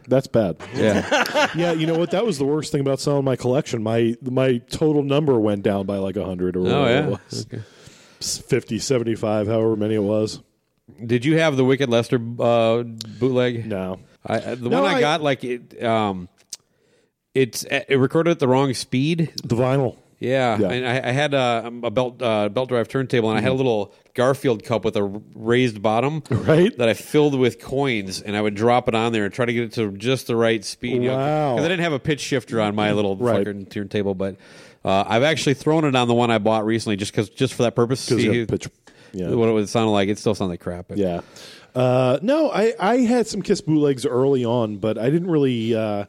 That's 0.07 0.27
bad. 0.27 0.57
Yeah. 0.73 1.49
yeah, 1.55 1.73
you 1.73 1.85
know 1.85 1.97
what? 1.97 2.11
That 2.11 2.25
was 2.25 2.37
the 2.37 2.45
worst 2.45 2.71
thing 2.71 2.81
about 2.81 2.99
selling 2.99 3.25
my 3.25 3.35
collection. 3.35 3.83
My 3.83 4.15
my 4.21 4.59
total 4.69 5.03
number 5.03 5.39
went 5.39 5.63
down 5.63 5.85
by 5.85 5.97
like 5.97 6.15
100 6.15 6.55
or 6.55 6.61
whatever 6.61 6.79
oh 6.79 6.85
it 6.85 6.89
yeah. 6.89 7.07
was. 7.07 7.45
Okay. 7.45 7.63
50, 8.19 8.79
75, 8.79 9.47
however 9.47 9.75
many 9.75 9.95
it 9.95 10.03
was. 10.03 10.41
Did 11.05 11.25
you 11.25 11.37
have 11.37 11.57
the 11.57 11.65
Wicked 11.65 11.89
Lester 11.89 12.15
uh, 12.39 12.83
bootleg? 12.83 13.65
No. 13.65 13.99
I, 14.25 14.39
the 14.55 14.69
No, 14.69 14.81
one 14.81 14.91
I, 14.93 14.97
I- 14.97 14.99
got, 14.99 15.21
like 15.21 15.43
it, 15.43 15.83
um, 15.83 16.29
it's 17.33 17.63
it 17.65 17.97
recorded 17.99 18.31
at 18.31 18.39
the 18.39 18.47
wrong 18.47 18.73
speed. 18.73 19.31
The 19.43 19.55
vinyl. 19.55 19.97
Yeah, 20.19 20.57
Yeah. 20.57 20.69
and 20.71 20.87
I, 20.87 21.09
I 21.09 21.11
had 21.11 21.33
a, 21.35 21.71
a 21.83 21.91
belt 21.91 22.19
uh, 22.23 22.49
belt 22.49 22.69
drive 22.69 22.87
turntable, 22.87 23.29
and 23.29 23.37
I 23.37 23.41
had 23.41 23.51
a 23.51 23.55
little 23.55 23.93
Garfield 24.15 24.63
cup 24.63 24.83
with 24.83 24.95
a 24.97 25.03
raised 25.35 25.79
bottom, 25.83 26.23
Right. 26.31 26.75
That 26.79 26.89
I 26.89 26.95
filled 26.95 27.37
with 27.37 27.59
coins, 27.61 28.19
and 28.23 28.35
I 28.35 28.41
would 28.41 28.55
drop 28.55 28.87
it 28.87 28.95
on 28.95 29.11
there 29.13 29.25
and 29.25 29.33
try 29.33 29.45
to 29.45 29.53
get 29.53 29.65
it 29.65 29.73
to 29.73 29.91
just 29.91 30.25
the 30.25 30.35
right 30.35 30.65
speed. 30.65 31.03
Wow. 31.03 31.53
Because 31.53 31.65
I 31.65 31.67
didn't 31.67 31.83
have 31.83 31.93
a 31.93 31.99
pitch 31.99 32.21
shifter 32.21 32.59
on 32.59 32.73
my 32.73 32.93
little 32.93 33.15
Right. 33.15 33.45
fucking 33.45 33.67
turntable, 33.67 34.15
but 34.15 34.37
uh, 34.83 35.03
I've 35.07 35.21
actually 35.21 35.53
thrown 35.53 35.85
it 35.85 35.95
on 35.95 36.07
the 36.07 36.15
one 36.15 36.31
I 36.31 36.39
bought 36.39 36.65
recently, 36.65 36.95
just 36.95 37.11
because 37.11 37.29
just 37.29 37.53
for 37.53 37.61
that 37.63 37.75
purpose. 37.75 37.99
See 37.99 38.45
pitch. 38.47 38.67
Yeah. 39.13 39.29
what 39.29 39.49
it 39.49 39.53
would 39.53 39.69
sound 39.69 39.91
like. 39.91 40.09
It 40.09 40.17
still 40.17 40.35
sounds 40.35 40.49
like 40.49 40.59
crap. 40.61 40.87
But 40.89 40.97
Yeah. 40.97 41.21
Uh, 41.75 42.17
no, 42.23 42.49
I, 42.49 42.73
I 42.79 42.97
had 42.97 43.27
some 43.27 43.41
Kiss 43.41 43.61
bootlegs 43.61 44.05
early 44.05 44.43
on, 44.43 44.77
but 44.77 44.97
I 44.97 45.09
didn't 45.09 45.29
really. 45.29 45.75
Uh, 45.75 46.05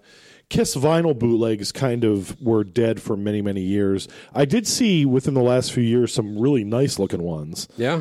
Kiss 0.49 0.75
vinyl 0.75 1.19
bootlegs 1.19 1.73
kind 1.73 2.05
of 2.05 2.41
were 2.41 2.65
dead 2.65 3.03
for 3.03 3.19
many, 3.19 3.43
many 3.43 3.61
years. 3.61 4.09
I 4.35 4.47
did 4.47 4.67
see 4.67 5.05
within 5.05 5.35
the 5.35 5.43
last 5.43 5.75
few 5.75 5.83
years 5.83 6.13
some 6.13 6.39
really 6.39 6.65
nice 6.65 6.99
looking 6.99 7.23
ones 7.23 7.69
yeah. 7.77 8.01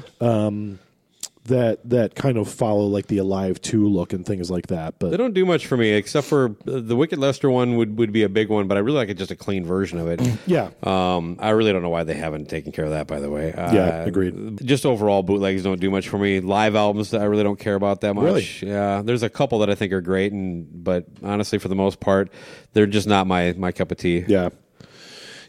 That 1.48 1.88
that 1.90 2.15
kind 2.15 2.38
of 2.38 2.48
follow 2.49 2.86
like 2.86 3.07
the 3.07 3.18
Alive 3.18 3.61
2 3.61 3.88
look 3.88 4.14
and 4.14 4.26
things 4.26 4.49
like 4.49 4.68
that. 4.68 4.99
But 4.99 5.11
they 5.11 5.18
don't 5.18 5.34
do 5.34 5.45
much 5.45 5.68
for 5.68 5.76
me, 5.76 5.91
except 5.91 6.28
for 6.28 6.56
uh, 6.68 6.80
the 6.82 6.95
Wicked 6.95 7.19
Lester 7.19 7.49
one 7.49 7.76
would, 7.78 7.98
would 7.98 8.11
be 8.11 8.24
a 8.24 8.30
big 8.30 8.49
one, 8.49 8.68
but 8.68 8.78
I 8.78 8.82
really 8.82 8.98
like 8.98 9.10
it 9.10 9.18
just 9.18 9.32
a 9.32 9.36
clean 9.36 9.65
version 9.65 9.99
of 9.99 10.07
it. 10.07 10.22
yeah. 10.45 10.69
Um, 10.84 11.38
I 11.40 11.49
really 11.49 11.72
don't 11.74 11.82
know 11.82 11.90
why 11.90 12.03
they 12.03 12.14
haven't 12.14 12.48
taken 12.49 12.72
care 12.72 12.86
of 12.86 12.91
that. 12.91 13.07
By 13.07 13.19
the 13.19 13.30
way, 13.30 13.53
uh, 13.53 13.74
Yeah, 13.74 14.03
agreed. 14.03 14.60
Just 14.65 14.86
overall, 14.86 15.24
bootlegs 15.24 15.64
don't 15.64 15.80
do 15.80 15.90
much 15.91 16.07
for 16.10 16.18
me. 16.18 16.40
Live 16.40 16.76
albums, 16.76 17.14
I 17.14 17.26
really 17.26 17.44
don't 17.44 17.60
care 17.60 17.76
about 17.76 18.02
that 18.02 18.14
much. 18.14 18.24
Really? 18.24 18.48
Yeah, 18.61 19.02
there's 19.03 19.24
a 19.24 19.30
couple 19.30 19.60
that 19.60 19.69
I 19.69 19.76
think 19.76 19.91
are 19.94 20.02
great, 20.02 20.32
and 20.32 20.68
but 20.84 21.06
honestly, 21.24 21.60
for 21.60 21.68
the 21.68 21.76
most 21.76 21.99
part, 21.99 22.32
they're 22.74 22.86
just 22.88 23.07
not 23.07 23.28
my 23.28 23.53
my 23.57 23.72
cup 23.72 23.91
of 23.91 23.98
tea. 23.98 24.24
Yeah. 24.28 24.49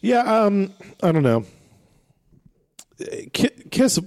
Yeah, 0.00 0.20
um, 0.44 0.72
I 1.02 1.10
don't 1.12 1.22
know. 1.24 1.44
Kiss 3.70 4.00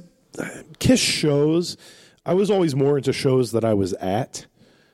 Kiss 0.80 1.00
shows. 1.00 1.78
I 2.26 2.34
was 2.34 2.52
always 2.52 2.76
more 2.76 2.98
into 2.98 3.14
shows 3.14 3.52
that 3.54 3.66
I 3.66 3.74
was 3.74 3.94
at. 3.94 4.46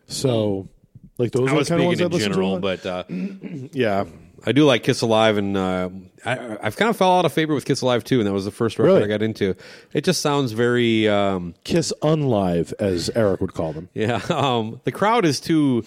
So 0.08 0.70
like 1.18 1.32
those 1.32 1.50
I 1.50 1.56
are 1.56 1.64
the 1.64 1.66
kind 1.70 1.82
of 1.82 1.88
ones 1.88 2.02
I 2.02 2.06
in 2.06 2.12
listened 2.12 2.34
general, 2.34 2.56
to. 2.56 2.62
but 2.62 2.86
uh, 2.86 3.04
yeah. 3.10 4.06
I 4.46 4.52
do 4.52 4.66
like 4.66 4.84
Kiss 4.84 5.02
Alive, 5.02 5.38
and 5.38 5.58
uh, 5.58 5.90
I, 6.24 6.58
I've 6.62 6.78
kind 6.78 6.90
of 6.90 6.96
fell 6.96 7.18
out 7.18 7.26
of 7.26 7.34
favor 7.34 7.56
with 7.56 7.66
Kiss 7.66 7.82
Alive 7.82 8.04
too, 8.04 8.20
and 8.20 8.28
that 8.28 8.34
was 8.34 8.46
the 8.46 8.52
first 8.52 8.78
record 8.78 8.94
Really? 8.94 9.04
I 9.04 9.08
got 9.08 9.24
into. 9.24 9.56
It 9.94 10.04
just 10.04 10.22
sounds 10.22 10.52
very. 10.52 11.08
Um, 11.08 11.56
Kiss 11.64 11.92
Unlive 12.04 12.72
as 12.80 13.10
Eric 13.16 13.42
would 13.42 13.54
call 13.54 13.74
them. 13.74 13.90
Yeah, 13.94 14.22
um, 14.30 14.80
the 14.84 14.92
crowd 14.92 15.26
is 15.26 15.40
too 15.40 15.84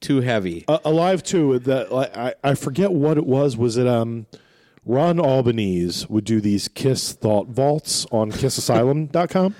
too 0.00 0.20
heavy. 0.20 0.64
Uh, 0.68 0.78
Alive 0.84 1.22
Two. 1.22 1.58
That 1.60 1.92
like, 1.92 2.14
I 2.16 2.34
I 2.44 2.54
forget 2.54 2.92
what 2.92 3.16
it 3.16 3.24
was. 3.26 3.56
Was 3.56 3.78
it 3.78 3.86
um 3.86 4.26
Ron 4.86 5.18
Albanese 5.18 6.06
would 6.08 6.24
do 6.24 6.40
these 6.40 6.68
Kiss 6.68 7.12
thought 7.12 7.48
vaults 7.48 8.06
on 8.12 8.30
KissAsylum.com, 8.32 9.54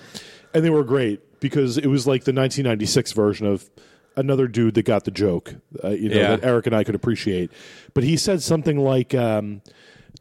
and 0.53 0.65
they 0.65 0.71
were 0.71 0.85
great 0.85 1.41
because 1.41 1.79
it 1.79 1.87
was 1.87 2.07
like 2.07 2.25
the 2.25 2.33
1996 2.33 3.13
version 3.13 3.47
of 3.47 3.69
another 4.17 4.47
dude 4.47 4.75
that 4.75 4.85
got 4.85 5.05
the 5.05 5.11
joke. 5.11 5.55
Uh, 5.83 5.89
you 5.89 6.09
know 6.09 6.17
Yeah. 6.17 6.37
that 6.37 6.45
Eric 6.45 6.67
and 6.67 6.77
I 6.77 6.85
could 6.85 6.95
appreciate, 6.95 7.51
but 7.95 8.05
he 8.05 8.17
said 8.17 8.43
something 8.43 8.79
like. 8.79 9.15
Um, 9.15 9.63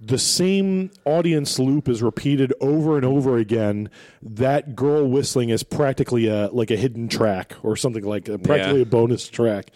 the 0.02 0.18
same 0.18 0.90
audience 1.06 1.60
loop 1.60 1.88
is 1.88 2.02
repeated 2.02 2.52
over 2.60 2.98
and 2.98 3.06
over 3.06 3.38
again. 3.38 3.90
That 4.22 4.76
girl 4.76 5.08
whistling 5.08 5.48
is 5.50 5.64
practically 5.64 6.28
a 6.28 6.48
like 6.52 6.72
a 6.72 6.76
hidden 6.76 7.08
track 7.08 7.54
or 7.64 7.78
something 7.78 8.04
like 8.04 8.28
a, 8.28 8.38
practically 8.38 8.80
Yeah. 8.80 8.84
a 8.84 8.86
bonus 8.86 9.30
track. 9.30 9.68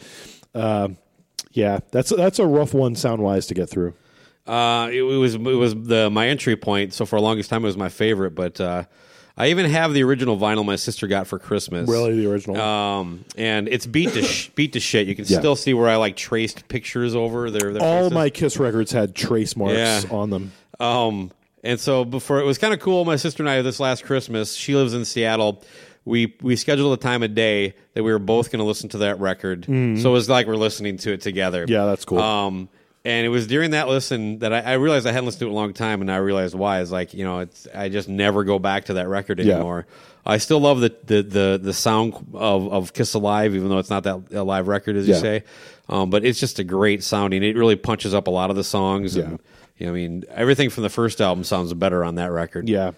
Uh, 0.54 0.90
yeah, 1.54 1.80
that's 1.91 2.10
that's 2.10 2.40
a 2.40 2.45
rough 2.48 2.74
one 2.74 2.95
sound 2.95 3.22
wise 3.22 3.48
to 3.48 3.54
get 3.54 3.70
through. 3.70 3.94
Uh, 4.48 4.90
it, 4.91 4.99
it 4.99 5.18
was 5.18 5.36
it 5.36 5.40
was 5.41 5.76
the 5.76 6.10
my 6.10 6.28
entry 6.28 6.56
point. 6.56 6.94
So 6.94 7.06
for 7.06 7.18
the 7.18 7.24
longest 7.24 7.49
time, 7.49 7.64
it 7.64 7.68
was 7.68 7.78
my 7.78 7.90
favorite. 7.90 8.32
But 8.36 8.60
uh, 8.61 8.84
I 9.36 9.48
even 9.49 9.69
have 9.69 9.94
the 9.94 10.03
original 10.03 10.38
vinyl 10.38 10.65
my 10.65 10.76
sister 10.78 11.06
got 11.07 11.28
for 11.28 11.38
Christmas. 11.38 11.88
Really, 11.90 12.15
the 12.15 12.32
original. 12.32 12.60
Um, 12.60 13.26
and 13.38 13.68
it's 13.68 13.86
beat 13.86 14.14
to 14.14 14.22
sh- 14.24 14.49
beat 14.56 14.74
to 14.74 14.80
shit. 14.80 15.07
You 15.07 15.15
can 15.15 15.26
Yeah. 15.26 15.40
still 15.40 15.56
see 15.56 15.74
where 15.74 15.90
I 15.90 15.98
like 15.98 16.15
traced 16.15 16.68
pictures 16.69 17.15
over 17.15 17.52
their. 17.52 17.74
their 17.74 17.82
All 17.84 17.99
faces. 18.03 18.14
my 18.14 18.30
Kiss 18.30 18.57
records 18.57 18.91
had 18.91 19.14
trace 19.15 19.56
marks 19.56 19.76
Yeah. 19.78 20.02
on 20.11 20.30
them. 20.30 20.52
Um, 20.80 21.32
and 21.64 21.80
so 21.80 22.06
before 22.06 22.40
it 22.40 22.45
was 22.45 22.57
kind 22.57 22.74
of 22.74 22.80
cool. 22.80 23.03
My 23.06 23.15
sister 23.15 23.44
and 23.44 23.49
I 23.49 23.61
this 23.61 23.80
last 23.80 24.06
Christmas. 24.06 24.53
She 24.56 24.76
lives 24.76 24.94
in 24.94 25.06
Seattle. 25.06 25.64
We 26.06 26.36
we 26.41 26.56
scheduled 26.56 26.98
a 26.98 27.02
time 27.02 27.22
of 27.22 27.36
day 27.36 27.74
that 27.94 28.02
we 28.03 28.11
were 28.14 28.19
both 28.19 28.49
going 28.52 28.60
to 28.60 28.65
listen 28.65 28.88
to 28.90 28.99
that 28.99 29.19
record. 29.19 29.65
So 29.65 29.72
it 29.74 30.03
was 30.06 30.30
like 30.30 30.48
we're 30.48 30.56
listening 30.56 30.95
to 30.99 31.11
it 31.11 31.19
together. 31.22 31.65
Mm. 31.65 31.69
Yeah, 31.69 31.86
that's 31.86 32.06
cool. 32.06 32.19
Um, 32.19 32.69
and 33.06 33.26
it 33.26 33.30
was 33.30 33.48
during 33.48 33.72
that 33.72 33.88
listen 33.88 34.40
that 34.40 34.52
I, 34.53 34.60
I 34.60 34.74
realized 34.74 35.07
I 35.07 35.11
hadn't 35.11 35.26
listened 35.26 35.40
to 35.41 35.45
it 35.45 35.49
in 35.49 35.53
a 35.53 35.56
long 35.56 35.74
time, 35.74 36.02
and 36.02 36.11
I 36.11 36.18
realized 36.18 36.56
why. 36.56 36.82
Is 36.82 36.91
like 36.91 37.14
you 37.14 37.24
know, 37.24 37.40
it's 37.40 37.68
I 37.74 37.90
just 37.90 38.10
never 38.10 38.44
go 38.44 38.60
back 38.60 38.86
to 38.86 38.94
that 38.95 39.07
record 39.07 39.40
Yeah. 39.40 39.56
anymore. 39.56 39.86
I 40.26 40.38
still 40.40 40.60
love 40.60 40.82
the 40.82 40.94
the 41.06 41.24
the, 41.24 41.60
the 41.61 41.74
sound 41.74 42.14
of, 42.34 42.72
of 42.72 42.94
Kiss 42.94 43.14
Alive, 43.14 43.56
even 43.56 43.69
though 43.69 43.78
it's 43.80 43.90
not 43.90 44.03
that 44.03 44.24
a 44.32 44.44
live 44.44 44.68
record 44.68 44.95
as 44.98 45.07
you 45.07 45.14
Yeah. 45.14 45.19
say. 45.22 45.44
Um, 45.90 46.10
but 46.10 46.26
it's 46.26 46.38
just 46.40 46.60
a 46.60 46.65
great 46.65 47.02
sounding. 47.02 47.44
It 47.44 47.56
really 47.56 47.78
punches 47.78 48.14
up 48.14 48.28
a 48.28 48.32
lot 48.32 48.49
of 48.49 48.57
the 48.57 48.64
songs. 48.65 49.15
Yeah. 49.15 49.24
And, 49.24 49.40
you 49.78 49.86
know, 49.86 49.94
I 49.94 49.95
mean, 49.95 50.24
everything 50.32 50.69
from 50.69 50.84
the 50.84 50.90
first 50.90 51.22
album 51.22 51.45
sounds 51.45 51.74
better 51.76 52.03
on 52.03 52.15
that 52.15 52.30
record. 52.32 52.68
Yeah. 52.68 52.91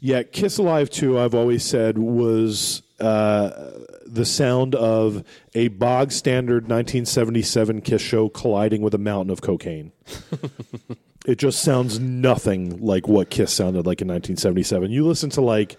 Yeah, 0.00 0.24
Kiss 0.24 0.58
Alive 0.58 0.90
Two. 0.90 1.16
I've 1.18 1.34
always 1.34 1.64
said, 1.64 1.96
was 1.96 2.82
uh, 2.98 3.50
the 4.14 4.24
sound 4.24 4.74
of 4.74 5.24
a 5.54 5.68
bog 5.68 6.12
standard 6.12 6.64
1977 6.64 7.80
Kiss 7.82 8.00
show 8.00 8.28
colliding 8.28 8.80
with 8.80 8.94
a 8.94 8.98
mountain 8.98 9.30
of 9.30 9.42
cocaine. 9.42 9.92
it 11.26 11.36
just 11.36 11.62
sounds 11.62 11.98
nothing 11.98 12.80
like 12.80 13.08
what 13.08 13.30
Kiss 13.30 13.52
sounded 13.52 13.86
like 13.86 14.00
in 14.00 14.08
1977. 14.08 14.90
You 14.90 15.06
listen 15.06 15.30
to, 15.30 15.40
like, 15.40 15.76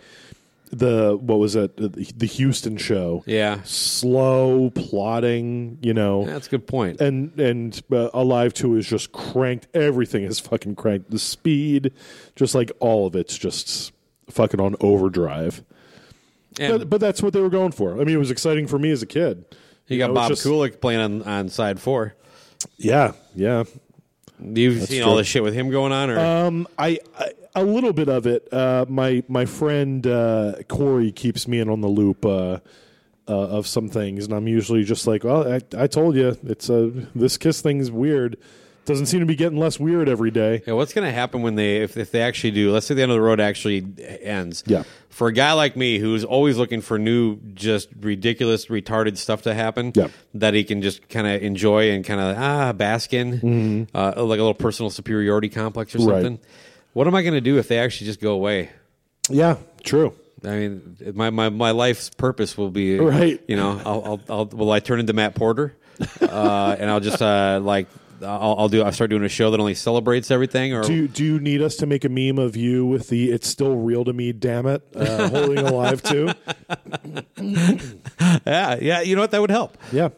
the, 0.71 1.17
what 1.21 1.39
was 1.39 1.55
it, 1.55 1.77
the 1.77 2.25
Houston 2.25 2.75
show. 2.75 3.23
Yeah. 3.25 3.61
Slow, 3.63 4.71
plotting, 4.71 5.77
you 5.81 5.93
know. 5.93 6.25
That's 6.25 6.47
a 6.47 6.49
good 6.49 6.67
point. 6.67 6.99
and 6.99 7.39
and 7.39 7.81
uh, 7.91 8.09
Alive 8.13 8.53
Two 8.53 8.75
is 8.75 8.85
just 8.85 9.11
cranked. 9.13 9.67
Everything 9.73 10.23
is 10.23 10.39
fucking 10.39 10.75
cranked. 10.75 11.11
The 11.11 11.19
speed, 11.19 11.93
just 12.35 12.55
like 12.55 12.71
all 12.79 13.07
of 13.07 13.15
it's 13.15 13.37
just 13.37 13.93
fucking 14.29 14.59
on 14.59 14.75
overdrive. 14.81 15.63
But, 16.57 16.89
but 16.89 17.01
that's 17.01 17.21
what 17.21 17.33
they 17.33 17.41
were 17.41 17.49
going 17.49 17.71
for. 17.71 17.93
I 17.93 18.03
mean, 18.03 18.15
it 18.15 18.19
was 18.19 18.31
exciting 18.31 18.67
for 18.67 18.79
me 18.79 18.91
as 18.91 19.01
a 19.01 19.05
kid. 19.05 19.45
you 19.87 19.97
got 19.97 20.07
know, 20.07 20.13
Bob 20.13 20.29
just- 20.29 20.45
Kulick 20.45 20.79
playing 20.81 20.99
on, 21.01 21.21
on 21.23 21.49
side 21.49 21.79
four. 21.79 22.15
Yeah, 22.77 23.13
yeah. 23.35 23.63
You've 24.39 24.83
seen 24.83 25.01
true. 25.01 25.09
all 25.11 25.15
this 25.17 25.27
shit 25.27 25.43
with 25.43 25.53
him 25.53 25.69
going 25.69 25.91
on, 25.91 26.09
or 26.09 26.19
Um, 26.19 26.67
I, 26.77 26.99
I 27.17 27.31
a 27.55 27.63
little 27.63 27.93
bit 27.93 28.09
of 28.09 28.27
it. 28.27 28.51
Uh, 28.51 28.85
my 28.89 29.23
my 29.29 29.45
friend 29.45 30.05
uh, 30.05 30.55
Corey 30.67 31.11
keeps 31.11 31.47
me 31.47 31.59
in 31.59 31.69
on 31.69 31.81
the 31.81 31.87
loop. 31.87 32.25
Uh, 32.25 32.59
uh, 33.27 33.33
of 33.33 33.65
some 33.65 33.89
things, 33.89 34.25
and 34.25 34.33
I'm 34.35 34.47
usually 34.47 34.83
just 34.83 35.07
like, 35.07 35.23
"Well, 35.23 35.51
I, 35.51 35.61
I 35.75 35.87
told 35.87 36.15
you, 36.15 36.37
it's 36.43 36.69
a 36.69 36.91
this 37.15 37.37
kiss 37.37 37.59
thing's 37.61 37.89
weird. 37.89 38.37
Doesn't 38.85 39.07
seem 39.07 39.21
to 39.21 39.25
be 39.25 39.35
getting 39.35 39.57
less 39.57 39.79
weird 39.79 40.07
every 40.07 40.29
day." 40.29 40.61
Yeah, 40.67 40.73
what's 40.73 40.93
going 40.93 41.07
to 41.07 41.11
happen 41.11 41.41
when 41.41 41.55
they 41.55 41.77
if, 41.77 41.97
if 41.97 42.11
they 42.11 42.21
actually 42.21 42.51
do? 42.51 42.71
Let's 42.71 42.85
say 42.85 42.93
the 42.93 43.01
end 43.01 43.11
of 43.11 43.15
the 43.15 43.21
road 43.21 43.39
actually 43.39 43.83
ends. 44.21 44.63
Yeah. 44.67 44.83
For 45.15 45.29
a 45.29 45.31
guy 45.31 45.53
like 45.53 45.77
me 45.77 45.97
who's 45.97 46.25
always 46.25 46.57
looking 46.57 46.81
for 46.81 46.99
new, 46.99 47.37
just 47.53 47.87
ridiculous, 48.01 48.65
retarded 48.65 49.15
stuff 49.15 49.43
to 49.43 49.53
happen, 49.53 49.93
Yeah. 49.95 50.09
that 50.33 50.53
he 50.53 50.65
can 50.65 50.81
just 50.81 51.07
kind 51.07 51.25
of 51.25 51.41
enjoy 51.41 51.91
and 51.91 52.03
kind 52.03 52.19
of 52.19 52.37
ah 52.37 52.73
bask 52.73 53.13
in, 53.13 53.87
uh, 53.95 54.07
like 54.17 54.39
a 54.39 54.43
little 54.43 54.53
personal 54.53 54.89
superiority 54.89 55.47
complex 55.47 55.95
or 55.95 55.99
Mm-hmm. 55.99 56.07
Right. 56.09 56.21
something. 56.23 56.39
What 56.91 57.07
am 57.07 57.15
I 57.15 57.21
going 57.21 57.33
to 57.33 57.39
do 57.39 57.57
if 57.59 57.69
they 57.69 57.79
actually 57.79 58.07
just 58.07 58.19
go 58.19 58.33
away? 58.33 58.71
Yeah, 59.29 59.55
true. 59.85 60.13
I 60.43 60.49
mean, 60.49 60.97
my, 61.15 61.29
my, 61.29 61.47
my 61.47 61.71
life's 61.71 62.09
purpose 62.09 62.57
will 62.57 62.69
be 62.69 62.99
Right. 62.99 63.41
You 63.47 63.55
know, 63.55 63.81
I'll, 63.85 64.03
I'll, 64.05 64.21
I'll 64.29 64.45
will 64.47 64.71
I 64.71 64.81
turn 64.81 64.99
into 64.99 65.13
Matt 65.13 65.33
Porter, 65.33 65.73
uh, 66.21 66.75
and 66.77 66.89
I'll 66.91 66.99
just 66.99 67.21
uh, 67.21 67.61
like 67.63 67.87
I'll, 68.21 68.55
I'll 68.57 68.69
do 68.69 68.83
I'll 68.83 68.91
start 68.91 69.09
doing 69.09 69.23
a 69.23 69.29
show 69.29 69.51
that 69.51 69.59
only 69.59 69.75
celebrates 69.75 70.31
everything, 70.31 70.73
or 70.73 70.83
Do 70.83 70.93
you, 70.93 71.07
do 71.07 71.23
you 71.23 71.39
need 71.39 71.61
us 71.61 71.75
to 71.77 71.85
make 71.85 72.05
a 72.05 72.09
meme 72.09 72.37
of 72.39 72.55
you 72.55 72.85
with 72.85 73.09
the 73.09 73.31
"It's 73.31 73.47
still 73.47 73.75
real 73.75 74.05
to 74.05 74.13
me"? 74.13 74.31
Damn 74.33 74.65
it, 74.67 74.81
uh, 74.95 75.29
holding 75.29 75.59
Alive 75.59 76.01
Two. 76.01 76.29
yeah, 78.45 78.77
yeah. 78.81 79.01
You 79.01 79.15
know 79.15 79.21
what? 79.21 79.31
That 79.31 79.41
would 79.41 79.51
help. 79.51 79.77
Yeah. 79.91 80.09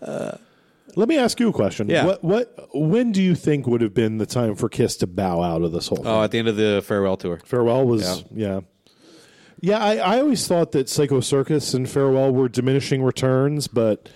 Let 0.95 1.07
me 1.07 1.17
ask 1.19 1.39
you 1.39 1.49
a 1.49 1.53
question. 1.53 1.89
Yeah. 1.89 2.05
What 2.05 2.23
what 2.23 2.69
when 2.73 3.11
do 3.11 3.21
you 3.21 3.35
think 3.35 3.67
would 3.67 3.81
have 3.81 3.93
been 3.93 4.17
the 4.17 4.25
time 4.25 4.55
for 4.55 4.67
Kiss 4.67 4.97
to 4.97 5.07
bow 5.07 5.43
out 5.43 5.61
of 5.61 5.71
this 5.71 5.87
whole 5.87 5.97
thing? 5.97 6.07
Oh, 6.07 6.23
at 6.23 6.31
the 6.31 6.39
end 6.39 6.47
of 6.47 6.55
the 6.55 6.83
farewell 6.83 7.17
tour. 7.17 7.39
Farewell 7.45 7.85
was 7.85 8.23
yeah. 8.33 8.61
Yeah, 9.59 9.79
I, 9.79 9.95
I 9.95 10.19
always 10.19 10.47
thought 10.47 10.71
that 10.73 10.87
Psycho 10.87 11.19
Circus 11.19 11.73
and 11.73 11.89
Farewell 11.89 12.31
were 12.31 12.47
diminishing 12.47 13.01
returns, 13.01 13.67
but 13.67 14.07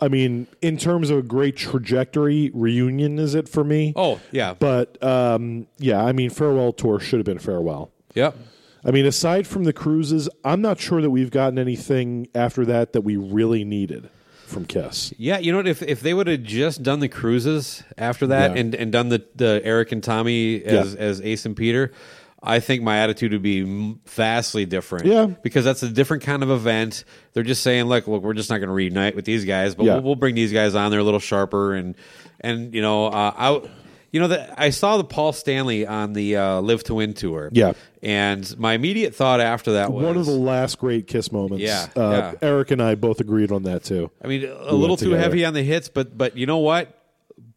I 0.00 0.08
mean, 0.08 0.46
in 0.62 0.76
terms 0.78 1.10
of 1.10 1.18
a 1.18 1.22
great 1.22 1.56
trajectory, 1.56 2.50
reunion 2.54 3.18
is 3.18 3.34
it 3.34 3.48
for 3.48 3.64
me? 3.64 3.92
Oh, 3.96 4.20
yeah. 4.32 4.54
But 4.54 5.02
um, 5.02 5.66
yeah, 5.78 6.02
I 6.04 6.12
mean, 6.12 6.30
Farewell 6.30 6.72
tour 6.72 6.98
should 7.00 7.18
have 7.18 7.26
been 7.26 7.38
Farewell. 7.38 7.90
Yep. 8.14 8.36
I 8.84 8.90
mean, 8.92 9.04
aside 9.04 9.46
from 9.46 9.64
the 9.64 9.72
cruises, 9.74 10.28
I'm 10.44 10.62
not 10.62 10.80
sure 10.80 11.02
that 11.02 11.10
we've 11.10 11.30
gotten 11.30 11.58
anything 11.58 12.28
after 12.34 12.64
that 12.64 12.94
that 12.94 13.02
we 13.02 13.16
really 13.16 13.62
needed 13.62 14.08
from 14.46 14.64
Kiss. 14.64 15.12
Yeah, 15.18 15.38
you 15.38 15.52
know 15.52 15.58
what? 15.58 15.68
If 15.68 15.82
if 15.82 16.00
they 16.00 16.14
would 16.14 16.26
have 16.26 16.42
just 16.42 16.82
done 16.82 17.00
the 17.00 17.08
cruises 17.08 17.84
after 17.98 18.26
that 18.28 18.52
Yeah. 18.54 18.60
and, 18.62 18.74
and 18.74 18.90
done 18.90 19.10
the, 19.10 19.22
the 19.36 19.60
Eric 19.64 19.92
and 19.92 20.02
Tommy 20.02 20.62
as 20.64 20.94
Yeah. 20.94 21.00
as 21.00 21.20
Ace 21.20 21.44
and 21.46 21.54
Peter, 21.54 21.92
I 22.42 22.60
think 22.60 22.82
my 22.82 22.98
attitude 22.98 23.32
would 23.32 23.42
be 23.42 23.96
vastly 24.06 24.64
different. 24.64 25.06
Yeah. 25.06 25.26
because 25.26 25.64
that's 25.64 25.82
a 25.82 25.88
different 25.90 26.22
kind 26.22 26.42
of 26.42 26.50
event. 26.50 27.04
They're 27.34 27.42
just 27.42 27.62
saying, 27.62 27.84
look, 27.84 28.06
look, 28.06 28.22
we're 28.22 28.32
just 28.34 28.48
not 28.50 28.58
going 28.58 28.68
to 28.68 28.74
reunite 28.74 29.14
with 29.14 29.24
these 29.26 29.44
guys, 29.44 29.74
but 29.74 29.84
Yeah. 29.84 29.94
we'll, 29.96 30.02
we'll 30.02 30.14
bring 30.16 30.34
these 30.34 30.52
guys 30.52 30.74
on. 30.74 30.90
They're 30.90 31.00
a 31.00 31.04
little 31.04 31.20
sharper 31.20 31.74
and 31.74 31.94
and 32.40 32.74
you 32.74 32.82
know, 32.82 33.06
uh, 33.06 33.32
I. 33.36 33.68
You 34.12 34.18
know 34.18 34.26
that 34.26 34.54
I 34.58 34.70
saw 34.70 34.96
the 34.96 35.04
Paul 35.04 35.32
Stanley 35.32 35.86
on 35.86 36.14
the 36.14 36.34
uh, 36.36 36.60
Live 36.60 36.82
to 36.84 36.94
Win 36.96 37.14
tour. 37.14 37.48
Yeah. 37.52 37.74
and 38.02 38.58
my 38.58 38.72
immediate 38.72 39.14
thought 39.14 39.38
after 39.40 39.74
that 39.74 39.92
was 39.92 40.04
One 40.04 40.16
of 40.16 40.26
the 40.26 40.32
last 40.32 40.80
great 40.80 41.06
Kiss 41.06 41.30
moments. 41.30 41.62
Yeah, 41.62 41.86
uh, 41.94 42.10
yeah. 42.10 42.32
Eric 42.42 42.72
and 42.72 42.82
I 42.82 42.96
both 42.96 43.20
agreed 43.20 43.52
on 43.52 43.62
that 43.62 43.84
too. 43.84 44.10
I 44.20 44.26
mean, 44.26 44.46
a 44.46 44.54
went 44.56 44.72
little 44.72 44.96
too 44.96 45.10
together. 45.10 45.22
heavy 45.22 45.44
on 45.44 45.54
the 45.54 45.62
hits, 45.62 45.88
but 45.88 46.18
but 46.18 46.36
you 46.36 46.46
know 46.46 46.58
what? 46.58 46.92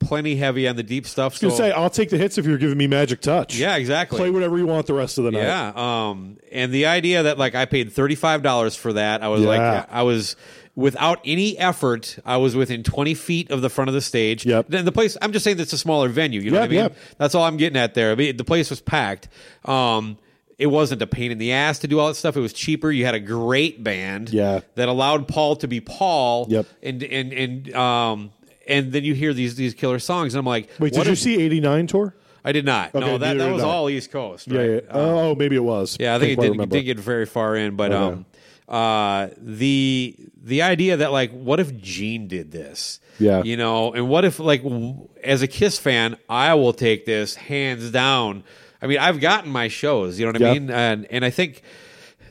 Plenty 0.04 0.36
heavy 0.36 0.68
on 0.68 0.76
the 0.76 0.84
deep 0.84 1.06
stuff. 1.08 1.42
You 1.42 1.50
So 1.50 1.56
say 1.58 1.72
I'll 1.72 1.90
take 1.90 2.10
the 2.10 2.18
hits 2.18 2.38
if 2.38 2.46
you're 2.46 2.58
giving 2.58 2.78
me 2.78 2.88
Magic 2.88 3.22
Touch. 3.22 3.56
yeah, 3.56 3.76
exactly. 3.78 4.18
Play 4.18 4.30
whatever 4.30 4.58
you 4.58 4.66
want 4.68 4.88
the 4.88 4.94
rest 4.94 5.18
of 5.18 5.24
the 5.24 5.32
night. 5.32 5.44
yeah, 5.44 5.72
um, 5.76 6.38
and 6.52 6.72
the 6.72 6.86
idea 6.88 7.24
that 7.24 7.38
like 7.38 7.56
I 7.56 7.66
paid 7.66 7.92
thirty 7.92 8.16
five 8.16 8.42
dollars 8.44 8.76
for 8.76 8.94
that, 8.94 9.24
I 9.24 9.28
was 9.30 9.42
Yeah. 9.42 9.48
like, 9.48 9.88
I 9.92 10.04
was 10.04 10.36
without 10.76 11.20
any 11.24 11.58
effort, 11.58 12.18
I 12.26 12.38
was 12.38 12.56
within 12.56 12.84
twenty 12.84 13.14
feet 13.14 13.52
of 13.52 13.62
the 13.62 13.70
front 13.70 13.90
of 13.90 13.94
the 13.94 14.02
stage. 14.02 14.46
Yep. 14.46 14.68
Then 14.70 14.86
the 14.86 14.92
place, 14.92 15.18
I'm 15.22 15.32
just 15.32 15.44
saying 15.44 15.58
that's 15.58 15.74
a 15.74 15.78
smaller 15.78 16.10
venue. 16.10 16.42
You 16.42 16.52
know 16.52 16.58
Yep, 16.58 16.62
what 16.62 16.66
I 16.66 16.70
mean? 16.70 16.80
yep. 16.80 16.96
That's 17.18 17.36
all 17.36 17.44
I'm 17.44 17.58
getting 17.58 17.78
at 17.78 17.94
there. 17.94 18.12
I 18.12 18.16
mean, 18.16 18.38
the 18.38 18.44
place 18.44 18.70
was 18.70 18.82
packed. 18.82 19.28
Um, 19.66 20.18
it 20.60 20.68
wasn't 20.68 21.02
a 21.02 21.08
pain 21.08 21.32
in 21.32 21.40
the 21.40 21.52
ass 21.52 21.80
to 21.80 21.88
do 21.88 22.00
all 22.00 22.08
that 22.08 22.16
stuff. 22.16 22.38
It 22.38 22.40
was 22.40 22.54
cheaper. 22.54 22.92
You 22.92 23.06
had 23.06 23.16
a 23.16 23.20
great 23.20 23.84
band. 23.84 24.32
Yeah. 24.32 24.62
That 24.76 24.88
allowed 24.88 25.28
Paul 25.28 25.56
to 25.58 25.68
be 25.68 25.82
Paul. 25.82 26.46
Yep. 26.50 26.66
And 26.84 27.04
and 27.04 27.34
and 27.34 27.76
um 27.76 28.32
and 28.68 28.92
then 28.92 29.04
you 29.04 29.14
hear 29.14 29.34
these 29.34 29.56
these 29.56 29.74
killer 29.74 30.00
songs, 30.00 30.34
and 30.34 30.40
I'm 30.40 30.46
like, 30.46 30.70
Wait, 30.80 30.94
what 30.94 31.04
did 31.04 31.10
you 31.12 31.16
see 31.16 31.42
'89 31.42 31.88
tour? 31.88 32.16
I 32.46 32.52
did 32.52 32.66
not. 32.66 32.94
Okay, 32.94 33.06
no, 33.06 33.18
that 33.18 33.38
that 33.38 33.52
was 33.54 33.64
I. 33.64 33.68
all 33.68 33.90
East 33.90 34.12
Coast. 34.12 34.48
Yeah. 34.48 34.60
right? 34.60 34.84
yeah. 34.86 34.92
Um, 34.92 35.00
oh, 35.02 35.36
maybe 35.36 35.56
it 35.56 35.64
was. 35.64 35.96
yeah, 36.00 36.16
I 36.16 36.20
think 36.20 36.38
it 36.40 36.70
did, 36.70 36.84
get 36.84 37.00
very 37.00 37.26
far 37.26 37.56
in, 37.56 37.76
but 37.76 37.92
Okay. 37.94 38.14
um, 38.16 38.26
uh, 38.68 39.28
the 39.38 40.16
the 40.44 40.62
idea 40.62 40.98
that 40.98 41.12
like, 41.12 41.32
what 41.32 41.60
if 41.60 41.76
Gene 41.78 42.28
did 42.28 42.52
this? 42.52 43.00
Yeah. 43.20 43.44
you 43.44 43.56
know, 43.58 43.94
and 43.94 44.10
what 44.10 44.26
if 44.26 44.40
like, 44.40 44.64
w- 44.64 45.08
as 45.24 45.42
a 45.42 45.48
Kiss 45.48 45.78
fan, 45.80 46.18
I 46.28 46.56
will 46.56 46.74
take 46.74 47.06
this 47.06 47.36
hands 47.36 47.92
down. 47.92 48.44
I 48.82 48.88
mean, 48.88 48.98
I've 48.98 49.20
gotten 49.22 49.52
my 49.52 49.68
shows, 49.70 50.20
you 50.20 50.26
know 50.26 50.32
what 50.34 50.42
I 50.42 50.54
mean, 50.54 50.70
and 50.70 51.06
and 51.06 51.24
I 51.24 51.30
think 51.30 51.62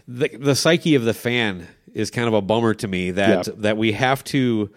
the 0.08 0.28
the 0.28 0.54
psyche 0.54 0.94
of 0.94 1.04
the 1.04 1.14
fan 1.14 1.68
is 1.94 2.10
kind 2.10 2.28
of 2.28 2.34
a 2.34 2.42
bummer 2.42 2.74
to 2.74 2.88
me 2.88 3.12
that 3.12 3.46
Yeah. 3.46 3.54
that 3.58 3.76
we 3.78 3.92
have 3.92 4.22
to. 4.24 4.70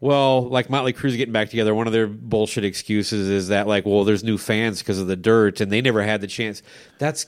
Well, 0.00 0.48
like 0.48 0.68
Motley 0.68 0.92
Crue's 0.92 1.16
getting 1.16 1.32
back 1.32 1.48
together, 1.50 1.74
one 1.74 1.86
of 1.86 1.92
their 1.92 2.06
bullshit 2.06 2.64
excuses 2.64 3.28
is 3.28 3.48
that 3.48 3.66
like, 3.66 3.86
well, 3.86 4.04
there's 4.04 4.22
new 4.22 4.36
fans 4.36 4.80
because 4.80 4.98
of 4.98 5.06
the 5.06 5.16
dirt, 5.16 5.60
and 5.60 5.72
they 5.72 5.80
never 5.80 6.02
had 6.02 6.20
the 6.20 6.26
chance. 6.26 6.62
That's 6.98 7.26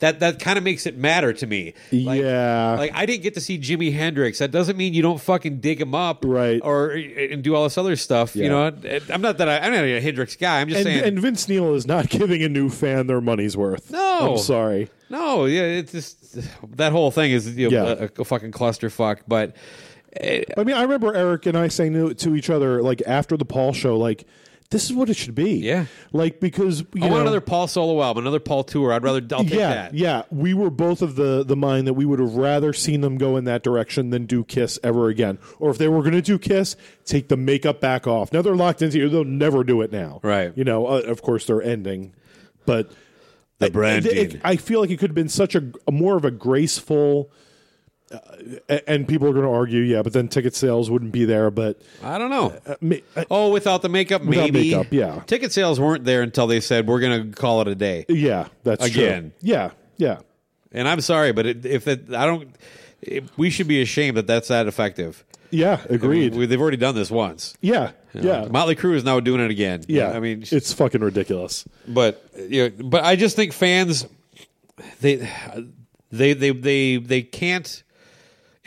that 0.00 0.20
that 0.20 0.38
kind 0.40 0.56
of 0.58 0.62
makes 0.64 0.86
it 0.86 0.96
matter 0.96 1.32
to 1.32 1.46
me. 1.46 1.74
Like, 1.92 2.20
Yeah. 2.20 2.76
like 2.78 2.92
I 2.94 3.04
didn't 3.06 3.22
get 3.22 3.34
to 3.34 3.40
see 3.40 3.58
Jimi 3.58 3.92
Hendrix. 3.92 4.38
That 4.38 4.50
doesn't 4.52 4.76
mean 4.76 4.94
you 4.94 5.02
don't 5.02 5.20
fucking 5.20 5.58
dig 5.60 5.80
him 5.80 5.94
up, 5.94 6.24
Right. 6.26 6.60
Or 6.62 6.90
and 6.90 7.42
do 7.42 7.54
all 7.54 7.64
this 7.64 7.78
other 7.78 7.94
stuff. 7.96 8.34
You 8.36 8.48
know, 8.48 8.66
I'm 9.12 9.20
not 9.22 9.38
that 9.38 9.48
I, 9.48 9.58
I'm 9.58 9.72
not 9.72 9.84
a 9.84 10.00
Hendrix 10.00 10.34
guy. 10.36 10.60
I'm 10.60 10.68
just 10.68 10.80
and, 10.80 10.86
saying. 10.86 11.04
and 11.04 11.20
Vince 11.20 11.48
Neil 11.48 11.74
is 11.74 11.86
not 11.86 12.08
giving 12.10 12.42
a 12.42 12.48
new 12.48 12.68
fan 12.68 13.06
their 13.06 13.20
money's 13.20 13.56
worth. 13.56 13.90
No. 13.92 14.32
I'm 14.32 14.38
sorry. 14.38 14.88
No, 15.10 15.46
yeah, 15.46 15.62
it's 15.62 15.92
just 15.92 16.76
that 16.76 16.92
whole 16.92 17.10
thing 17.10 17.30
is 17.32 17.56
you 17.56 17.70
know, 17.70 17.86
Yeah. 17.96 18.06
a, 18.16 18.20
a 18.22 18.24
fucking 18.24 18.52
clusterfuck. 18.52 19.20
But 19.26 19.56
I 20.16 20.64
mean, 20.64 20.74
I 20.76 20.82
remember 20.82 21.14
Eric 21.14 21.46
and 21.46 21.56
I 21.56 21.68
saying 21.68 22.14
to, 22.14 22.34
each 22.34 22.50
other, 22.50 22.82
like 22.82 23.02
after 23.06 23.36
the 23.36 23.44
Paul 23.44 23.72
show, 23.72 23.96
like, 23.98 24.26
this 24.70 24.84
is 24.84 24.92
what 24.92 25.08
it 25.08 25.14
should 25.16 25.34
be. 25.34 25.52
Yeah. 25.54 25.86
like 26.12 26.40
because 26.40 26.80
you 26.80 26.86
I 26.96 27.00
know, 27.00 27.08
want 27.08 27.22
another 27.22 27.40
Paul 27.40 27.68
solo 27.68 28.02
album, 28.02 28.24
another 28.24 28.38
Paul 28.40 28.64
tour. 28.64 28.92
I'd 28.92 29.02
rather. 29.02 29.22
I'll 29.32 29.42
take 29.44 29.54
yeah, 29.54 29.68
that. 29.72 29.94
yeah. 29.94 30.22
We 30.30 30.52
were 30.52 30.68
both 30.68 31.00
of 31.00 31.16
the 31.16 31.42
the 31.42 31.56
mind 31.56 31.86
that 31.86 31.94
we 31.94 32.04
would 32.04 32.18
have 32.18 32.34
rather 32.34 32.74
seen 32.74 33.00
them 33.00 33.16
go 33.16 33.38
in 33.38 33.44
that 33.44 33.62
direction 33.62 34.10
than 34.10 34.26
do 34.26 34.44
Kiss 34.44 34.78
ever 34.82 35.08
again. 35.08 35.38
Or 35.58 35.70
if 35.70 35.78
they 35.78 35.88
were 35.88 36.00
going 36.00 36.12
to 36.12 36.20
do 36.20 36.38
Kiss, 36.38 36.76
take 37.06 37.28
the 37.28 37.36
makeup 37.38 37.80
back 37.80 38.06
off. 38.06 38.30
Now 38.30 38.42
they're 38.42 38.54
locked 38.56 38.82
into 38.82 38.98
here; 38.98 39.08
they'll 39.08 39.24
never 39.24 39.64
do 39.64 39.80
it 39.80 39.90
now. 39.90 40.20
Right. 40.22 40.52
You 40.54 40.64
know, 40.64 40.86
uh, 40.86 41.00
of 41.00 41.22
course 41.22 41.46
they're 41.46 41.62
ending, 41.62 42.14
but 42.66 42.90
The 43.58 43.70
branding. 43.70 44.16
it- 44.16 44.40
I 44.44 44.56
feel 44.56 44.80
like 44.80 44.90
it 44.90 44.98
could 44.98 45.10
have 45.10 45.14
been 45.16 45.30
such 45.30 45.54
a, 45.54 45.64
a 45.86 45.92
more 45.92 46.16
of 46.18 46.26
a 46.26 46.30
graceful. 46.30 47.30
Uh, 48.10 48.78
and 48.86 49.06
people 49.06 49.28
are 49.28 49.32
going 49.32 49.44
to 49.44 49.50
argue, 49.52 49.80
yeah, 49.82 50.00
but 50.02 50.12
then 50.14 50.28
ticket 50.28 50.54
sales 50.54 50.90
wouldn't 50.90 51.12
be 51.12 51.24
there. 51.26 51.50
But 51.50 51.80
I 52.02 52.16
don't 52.16 52.30
know. 52.30 52.58
uh, 52.66 52.76
ma- 52.80 52.96
uh, 53.14 53.24
Oh, 53.30 53.50
without 53.50 53.82
the 53.82 53.88
makeup, 53.90 54.22
Without 54.24 54.44
maybe. 54.52 54.70
makeup, 54.74 54.86
yeah. 54.92 55.20
Ticket 55.26 55.52
sales 55.52 55.78
weren't 55.78 56.04
there 56.04 56.22
until 56.22 56.46
they 56.46 56.60
said 56.60 56.86
we're 56.86 57.00
going 57.00 57.30
to 57.30 57.36
call 57.38 57.60
it 57.60 57.68
a 57.68 57.74
day. 57.74 58.06
yeah, 58.08 58.48
that's 58.64 58.84
Again. 58.86 59.32
True. 59.40 59.48
Yeah, 59.50 59.70
yeah. 59.98 60.18
And 60.72 60.88
I'm 60.88 61.00
sorry, 61.02 61.32
but 61.32 61.44
it, 61.46 61.66
if 61.66 61.86
it, 61.86 62.12
I 62.14 62.24
don't, 62.24 62.54
it, 63.02 63.24
we 63.36 63.50
should 63.50 63.68
be 63.68 63.82
ashamed 63.82 64.16
that 64.16 64.26
that's 64.26 64.48
that 64.48 64.66
effective. 64.66 65.24
Yeah, 65.50 65.80
agreed. 65.88 66.34
We, 66.34 66.44
they've 66.46 66.60
already 66.60 66.76
done 66.76 66.94
this 66.94 67.10
once. 67.10 67.56
yeah, 67.62 67.92
yeah, 68.14 68.46
Motley 68.50 68.76
Crue 68.76 68.94
is 68.94 69.04
now 69.04 69.18
doing 69.20 69.40
it 69.40 69.50
again. 69.50 69.82
yeah. 69.88 70.10
I 70.10 70.20
mean, 70.20 70.44
it's 70.50 70.72
fucking 70.74 71.00
ridiculous. 71.02 71.66
but 71.86 72.22
you 72.36 72.68
know, 72.70 72.84
but 72.84 73.04
I 73.04 73.16
just 73.16 73.34
think 73.36 73.52
fans 73.54 74.06
they 75.00 75.26
they 76.10 76.32
they 76.34 76.50
they 76.52 76.96
they 76.98 77.22
can't. 77.22 77.82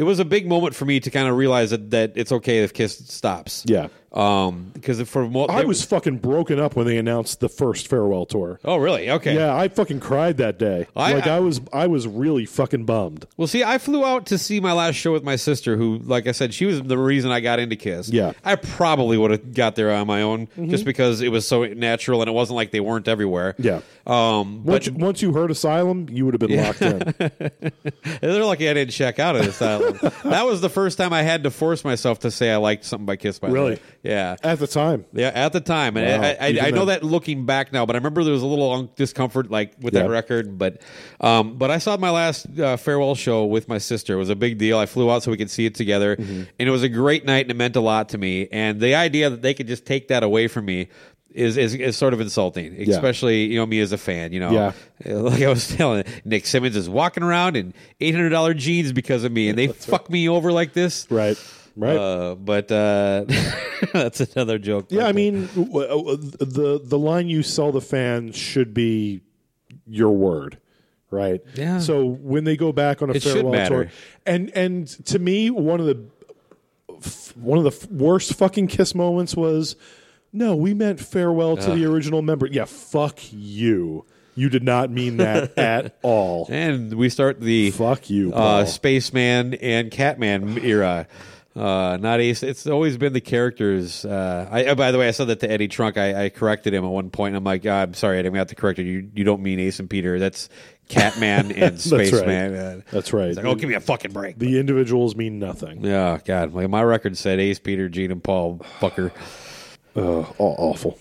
It 0.02 0.06
was 0.06 0.18
a 0.18 0.26
big 0.26 0.48
moment 0.48 0.74
for 0.74 0.86
me 0.86 1.00
to 1.00 1.12
kind 1.12 1.28
of 1.28 1.38
realize 1.38 1.70
that, 1.70 1.92
that 1.92 2.14
it's 2.16 2.32
okay 2.32 2.64
if 2.64 2.74
Kiss 2.74 2.98
stops. 3.08 3.64
Yeah. 3.68 3.90
Um, 4.14 4.72
because 4.74 5.02
for 5.10 5.26
mo- 5.30 5.46
I 5.46 5.64
was 5.64 5.86
fucking 5.86 6.18
broken 6.18 6.60
up 6.60 6.76
when 6.76 6.86
they 6.86 6.98
announced 6.98 7.40
the 7.40 7.48
first 7.48 7.88
farewell 7.88 8.26
tour. 8.26 8.60
Oh, 8.66 8.76
really? 8.76 9.10
Okay. 9.10 9.36
Yeah, 9.36 9.56
I 9.56 9.70
fucking 9.70 10.02
cried 10.02 10.38
that 10.38 10.60
day. 10.60 10.88
I- 10.96 11.14
like 11.14 11.28
I- 11.28 11.38
I, 11.38 11.40
was, 11.40 11.62
I 11.72 11.88
was 11.88 12.08
really 12.08 12.46
fucking 12.46 12.84
bummed. 12.86 13.26
Well, 13.38 13.48
see, 13.48 13.64
I 13.64 13.78
flew 13.78 14.04
out 14.04 14.26
to 14.28 14.38
see 14.38 14.60
my 14.60 14.74
last 14.74 14.96
show 14.96 15.14
with 15.14 15.24
my 15.24 15.38
sister, 15.38 15.78
who, 15.78 16.00
like 16.00 16.28
I 16.28 16.34
said, 16.34 16.54
she 16.54 16.66
was 16.66 16.82
the 16.82 16.98
reason 16.98 17.32
I 17.32 17.40
got 17.40 17.60
into 17.60 17.78
Kiss. 17.78 18.10
Yeah. 18.10 18.32
Mm-hmm. 18.32 18.48
I 18.50 18.56
probably 18.56 19.18
would 19.18 19.32
have 19.32 19.54
got 19.54 19.76
there 19.76 19.92
on 19.94 20.08
my 20.08 20.22
own 20.24 20.50
just 20.68 20.84
because 20.84 21.22
it 21.22 21.30
was 21.30 21.48
so 21.48 21.64
natural 21.66 22.22
and 22.22 22.28
it 22.30 22.34
wasn't 22.34 22.58
like 22.58 22.72
they 22.72 22.82
weren't 22.82 23.08
everywhere. 23.08 23.56
Yeah. 23.60 23.80
Um, 24.06 24.66
Once, 24.66 24.88
but 24.88 24.88
you, 24.88 24.94
once 25.06 25.22
you 25.22 25.32
heard 25.34 25.52
Asylum, 25.52 26.08
you 26.10 26.26
would 26.26 26.34
have 26.34 26.40
been 26.42 26.58
locked 26.58 26.82
in. 26.82 27.32
they're 28.22 28.44
lucky 28.44 28.68
I 28.70 28.74
didn't 28.74 28.92
check 28.92 29.20
out 29.20 29.36
of 29.36 29.62
island. 29.62 30.00
that 30.26 30.46
was 30.46 30.60
the 30.60 30.70
first 30.70 30.98
time 30.98 31.14
I 31.14 31.22
had 31.22 31.44
to 31.44 31.52
force 31.52 31.84
myself 31.86 32.20
to 32.22 32.32
say 32.32 32.52
I 32.52 32.58
liked 32.58 32.84
something 32.84 33.06
by 33.06 33.16
Kiss. 33.16 33.40
By 33.40 33.48
the 33.50 33.54
Really? 33.54 33.72
way. 33.76 33.80
Yeah. 34.04 34.36
At 34.44 34.58
the 34.60 34.66
time, 34.68 35.06
Yeah, 35.14 35.28
at 35.28 35.54
the 35.54 35.60
time, 35.62 35.96
and 35.96 36.22
Wow. 36.24 36.28
I, 36.28 36.48
I, 36.48 36.68
I 36.68 36.72
know 36.72 36.86
that 36.86 37.04
looking 37.04 37.46
back 37.46 37.72
now, 37.72 37.86
but 37.86 37.96
I 37.96 38.00
remember 38.00 38.24
there 38.24 38.34
was 38.34 38.42
a 38.42 38.48
little 38.48 38.84
discomfort 38.96 39.52
like 39.52 39.74
with 39.80 39.94
that 39.94 40.10
record. 40.10 40.58
But, 40.58 40.82
um, 41.20 41.58
but 41.58 41.70
I 41.70 41.78
saw 41.78 41.98
my 41.98 42.10
last 42.10 42.48
uh, 42.60 42.78
farewell 42.78 43.14
show 43.16 43.46
with 43.46 43.68
my 43.68 43.78
sister. 43.78 44.14
It 44.16 44.18
was 44.18 44.30
a 44.30 44.36
big 44.36 44.58
deal. 44.58 44.80
I 44.80 44.88
flew 44.88 45.12
out 45.12 45.22
so 45.24 45.30
we 45.32 45.38
could 45.38 45.52
see 45.52 45.66
it 45.66 45.76
together, 45.76 46.16
Mm-hmm. 46.16 46.44
and 46.60 46.68
it 46.68 46.72
was 46.72 46.82
a 46.84 46.90
great 46.90 47.26
night, 47.26 47.46
and 47.46 47.52
it 47.52 47.58
meant 47.58 47.76
a 47.76 47.82
lot 47.82 48.10
to 48.10 48.18
me. 48.18 48.48
And 48.52 48.80
the 48.80 48.96
idea 48.96 49.30
that 49.30 49.42
they 49.44 49.54
could 49.54 49.68
just 49.68 49.86
take 49.86 50.08
that 50.08 50.24
away 50.24 50.48
from 50.48 50.66
me. 50.66 50.88
Is, 51.34 51.56
is 51.56 51.74
is 51.76 51.96
sort 51.96 52.14
of 52.14 52.20
insulting, 52.20 52.74
especially 52.90 53.46
you 53.46 53.56
know 53.58 53.66
me 53.66 53.80
as 53.80 53.94
a 53.94 53.98
fan. 53.98 54.34
You 54.34 54.42
know, 54.42 54.52
Yeah. 54.52 54.72
like 55.18 55.42
I 55.42 55.48
was 55.48 55.66
telling 55.74 56.04
Nick 56.26 56.46
Simmons 56.46 56.76
is 56.76 56.90
walking 56.90 57.24
around 57.24 57.56
in 57.56 57.74
eight 58.02 58.14
hundred 58.14 58.32
dollar 58.32 58.54
jeans 58.54 58.92
because 58.92 59.24
of 59.24 59.32
me, 59.32 59.48
and 59.48 59.58
they 59.58 59.68
fuck 59.68 60.10
me 60.10 60.28
over 60.28 60.52
like 60.52 60.74
this. 60.74 61.08
right? 61.10 61.38
Right. 61.82 61.98
Uh, 61.98 62.36
but 62.36 62.72
uh, 62.72 63.26
that's 63.94 64.20
another 64.22 64.60
joke. 64.60 64.88
yeah, 64.90 65.08
I 65.08 65.12
mean, 65.14 65.48
w- 65.56 66.16
the 66.16 66.80
the 66.84 67.00
line 67.00 67.28
you 67.28 67.42
sell 67.44 67.72
the 67.72 67.82
fans 67.82 68.36
should 68.36 68.74
be 68.74 69.22
your 69.88 70.12
word, 70.12 70.60
right? 71.10 71.42
Yeah. 71.56 71.80
So 71.80 72.06
when 72.06 72.44
they 72.44 72.56
go 72.56 72.72
back 72.72 73.02
on 73.02 73.10
a 73.10 73.14
It 73.14 73.24
farewell 73.24 73.68
tour, 73.68 73.92
and 74.26 74.50
and 74.56 74.88
to 75.08 75.18
me, 75.20 75.50
one 75.50 75.80
of 75.80 75.86
the 75.88 76.04
one 77.36 77.58
of 77.58 77.64
the 77.64 77.88
worst 77.92 78.36
fucking 78.36 78.68
kiss 78.68 78.94
moments 78.94 79.36
was, 79.36 79.76
no, 80.32 80.56
we 80.56 80.74
meant 80.74 81.00
farewell 81.00 81.58
to 81.58 81.72
the 81.74 81.86
original 81.86 82.22
member. 82.22 82.46
Yeah, 82.48 82.66
fuck 82.66 83.18
you. 83.32 84.06
You 84.36 84.50
did 84.50 84.64
not 84.64 84.90
mean 84.92 85.18
that 85.18 85.58
at 85.58 85.98
all. 86.04 86.48
and 86.50 86.94
we 86.94 87.10
start 87.10 87.42
the 87.42 87.72
Fuck 87.72 88.10
you, 88.10 88.34
uh, 88.34 88.64
spaceman 88.66 89.56
and 89.56 89.92
Catman 89.92 90.58
era. 90.60 91.08
Uh, 91.56 91.98
not 92.00 92.22
Ace. 92.22 92.44
It's 92.44 92.66
always 92.66 92.98
been 92.98 93.12
the 93.14 93.20
characters. 93.22 94.06
Uh, 94.06 94.48
I, 94.50 94.66
uh, 94.68 94.76
by 94.76 94.92
the 94.92 94.98
way, 94.98 95.08
I 95.08 95.12
said 95.12 95.28
that 95.28 95.42
to 95.42 95.52
Eddie 95.52 95.68
Trunk. 95.68 95.98
I, 95.98 96.26
I 96.26 96.30
corrected 96.30 96.74
him 96.74 96.86
at 96.86 96.90
one 96.90 97.10
point. 97.10 97.36
I'm 97.36 97.44
like, 97.44 97.66
"Ah, 97.66 97.82
I'm 97.82 97.94
sorry, 97.94 98.20
Eddie. 98.20 98.28
I'm 98.30 98.34
going 98.34 98.38
to 98.38 98.40
have 98.42 98.48
to 98.50 98.56
correct 98.56 98.80
you. 98.80 98.86
You, 98.86 99.10
you 99.16 99.24
don't 99.26 99.42
mean 99.44 99.60
Ace 99.60 99.80
and 99.80 99.90
Peter. 99.90 100.18
That's 100.18 100.48
Catman 100.88 101.52
and 101.52 101.78
That's 101.78 101.92
right. 101.92 102.08
Spaceman. 102.08 102.56
Uh, 102.56 102.82
That's 102.92 103.12
right. 103.12 103.36
like, 103.36 103.46
oh, 103.46 103.56
give 103.56 103.68
me 103.68 103.76
a 103.76 103.82
fucking 103.82 104.14
break. 104.14 104.40
The 104.40 104.60
individuals 104.60 105.16
mean 105.16 105.40
nothing. 105.40 105.84
Yeah, 105.84 106.20
God, 106.24 106.54
Like 106.54 106.70
my 106.70 106.84
record 106.84 107.18
said 107.18 107.40
Ace, 107.40 107.60
Peter, 107.60 107.90
Gene, 107.90 108.12
and 108.12 108.24
Paul. 108.24 108.60
Fucker. 108.80 109.12
Uh, 109.94 110.22
awful. 110.40 110.98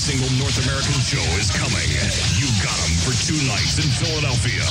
Single 0.00 0.32
North 0.40 0.56
American 0.64 0.96
show 1.04 1.20
is 1.36 1.52
coming. 1.52 1.84
You 2.40 2.48
got 2.64 2.72
them 2.72 2.96
for 3.04 3.12
two 3.20 3.36
nights 3.44 3.76
in 3.76 3.84
Philadelphia. 4.00 4.64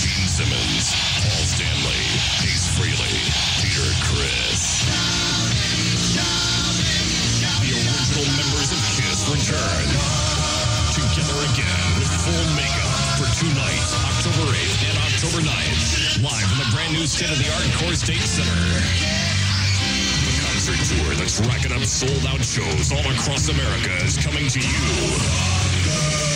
Gene 0.00 0.24
Simmons, 0.24 0.96
Paul 1.20 1.44
Stanley, 1.44 2.00
Ace 2.48 2.72
Frehley, 2.72 3.20
Peter 3.60 3.84
Criss. 4.00 4.88
The 7.60 7.68
original 7.68 8.28
members 8.40 8.72
of 8.72 8.80
Kiss 8.96 9.28
return. 9.28 9.84
Together 10.96 11.38
again 11.52 11.84
with 12.00 12.08
full 12.24 12.46
makeup 12.56 12.96
for 13.20 13.28
two 13.36 13.52
nights, 13.60 13.92
October 13.92 14.56
8th 14.56 14.88
and 14.88 14.96
October 15.04 15.44
9th. 15.44 16.24
Live 16.24 16.48
in 16.48 16.58
the 16.64 16.68
brand 16.72 16.96
new 16.96 17.06
state-of-the-art 17.06 17.68
CoreStates 17.76 18.40
Center. 18.40 19.07
Concert 20.68 21.00
tour 21.00 21.14
that's 21.14 21.40
racking 21.40 21.72
up 21.72 21.80
sold 21.80 22.26
out 22.26 22.44
shows 22.44 22.92
all 22.92 23.00
across 23.00 23.48
America 23.48 24.04
is 24.04 24.18
coming 24.18 24.48
to 24.48 24.60
you. 24.60 24.84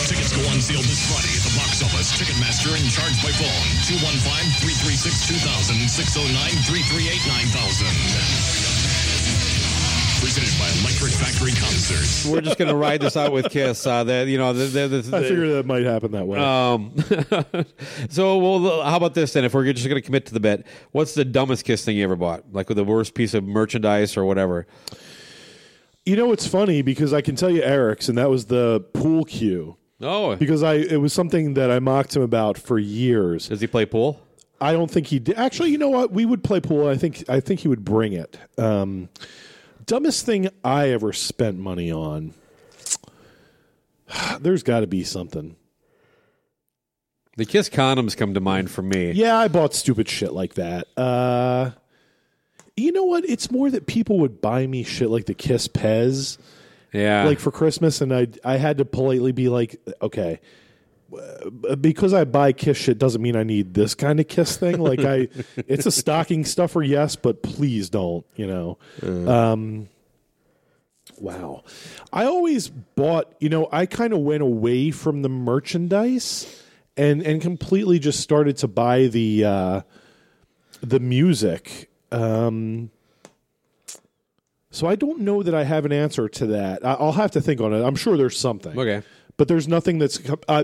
Tickets 0.09 0.33
go 0.33 0.41
on 0.49 0.59
sale 0.59 0.81
this 0.81 1.05
Friday 1.05 1.29
at 1.37 1.45
the 1.45 1.53
box 1.55 1.83
office, 1.83 2.11
Ticketmaster, 2.17 2.73
and 2.73 2.89
charge 2.89 3.13
by 3.21 3.29
phone 3.29 3.69
215 3.85 4.25
336 4.57 5.27
2000 5.37 5.87
609 5.87 6.49
338 6.65 7.21
9000. 7.29 8.62
Presented 10.23 10.57
by 10.57 10.69
Electric 10.79 11.11
Factory 11.11 11.51
Concerts. 11.51 12.25
We're 12.25 12.39
just 12.39 12.57
going 12.57 12.69
to 12.69 12.75
ride 12.77 13.01
this 13.01 13.17
out 13.17 13.33
with 13.33 13.49
Kiss. 13.49 13.85
Uh, 13.85 14.05
that 14.05 14.27
you 14.27 14.37
know, 14.37 14.53
the, 14.53 14.87
the, 14.87 15.01
the, 15.01 15.17
I 15.17 15.21
figure 15.21 15.49
that 15.55 15.65
might 15.65 15.83
happen 15.83 16.13
that 16.13 16.25
way. 16.25 16.39
Um, 16.39 16.95
so, 18.09 18.37
well, 18.37 18.83
how 18.83 18.95
about 18.95 19.15
this 19.15 19.33
then? 19.33 19.43
If 19.43 19.53
we're 19.53 19.69
just 19.73 19.85
going 19.85 20.01
to 20.01 20.05
commit 20.05 20.25
to 20.27 20.33
the 20.33 20.39
bet, 20.39 20.65
what's 20.93 21.13
the 21.13 21.25
dumbest 21.25 21.65
Kiss 21.65 21.83
thing 21.83 21.97
you 21.97 22.05
ever 22.05 22.15
bought? 22.15 22.45
Like 22.53 22.69
with 22.69 22.77
the 22.77 22.85
worst 22.85 23.15
piece 23.15 23.33
of 23.33 23.43
merchandise 23.43 24.15
or 24.15 24.23
whatever? 24.23 24.65
You 26.05 26.15
know, 26.15 26.31
it's 26.31 26.47
funny 26.47 26.81
because 26.81 27.11
I 27.11 27.19
can 27.19 27.35
tell 27.35 27.49
you 27.49 27.61
Eric's, 27.61 28.07
and 28.07 28.17
that 28.17 28.29
was 28.29 28.45
the 28.45 28.79
pool 28.93 29.25
cue. 29.25 29.75
Oh, 30.01 30.37
Because 30.37 30.63
I, 30.63 30.75
it 30.75 31.01
was 31.01 31.11
something 31.11 31.55
that 31.55 31.69
I 31.69 31.79
mocked 31.79 32.15
him 32.15 32.21
about 32.21 32.57
for 32.57 32.79
years. 32.79 33.49
does 33.49 33.59
he 33.59 33.67
play 33.67 33.85
pool? 33.85 34.21
I 34.61 34.71
don't 34.71 34.89
think 34.89 35.07
he 35.07 35.19
did. 35.19 35.35
Actually, 35.35 35.71
you 35.71 35.77
know 35.77 35.89
what? 35.89 36.13
We 36.13 36.25
would 36.25 36.45
play 36.45 36.61
pool. 36.61 36.87
I 36.87 36.95
think, 36.95 37.25
I 37.27 37.41
think 37.41 37.59
he 37.59 37.67
would 37.67 37.83
bring 37.83 38.13
it. 38.13 38.39
Um, 38.57 39.09
dumbest 39.85 40.25
thing 40.25 40.49
I 40.63 40.89
ever 40.89 41.13
spent 41.13 41.57
money 41.57 41.91
on. 41.91 42.33
There's 44.39 44.63
got 44.63 44.81
to 44.81 44.87
be 44.87 45.03
something. 45.03 45.55
The 47.35 47.45
Kiss 47.45 47.69
condoms 47.69 48.15
come 48.15 48.35
to 48.35 48.39
mind 48.39 48.69
for 48.69 48.83
me. 48.83 49.11
Yeah, 49.11 49.35
I 49.37 49.47
bought 49.47 49.73
stupid 49.73 50.07
shit 50.07 50.33
like 50.33 50.53
that. 50.53 50.87
Uh, 50.95 51.71
you 52.77 52.91
know 52.91 53.05
what? 53.05 53.27
It's 53.27 53.49
more 53.49 53.71
that 53.71 53.87
people 53.87 54.19
would 54.19 54.39
buy 54.39 54.67
me 54.67 54.83
shit 54.83 55.09
like 55.09 55.25
the 55.25 55.33
Kiss 55.33 55.67
Pez. 55.67 56.37
Yeah. 56.91 57.23
like 57.23 57.39
for 57.39 57.49
Christmas, 57.49 58.01
and 58.01 58.13
I 58.13 58.27
I 58.45 58.57
had 58.57 58.77
to 58.77 58.85
politely 58.85 59.31
be 59.31 59.49
like, 59.49 59.81
okay, 59.99 60.39
because 61.79 62.13
I 62.13 62.23
buy 62.23 62.51
Kiss 62.53 62.77
shit 62.77 62.97
doesn't 62.97 63.21
mean 63.21 63.35
I 63.35 63.43
need 63.43 63.73
this 63.73 63.95
kind 63.95 64.19
of 64.19 64.27
Kiss 64.27 64.57
thing. 64.57 64.79
Like 64.79 64.99
I, 65.01 65.27
it's 65.67 65.85
a 65.85 65.91
stocking 65.91 66.45
stuffer, 66.45 66.81
yes, 66.81 67.15
but 67.15 67.43
please 67.43 67.89
don't. 67.89 68.25
You 68.35 68.47
know, 68.47 68.77
um, 69.31 69.89
wow. 71.17 71.63
I 72.11 72.25
always 72.25 72.69
bought. 72.69 73.33
You 73.39 73.49
know, 73.49 73.67
I 73.71 73.85
kind 73.85 74.13
of 74.13 74.19
went 74.19 74.43
away 74.43 74.91
from 74.91 75.21
the 75.21 75.29
merchandise 75.29 76.61
and 76.97 77.21
and 77.21 77.41
completely 77.41 77.99
just 77.99 78.19
started 78.19 78.57
to 78.57 78.67
buy 78.67 79.07
the 79.07 79.45
uh, 79.45 79.81
the 80.81 80.99
music. 80.99 81.89
Um, 82.11 82.91
So 84.71 84.87
I 84.87 84.95
don't 84.95 85.19
know 85.21 85.43
that 85.43 85.53
I 85.53 85.63
have 85.63 85.85
an 85.85 85.91
answer 85.91 86.27
to 86.27 86.47
that. 86.47 86.83
I- 86.85 86.93
I'll 86.95 87.11
have 87.11 87.31
to 87.31 87.41
think 87.41 87.61
on 87.61 87.73
it. 87.73 87.83
I'm 87.83 87.95
sure 87.95 88.17
there's 88.17 88.37
something. 88.39 88.77
Okay. 88.77 89.03
But 89.37 89.47
there's 89.47 89.67
nothing 89.67 89.99
that's 89.99 90.19
uh, 90.47 90.63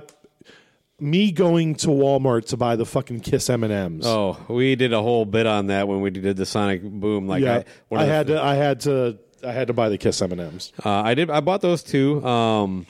me 1.01 1.31
going 1.31 1.75
to 1.75 1.87
Walmart 1.87 2.45
to 2.47 2.57
buy 2.57 2.75
the 2.75 2.85
fucking 2.85 3.21
Kiss 3.21 3.49
M 3.49 3.63
and 3.63 3.73
M's. 3.73 4.05
Oh, 4.05 4.37
we 4.47 4.75
did 4.75 4.93
a 4.93 5.01
whole 5.01 5.25
bit 5.25 5.45
on 5.45 5.67
that 5.67 5.87
when 5.87 6.01
we 6.01 6.09
did 6.09 6.37
the 6.37 6.45
Sonic 6.45 6.81
Boom. 6.83 7.27
Like, 7.27 7.41
yeah, 7.43 7.63
I, 7.91 7.95
I, 7.95 8.05
the- 8.05 8.11
had 8.11 8.27
to. 8.27 8.43
I 8.43 8.55
had 8.55 8.79
to. 8.81 9.17
I 9.41 9.51
had 9.53 9.67
to 9.67 9.73
buy 9.73 9.87
the 9.89 9.97
Kiss 9.97 10.21
M 10.21 10.31
and 10.33 10.41
M's. 10.41 10.73
Uh, 10.83 10.89
I 10.89 11.13
did. 11.13 11.29
I 11.29 11.39
bought 11.39 11.61
those 11.61 11.81
two. 11.83 12.23
Um, 12.25 12.85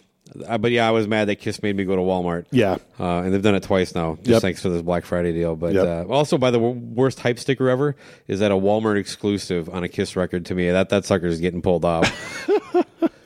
I- 0.48 0.58
but 0.58 0.72
yeah, 0.72 0.88
I 0.88 0.92
was 0.92 1.08
mad 1.08 1.26
that 1.28 1.36
Kiss 1.38 1.62
made 1.62 1.76
me 1.76 1.86
go 1.86 1.96
to 1.96 2.02
Walmart. 2.02 2.46
Yeah. 2.52 2.78
uh, 3.00 3.20
and 3.22 3.34
they've 3.34 3.42
done 3.42 3.56
it 3.56 3.64
twice 3.64 3.94
now. 3.96 4.16
Just 4.18 4.30
Yep. 4.30 4.42
thanks 4.42 4.62
for 4.62 4.70
this 4.70 4.82
Black 4.82 5.06
Friday 5.06 5.32
deal. 5.32 5.56
But 5.56 5.74
Yep. 5.74 5.86
uh, 6.10 6.12
also, 6.12 6.38
by 6.38 6.50
the 6.52 6.58
w- 6.60 6.80
worst 6.80 7.20
hype 7.20 7.38
sticker 7.40 7.70
ever 7.70 7.96
is 8.28 8.40
that 8.40 8.52
a 8.52 8.56
Walmart 8.56 8.98
exclusive 9.00 9.70
on 9.70 9.84
a 9.84 9.88
Kiss 9.90 10.16
record. 10.16 10.46
To 10.48 10.56
me, 10.56 10.70
that 10.72 10.90
that 10.90 11.06
sucker 11.06 11.28
is 11.28 11.40
getting 11.40 11.62
pulled 11.62 11.86
off. 11.86 12.48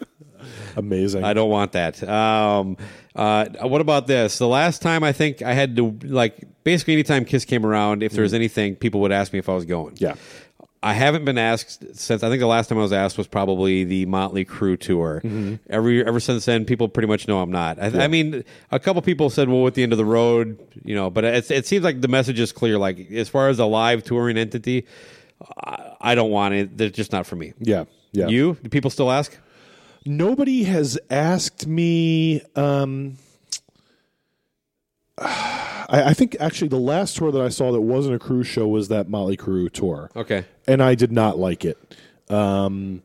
Amazing. 0.76 1.24
I 1.24 1.34
don't 1.34 1.50
want 1.50 1.74
that. 1.74 2.02
Um, 2.08 2.78
uh, 3.16 3.46
what 3.62 3.82
about 3.82 4.08
this? 4.08 4.38
The 4.38 4.48
last 4.48 4.82
time 4.82 5.04
I 5.04 5.12
think 5.12 5.42
I 5.42 5.54
had 5.54 5.76
to 5.78 5.98
like 6.04 6.36
basically 6.64 6.94
anytime 6.94 7.26
Kiss 7.26 7.46
came 7.46 7.66
around, 7.66 8.04
if 8.04 8.14
there 8.14 8.24
was 8.24 8.34
anything, 8.34 8.76
people 8.76 9.02
would 9.02 9.12
ask 9.12 9.34
me 9.34 9.40
if 9.40 9.50
I 9.50 9.54
was 9.54 9.66
going. 9.66 9.96
Mm-hmm. 9.96 10.04
Yeah. 10.04 10.16
I 10.84 10.92
haven't 10.92 11.24
been 11.24 11.38
asked 11.38 11.96
since 11.96 12.24
I 12.24 12.30
think 12.30 12.42
the 12.42 12.48
last 12.48 12.68
time 12.68 12.78
I 12.78 12.82
was 12.82 12.92
asked 12.92 13.18
was 13.18 13.26
probably 13.26 13.86
the 13.86 14.06
Motley 14.06 14.44
Crue 14.44 14.78
tour. 14.78 15.22
Mm-hmm. 15.24 15.56
Every 15.70 16.06
ever 16.06 16.20
since 16.20 16.44
then, 16.44 16.66
people 16.66 16.90
pretty 16.90 17.08
much 17.08 17.26
know 17.26 17.42
I'm 17.42 17.52
not. 17.52 17.80
I, 17.80 18.04
I 18.04 18.08
mean, 18.10 18.44
a 18.70 18.80
couple 18.82 19.02
people 19.02 19.30
said, 19.30 19.48
"Well, 19.48 19.66
at 19.66 19.76
the 19.76 19.84
end 19.84 19.94
of 19.94 19.98
the 19.98 20.06
road," 20.06 20.60
you 20.84 20.94
know, 20.94 21.10
but 21.10 21.24
it, 21.24 21.50
it 21.50 21.66
seems 21.66 21.86
like 21.86 22.02
the 22.02 22.10
message 22.10 22.38
is 22.38 22.52
clear. 22.52 22.78
Like 22.78 23.10
as 23.12 23.30
far 23.30 23.48
as 23.48 23.60
a 23.60 23.66
live 23.66 24.04
touring 24.04 24.38
entity, 24.38 24.86
I, 25.58 25.96
I 26.02 26.16
don't 26.16 26.32
want 26.32 26.54
it. 26.54 26.78
They're 26.78 26.90
just 26.90 27.14
not 27.14 27.26
for 27.26 27.38
me. 27.38 27.54
Yeah. 27.60 27.86
Yeah. 28.12 28.28
You? 28.28 28.58
Do 28.62 28.70
people 28.70 28.92
still 28.92 29.10
ask? 29.10 29.36
Nobody 30.06 30.64
has 30.64 30.98
asked 31.10 31.68
me. 31.68 32.42
Um, 32.56 33.18
I, 35.18 36.04
I 36.08 36.14
think 36.14 36.36
actually 36.40 36.70
the 36.70 36.78
last 36.80 37.18
tour 37.18 37.32
that 37.32 37.42
I 37.42 37.50
saw 37.50 37.72
that 37.72 37.82
wasn't 37.82 38.16
a 38.16 38.20
cruise 38.20 38.48
show 38.48 38.68
was 38.68 38.88
that 38.88 39.10
Motley 39.10 39.38
Crue 39.38 39.72
tour. 39.72 40.10
Okay. 40.16 40.46
and 40.68 40.82
I 40.82 40.96
did 40.96 41.12
not 41.12 41.38
like 41.38 41.66
it. 41.66 41.78
Um, 42.30 43.04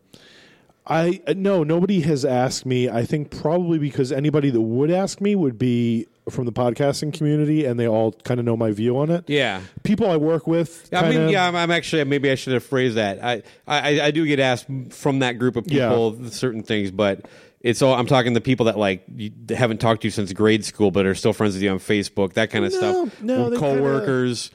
I 0.87 1.20
uh, 1.27 1.35
no, 1.37 1.62
nobody 1.65 2.01
has 2.01 2.25
asked 2.25 2.65
me. 2.65 2.89
I 2.89 3.05
think 3.05 3.31
probably 3.31 3.79
because 3.79 4.11
anybody 4.11 4.49
that 4.51 4.61
would 4.61 4.91
ask 4.91 5.20
me 5.20 5.35
would 5.35 5.59
be 5.59 6.07
from 6.30 6.44
the 6.46 6.52
podcasting 6.52 7.12
community, 7.12 7.64
and 7.64 7.78
they 7.78 7.86
all 7.88 8.12
kind 8.12 8.40
of 8.40 8.46
know 8.46 8.56
my 8.56 8.70
view 8.72 8.98
on 8.98 9.10
it. 9.10 9.24
Yeah. 9.28 9.60
people 9.82 10.10
I 10.10 10.16
work 10.16 10.46
with. 10.46 10.88
I 10.92 11.02
mean, 11.02 11.12
kinda- 11.12 11.32
yeah, 11.32 11.46
I'm, 11.48 11.56
I'm 11.56 11.70
actually 11.70 12.05
maybe 12.05 12.30
I 12.30 12.34
should 12.34 12.52
have 12.55 12.64
phrased 12.64 12.96
that. 12.96 13.22
I, 13.24 13.42
I 13.66 14.00
I 14.00 14.10
do 14.10 14.26
get 14.26 14.40
asked 14.40 14.66
from 14.90 15.20
that 15.20 15.38
group 15.38 15.56
of 15.56 15.70
Yeah. 15.70 15.88
people 15.88 16.30
certain 16.30 16.62
things, 16.62 16.90
but 16.90 17.26
it's 17.60 17.82
all 17.82 17.94
I'm 17.94 18.06
talking 18.06 18.32
the 18.34 18.40
people 18.40 18.66
that 18.66 18.78
like 18.78 19.05
you 19.14 19.32
haven't 19.50 19.78
talked 19.78 20.02
to 20.02 20.06
you 20.06 20.12
since 20.12 20.32
grade 20.32 20.64
school, 20.64 20.90
but 20.90 21.06
are 21.06 21.14
still 21.14 21.32
friends 21.32 21.55
with 21.55 21.62
you 21.62 21.70
on 21.70 21.78
Facebook, 21.78 22.34
that 22.34 22.50
kind 22.50 22.64
of 22.64 22.72
No, 22.72 22.78
stuff. 22.78 23.22
no, 23.22 23.50
they 23.50 23.56
kinda- 23.56 23.76
coworkers. 23.76 24.50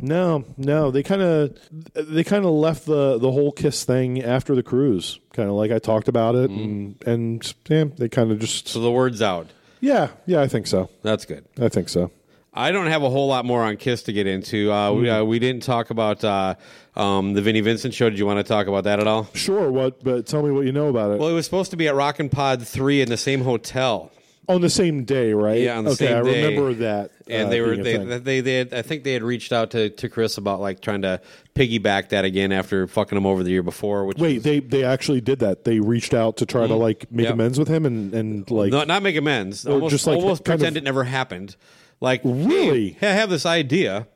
No, 0.00 0.44
no, 0.56 0.90
they 0.90 1.04
kind 1.04 1.22
of 1.22 1.56
they 1.94 2.24
kind 2.24 2.44
of 2.44 2.50
left 2.50 2.86
the 2.86 3.18
the 3.18 3.30
whole 3.30 3.52
kiss 3.52 3.84
thing 3.84 4.20
after 4.20 4.54
the 4.56 4.62
cruise. 4.62 5.20
Kind 5.32 5.48
of 5.48 5.54
like 5.54 5.70
I 5.70 5.78
talked 5.78 6.08
about 6.08 6.34
it, 6.34 6.50
mm. 6.50 6.64
and 6.64 6.96
and 7.06 7.54
yeah, 7.68 7.84
they 7.96 8.08
kind 8.08 8.32
of 8.32 8.40
just. 8.40 8.66
So 8.66 8.80
the 8.80 8.90
word's 8.90 9.22
out. 9.22 9.46
Yeah, 9.80 10.08
yeah. 10.26 10.40
I 10.40 10.48
think 10.48 10.66
so. 10.66 10.90
That's 11.02 11.24
good. 11.24 11.44
I 11.60 11.68
think 11.68 11.88
so. 11.88 12.10
I 12.58 12.72
don't 12.72 12.86
have 12.86 13.02
a 13.02 13.10
whole 13.10 13.28
lot 13.28 13.44
more 13.44 13.62
on 13.62 13.76
Kiss 13.76 14.04
to 14.04 14.14
get 14.14 14.26
into. 14.26 14.72
Uh, 14.72 14.90
we, 14.92 15.10
uh, 15.10 15.22
we 15.22 15.38
didn't 15.38 15.62
talk 15.62 15.90
about 15.90 16.24
uh, 16.24 16.54
um, 16.96 17.34
the 17.34 17.42
Vinnie 17.42 17.60
Vincent 17.60 17.92
show. 17.92 18.08
Did 18.08 18.18
you 18.18 18.24
want 18.24 18.38
to 18.38 18.44
talk 18.44 18.66
about 18.66 18.84
that 18.84 18.98
at 18.98 19.06
all? 19.06 19.28
Sure. 19.34 19.70
What? 19.70 20.02
But 20.02 20.26
tell 20.26 20.42
me 20.42 20.50
what 20.50 20.64
you 20.64 20.72
know 20.72 20.88
about 20.88 21.10
it. 21.10 21.18
Well, 21.18 21.28
it 21.28 21.34
was 21.34 21.44
supposed 21.44 21.70
to 21.72 21.76
be 21.76 21.86
at 21.86 21.94
Rockin' 21.94 22.30
Pod 22.30 22.66
three 22.66 23.02
in 23.02 23.10
the 23.10 23.18
same 23.18 23.42
hotel. 23.42 24.10
On 24.48 24.60
the 24.60 24.70
same 24.70 25.04
day, 25.04 25.32
right? 25.32 25.60
Yeah, 25.60 25.78
on 25.78 25.84
the 25.84 25.90
okay, 25.90 26.06
same 26.06 26.16
I 26.18 26.22
day. 26.22 26.42
remember 26.44 26.74
that. 26.74 27.10
and 27.28 27.48
uh, 27.48 27.50
they 27.50 27.60
were 27.60 27.76
they, 27.76 27.96
they 27.96 28.40
they 28.40 28.54
had, 28.58 28.72
I 28.74 28.82
think 28.82 29.02
they 29.04 29.12
had 29.12 29.22
reached 29.22 29.52
out 29.52 29.72
to, 29.72 29.90
to 29.90 30.08
Chris 30.08 30.38
about 30.38 30.60
like 30.60 30.80
trying 30.80 31.02
to 31.02 31.20
piggyback 31.54 32.10
that 32.10 32.24
again 32.24 32.52
after 32.52 32.86
fucking 32.86 33.16
him 33.18 33.26
over 33.26 33.42
the 33.42 33.50
year 33.50 33.62
before. 33.62 34.04
Which 34.04 34.18
Wait, 34.18 34.42
they 34.44 34.60
they 34.60 34.84
actually 34.84 35.20
did 35.20 35.40
that. 35.40 35.64
They 35.64 35.80
reached 35.80 36.14
out 36.14 36.36
to 36.38 36.46
try 36.46 36.66
to 36.66 36.74
like 36.76 37.10
make 37.10 37.24
Yep. 37.24 37.34
amends 37.34 37.58
with 37.58 37.68
him 37.68 37.84
and 37.86 38.14
and 38.14 38.50
like 38.50 38.70
not 38.70 38.86
not 38.88 39.02
make 39.02 39.16
amends, 39.16 39.66
Or 39.66 39.72
almost, 39.72 39.90
just, 39.90 40.06
like, 40.06 40.16
almost 40.18 40.44
pretend 40.44 40.76
of- 40.76 40.82
it 40.82 40.84
never 40.84 41.04
happened. 41.04 41.56
Like 42.00 42.20
Really? 42.24 42.90
hey, 43.00 43.08
I 43.08 43.12
have 43.12 43.30
this 43.30 43.46
idea. 43.46 44.06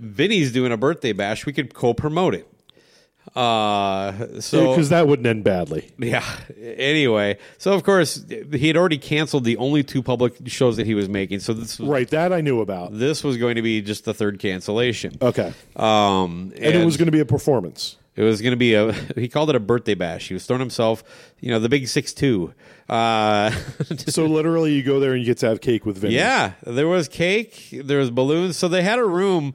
Vinny's 0.00 0.50
doing 0.52 0.72
a 0.72 0.76
birthday 0.76 1.12
bash. 1.12 1.46
We 1.46 1.52
could 1.52 1.74
co-promote 1.74 2.34
it. 2.34 2.48
Uh, 3.34 4.40
so 4.40 4.70
because 4.70 4.90
that 4.90 5.06
wouldn't 5.08 5.26
end 5.26 5.44
badly. 5.44 5.90
Yeah. 5.98 6.24
Anyway, 6.60 7.38
so 7.58 7.72
of 7.72 7.82
course 7.82 8.24
he 8.52 8.66
had 8.66 8.76
already 8.76 8.98
canceled 8.98 9.44
the 9.44 9.56
only 9.56 9.82
two 9.82 10.02
public 10.02 10.34
shows 10.46 10.76
that 10.76 10.86
he 10.86 10.94
was 10.94 11.08
making. 11.08 11.40
So 11.40 11.52
this 11.52 11.78
was, 11.78 11.88
Right, 11.88 12.08
that 12.10 12.32
I 12.32 12.40
knew 12.40 12.60
about. 12.60 12.96
this 12.98 13.24
was 13.24 13.36
going 13.38 13.56
to 13.56 13.62
be 13.62 13.80
just 13.80 14.04
the 14.04 14.12
third 14.14 14.38
cancellation. 14.38 15.16
Okay, 15.22 15.52
Um, 15.76 16.52
and, 16.56 16.74
it 16.74 16.84
was 16.84 16.96
going 16.96 17.06
to 17.06 17.12
be 17.12 17.20
a 17.20 17.24
performance. 17.24 17.96
It 18.14 18.22
was 18.22 18.42
going 18.42 18.50
to 18.52 18.58
be 18.58 18.74
a. 18.74 18.92
He 19.14 19.28
called 19.28 19.48
it 19.48 19.56
a 19.56 19.60
birthday 19.60 19.94
bash. 19.94 20.28
He 20.28 20.34
was 20.34 20.44
throwing 20.44 20.60
himself, 20.60 21.02
you 21.40 21.50
know, 21.50 21.58
the 21.58 21.70
big 21.70 21.88
six 21.88 22.12
two. 22.12 22.52
Uh, 22.88 23.50
So 23.96 24.26
literally, 24.26 24.74
you 24.74 24.82
go 24.82 25.00
there 25.00 25.12
and 25.12 25.20
you 25.20 25.26
get 25.26 25.38
to 25.38 25.48
have 25.48 25.62
cake 25.62 25.86
with 25.86 25.96
Vinny. 25.96 26.16
yeah, 26.16 26.52
there 26.66 26.88
was 26.88 27.08
cake. 27.08 27.68
There 27.72 27.98
was 27.98 28.10
balloons. 28.10 28.58
So 28.58 28.68
they 28.68 28.82
had 28.82 28.98
a 28.98 29.04
room. 29.06 29.54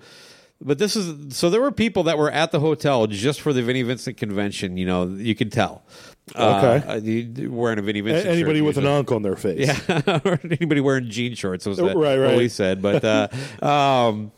But 0.59 0.79
this 0.79 0.95
is 0.95 1.37
so 1.37 1.49
there 1.49 1.61
were 1.61 1.71
people 1.71 2.03
that 2.03 2.17
were 2.17 2.31
at 2.31 2.51
the 2.51 2.59
hotel 2.59 3.05
just 3.05 3.41
for 3.41 3.53
the 3.53 3.61
Vinnie 3.61 3.83
Vincent 3.83 4.17
convention. 4.17 4.77
You 4.77 4.87
know, 4.87 5.05
you 5.05 5.35
can 5.35 5.49
tell. 5.49 5.83
Okay. 6.35 7.45
Uh, 7.45 7.49
wearing 7.49 7.79
a 7.79 7.81
Vinnie 7.81 7.99
A- 7.99 8.03
Vincent. 8.03 8.27
anybody 8.27 8.59
shirt 8.59 8.65
with 8.65 8.77
an 8.77 8.83
usually. 8.83 8.99
unk 8.99 9.11
on 9.11 9.21
their 9.21 9.35
face. 9.35 9.67
Yeah, 9.67 10.19
or 10.25 10.39
anybody 10.43 10.81
wearing 10.81 11.09
jean 11.09 11.35
shorts 11.35 11.65
was 11.65 11.77
that 11.77 11.95
right, 11.95 12.17
what 12.17 12.19
right. 12.19 12.37
we 12.37 12.49
said. 12.49 12.81
But 12.81 13.03
uh, 13.05 13.27
um, 13.65 14.31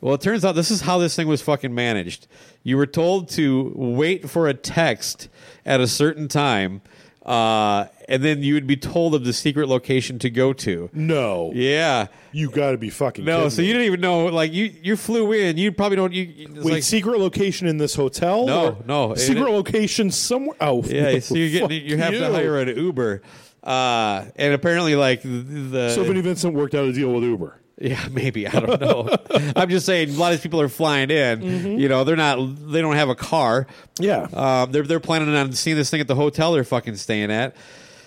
well, 0.00 0.14
it 0.14 0.20
turns 0.20 0.44
out 0.44 0.56
this 0.56 0.70
is 0.70 0.80
how 0.80 0.98
this 0.98 1.14
thing 1.14 1.28
was 1.28 1.40
fucking 1.42 1.74
managed. 1.74 2.26
You 2.64 2.76
were 2.76 2.86
told 2.86 3.28
to 3.30 3.72
wait 3.76 4.28
for 4.28 4.48
a 4.48 4.54
text 4.54 5.28
at 5.64 5.80
a 5.80 5.86
certain 5.86 6.26
time, 6.26 6.82
uh, 7.24 7.86
and 8.12 8.22
then 8.22 8.42
you 8.42 8.54
would 8.54 8.66
be 8.66 8.76
told 8.76 9.14
of 9.14 9.24
the 9.24 9.32
secret 9.32 9.68
location 9.68 10.18
to 10.20 10.30
go 10.30 10.52
to. 10.52 10.90
No, 10.92 11.50
Yeah. 11.54 12.06
you 12.30 12.50
got 12.50 12.72
to 12.72 12.76
be 12.78 12.90
fucking. 12.90 13.24
No, 13.24 13.48
so 13.48 13.62
me. 13.62 13.66
you 13.68 13.72
didn't 13.72 13.86
even 13.86 14.00
know. 14.00 14.26
Like 14.26 14.52
you, 14.52 14.70
you 14.82 14.96
flew 14.96 15.32
in. 15.32 15.56
You 15.56 15.72
probably 15.72 15.96
don't. 15.96 16.12
You 16.12 16.48
Wait, 16.62 16.72
like, 16.74 16.82
secret 16.82 17.18
location 17.18 17.66
in 17.66 17.78
this 17.78 17.94
hotel? 17.94 18.46
No, 18.46 18.76
no, 18.86 19.14
Secret 19.14 19.48
it- 19.48 19.52
location 19.52 20.10
somewhere. 20.10 20.56
Oh, 20.60 20.82
yeah. 20.86 21.18
So 21.20 21.34
you 21.34 21.50
get 21.68 21.70
you 21.72 21.96
have 21.96 22.12
you. 22.12 22.20
to 22.20 22.30
hire 22.32 22.58
an 22.58 22.68
Uber, 22.76 23.22
uh, 23.64 24.26
and 24.36 24.54
apparently 24.54 24.94
like 24.94 25.22
the, 25.22 25.90
So 25.94 26.04
Vinny 26.04 26.20
Vincent 26.20 26.54
worked 26.54 26.74
out 26.74 26.84
a 26.84 26.92
deal 26.92 27.12
with 27.12 27.24
Uber. 27.24 27.58
Yeah, 27.80 28.06
maybe 28.12 28.46
I 28.46 28.60
don't 28.60 28.80
know. 28.80 29.08
I'm 29.56 29.68
just 29.70 29.86
saying 29.86 30.10
a 30.10 30.12
lot 30.12 30.32
of 30.32 30.38
these 30.38 30.42
people 30.42 30.60
are 30.60 30.68
flying 30.68 31.10
in. 31.10 31.40
Mm-hmm. 31.40 31.78
You 31.80 31.88
know, 31.88 32.04
they're 32.04 32.16
not. 32.16 32.36
They 32.70 32.80
don't 32.80 32.94
have 32.96 33.08
a 33.08 33.14
car. 33.14 33.66
Yeah. 33.98 34.28
Um, 34.32 34.70
they're 34.70 34.82
they're 34.84 35.00
planning 35.00 35.34
on 35.34 35.52
seeing 35.52 35.76
this 35.76 35.90
thing 35.90 36.00
at 36.00 36.06
the 36.08 36.14
hotel 36.14 36.52
they're 36.52 36.62
fucking 36.64 36.96
staying 36.96 37.30
at. 37.32 37.56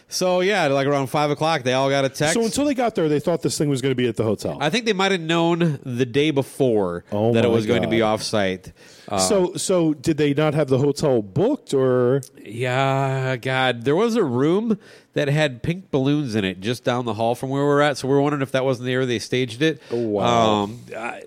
So 0.08 0.42
yeah, 0.42 0.68
like 0.68 0.88
around 0.88 1.08
five 1.08 1.32
o'clock, 1.32 1.64
they 1.64 1.74
all 1.74 1.90
got 1.90 2.06
a 2.06 2.10
text. 2.10 2.36
So 2.36 2.44
until 2.46 2.66
they 2.66 2.74
got 2.76 2.96
there, 2.96 3.10
they 3.10 3.20
thought 3.20 3.42
this 3.42 3.58
thing 3.58 3.70
was 3.70 3.82
going 3.82 3.92
to 3.92 3.96
be 3.96 4.08
at 4.08 4.16
the 4.16 4.24
hotel. 4.24 4.58
I 4.62 4.70
think 4.70 4.86
they 4.86 4.94
might 4.94 5.12
have 5.12 5.22
known 5.22 5.80
the 5.84 6.06
day 6.06 6.32
before 6.32 7.04
Oh 7.12 7.34
that 7.34 7.44
it 7.44 7.48
my 7.48 7.54
was 7.54 7.66
going 7.66 7.82
to 7.82 7.88
be 7.88 8.00
God. 8.00 8.14
off. 8.14 8.34
Uh, 8.34 9.18
so 9.18 9.54
so 9.56 9.94
did 9.94 10.18
they 10.18 10.34
not 10.34 10.54
have 10.54 10.68
the 10.68 10.78
hotel 10.78 11.22
booked 11.22 11.74
or? 11.74 12.22
Yeah, 12.44 13.36
God, 13.38 13.84
there 13.84 13.96
was 13.96 14.16
a 14.16 14.24
room 14.24 14.80
that 15.14 15.28
had 15.28 15.64
pink 15.64 15.90
balloons 15.92 16.36
in 16.36 16.46
it 16.46 16.60
just 16.60 16.84
down 16.84 17.06
the 17.06 17.16
hall 17.16 17.34
from 17.36 17.50
where 17.50 17.64
we 17.64 17.68
we're 17.68 17.82
at. 17.82 17.98
So 17.98 18.08
we're 18.08 18.22
wondering 18.22 18.42
if 18.44 18.52
that 18.52 18.64
wasn't 18.64 18.86
the 18.86 18.94
area 18.94 19.06
they 19.08 19.20
staged 19.20 19.62
it. 19.62 19.82
Oh, 19.92 19.98
wow. 19.98 20.64
Um, 20.64 20.80
I, 20.96 21.24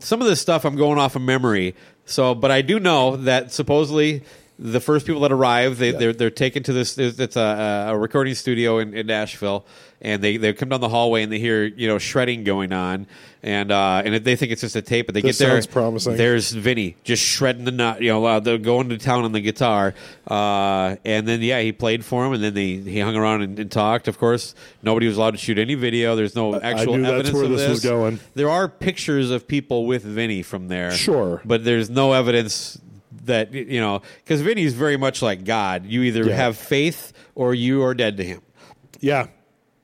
some 0.00 0.20
of 0.20 0.28
this 0.28 0.40
stuff 0.40 0.64
I'm 0.64 0.76
going 0.76 0.98
off 0.98 1.16
of 1.16 1.22
memory. 1.22 1.74
So, 2.04 2.34
but 2.34 2.50
I 2.50 2.62
do 2.62 2.78
know 2.80 3.16
that 3.16 3.52
supposedly 3.52 4.22
the 4.62 4.78
first 4.80 5.06
people 5.06 5.22
that 5.22 5.32
arrive, 5.32 5.78
they, 5.78 5.90
they're 5.90 6.12
they're 6.12 6.30
taken 6.30 6.62
to 6.64 6.72
this. 6.74 6.98
It's 6.98 7.36
a, 7.36 7.86
a 7.88 7.96
recording 7.98 8.34
studio 8.34 8.78
in, 8.78 8.92
in 8.92 9.06
Nashville, 9.06 9.64
and 10.02 10.22
they, 10.22 10.36
they 10.36 10.52
come 10.52 10.68
down 10.68 10.82
the 10.82 10.88
hallway 10.90 11.22
and 11.22 11.32
they 11.32 11.38
hear 11.38 11.64
you 11.64 11.88
know 11.88 11.96
shredding 11.98 12.44
going 12.44 12.70
on, 12.70 13.06
and 13.42 13.72
uh, 13.72 14.02
and 14.04 14.14
they 14.22 14.36
think 14.36 14.52
it's 14.52 14.60
just 14.60 14.76
a 14.76 14.82
tape, 14.82 15.06
but 15.06 15.14
they 15.14 15.22
This 15.22 15.38
get 15.38 15.46
there. 15.46 15.56
sounds 15.56 15.66
promising. 15.66 16.16
There's 16.18 16.52
Vinny 16.52 16.96
just 17.04 17.22
shredding 17.24 17.64
the 17.64 17.70
nut, 17.70 18.02
you 18.02 18.10
know, 18.10 18.22
uh, 18.26 18.40
they're 18.40 18.58
going 18.58 18.90
to 18.90 18.98
town 18.98 19.24
on 19.24 19.32
the 19.32 19.40
guitar, 19.40 19.94
uh, 20.30 20.96
and 21.06 21.26
then 21.26 21.40
yeah, 21.40 21.60
he 21.60 21.72
played 21.72 22.04
for 22.04 22.26
him, 22.26 22.34
and 22.34 22.42
then 22.44 22.52
they 22.52 22.76
he 22.76 23.00
hung 23.00 23.16
around 23.16 23.40
and, 23.40 23.58
and 23.58 23.70
talked. 23.72 24.08
Of 24.08 24.18
course, 24.18 24.54
nobody 24.82 25.06
was 25.06 25.16
allowed 25.16 25.30
to 25.32 25.38
shoot 25.38 25.58
any 25.58 25.74
video. 25.74 26.16
There's 26.16 26.36
no 26.36 26.60
actual 26.60 26.94
I 26.94 26.96
knew 26.98 27.02
that's 27.04 27.12
evidence 27.14 27.34
where 27.34 27.44
of 27.44 27.50
this 27.52 27.68
was 27.68 27.82
going. 27.82 28.20
There 28.34 28.50
are 28.50 28.68
pictures 28.68 29.30
of 29.30 29.48
people 29.48 29.86
with 29.86 30.02
Vinny 30.02 30.42
from 30.42 30.68
there, 30.68 30.90
Sure. 30.92 31.40
but 31.46 31.64
there's 31.64 31.88
no 31.88 32.12
evidence 32.12 32.78
that 33.24 33.52
you 33.52 33.80
know 33.80 34.02
because 34.24 34.40
Vinny's 34.40 34.74
very 34.74 34.96
much 34.96 35.22
like 35.22 35.44
God. 35.44 35.86
You 35.86 36.02
either 36.02 36.24
Yeah. 36.24 36.36
have 36.36 36.56
faith 36.56 37.12
or 37.34 37.54
you 37.54 37.82
are 37.82 37.94
dead 37.94 38.16
to 38.18 38.24
him. 38.24 38.40
Yeah, 39.00 39.26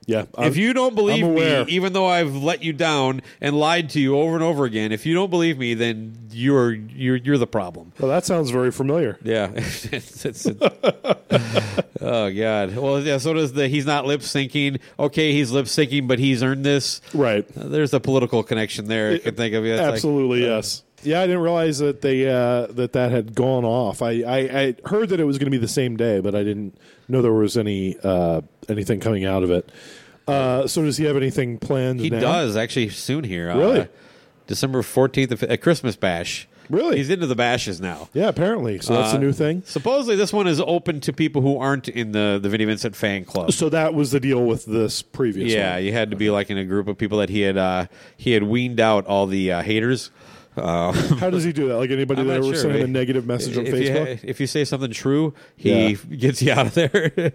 Yeah, 0.05 0.25
I'm- 0.35 0.47
if 0.47 0.55
you 0.57 0.73
don't 0.73 0.95
believe 0.95 1.25
me, 1.27 1.65
even 1.67 1.91
though 1.93 2.05
I've 2.05 2.35
let 2.35 2.63
you 2.63 2.71
down 2.71 3.21
and 3.41 3.57
lied 3.59 3.89
to 3.91 3.99
you 3.99 4.17
over 4.17 4.35
and 4.35 4.43
over 4.43 4.63
again, 4.65 4.91
if 4.93 5.05
you 5.05 5.13
don't 5.13 5.29
believe 5.29 5.57
me, 5.57 5.73
then 5.73 6.15
you're 6.31 6.71
you're 6.73 7.15
you're 7.17 7.37
the 7.37 7.47
problem. 7.47 7.91
Well, 7.99 8.09
that 8.09 8.25
sounds 8.25 8.49
very 8.51 8.71
familiar. 8.71 9.17
Yeah. 9.23 9.51
It's- 9.55 10.25
it's- 10.25 10.47
oh 12.01 12.31
God. 12.31 12.75
Well, 12.75 13.01
yeah. 13.01 13.17
So 13.17 13.33
does 13.33 13.53
the 13.53 13.67
he's 13.67 13.85
not 13.85 14.05
lip 14.05 14.21
syncing. 14.21 14.79
Okay, 14.99 15.31
he's 15.33 15.51
lip 15.51 15.65
syncing, 15.65 16.07
but 16.07 16.19
he's 16.19 16.41
earned 16.43 16.63
this. 16.65 17.01
Right. 17.13 17.45
Uh, 17.57 17.67
there's 17.67 17.93
a 17.93 17.99
political 17.99 18.43
connection 18.43 18.87
there. 18.87 19.11
I 19.13 19.17
can 19.19 19.35
think 19.35 19.53
of. 19.55 19.65
Yeah, 19.65 19.73
it's 19.73 19.81
like- 19.81 19.93
Absolutely, 19.95 20.41
yes. 20.45 20.83
Yeah, 21.07 21.21
I 21.21 21.27
didn't 21.27 21.41
realize 21.41 21.79
that 21.79 22.01
they 22.01 22.27
uh, 22.29 22.67
that 22.67 22.93
that 22.93 23.11
had 23.11 23.33
gone 23.33 23.63
off. 23.65 24.01
I, 24.01 24.21
I, 24.21 24.37
I 24.37 24.75
heard 24.85 25.09
that 25.09 25.19
it 25.19 25.23
was 25.25 25.37
going 25.37 25.45
to 25.47 25.51
be 25.51 25.57
the 25.57 25.67
same 25.67 25.95
day, 25.97 26.19
but 26.19 26.35
I 26.35 26.43
didn't 26.43 26.77
know 27.07 27.21
there 27.21 27.31
was 27.33 27.57
any 27.57 27.95
uh, 28.03 28.41
anything 28.69 28.99
coming 28.99 29.25
out 29.25 29.43
of 29.43 29.49
it. 29.51 29.69
Uh, 30.27 30.67
so, 30.67 30.83
does 30.83 30.97
he 30.97 31.05
have 31.05 31.15
anything 31.15 31.57
planned? 31.57 32.01
he 32.01 32.09
now? 32.09 32.19
does 32.19 32.57
actually 32.57 32.89
soon 32.89 33.23
here. 33.23 33.47
Really? 33.55 33.79
Uh, 33.81 33.85
December 34.45 34.81
fourteenth, 34.81 35.41
a 35.41 35.57
Christmas 35.57 35.95
bash. 35.95 36.47
Really? 36.69 36.97
He's 36.97 37.09
into 37.09 37.27
the 37.27 37.35
bashes 37.35 37.79
now. 37.79 38.09
Yeah, 38.13 38.27
apparently. 38.27 38.79
So 38.79 38.93
that's 38.93 39.13
Uh, 39.13 39.17
a 39.17 39.19
new 39.21 39.31
thing. 39.31 39.63
Supposedly, 39.65 40.17
this 40.17 40.33
one 40.33 40.47
is 40.47 40.59
open 40.59 40.99
to 41.01 41.13
people 41.13 41.41
who 41.41 41.57
aren't 41.57 41.87
in 41.87 42.11
the 42.11 42.39
the 42.41 42.49
Vinnie 42.49 42.65
Vincent 42.65 42.95
fan 42.95 43.23
club. 43.23 43.53
So 43.53 43.69
that 43.69 43.93
was 43.93 44.11
the 44.11 44.19
deal 44.19 44.43
with 44.43 44.65
this 44.65 45.01
previous. 45.01 45.53
Yeah, 45.53 45.75
one. 45.75 45.85
you 45.85 45.93
had 45.93 46.11
to 46.11 46.17
be 46.17 46.29
like 46.29 46.49
in 46.49 46.57
a 46.57 46.65
group 46.65 46.89
of 46.89 46.97
people 46.97 47.19
that 47.19 47.29
he 47.29 47.41
had 47.41 47.55
uh, 47.57 47.85
he 48.17 48.31
had 48.31 48.43
weaned 48.43 48.81
out 48.81 49.05
all 49.05 49.27
the 49.27 49.51
uh, 49.53 49.61
haters. 49.61 50.11
Uh, 50.57 50.91
How 51.19 51.29
does 51.29 51.43
he 51.43 51.51
do 51.53 51.67
that? 51.69 51.77
Like 51.77 51.91
anybody 51.91 52.21
I'm 52.21 52.27
that 52.27 52.37
ever 52.37 52.45
sure, 52.45 52.55
sent 52.55 52.75
him 52.75 52.83
a 52.83 52.87
negative 52.87 53.25
message 53.25 53.57
on 53.57 53.65
if 53.67 53.73
Facebook? 53.73 54.23
You, 54.23 54.29
if 54.29 54.39
you 54.39 54.47
say 54.47 54.65
something 54.65 54.91
true, 54.91 55.33
he 55.55 55.89
Yeah. 55.89 55.95
gets 56.17 56.41
you 56.41 56.51
out 56.53 56.67
of 56.67 56.73
there. 56.73 57.33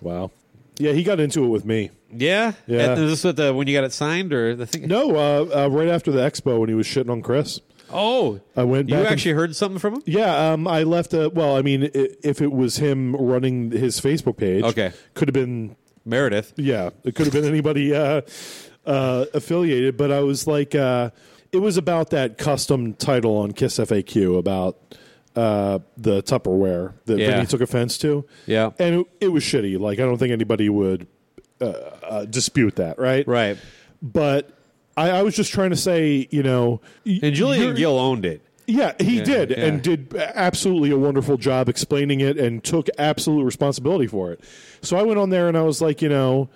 wow. 0.00 0.30
Yeah, 0.78 0.92
he 0.92 1.02
got 1.02 1.18
into 1.18 1.44
it 1.44 1.48
with 1.48 1.64
me. 1.64 1.90
yeah, 2.12 2.52
Yeah. 2.66 2.92
And 2.92 3.02
Is 3.04 3.10
this 3.10 3.24
what 3.24 3.36
the 3.36 3.52
when 3.52 3.66
you 3.66 3.74
got 3.74 3.84
it 3.84 3.92
signed 3.92 4.32
or 4.32 4.54
the 4.54 4.66
thing? 4.66 4.86
No, 4.86 5.16
uh, 5.16 5.64
uh, 5.64 5.68
right 5.70 5.88
after 5.88 6.12
the 6.12 6.20
expo 6.20 6.60
when 6.60 6.68
he 6.68 6.74
was 6.74 6.86
shitting 6.86 7.10
on 7.10 7.20
Chris. 7.22 7.60
Oh, 7.90 8.38
I 8.54 8.64
went 8.64 8.88
you 8.90 8.94
back 8.94 9.04
and- 9.06 9.12
actually 9.12 9.32
heard 9.32 9.56
something 9.56 9.78
from 9.78 9.94
him? 9.94 10.02
Yeah, 10.06 10.52
um, 10.52 10.68
I 10.68 10.82
left 10.82 11.14
a. 11.14 11.30
Well, 11.30 11.56
I 11.56 11.62
mean, 11.62 11.84
i 11.84 12.08
if 12.22 12.40
it 12.42 12.52
was 12.52 12.76
him 12.76 13.16
running 13.16 13.70
his 13.70 13.98
Facebook 14.00 14.36
page, 14.36 14.62
Okay. 14.62 14.92
could 15.14 15.26
have 15.28 15.32
been. 15.34 15.74
Meredith. 16.04 16.52
Yeah, 16.56 16.90
it 17.04 17.14
could 17.14 17.26
have 17.26 17.32
been 17.34 17.44
anybody 17.44 17.94
uh, 17.94 18.20
uh, 18.86 19.24
affiliated, 19.34 19.96
but 19.96 20.10
I 20.12 20.20
was 20.20 20.46
like, 20.46 20.74
uh, 20.74 21.10
it 21.52 21.58
was 21.58 21.76
about 21.76 22.10
that 22.10 22.38
custom 22.38 22.94
title 22.94 23.36
on 23.38 23.52
Kiss 23.52 23.78
FAQ 23.78 24.38
about 24.38 24.78
uh, 25.36 25.78
the 25.96 26.22
Tupperware 26.22 26.94
that 27.06 27.18
Yeah. 27.18 27.30
Vinny 27.32 27.46
took 27.46 27.60
offense 27.60 27.96
to. 27.98 28.24
Yeah. 28.46 28.70
and 28.78 29.00
it, 29.00 29.06
it 29.20 29.28
was 29.28 29.42
shitty. 29.44 29.78
Like, 29.78 29.98
I 29.98 30.02
don't 30.02 30.18
think 30.18 30.32
anybody 30.32 30.68
would 30.68 31.06
uh, 31.60 31.64
uh, 31.64 32.24
dispute 32.24 32.76
that, 32.76 32.98
right? 32.98 33.26
Right. 33.26 33.56
But 34.02 34.50
I, 34.96 35.10
I 35.10 35.22
was 35.22 35.34
just 35.36 35.52
trying 35.52 35.70
to 35.70 35.76
say, 35.76 36.28
you 36.30 36.42
know, 36.42 36.80
And 37.04 37.34
Julian 37.34 37.74
Gill 37.76 37.98
owned 37.98 38.24
it. 38.26 38.42
yeah, 38.66 38.92
he 39.00 39.18
Yeah, 39.18 39.24
did, 39.24 39.50
yeah. 39.50 39.56
and 39.64 39.82
did 39.82 40.14
absolutely 40.16 40.90
a 40.90 40.98
wonderful 40.98 41.36
job 41.36 41.68
explaining 41.68 42.20
it, 42.20 42.36
and 42.38 42.62
took 42.62 42.88
absolute 42.98 43.44
responsibility 43.44 44.06
for 44.06 44.32
it. 44.32 44.40
So 44.82 44.96
I 44.96 45.02
went 45.02 45.18
on 45.18 45.30
there 45.30 45.48
and 45.48 45.56
I 45.56 45.62
was 45.62 45.80
like, 45.80 46.02
you 46.02 46.08
know, 46.08 46.48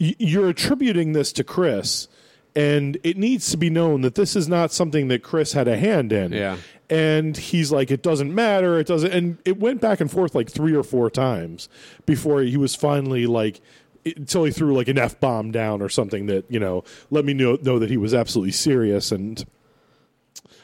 y- 0.00 0.14
you're 0.18 0.48
attributing 0.48 1.12
this 1.12 1.32
to 1.34 1.44
Chris, 1.44 2.08
and 2.54 2.98
it 3.02 3.16
needs 3.16 3.50
to 3.50 3.56
be 3.56 3.70
known 3.70 4.02
that 4.02 4.14
this 4.14 4.36
is 4.36 4.48
not 4.48 4.72
something 4.72 5.08
that 5.08 5.22
Chris 5.22 5.52
had 5.52 5.68
a 5.68 5.76
hand 5.76 6.12
in. 6.12 6.32
Yeah. 6.32 6.56
And 6.90 7.36
he's 7.36 7.72
like, 7.72 7.90
it 7.90 8.02
doesn't 8.02 8.34
matter. 8.34 8.78
It 8.78 8.86
doesn't. 8.86 9.12
And 9.12 9.38
it 9.46 9.58
went 9.58 9.80
back 9.80 10.00
and 10.00 10.10
forth 10.10 10.34
like 10.34 10.50
three 10.50 10.74
or 10.74 10.82
four 10.82 11.08
times 11.08 11.68
before 12.04 12.42
he 12.42 12.58
was 12.58 12.74
finally 12.74 13.26
like, 13.26 13.60
until 14.04 14.44
he 14.44 14.50
threw 14.50 14.74
like 14.76 14.88
an 14.88 14.98
f 14.98 15.18
bomb 15.20 15.52
down 15.52 15.80
or 15.80 15.88
something 15.88 16.26
that 16.26 16.44
you 16.48 16.58
know 16.58 16.82
let 17.12 17.24
me 17.24 17.32
know 17.32 17.56
know 17.62 17.78
that 17.78 17.88
he 17.88 17.96
was 17.96 18.12
absolutely 18.12 18.50
serious 18.50 19.12
and 19.12 19.44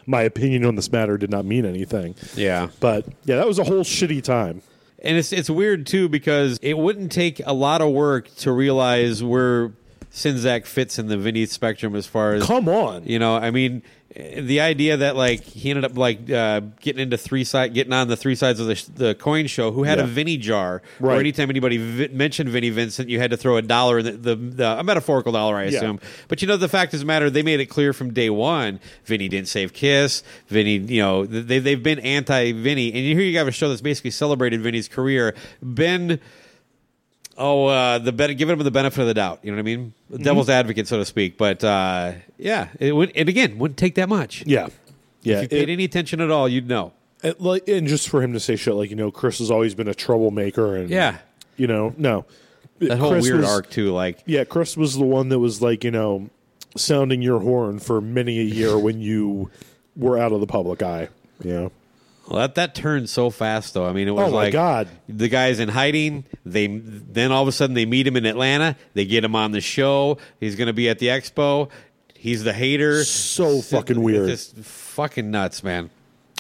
my 0.09 0.23
opinion 0.23 0.65
on 0.65 0.75
this 0.75 0.91
matter 0.91 1.19
did 1.19 1.31
not 1.31 1.45
mean 1.45 1.67
anything. 1.67 2.15
Yeah. 2.35 2.69
But 2.81 3.07
yeah, 3.27 3.37
that 3.37 3.47
was 3.47 3.59
a 3.59 3.65
whole 3.65 3.85
shitty 3.85 4.25
time. 4.25 4.63
And 5.01 5.17
it's 5.17 5.33
it's 5.33 5.51
weird 5.51 5.87
too 5.87 6.09
because 6.09 6.59
it 6.63 6.77
wouldn't 6.79 7.13
take 7.13 7.41
a 7.47 7.53
lot 7.53 7.83
of 7.83 7.93
work 7.93 8.35
to 8.37 8.51
realize 8.51 9.23
where 9.23 9.73
Czynszak 10.13 10.67
fits 10.67 10.99
in 10.99 11.09
the 11.09 11.17
Vinny 11.19 11.47
spectrum 11.47 11.95
as 11.95 12.07
far 12.07 12.35
as 12.35 12.45
Come 12.45 12.69
on. 12.69 13.05
You 13.05 13.19
know, 13.19 13.37
I 13.37 13.51
mean, 13.51 13.83
the 14.17 14.59
idea 14.61 14.97
that 14.97 15.17
like 15.17 15.43
he 15.45 15.69
ended 15.71 15.85
up 15.85 15.97
like 15.99 16.31
uh, 16.31 16.61
getting 16.81 17.03
into 17.03 17.19
three 17.19 17.45
side, 17.45 17.75
getting 17.75 17.93
on 17.93 18.09
the 18.09 18.17
three 18.17 18.35
sides 18.35 18.59
of 18.59 18.67
the, 18.67 18.91
the 18.95 19.15
coin 19.15 19.47
show. 19.47 19.71
Who 19.71 19.83
had 19.85 19.99
Yeah. 19.99 20.05
a 20.05 20.07
Vinny 20.07 20.39
jar? 20.39 20.81
Right. 20.99 21.17
Or 21.17 21.21
anytime 21.21 21.51
anybody 21.51 21.77
vi- 21.77 22.09
mentioned 22.09 22.49
Vinny 22.49 22.71
Vincent, 22.71 23.11
you 23.11 23.19
had 23.21 23.31
to 23.31 23.37
throw 23.37 23.59
a 23.59 23.63
dollar, 23.63 23.99
in 23.99 24.07
the, 24.07 24.13
the, 24.13 24.35
the 24.37 24.79
a 24.81 24.83
metaphorical 24.83 25.33
dollar, 25.33 25.57
I 25.57 25.65
Yeah. 25.65 25.77
assume. 25.77 26.01
But 26.27 26.41
you 26.41 26.49
know, 26.49 26.57
the 26.57 26.69
fact 26.69 26.95
is, 26.95 27.05
matter 27.05 27.29
they 27.29 27.43
made 27.43 27.61
it 27.61 27.67
clear 27.67 27.93
from 27.93 28.13
day 28.15 28.31
one. 28.31 28.81
Vinny 29.05 29.29
didn't 29.29 29.49
save 29.49 29.73
Kiss. 29.75 30.23
Vinny, 30.49 30.79
you 30.79 31.03
know, 31.03 31.27
they 31.27 31.59
they've 31.59 31.83
been 31.83 31.99
anti 32.01 32.53
Vinny, 32.53 32.89
and 32.89 32.97
here 32.97 33.21
you 33.21 33.37
have 33.39 33.47
a 33.49 33.53
show 33.53 33.69
that's 33.69 33.83
basically 33.83 34.11
celebrated 34.11 34.63
Vinny's 34.63 34.89
career. 34.89 35.35
Been 35.63 36.19
oh 37.39 37.67
uh, 37.67 37.99
the 37.99 38.13
ben- 38.13 38.37
giving 38.37 38.59
him 38.59 38.65
the 38.65 38.71
benefit 38.71 39.01
of 39.01 39.07
the 39.07 39.15
doubt. 39.15 39.41
You 39.43 39.51
know 39.53 39.57
what 39.57 39.61
I 39.61 39.65
mean? 39.65 39.95
Mm-hmm. 40.13 40.23
Devil's 40.23 40.51
advocate, 40.51 40.87
so 40.89 40.99
to 40.99 41.05
speak. 41.05 41.39
But 41.39 41.65
uh, 41.65 42.13
yeah, 42.37 42.69
it 42.79 42.95
would. 42.95 43.13
And 43.17 43.29
again, 43.29 43.59
wouldn't 43.59 43.79
take 43.79 43.95
that 43.95 44.09
much. 44.09 44.45
Yeah. 44.47 44.69
Yeah. 45.23 45.37
If 45.37 45.43
you 45.45 45.49
paid 45.49 45.69
it- 45.69 45.73
any 45.73 45.85
attention 45.85 46.21
at 46.21 46.31
all, 46.31 46.49
you'd 46.49 46.69
know. 46.69 46.93
it- 47.23 47.41
like, 47.41 47.67
and 47.69 47.87
just 47.89 48.09
for 48.09 48.23
him 48.23 48.33
to 48.35 48.41
say 48.41 48.57
shit 48.57 48.75
like, 48.75 48.91
you 48.91 48.97
know, 48.97 49.11
Chris 49.11 49.39
has 49.39 49.51
always 49.51 49.75
been 49.75 49.89
a 49.89 49.95
troublemaker 49.95 50.77
and 50.77 50.91
Yeah. 50.91 51.19
you 51.57 51.67
know, 51.67 51.95
no. 51.97 52.25
That 52.81 52.99
whole 52.99 53.11
Chris 53.13 53.25
weird 53.25 53.41
was- 53.41 53.49
arc 53.51 53.71
too. 53.71 53.93
Like 53.93 54.23
Yeah, 54.27 54.45
Chris 54.45 54.77
was 54.77 54.97
the 54.97 55.05
one 55.05 55.29
that 55.31 55.39
was 55.39 55.61
like, 55.63 55.83
you 55.85 55.91
know, 55.91 56.31
sounding 56.77 57.23
your 57.23 57.41
horn 57.41 57.79
for 57.81 58.01
many 58.01 58.39
a 58.39 58.45
year 58.45 58.79
when 58.79 59.01
you 59.01 59.51
were 59.97 60.17
out 60.19 60.31
of 60.33 60.41
the 60.41 60.47
public 60.47 60.83
eye. 60.83 61.09
You 61.43 61.53
know. 61.53 61.73
Well, 62.29 62.41
that 62.41 62.55
that 62.57 62.75
turned 62.75 63.09
so 63.09 63.31
fast 63.31 63.75
though. 63.75 63.87
I 63.87 63.93
mean, 63.93 64.07
it 64.09 64.13
was 64.15 64.29
Oh, 64.29 64.31
my 64.31 64.37
like 64.45 64.53
God. 64.53 64.89
the 65.09 65.29
guy's 65.29 65.61
in 65.61 65.69
hiding. 65.69 66.25
They 66.45 66.67
then 66.67 67.33
all 67.33 67.43
of 67.43 67.49
a 67.49 67.53
sudden 67.53 67.75
they 67.75 67.87
meet 67.87 68.07
him 68.07 68.17
in 68.17 68.27
Atlanta. 68.27 68.77
They 68.95 69.05
get 69.07 69.25
him 69.25 69.35
on 69.35 69.53
the 69.53 69.61
show. 69.61 70.19
He's 70.41 70.55
going 70.57 70.67
to 70.69 70.73
be 70.73 70.89
at 70.89 70.99
the 70.99 71.07
expo. 71.07 71.71
He's 72.15 72.45
the 72.45 72.53
hater. 72.53 73.05
So 73.05 73.61
fucking 73.63 74.01
weird. 74.03 74.29
Just 74.29 74.57
fucking 74.59 75.31
nuts, 75.31 75.63
man. 75.63 75.91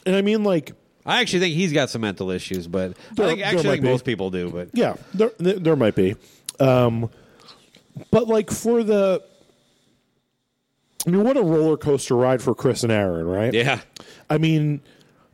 And 0.06 0.14
I 0.16 0.22
mean 0.22 0.44
like 0.44 0.72
I 1.06 1.20
actually 1.20 1.40
think 1.40 1.54
he's 1.54 1.72
got 1.72 1.88
some 1.88 2.02
mental 2.02 2.30
issues, 2.30 2.66
but 2.66 2.94
There- 3.14 3.24
I 3.24 3.28
think 3.28 3.38
there 3.40 3.46
actually 3.48 3.64
might 3.64 3.72
think 3.72 3.82
be. 3.84 3.88
most 3.88 4.04
people 4.04 4.30
do. 4.30 4.50
But 4.50 4.68
Yeah, 4.74 4.96
there 5.14 5.30
there, 5.38 5.54
there 5.58 5.76
might 5.76 5.94
be, 5.94 6.16
um, 6.60 7.08
but 8.10 8.28
like 8.28 8.50
for 8.50 8.82
the, 8.82 9.22
I 11.06 11.10
mean, 11.10 11.24
what 11.24 11.36
a 11.36 11.42
roller 11.42 11.76
coaster 11.76 12.14
ride 12.14 12.42
for 12.42 12.54
Chris 12.54 12.82
and 12.82 12.92
Aaron, 12.92 13.26
right? 13.26 13.54
yeah, 13.54 13.80
I 14.28 14.36
mean, 14.38 14.80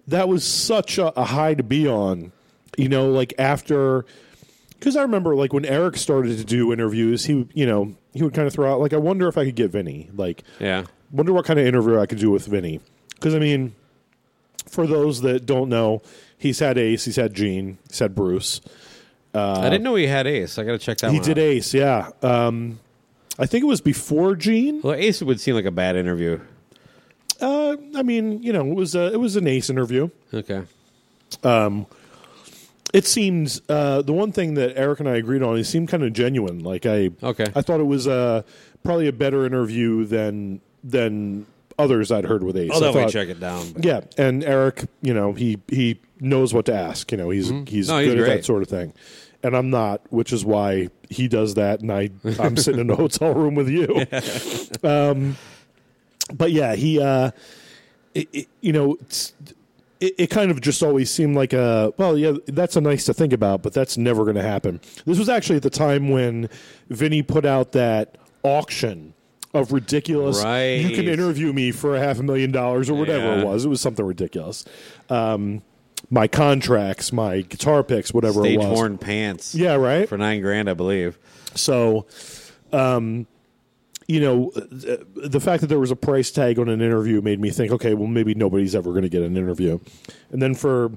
that 0.09 0.29
was 0.29 0.45
such 0.45 0.99
a, 0.99 1.19
a 1.19 1.25
high 1.25 1.55
to 1.55 1.63
be 1.63 1.89
on. 1.89 2.33
You 2.77 2.89
know, 2.89 3.09
like 3.09 3.35
after, 3.39 4.05
because 4.71 4.97
I 4.97 5.03
remember 5.03 5.37
like 5.37 5.53
when 5.53 5.65
Eric 5.65 5.97
started 5.97 6.39
to 6.39 6.45
do 6.45 6.73
interviews, 6.73 7.25
he 7.25 7.49
you 7.55 7.67
know 7.67 7.95
he 8.13 8.23
would 8.23 8.35
kind 8.35 8.47
of 8.47 8.53
throw 8.53 8.73
out 8.73 8.81
like, 8.81 8.93
I 8.93 8.97
wonder 8.97 9.29
if 9.29 9.39
I 9.39 9.45
could 9.45 9.55
get 9.55 9.71
Vinny, 9.71 10.11
like, 10.15 10.43
yeah. 10.59 10.85
wonder 11.13 11.33
what 11.33 11.45
kind 11.45 11.61
of 11.61 11.67
interview 11.67 11.99
I 11.99 12.07
could 12.07 12.19
do 12.19 12.31
with 12.31 12.47
Vinny, 12.47 12.81
because 13.15 13.35
I 13.35 13.39
mean, 13.39 13.75
for 14.67 14.87
those 14.87 15.21
that 15.21 15.47
don't 15.47 15.69
know, 15.69 16.03
he's 16.37 16.59
had 16.59 16.79
Ace, 16.79 17.05
he's 17.05 17.17
had 17.17 17.35
Gene, 17.35 17.79
he's 17.89 18.01
had 18.01 18.15
Bruce. 18.15 18.61
I 19.33 19.69
didn't 19.69 19.83
know 19.83 19.97
he 19.97 20.07
had 20.07 20.29
Ace. 20.29 20.59
I 20.59 20.65
got 20.65 20.73
to 20.73 20.79
check 20.79 20.99
that. 20.99 21.09
Out. 21.09 21.13
He 21.13 21.19
did 21.19 21.39
out. 21.39 21.43
Ace, 21.43 21.75
yeah. 21.75 22.11
Um, 22.23 22.79
I 23.37 23.47
think 23.47 23.65
it 23.65 23.67
was 23.67 23.81
before 23.81 24.37
Gene. 24.37 24.81
Well, 24.81 24.95
Ace 24.95 25.23
would 25.23 25.41
seem 25.41 25.57
like 25.57 25.65
a 25.65 25.73
bad 25.73 25.97
interview. 25.97 26.41
Uh, 27.41 27.77
I 27.97 28.03
mean, 28.03 28.43
you 28.43 28.53
know, 28.53 28.67
it 28.67 28.75
was 28.75 28.95
a, 28.95 29.13
it 29.13 29.19
was 29.21 29.37
an 29.37 29.47
Ace 29.47 29.71
interview. 29.71 30.09
Okay. 30.33 30.63
Um, 31.43 31.87
it 32.93 33.07
seemed 33.07 33.61
uh, 33.69 34.03
the 34.03 34.13
one 34.13 34.31
thing 34.33 34.55
that 34.55 34.77
Eric 34.77 35.01
and 35.01 35.09
I 35.09 35.17
agreed 35.17 35.43
on. 35.43 35.57
He 35.57 35.65
seemed 35.65 35.89
kind 35.89 36.03
of 36.05 36.13
genuine. 36.13 36.61
Like 36.61 36.87
I, 36.87 37.11
Okay. 37.23 37.47
I 37.55 37.61
thought 37.61 37.81
it 37.81 37.85
was 37.87 38.07
uh, 38.07 38.43
probably 38.85 39.09
a 39.09 39.13
better 39.13 39.45
interview 39.45 40.05
than 40.05 40.61
than 40.85 41.47
others 41.79 42.13
I'd 42.13 42.25
heard 42.25 42.45
with 42.45 42.57
Ace. 42.57 42.71
I'll 42.73 42.81
definitely 42.81 43.13
check 43.13 43.29
it 43.29 43.41
down. 43.41 43.73
but- 43.73 43.85
Yeah, 43.85 44.03
and 44.17 44.45
Eric, 44.45 44.85
you 45.03 45.13
know, 45.13 45.33
he 45.33 45.59
he 45.69 45.99
knows 46.21 46.55
what 46.55 46.67
to 46.67 46.75
ask. 46.75 47.11
You 47.11 47.19
know, 47.19 47.31
he's 47.31 47.49
he's 47.67 47.89
Mm-hmm. 47.89 47.97
No, 47.97 48.05
good 48.05 48.19
he's 48.19 48.29
at 48.29 48.37
that 48.37 48.45
sort 48.45 48.63
of 48.63 48.69
thing. 48.69 48.93
And 49.43 49.55
I'm 49.57 49.69
not, 49.71 50.01
which 50.11 50.33
is 50.33 50.43
why 50.45 50.89
he 51.11 51.27
does 51.29 51.55
that, 51.55 51.81
and 51.81 51.93
I 51.93 52.11
I'm 52.39 52.57
sitting 52.57 52.81
in 52.81 52.91
a 52.91 52.97
hotel 53.05 53.35
room 53.35 53.57
with 53.57 53.69
you. 53.69 54.07
um, 54.89 55.37
but 56.33 56.53
yeah, 56.53 56.75
he, 56.75 57.01
uh, 57.01 57.31
it, 58.15 58.29
it, 58.33 58.49
you 58.61 58.73
know, 58.73 58.97
it, 60.01 60.15
it 60.19 60.31
kind 60.31 60.51
of 60.51 60.61
just 60.61 60.83
always 60.83 61.11
seemed 61.11 61.37
like 61.37 61.53
a 61.53 61.93
well, 61.99 62.17
yeah, 62.17 62.33
that's 62.47 62.77
a 62.77 62.81
nice 62.81 63.05
to 63.07 63.15
think 63.15 63.33
about, 63.33 63.63
but 63.63 63.73
that's 63.73 63.97
never 63.97 64.25
going 64.25 64.37
to 64.37 64.43
happen. 64.43 64.81
This 65.05 65.19
was 65.19 65.29
actually 65.29 65.57
at 65.57 65.63
the 65.63 65.71
time 65.71 66.09
when 66.09 66.49
Vinny 66.89 67.23
put 67.23 67.45
out 67.45 67.73
that 67.73 68.17
auction 68.43 69.15
of 69.53 69.73
ridiculous. 69.73 70.43
Right. 70.43 70.75
You 70.81 70.95
can 70.97 71.07
interview 71.09 71.53
me 71.53 71.71
for 71.71 71.95
a 71.97 72.01
half 72.01 72.19
a 72.19 72.23
million 72.23 72.51
dollars 72.53 72.91
or 72.91 72.95
whatever 72.95 73.25
Yeah. 73.27 73.41
it 73.41 73.47
was. 73.47 73.65
It 73.65 73.69
was 73.69 73.81
something 73.81 74.05
ridiculous. 74.05 74.65
Um, 75.09 75.63
my 76.11 76.27
contracts, 76.29 77.13
my 77.13 77.41
guitar 77.43 77.83
picks, 77.83 78.13
whatever 78.13 78.41
Stage 78.41 78.55
it 78.57 78.59
was. 78.59 78.67
worn 78.69 78.99
pants. 78.99 79.55
Yeah, 79.55 79.75
right. 79.77 80.09
For 80.09 80.19
nine 80.19 80.41
grand, 80.43 80.69
I 80.69 80.75
believe. 80.75 81.19
So 81.55 82.07
um, 82.73 83.27
you 84.07 84.21
know, 84.21 84.51
the 84.55 85.41
fact 85.41 85.63
that 85.63 85.69
there 85.69 85.79
was 85.79 85.91
a 85.91 85.97
price 85.97 86.31
tag 86.31 86.59
on 86.59 86.69
an 86.69 86.81
interview 86.81 87.21
made 87.21 87.41
me 87.41 87.51
think, 87.51 87.73
okay, 87.73 87.95
well, 87.95 88.07
maybe 88.07 88.35
nobody's 88.35 88.75
ever 88.75 88.91
going 88.91 89.03
to 89.03 89.09
get 89.09 89.23
an 89.23 89.37
interview. 89.37 89.79
And 90.31 90.43
then 90.43 90.55
for, 90.55 90.93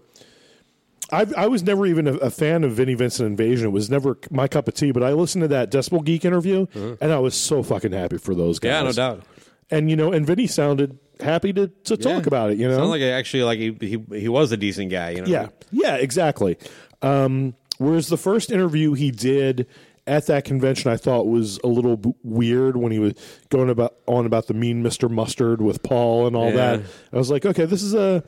I, 1.11 1.25
I 1.37 1.47
was 1.47 1.63
never 1.63 1.85
even 1.85 2.07
a, 2.07 2.15
a 2.15 2.29
fan 2.29 2.63
of 2.63 2.73
Vinnie 2.73 2.95
Vincent 2.95 3.27
Invasion. 3.27 3.67
It 3.67 3.71
was 3.71 3.89
never 3.89 4.17
my 4.29 4.47
cup 4.47 4.67
of 4.67 4.73
tea. 4.73 4.91
But 4.91 5.03
I 5.03 5.13
listened 5.13 5.43
to 5.43 5.47
that 5.49 5.71
Decibel 5.71 6.03
Geek 6.03 6.25
interview, 6.25 6.67
and 6.73 7.13
I 7.13 7.19
was 7.19 7.35
so 7.35 7.63
fucking 7.63 7.93
happy 7.93 8.17
for 8.17 8.35
those 8.35 8.59
guys. 8.59 8.71
Yeah, 8.71 8.83
no 8.83 8.91
doubt. 8.91 9.23
And 9.69 9.89
you 9.89 9.95
know, 9.95 10.11
and 10.11 10.25
Vinny 10.25 10.47
sounded 10.47 10.97
happy 11.19 11.53
to, 11.53 11.67
to 11.85 11.97
talk 11.97 12.25
about 12.27 12.51
it. 12.51 12.57
You 12.57 12.67
know, 12.67 12.77
Sounds 12.77 12.89
like 12.89 13.01
actually 13.01 13.43
like 13.43 13.59
he, 13.59 13.77
he 13.79 14.19
he 14.19 14.27
was 14.27 14.51
a 14.51 14.57
decent 14.57 14.91
guy. 14.91 15.11
You 15.11 15.21
know. 15.21 15.27
yeah, 15.27 15.47
yeah, 15.71 15.95
exactly. 15.95 16.57
Um, 17.01 17.55
whereas 17.77 18.07
the 18.07 18.17
first 18.17 18.51
interview 18.51 18.93
he 18.93 19.11
did 19.11 19.67
at 20.07 20.27
that 20.27 20.45
convention, 20.45 20.91
I 20.91 20.97
thought 20.97 21.27
was 21.27 21.59
a 21.63 21.67
little 21.67 21.97
b- 21.97 22.13
weird 22.23 22.77
when 22.77 22.91
he 22.91 22.99
was 22.99 23.13
going 23.49 23.69
about 23.69 23.95
on 24.07 24.25
about 24.25 24.47
the 24.47 24.53
mean 24.53 24.81
Mister 24.83 25.09
Mustard 25.09 25.61
with 25.61 25.83
Paul 25.83 26.27
and 26.27 26.35
all 26.35 26.49
Yeah. 26.49 26.77
that. 26.77 26.81
I 27.13 27.17
was 27.17 27.29
like, 27.29 27.45
okay, 27.45 27.65
this 27.65 27.83
is 27.83 27.93
a 27.93 28.23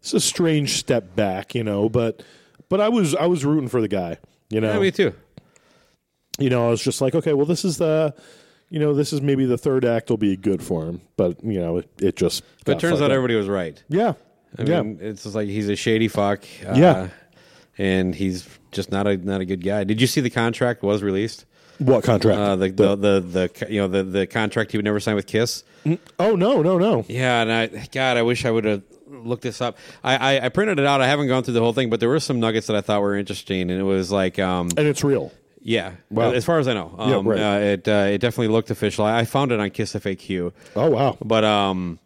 this 0.00 0.08
is 0.08 0.14
a 0.14 0.20
strange 0.20 0.78
step 0.78 1.16
back, 1.16 1.54
you 1.54 1.64
know. 1.64 1.88
But 1.88 2.22
but 2.68 2.80
I 2.80 2.88
was 2.88 3.14
I 3.14 3.26
was 3.26 3.44
rooting 3.44 3.68
for 3.68 3.80
the 3.80 3.88
guy, 3.88 4.18
you 4.50 4.60
know. 4.60 4.72
Yeah, 4.72 4.78
me 4.80 4.90
too. 4.90 5.14
You 6.38 6.50
know, 6.50 6.66
I 6.66 6.70
was 6.70 6.82
just 6.82 7.00
like, 7.00 7.14
okay, 7.14 7.32
well, 7.32 7.46
this 7.46 7.64
is 7.64 7.78
the. 7.78 8.14
You 8.70 8.78
know, 8.78 8.94
this 8.94 9.12
is 9.12 9.20
maybe 9.20 9.44
the 9.44 9.58
third 9.58 9.84
act 9.84 10.08
will 10.08 10.16
be 10.16 10.34
good 10.34 10.62
for 10.62 10.86
him, 10.86 11.02
but 11.18 11.44
you 11.44 11.60
know, 11.60 11.76
it, 11.76 11.90
it 12.00 12.16
just. 12.16 12.42
But 12.64 12.78
it 12.78 12.80
turns 12.80 13.02
out 13.02 13.10
up. 13.10 13.14
everybody 13.14 13.34
was 13.34 13.46
right. 13.46 13.82
Yeah, 13.90 14.14
I 14.58 14.62
yeah. 14.62 14.80
mean, 14.80 14.98
it's 14.98 15.24
just 15.24 15.34
like 15.34 15.46
he's 15.46 15.68
a 15.68 15.76
shady 15.76 16.08
fuck. 16.08 16.42
Uh, 16.66 16.72
Yeah. 16.74 17.08
and 17.76 18.14
he's 18.14 18.48
just 18.72 18.90
not 18.90 19.06
a 19.06 19.16
not 19.16 19.40
a 19.40 19.44
good 19.44 19.62
guy. 19.64 19.84
Did 19.84 20.00
you 20.00 20.06
see 20.06 20.20
the 20.20 20.30
contract 20.30 20.82
was 20.82 21.02
released? 21.02 21.44
What 21.78 22.04
contract? 22.04 22.38
Uh, 22.38 22.56
the, 22.56 22.68
the 22.70 22.96
the 22.96 23.20
the 23.58 23.66
you 23.72 23.80
know 23.80 23.88
the 23.88 24.02
the 24.02 24.26
contract 24.26 24.72
he 24.72 24.78
would 24.78 24.84
never 24.84 25.00
sign 25.00 25.14
with 25.14 25.26
Kiss. 25.26 25.64
oh 26.18 26.34
no, 26.36 26.62
no, 26.62 26.78
no. 26.78 27.04
Yeah, 27.08 27.42
and 27.42 27.52
I 27.52 27.86
God, 27.92 28.16
I 28.16 28.22
wish 28.22 28.44
I 28.44 28.50
would 28.50 28.64
have 28.64 28.82
looked 29.08 29.42
this 29.42 29.60
up. 29.60 29.76
I, 30.04 30.16
I 30.36 30.46
I 30.46 30.48
printed 30.48 30.78
it 30.78 30.86
out. 30.86 31.00
I 31.00 31.06
haven't 31.08 31.28
gone 31.28 31.42
through 31.42 31.54
the 31.54 31.60
whole 31.60 31.72
thing, 31.72 31.90
but 31.90 32.00
there 32.00 32.08
were 32.08 32.20
some 32.20 32.40
nuggets 32.40 32.66
that 32.68 32.76
I 32.76 32.80
thought 32.82 33.00
were 33.02 33.16
interesting, 33.16 33.70
and 33.70 33.80
it 33.80 33.84
was 33.84 34.10
like 34.12 34.38
um 34.38 34.68
And 34.76 34.86
it's 34.86 35.02
real. 35.02 35.32
yeah, 35.60 35.92
Wow. 36.10 36.30
as 36.32 36.44
far 36.44 36.58
as 36.60 36.68
I 36.68 36.74
know, 36.74 36.94
Yeah, 36.98 37.16
um, 37.16 37.28
right. 37.28 37.40
uh, 37.40 37.58
it 37.60 37.88
uh, 37.88 38.06
it 38.12 38.18
definitely 38.18 38.48
looked 38.48 38.70
official. 38.70 39.04
I, 39.04 39.20
I 39.20 39.24
found 39.24 39.50
it 39.50 39.58
on 39.60 39.70
Kiss 39.70 39.94
FAQ. 39.94 40.52
Oh 40.76 40.90
wow. 40.90 41.16
But 41.24 41.44
um, 41.44 41.98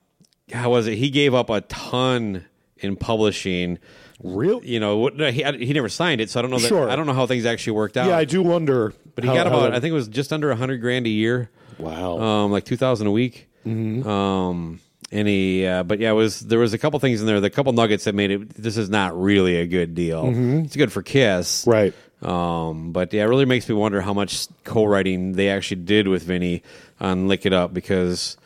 how 0.52 0.70
was 0.70 0.86
it? 0.86 0.96
He 0.96 1.10
gave 1.10 1.34
up 1.34 1.50
a 1.50 1.60
ton 1.62 2.46
in 2.78 2.96
publishing. 2.96 3.78
Real? 4.22 4.64
You 4.64 4.80
know, 4.80 4.96
what, 4.96 5.14
he 5.32 5.42
he 5.42 5.72
never 5.74 5.88
signed 5.90 6.20
it, 6.20 6.30
so 6.30 6.40
I 6.40 6.42
don't 6.42 6.50
know. 6.50 6.58
That, 6.58 6.68
Sure. 6.68 6.88
I 6.88 6.96
don't 6.96 7.06
know 7.06 7.12
how 7.12 7.26
things 7.26 7.44
actually 7.44 7.74
worked 7.74 7.96
out. 7.98 8.08
Yeah, 8.08 8.16
I 8.16 8.24
do 8.24 8.42
wonder. 8.42 8.94
But 9.14 9.24
he 9.24 9.28
how- 9.28 9.36
got 9.36 9.46
about 9.46 9.72
I 9.74 9.80
think 9.80 9.90
it 9.92 9.94
was 9.94 10.08
just 10.08 10.32
under 10.32 10.50
a 10.50 10.56
hundred 10.56 10.80
grand 10.80 11.06
a 11.06 11.10
year. 11.10 11.50
Wow. 11.78 12.18
Um, 12.18 12.52
like 12.52 12.64
two 12.64 12.76
thousand 12.76 13.06
a 13.08 13.10
week. 13.10 13.48
Mm-hmm. 13.66 14.08
Um, 14.08 14.80
and 15.12 15.28
he, 15.28 15.66
uh, 15.66 15.82
but 15.82 15.98
yeah, 16.00 16.10
it 16.10 16.14
was 16.14 16.40
there 16.40 16.58
was 16.58 16.72
a 16.72 16.78
couple 16.78 16.98
things 16.98 17.20
in 17.20 17.26
there, 17.26 17.40
the 17.40 17.50
couple 17.50 17.72
nuggets 17.72 18.04
that 18.04 18.14
made 18.14 18.30
it. 18.30 18.48
This 18.54 18.76
is 18.76 18.88
not 18.88 19.20
really 19.20 19.56
a 19.56 19.66
good 19.66 19.94
deal. 19.94 20.24
It's 20.64 20.76
good 20.76 20.92
for 20.92 21.02
Kiss, 21.02 21.64
Mm-hmm. 21.64 21.70
Right. 21.70 21.94
Um, 22.22 22.92
but 22.92 23.12
yeah, 23.12 23.22
it 23.22 23.26
really 23.26 23.44
makes 23.44 23.68
me 23.68 23.74
wonder 23.74 24.00
how 24.00 24.14
much 24.14 24.48
co-writing 24.64 25.32
they 25.32 25.50
actually 25.50 25.82
did 25.82 26.08
with 26.08 26.22
Vinny 26.22 26.62
on 26.98 27.28
"Lick 27.28 27.44
It 27.44 27.52
Up" 27.52 27.74
because 27.74 28.38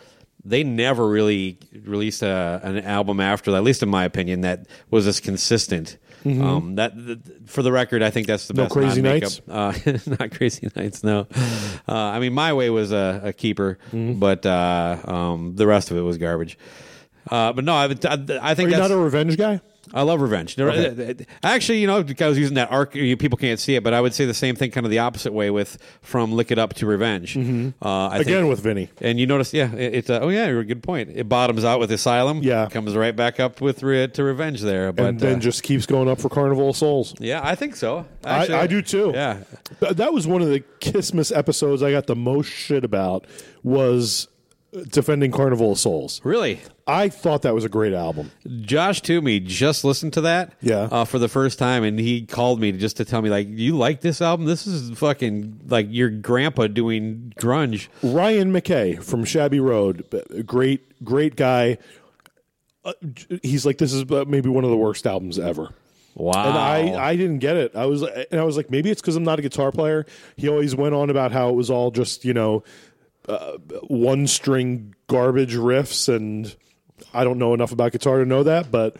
they 0.44 0.62
never 0.64 1.08
really 1.08 1.58
released 1.84 2.22
a, 2.22 2.60
an 2.62 2.78
album 2.84 3.20
after 3.20 3.50
that. 3.50 3.58
At 3.58 3.62
least 3.64 3.82
in 3.82 3.88
my 3.88 4.04
opinion, 4.04 4.40
that 4.42 4.66
was 4.90 5.06
as 5.06 5.20
consistent. 5.20 5.98
Um, 6.24 6.74
that 6.74 6.94
th- 6.94 7.18
for 7.46 7.62
the 7.62 7.72
record, 7.72 8.02
I 8.02 8.10
think 8.10 8.26
that's 8.26 8.46
the 8.46 8.52
Mm-hmm. 8.52 8.60
No 8.60 8.64
best. 8.64 8.74
Crazy 8.74 9.00
non-makeup. 9.02 9.32
Uh, 9.48 10.16
not 10.20 10.30
crazy 10.32 10.68
nights. 10.76 11.02
No, 11.02 11.26
uh, 11.88 11.94
I 11.94 12.18
mean 12.20 12.34
my 12.34 12.52
way 12.52 12.68
was 12.68 12.92
a, 12.92 13.20
a 13.24 13.32
keeper, 13.32 13.78
Mm-hmm. 13.90 14.18
but 14.20 14.44
uh, 14.44 14.98
um, 15.04 15.56
the 15.56 15.66
rest 15.66 15.90
of 15.90 15.96
it 15.96 16.02
was 16.02 16.18
garbage. 16.18 16.58
Uh, 17.30 17.52
but 17.54 17.64
no, 17.64 17.74
I, 17.74 17.84
I, 17.84 17.88
I 17.88 17.88
think 17.88 18.08
Are 18.08 18.42
you 18.42 18.54
that's 18.76 18.78
not 18.78 18.90
a 18.90 18.96
revenge 18.98 19.36
guy? 19.38 19.60
I 19.92 20.02
love 20.02 20.20
revenge. 20.20 20.58
Okay. 20.58 21.16
Actually, 21.42 21.80
you 21.80 21.86
know, 21.86 21.96
I 21.98 22.26
was 22.28 22.38
using 22.38 22.54
that 22.54 22.70
arc, 22.70 22.92
people 22.92 23.36
can't 23.38 23.58
see 23.58 23.74
it, 23.74 23.82
but 23.82 23.92
I 23.92 24.00
would 24.00 24.14
say 24.14 24.24
the 24.24 24.34
same 24.34 24.54
thing, 24.56 24.70
kind 24.70 24.86
of 24.86 24.90
the 24.90 25.00
opposite 25.00 25.32
way 25.32 25.50
with 25.50 25.78
from 26.02 26.32
Lick 26.32 26.50
It 26.50 26.58
Up 26.58 26.74
to 26.74 26.86
Revenge. 26.86 27.36
Uh, 27.36 27.40
I 27.40 27.42
Mm-hmm. 27.42 28.20
Again 28.20 28.24
think, 28.42 28.48
with 28.50 28.60
Vinny. 28.60 28.88
and 29.00 29.18
you 29.18 29.26
notice, 29.26 29.52
yeah, 29.52 29.72
it, 29.74 29.94
it's 29.94 30.10
uh, 30.10 30.20
oh 30.22 30.28
yeah, 30.28 30.46
you're 30.48 30.60
a 30.60 30.64
good 30.64 30.82
point. 30.82 31.10
It 31.14 31.28
bottoms 31.28 31.64
out 31.64 31.80
with 31.80 31.90
Asylum, 31.90 32.42
Yeah. 32.42 32.68
comes 32.68 32.94
right 32.96 33.14
back 33.16 33.40
up 33.40 33.60
with 33.60 33.82
re- 33.82 34.06
to 34.08 34.22
Revenge 34.24 34.60
there, 34.62 34.92
but 34.92 35.06
and 35.06 35.20
then 35.20 35.36
uh, 35.36 35.40
just 35.40 35.62
keeps 35.62 35.86
going 35.86 36.08
up 36.08 36.20
for 36.20 36.28
Carnival 36.28 36.70
of 36.70 36.76
Souls. 36.76 37.14
yeah, 37.18 37.40
I 37.42 37.54
think 37.54 37.74
so. 37.76 38.06
I, 38.24 38.40
Actually, 38.40 38.58
I 38.58 38.66
do 38.66 38.82
too. 38.82 39.12
Yeah, 39.14 39.38
that 39.80 40.12
was 40.12 40.26
one 40.26 40.42
of 40.42 40.48
the 40.48 40.60
Christmas 40.82 41.32
episodes 41.32 41.82
I 41.82 41.90
got 41.90 42.06
the 42.06 42.16
most 42.16 42.48
shit 42.48 42.84
about 42.84 43.26
was 43.62 44.28
defending 44.88 45.30
Carnival 45.32 45.72
of 45.72 45.78
Souls. 45.78 46.20
really. 46.24 46.60
I 46.86 47.08
thought 47.08 47.42
that 47.42 47.54
was 47.54 47.64
a 47.64 47.68
great 47.68 47.92
album. 47.92 48.32
Josh 48.62 49.00
Toomey 49.00 49.38
just 49.40 49.84
listened 49.84 50.12
to 50.14 50.20
that, 50.22 50.52
Yeah. 50.60 50.88
uh, 50.90 51.04
for 51.04 51.18
the 51.20 51.28
first 51.28 51.58
time, 51.58 51.84
and 51.84 51.98
he 52.00 52.22
called 52.26 52.60
me 52.60 52.72
just 52.72 52.96
to 52.96 53.04
tell 53.04 53.22
me 53.22 53.30
like, 53.30 53.46
"You 53.48 53.76
like 53.76 54.00
this 54.00 54.20
album? 54.20 54.46
This 54.46 54.66
is 54.66 54.96
fucking 54.98 55.60
like 55.68 55.86
your 55.90 56.10
grandpa 56.10 56.66
doing 56.66 57.32
grunge." 57.38 57.86
Ryan 58.02 58.52
McKay 58.52 59.00
from 59.02 59.24
Shabby 59.24 59.60
Road, 59.60 60.04
great, 60.46 61.04
great 61.04 61.36
guy. 61.36 61.78
Uh, 62.84 62.92
he's 63.42 63.66
like, 63.66 63.78
this 63.78 63.92
is 63.92 64.10
uh, 64.10 64.24
maybe 64.26 64.48
one 64.48 64.64
of 64.64 64.70
the 64.70 64.76
worst 64.76 65.06
albums 65.06 65.38
ever. 65.38 65.68
Wow, 66.14 66.48
And 66.48 66.58
I, 66.98 67.10
I 67.10 67.16
didn't 67.16 67.38
get 67.38 67.56
it. 67.56 67.76
I 67.76 67.86
was, 67.86 68.02
and 68.02 68.40
I 68.40 68.42
was 68.42 68.56
like, 68.56 68.68
maybe 68.70 68.90
it's 68.90 69.00
because 69.00 69.14
I'm 69.16 69.22
not 69.22 69.38
a 69.38 69.42
guitar 69.42 69.70
player. 69.70 70.06
He 70.36 70.48
always 70.48 70.74
went 70.74 70.94
on 70.94 71.08
about 71.08 71.30
how 71.30 71.50
it 71.50 71.54
was 71.54 71.70
all 71.70 71.90
just, 71.92 72.24
you 72.24 72.34
know, 72.34 72.64
uh, 73.30 73.58
one 73.88 74.26
string 74.26 74.94
garbage 75.08 75.54
riffs, 75.54 76.14
and 76.14 76.54
I 77.14 77.24
don't 77.24 77.38
know 77.38 77.54
enough 77.54 77.72
about 77.72 77.92
guitar 77.92 78.18
to 78.18 78.24
know 78.24 78.42
that, 78.44 78.70
but 78.70 78.96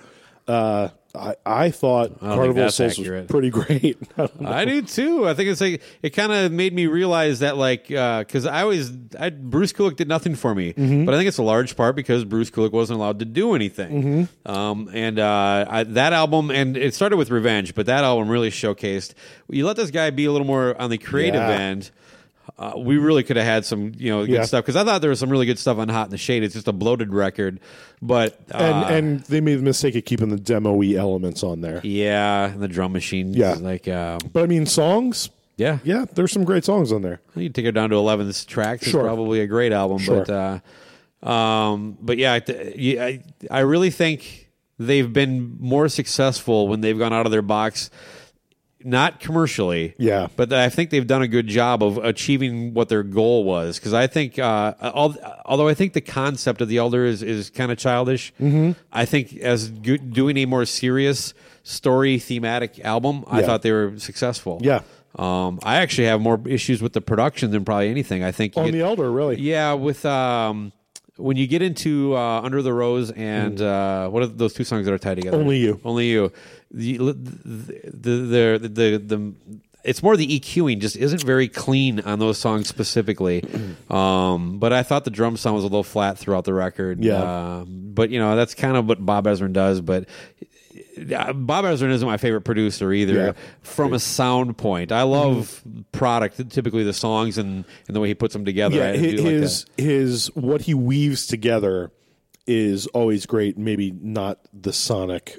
uh, 0.48 0.88
I, 1.14 1.34
I 1.44 1.70
thought 1.70 2.08
think 2.20 2.20
Carnival 2.20 2.70
Souls 2.70 2.98
accurate. 2.98 3.22
was 3.24 3.30
pretty 3.30 3.50
great. 3.50 3.98
I. 4.18 4.28
I 4.60 4.64
do 4.64 4.82
too. 4.82 5.28
I 5.28 5.34
think 5.34 5.48
it's 5.50 5.60
like 5.60 5.82
it 6.02 6.10
kind 6.10 6.32
of 6.32 6.50
made 6.52 6.72
me 6.72 6.86
realize 6.86 7.40
that 7.40 7.56
like 7.56 7.88
because 7.88 8.46
I 8.46 8.62
always 8.62 8.92
I, 9.18 9.30
Bruce 9.30 9.72
Kulick 9.72 9.96
did 9.96 10.08
nothing 10.08 10.34
for 10.36 10.54
me, 10.54 10.72
Mm-hmm. 10.72 11.04
but 11.04 11.14
I 11.14 11.16
think 11.18 11.28
it's 11.28 11.38
a 11.38 11.42
large 11.42 11.76
part 11.76 11.96
because 11.96 12.24
Bruce 12.24 12.50
Kulick 12.50 12.72
wasn't 12.72 12.98
allowed 12.98 13.18
to 13.20 13.24
do 13.24 13.54
anything. 13.54 14.02
Mm-hmm. 14.46 14.50
Um, 14.50 14.88
and 14.92 15.18
uh, 15.18 15.66
I, 15.68 15.82
that 15.84 16.12
album 16.12 16.50
and 16.50 16.76
it 16.76 16.94
started 16.94 17.16
with 17.16 17.30
Revenge, 17.30 17.74
but 17.74 17.86
that 17.86 18.04
album 18.04 18.28
really 18.28 18.50
showcased. 18.50 19.14
You 19.48 19.66
let 19.66 19.76
this 19.76 19.90
guy 19.90 20.10
be 20.10 20.24
a 20.26 20.32
little 20.32 20.46
more 20.46 20.80
on 20.80 20.90
the 20.90 20.98
creative 20.98 21.34
Yeah. 21.42 21.50
end. 21.50 21.90
Uh, 22.58 22.72
we 22.76 22.98
really 22.98 23.22
could 23.22 23.36
have 23.36 23.46
had 23.46 23.64
some, 23.64 23.92
you 23.96 24.10
know, 24.10 24.26
good 24.26 24.32
Yeah. 24.34 24.44
stuff 24.44 24.64
because 24.64 24.74
I 24.76 24.82
thought 24.84 25.00
there 25.00 25.10
was 25.10 25.20
some 25.20 25.30
really 25.30 25.46
good 25.46 25.58
stuff 25.58 25.78
on 25.78 25.88
Hot 25.88 26.06
in 26.06 26.10
the 26.10 26.18
Shade. 26.18 26.42
It's 26.42 26.54
just 26.54 26.66
a 26.68 26.72
bloated 26.72 27.12
record, 27.14 27.60
but 28.02 28.38
uh, 28.52 28.56
and 28.58 28.94
and 28.94 29.20
they 29.24 29.40
made 29.40 29.56
the 29.56 29.62
mistake 29.62 29.94
of 29.94 30.04
keeping 30.04 30.30
the 30.30 30.36
demo 30.36 30.72
y 30.74 30.94
elements 30.96 31.42
on 31.44 31.60
there. 31.60 31.80
yeah, 31.84 32.46
and 32.50 32.60
the 32.60 32.66
drum 32.68 32.92
machine, 32.92 33.32
Yeah. 33.34 33.54
like 33.60 33.86
um, 33.88 34.18
But 34.32 34.42
I 34.42 34.46
mean, 34.46 34.66
songs, 34.66 35.30
yeah, 35.56 35.78
yeah, 35.84 36.06
there's 36.14 36.32
some 36.32 36.44
great 36.44 36.64
songs 36.64 36.90
on 36.92 37.02
there. 37.02 37.20
You 37.36 37.50
take 37.50 37.66
it 37.66 37.72
down 37.72 37.90
to 37.90 37.96
eleven 37.96 38.30
tracks. 38.46 38.82
It's 38.82 38.90
Sure. 38.90 39.04
probably 39.04 39.40
a 39.40 39.46
great 39.46 39.72
album, 39.72 39.98
Sure. 39.98 40.24
but 40.24 40.60
uh, 41.24 41.28
um, 41.30 41.98
but 42.00 42.18
yeah, 42.18 42.40
yeah, 42.74 43.04
I 43.04 43.22
I 43.50 43.60
really 43.60 43.90
think 43.90 44.48
they've 44.78 45.12
been 45.12 45.56
more 45.60 45.88
successful 45.88 46.66
when 46.68 46.80
they've 46.80 46.98
gone 46.98 47.12
out 47.12 47.26
of 47.26 47.32
their 47.32 47.42
box. 47.42 47.90
Not 48.82 49.20
commercially, 49.20 49.94
Yeah. 49.98 50.28
but 50.36 50.52
I 50.52 50.68
think 50.70 50.88
they've 50.90 51.06
done 51.06 51.20
a 51.22 51.28
good 51.28 51.46
job 51.46 51.82
of 51.82 51.98
achieving 51.98 52.72
what 52.72 52.88
their 52.88 53.02
goal 53.02 53.44
was. 53.44 53.78
Because 53.78 53.92
I 53.92 54.06
think, 54.06 54.38
uh, 54.38 54.72
al- 54.80 55.16
although 55.44 55.68
I 55.68 55.74
think 55.74 55.92
the 55.92 56.00
concept 56.00 56.60
of 56.62 56.68
the 56.68 56.78
elder 56.78 57.04
is, 57.04 57.22
is 57.22 57.50
kind 57.50 57.70
of 57.70 57.78
childish, 57.78 58.32
Mm-hmm. 58.40 58.72
I 58.92 59.04
think 59.04 59.36
as 59.38 59.70
good, 59.70 60.12
doing 60.14 60.36
a 60.38 60.46
more 60.46 60.64
serious 60.64 61.34
story 61.62 62.18
thematic 62.18 62.80
album, 62.84 63.24
I 63.30 63.42
thought 63.42 63.62
they 63.62 63.72
were 63.72 63.92
successful. 63.98 64.60
Yeah. 64.62 64.80
Um, 65.18 65.58
I 65.62 65.76
actually 65.76 66.06
have 66.06 66.20
more 66.20 66.40
issues 66.46 66.80
with 66.80 66.92
the 66.92 67.00
production 67.00 67.50
than 67.50 67.64
probably 67.64 67.90
anything. 67.90 68.22
I 68.24 68.30
think 68.32 68.56
On 68.56 68.64
get- 68.66 68.72
the 68.72 68.80
Elder, 68.80 69.10
really. 69.10 69.38
yeah, 69.40 69.72
with 69.74 70.06
um, 70.06 70.72
when 71.20 71.36
you 71.36 71.46
get 71.46 71.62
into 71.62 72.16
uh, 72.16 72.40
Under 72.40 72.62
the 72.62 72.72
Rose 72.72 73.10
and 73.10 73.60
uh, 73.60 74.08
what 74.08 74.22
are 74.22 74.26
those 74.26 74.54
two 74.54 74.64
songs 74.64 74.86
that 74.86 74.92
are 74.92 74.98
tied 74.98 75.16
together? 75.16 75.36
Mm. 75.36 75.40
Only 75.40 75.58
You. 75.58 75.80
Only 75.84 76.06
you. 76.08 76.32
The 76.70 76.96
the 76.98 77.12
the 77.84 78.58
the, 78.62 78.68
the, 78.68 78.98
the 78.98 79.34
it's 79.82 80.02
more 80.02 80.16
the 80.16 80.40
EQing 80.40 80.80
just 80.80 80.96
isn't 80.96 81.22
very 81.22 81.48
clean 81.48 82.00
on 82.00 82.18
those 82.18 82.38
songs 82.38 82.68
specifically. 82.68 83.44
um, 83.90 84.58
but 84.58 84.72
I 84.72 84.82
thought 84.82 85.04
the 85.04 85.10
drum 85.10 85.36
sound 85.36 85.56
was 85.56 85.64
a 85.64 85.68
little 85.68 85.84
flat 85.84 86.18
throughout 86.18 86.44
the 86.44 86.54
record. 86.54 87.02
Yeah. 87.02 87.14
Uh, 87.14 87.64
but 87.66 88.10
you 88.10 88.18
know 88.18 88.36
that's 88.36 88.54
kind 88.54 88.76
of 88.76 88.88
what 88.88 89.04
Bob 89.04 89.24
Ezrin 89.26 89.52
does. 89.52 89.80
But 89.80 90.08
Uh, 91.00 91.32
Bob 91.32 91.64
Ezrin 91.64 91.90
isn't 91.90 92.06
my 92.06 92.16
favorite 92.16 92.42
producer 92.42 92.92
either. 92.92 93.14
Yeah. 93.14 93.32
From 93.62 93.92
a 93.92 93.98
sound 93.98 94.58
point, 94.58 94.92
I 94.92 95.02
love 95.02 95.62
mm-hmm. 95.66 95.82
product. 95.92 96.50
Typically, 96.50 96.84
the 96.84 96.92
songs 96.92 97.38
and, 97.38 97.64
and 97.86 97.96
the 97.96 98.00
way 98.00 98.08
he 98.08 98.14
puts 98.14 98.32
them 98.32 98.44
together. 98.44 98.76
Yeah, 98.76 98.90
I 98.90 98.96
his 98.96 99.66
like 99.66 99.78
his, 99.78 100.26
what 100.34 100.62
he 100.62 100.74
weaves 100.74 101.26
together 101.26 101.92
is 102.46 102.86
always 102.88 103.26
great. 103.26 103.56
Maybe 103.56 103.92
not 103.92 104.40
the 104.52 104.72
sonic 104.72 105.38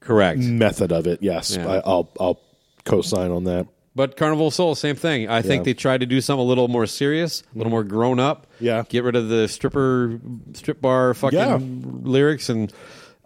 Correct. 0.00 0.40
method 0.40 0.92
of 0.92 1.06
it. 1.06 1.22
Yes, 1.22 1.56
Yeah. 1.56 1.68
I, 1.68 1.76
I'll 1.78 2.12
I'll 2.18 2.40
co-sign 2.84 3.30
on 3.30 3.44
that. 3.44 3.66
But 3.94 4.16
Carnival 4.16 4.50
Soul, 4.50 4.74
same 4.74 4.96
thing. 4.96 5.28
I 5.28 5.42
think 5.42 5.60
Yeah. 5.60 5.64
they 5.64 5.74
tried 5.74 6.00
to 6.00 6.06
do 6.06 6.20
something 6.22 6.40
a 6.40 6.48
little 6.48 6.68
more 6.68 6.86
serious, 6.86 7.42
a 7.42 7.58
little 7.58 7.64
mm-hmm. 7.64 7.70
more 7.70 7.84
grown 7.84 8.18
up. 8.18 8.46
Yeah. 8.58 8.84
Get 8.88 9.04
rid 9.04 9.16
of 9.16 9.28
the 9.28 9.48
stripper, 9.48 10.18
strip 10.54 10.80
bar 10.80 11.12
fucking 11.12 12.02
lyrics, 12.04 12.48
and 12.48 12.72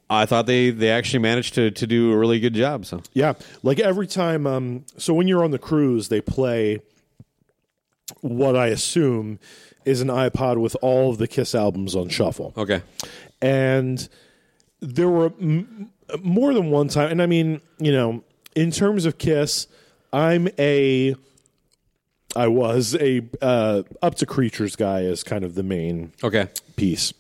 I 0.09 0.25
thought 0.27 0.47
they 0.47 0.71
they 0.71 0.91
actually 0.91 1.19
managed 1.21 1.55
to 1.55 1.71
to 1.71 1.87
do 1.87 2.13
a 2.13 2.17
really 2.17 2.39
good 2.41 2.55
job. 2.55 2.87
So 2.87 3.03
Yeah, 3.13 3.35
like 3.63 3.81
every 3.81 4.07
time. 4.07 4.47
Um, 4.47 4.85
so 4.97 5.13
when 5.15 5.27
you're 5.29 5.45
on 5.45 5.51
the 5.51 5.59
cruise, 5.59 6.09
they 6.09 6.21
play 6.21 6.81
what 8.21 8.57
I 8.57 8.69
assume 8.69 9.39
is 9.85 10.01
an 10.01 10.09
iPod 10.09 10.59
with 10.61 10.77
all 10.83 11.11
of 11.11 11.19
the 11.19 11.27
Kiss 11.29 11.55
albums 11.55 11.95
on 11.97 12.09
shuffle. 12.09 12.53
okay, 12.57 12.83
and 13.41 14.09
there 14.81 15.09
were 15.09 15.33
m- 15.41 15.91
more 16.23 16.53
than 16.55 16.71
one 16.71 16.87
time 16.87 17.11
and 17.11 17.21
i 17.23 17.27
mean 17.27 17.61
you 17.79 17.91
know 17.91 18.23
in 18.55 18.71
terms 18.71 19.07
of 19.07 19.17
kiss 19.19 19.67
i'm 20.13 20.47
a 20.59 21.15
i 22.37 22.47
was 22.47 22.95
a 23.01 23.23
uh, 23.43 23.83
up 24.03 24.15
to 24.15 24.27
creatures 24.27 24.77
guy 24.77 25.03
as 25.03 25.25
kind 25.25 25.45
of 25.45 25.55
the 25.55 25.63
main 25.63 26.13
okay, 26.23 26.47
piece 26.77 27.13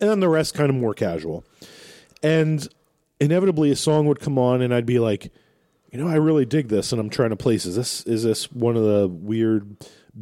and 0.00 0.08
then 0.10 0.20
the 0.20 0.28
rest 0.28 0.54
kind 0.54 0.70
of 0.70 0.74
more 0.76 0.94
casual 0.94 1.44
and 2.22 2.68
inevitably 3.20 3.70
a 3.70 3.76
song 3.76 4.06
would 4.06 4.20
come 4.20 4.38
on 4.38 4.62
and 4.62 4.74
i'd 4.74 4.86
be 4.86 4.98
like 4.98 5.32
you 5.90 5.98
know 5.98 6.08
i 6.08 6.14
really 6.14 6.44
dig 6.44 6.68
this 6.68 6.92
and 6.92 7.00
i'm 7.00 7.10
trying 7.10 7.30
to 7.30 7.36
place 7.36 7.66
is 7.66 7.76
this 7.76 8.02
is 8.04 8.22
this 8.22 8.50
one 8.52 8.76
of 8.76 8.84
the 8.84 9.08
weird 9.08 9.76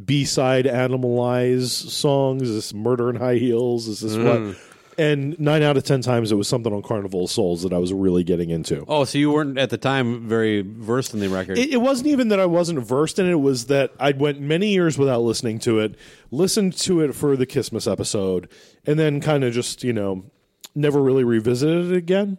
b-side 0.05 0.65
animalize 0.65 1.69
songs 1.69 2.43
is 2.43 2.53
this 2.53 2.73
murder 2.73 3.09
in 3.09 3.15
high 3.15 3.35
heels 3.35 3.87
is 3.87 4.01
this 4.01 4.15
what 4.15 4.39
mm. 4.39 4.57
and 4.97 5.39
nine 5.39 5.63
out 5.63 5.77
of 5.77 5.83
ten 5.83 6.01
times 6.01 6.31
it 6.31 6.35
was 6.35 6.47
something 6.47 6.73
on 6.73 6.81
carnival 6.81 7.23
of 7.23 7.31
souls 7.31 7.63
that 7.63 7.73
i 7.73 7.77
was 7.77 7.91
really 7.91 8.23
getting 8.23 8.49
into 8.49 8.85
Oh, 8.87 9.03
so 9.05 9.17
you 9.17 9.31
weren't 9.31 9.57
at 9.57 9.69
the 9.69 9.77
time 9.77 10.27
very 10.27 10.61
versed 10.61 11.13
in 11.13 11.19
the 11.21 11.29
record. 11.29 11.57
it, 11.57 11.69
it 11.71 11.77
wasn't 11.77 12.07
even 12.07 12.27
that 12.29 12.39
I 12.39 12.45
wasn't 12.45 12.79
versed 12.79 13.17
in 13.17 13.25
it. 13.27 13.31
It 13.31 13.35
was 13.35 13.67
that 13.67 13.93
I'd 13.99 14.19
went 14.19 14.39
many 14.39 14.69
years 14.69 14.97
without 14.97 15.21
listening 15.21 15.59
to 15.59 15.79
it, 15.79 15.95
listened 16.31 16.73
to 16.79 17.01
it 17.01 17.13
for 17.13 17.35
the 17.35 17.45
Christmas 17.45 17.87
episode, 17.87 18.49
and 18.85 18.99
then 18.99 19.21
kind 19.21 19.43
of 19.43 19.53
just 19.53 19.83
you 19.83 19.93
know 19.93 20.25
never 20.75 21.01
really 21.01 21.23
revisited 21.23 21.91
it 21.91 21.97
again. 21.97 22.37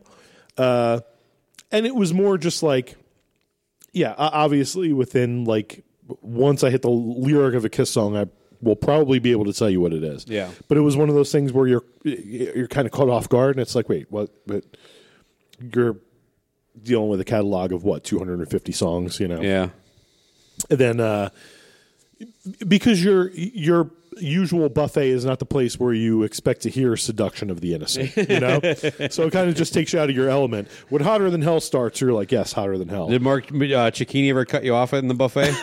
Uh, 0.56 1.00
and 1.72 1.86
it 1.86 1.94
was 1.94 2.12
more 2.12 2.38
just 2.38 2.62
like, 2.62 2.96
yeah, 3.92 4.14
obviously 4.16 4.92
within 4.92 5.44
like 5.44 5.84
once 6.20 6.64
I 6.64 6.70
hit 6.70 6.82
the 6.82 6.90
lyric 6.90 7.54
of 7.54 7.64
a 7.64 7.68
Kiss 7.68 7.90
song, 7.90 8.16
I 8.16 8.26
will 8.62 8.76
probably 8.76 9.18
be 9.18 9.30
able 9.32 9.44
to 9.46 9.52
tell 9.52 9.70
you 9.70 9.80
what 9.80 9.92
it 9.92 10.02
is. 10.02 10.26
Yeah. 10.26 10.50
but 10.68 10.76
it 10.76 10.82
was 10.82 10.96
one 10.96 11.08
of 11.08 11.14
those 11.14 11.32
things 11.32 11.52
where 11.52 11.66
you're 11.66 11.84
you're 12.04 12.68
kind 12.68 12.86
of 12.86 12.92
caught 12.92 13.08
off 13.08 13.28
guard, 13.28 13.56
and 13.56 13.62
it's 13.62 13.74
like, 13.74 13.88
wait, 13.88 14.10
what? 14.10 14.30
But 14.46 14.64
you're 15.72 15.96
dealing 16.82 17.08
with 17.08 17.20
a 17.20 17.24
catalog 17.24 17.72
of 17.72 17.84
what 17.84 18.04
250 18.04 18.72
songs, 18.72 19.20
you 19.20 19.28
know 19.28 19.40
yeah, 19.40 19.68
and 20.68 20.78
then 20.78 21.00
uh, 21.00 21.30
because 22.66 23.02
your 23.02 23.30
your 23.30 23.90
usual 24.20 24.68
buffet 24.68 25.08
is 25.08 25.24
not 25.24 25.38
the 25.38 25.46
place 25.46 25.78
where 25.78 25.92
you 25.92 26.22
expect 26.22 26.62
to 26.62 26.70
hear 26.70 26.96
seduction 26.96 27.50
of 27.50 27.60
the 27.60 27.74
innocent, 27.74 28.16
you 28.16 28.40
know. 28.40 28.60
so 29.10 29.26
it 29.26 29.32
kind 29.32 29.48
of 29.48 29.54
just 29.54 29.74
takes 29.74 29.92
you 29.92 29.98
out 29.98 30.10
of 30.10 30.16
your 30.16 30.28
element. 30.28 30.68
When 30.88 31.02
hotter 31.02 31.30
than 31.30 31.42
hell 31.42 31.60
starts, 31.60 32.00
you're 32.00 32.12
like, 32.12 32.32
yes, 32.32 32.52
hotter 32.52 32.78
than 32.78 32.88
hell. 32.88 33.08
did 33.08 33.22
Mark 33.22 33.48
uh, 33.48 33.90
Cicchini 33.90 34.30
ever 34.30 34.44
cut 34.44 34.64
you 34.64 34.74
off 34.74 34.92
in 34.92 35.08
the 35.08 35.14
buffet? 35.14 35.54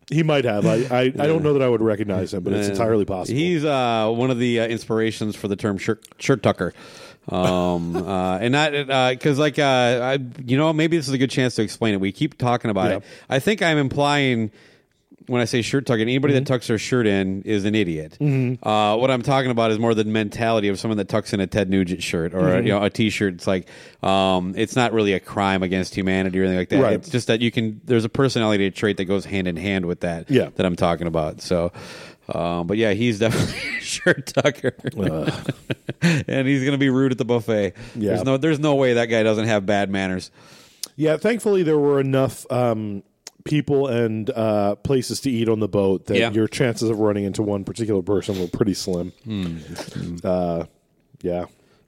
he 0.10 0.22
might 0.22 0.44
have. 0.44 0.66
I, 0.66 0.76
I 0.90 1.00
I 1.00 1.10
don't 1.10 1.42
know 1.42 1.52
that 1.52 1.62
I 1.62 1.68
would 1.68 1.80
recognize 1.80 2.34
him, 2.34 2.42
but 2.42 2.52
it's 2.52 2.68
entirely 2.68 3.04
possible. 3.04 3.38
He's 3.38 3.64
uh, 3.64 4.10
one 4.10 4.30
of 4.30 4.38
the 4.38 4.60
uh, 4.60 4.66
inspirations 4.66 5.36
for 5.36 5.48
the 5.48 5.56
term 5.56 5.78
shirt, 5.78 6.04
shirt 6.18 6.42
tucker. 6.42 6.74
Um, 7.28 7.96
uh, 8.08 8.38
and 8.38 8.52
not 8.52 8.72
because 9.12 9.38
like 9.38 9.58
uh, 9.58 9.62
I, 10.02 10.18
you 10.44 10.56
know, 10.56 10.72
maybe 10.72 10.96
this 10.96 11.08
is 11.08 11.14
a 11.14 11.18
good 11.18 11.30
chance 11.30 11.54
to 11.56 11.62
explain 11.62 11.94
it. 11.94 12.00
We 12.00 12.12
keep 12.12 12.38
talking 12.38 12.70
about 12.70 12.90
it. 12.90 13.04
I 13.28 13.38
think 13.38 13.62
I'm 13.62 13.78
implying 13.78 14.50
when 15.26 15.40
I 15.40 15.44
say 15.44 15.62
shirt 15.62 15.86
tucking, 15.86 16.02
anybody 16.02 16.34
Mm-hmm. 16.34 16.44
that 16.44 16.46
tucks 16.46 16.66
their 16.66 16.78
shirt 16.78 17.06
in 17.06 17.42
is 17.42 17.64
an 17.64 17.74
idiot. 17.74 18.16
Uh, 18.20 18.96
what 18.96 19.10
I'm 19.10 19.22
talking 19.22 19.50
about 19.50 19.70
is 19.70 19.78
more 19.78 19.94
the 19.94 20.04
mentality 20.04 20.68
of 20.68 20.78
someone 20.78 20.98
that 20.98 21.08
tucks 21.08 21.32
in 21.32 21.40
a 21.40 21.46
Ted 21.46 21.70
Nugent 21.70 22.02
shirt 22.02 22.34
or 22.34 22.40
Mm-hmm. 22.40 22.58
a, 22.58 22.62
you 22.62 22.68
know 22.68 22.82
a 22.82 22.90
T-shirt. 22.90 23.34
It's 23.34 23.46
like 23.46 23.68
um, 24.02 24.54
it's 24.56 24.74
not 24.76 24.92
really 24.92 25.12
a 25.12 25.20
crime 25.20 25.62
against 25.62 25.94
humanity 25.94 26.38
or 26.40 26.44
anything 26.44 26.58
like 26.58 26.68
that. 26.70 26.82
Right. 26.82 26.92
It's 26.94 27.08
just 27.10 27.26
that 27.28 27.40
you 27.40 27.50
can. 27.50 27.80
There's 27.84 28.04
a 28.04 28.08
personality 28.08 28.70
trait 28.70 28.96
that 28.96 29.04
goes 29.04 29.24
hand 29.24 29.46
in 29.48 29.56
hand 29.56 29.86
with 29.86 30.00
that. 30.00 30.30
Yeah. 30.30 30.50
that 30.56 30.66
I'm 30.66 30.76
talking 30.76 31.06
about. 31.06 31.40
So. 31.42 31.72
Um, 32.32 32.68
but 32.68 32.76
yeah, 32.76 32.92
he's 32.92 33.18
definitely 33.18 33.78
a 33.78 33.80
shirt 33.80 34.26
tucker, 34.28 34.72
and 36.02 36.46
he's 36.46 36.64
gonna 36.64 36.78
be 36.78 36.88
rude 36.90 37.10
at 37.12 37.18
the 37.18 37.24
buffet. 37.24 37.74
Yeah. 37.96 38.10
There's 38.10 38.24
no, 38.24 38.36
there's 38.36 38.60
no 38.60 38.76
way 38.76 38.94
that 38.94 39.06
guy 39.06 39.22
doesn't 39.24 39.46
have 39.46 39.66
bad 39.66 39.90
manners. 39.90 40.30
yeah, 40.96 41.16
thankfully 41.16 41.62
there 41.64 41.78
were 41.78 41.98
enough 42.00 42.46
um, 42.52 43.02
people 43.44 43.86
and 43.88 44.28
uh, 44.30 44.74
places 44.76 45.20
to 45.22 45.30
eat 45.30 45.48
on 45.48 45.60
the 45.60 45.68
boat 45.68 46.06
that 46.06 46.16
Yeah. 46.18 46.30
your 46.30 46.48
chances 46.48 46.88
of 46.90 46.98
running 46.98 47.24
into 47.24 47.42
one 47.42 47.64
particular 47.64 48.02
person 48.02 48.38
were 48.40 48.48
pretty 48.48 48.74
slim. 48.74 49.12
Hmm. 49.24 49.56
Uh, 50.22 50.64
yeah. 51.22 51.46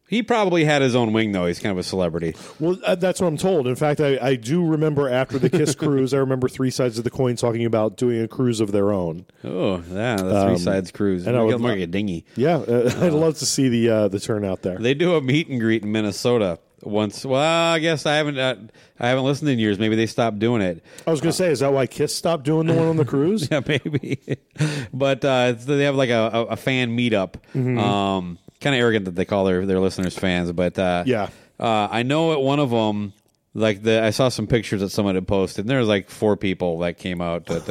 He 0.08 0.22
probably 0.22 0.64
had 0.64 0.82
his 0.82 0.94
own 0.94 1.14
wing 1.14 1.32
though. 1.32 1.46
He's 1.46 1.58
kind 1.58 1.72
of 1.72 1.78
a 1.78 1.82
celebrity. 1.82 2.34
Well, 2.60 2.76
uh, 2.84 2.96
that's 2.96 3.18
what 3.18 3.28
I'm 3.28 3.38
told. 3.38 3.66
In 3.66 3.76
fact, 3.76 3.98
I, 3.98 4.18
I 4.20 4.34
do 4.36 4.62
remember 4.62 5.08
after 5.08 5.38
the 5.38 5.48
Kiss 5.48 5.74
cruise, 5.78 6.12
I 6.12 6.18
remember 6.18 6.50
Three 6.50 6.70
Sides 6.70 6.98
of 6.98 7.04
the 7.04 7.10
Coin 7.10 7.34
talking 7.36 7.64
about 7.64 7.96
doing 7.96 8.20
a 8.20 8.28
cruise 8.28 8.60
of 8.60 8.72
their 8.72 8.92
own. 8.92 9.24
Oh, 9.42 9.82
yeah, 9.90 10.16
the 10.16 10.44
three 10.48 10.58
sides 10.58 10.90
cruise. 10.90 11.26
Um, 11.26 11.28
and 11.34 11.38
I 11.38 11.44
would 11.44 11.62
like 11.62 11.78
a 11.80 11.86
dinghy. 11.86 12.26
Yeah, 12.36 12.56
uh, 12.56 12.92
I'd 13.00 13.14
love 13.14 13.38
to 13.38 13.46
see 13.46 13.70
the 13.70 13.88
uh, 13.88 14.08
the 14.08 14.20
turnout 14.20 14.60
there. 14.60 14.76
They 14.76 14.92
do 14.92 15.14
a 15.14 15.22
meet 15.22 15.48
and 15.48 15.58
greet 15.58 15.82
in 15.82 15.90
Minnesota 15.92 16.58
once. 16.82 17.24
Well, 17.24 17.40
I 17.40 17.78
guess 17.78 18.06
I 18.06 18.16
haven't. 18.16 18.38
Uh, 18.38 18.56
I 18.98 19.08
haven't 19.08 19.24
listened 19.24 19.50
in 19.50 19.58
years. 19.58 19.78
Maybe 19.78 19.96
they 19.96 20.06
stopped 20.06 20.38
doing 20.38 20.62
it. 20.62 20.84
I 21.06 21.10
was 21.10 21.20
going 21.20 21.30
to 21.32 21.36
say, 21.36 21.50
is 21.50 21.60
that 21.60 21.72
why 21.72 21.86
Kiss 21.86 22.14
stopped 22.14 22.44
doing 22.44 22.66
the 22.66 22.74
one 22.74 22.86
on 22.86 22.96
the 22.96 23.04
cruise? 23.04 23.48
Yeah, 23.50 23.60
maybe. 23.66 24.38
but 24.94 25.24
uh, 25.24 25.52
they 25.52 25.84
have 25.84 25.96
like 25.96 26.10
a, 26.10 26.30
a, 26.32 26.44
a 26.46 26.56
fan 26.56 26.96
meetup. 26.96 27.34
Mm-hmm. 27.54 27.78
Um, 27.78 28.38
kind 28.60 28.76
of 28.76 28.80
arrogant 28.80 29.06
that 29.06 29.14
they 29.16 29.24
call 29.24 29.44
their, 29.44 29.66
their 29.66 29.80
listeners 29.80 30.16
fans, 30.16 30.52
but 30.52 30.78
uh, 30.78 31.02
Yeah. 31.06 31.28
Uh, 31.58 31.88
I 31.90 32.02
know 32.02 32.32
at 32.32 32.40
one 32.40 32.58
of 32.60 32.70
them, 32.70 33.12
like 33.54 33.82
the 33.82 34.02
I 34.02 34.10
saw 34.10 34.28
some 34.30 34.46
pictures 34.46 34.80
that 34.80 34.88
someone 34.90 35.14
had 35.14 35.28
posted, 35.28 35.64
and 35.64 35.70
there 35.70 35.78
was 35.78 35.88
like 35.88 36.08
four 36.10 36.36
people 36.36 36.78
that 36.80 36.96
came 36.96 37.20
out. 37.20 37.44
But 37.44 37.68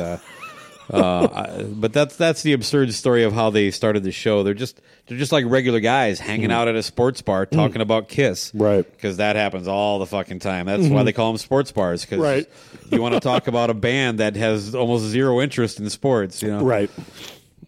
uh, 0.91 1.27
I- 1.33 1.63
but 1.63 1.93
that's 1.93 2.15
that's 2.15 2.41
the 2.43 2.53
absurd 2.53 2.93
story 2.93 3.23
of 3.23 3.33
how 3.33 3.49
they 3.49 3.71
started 3.71 4.03
the 4.03 4.11
show. 4.11 4.43
They're 4.43 4.53
just 4.53 4.81
they're 5.07 5.17
just 5.17 5.31
like 5.31 5.45
regular 5.47 5.79
guys 5.79 6.19
hanging 6.19 6.51
out 6.51 6.67
at 6.67 6.75
a 6.75 6.83
sports 6.83 7.21
bar 7.21 7.45
talking 7.45 7.81
about 7.81 8.07
Kiss, 8.07 8.51
Mm. 8.51 8.61
Right. 8.61 8.85
Mm-hmm. 8.85 8.91
Because 8.95 9.17
that 9.17 9.35
happens 9.35 9.67
all 9.67 9.99
the 9.99 10.05
fucking 10.05 10.39
time. 10.39 10.65
That's 10.67 10.87
why 10.87 11.03
they 11.03 11.13
call 11.13 11.31
them 11.31 11.37
sports 11.37 11.71
bars. 11.71 12.01
Because 12.05 12.19
Right. 12.19 12.49
you 12.89 13.01
want 13.01 13.13
to 13.15 13.19
talk 13.19 13.47
about 13.47 13.69
a 13.69 13.73
band 13.73 14.19
that 14.19 14.35
has 14.35 14.73
almost 14.75 15.05
zero 15.05 15.41
interest 15.41 15.79
in 15.79 15.89
sports. 15.89 16.41
You 16.41 16.49
know, 16.51 16.63
Right. 16.63 16.89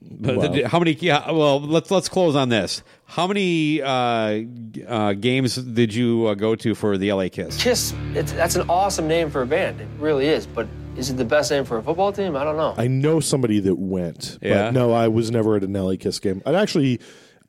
but 0.02 0.38
Wow. 0.38 0.48
the- 0.48 0.68
how 0.70 0.80
many? 0.80 0.94
Yeah, 0.94 1.32
well, 1.32 1.60
let's 1.62 1.92
let's 1.92 2.10
close 2.10 2.36
on 2.36 2.50
this. 2.50 2.82
How 3.06 3.28
many 3.28 3.80
uh, 3.82 4.42
uh, 4.88 5.14
games 5.14 5.56
did 5.56 5.94
you 5.94 6.28
uh, 6.28 6.34
go 6.34 6.56
to 6.56 6.74
for 6.74 6.98
the 6.98 7.12
LA 7.12 7.30
Kiss? 7.30 7.62
Kiss, 7.62 7.94
it's, 8.16 8.32
that's 8.32 8.56
an 8.56 8.68
awesome 8.70 9.08
name 9.08 9.30
for 9.30 9.44
a 9.44 9.46
band. 9.46 9.80
It 9.82 9.88
really 10.00 10.26
is. 10.28 10.48
But 10.48 10.68
is 10.98 11.10
it 11.10 11.18
the 11.18 11.26
best 11.26 11.52
name 11.52 11.66
for 11.66 11.78
a 11.78 11.84
football 11.84 12.12
team? 12.12 12.36
I 12.36 12.44
don't 12.44 12.58
know. 12.58 12.74
I 12.78 12.88
know 12.88 13.20
somebody 13.20 13.60
that 13.62 13.76
went, 13.76 14.38
Yeah? 14.42 14.66
but 14.66 14.72
no, 14.74 14.92
I 14.92 15.08
was 15.08 15.32
never 15.32 15.56
at 15.56 15.64
an 15.64 15.74
LA 15.74 15.96
Kiss 16.00 16.20
game. 16.20 16.42
I 16.46 16.54
actually, 16.54 17.00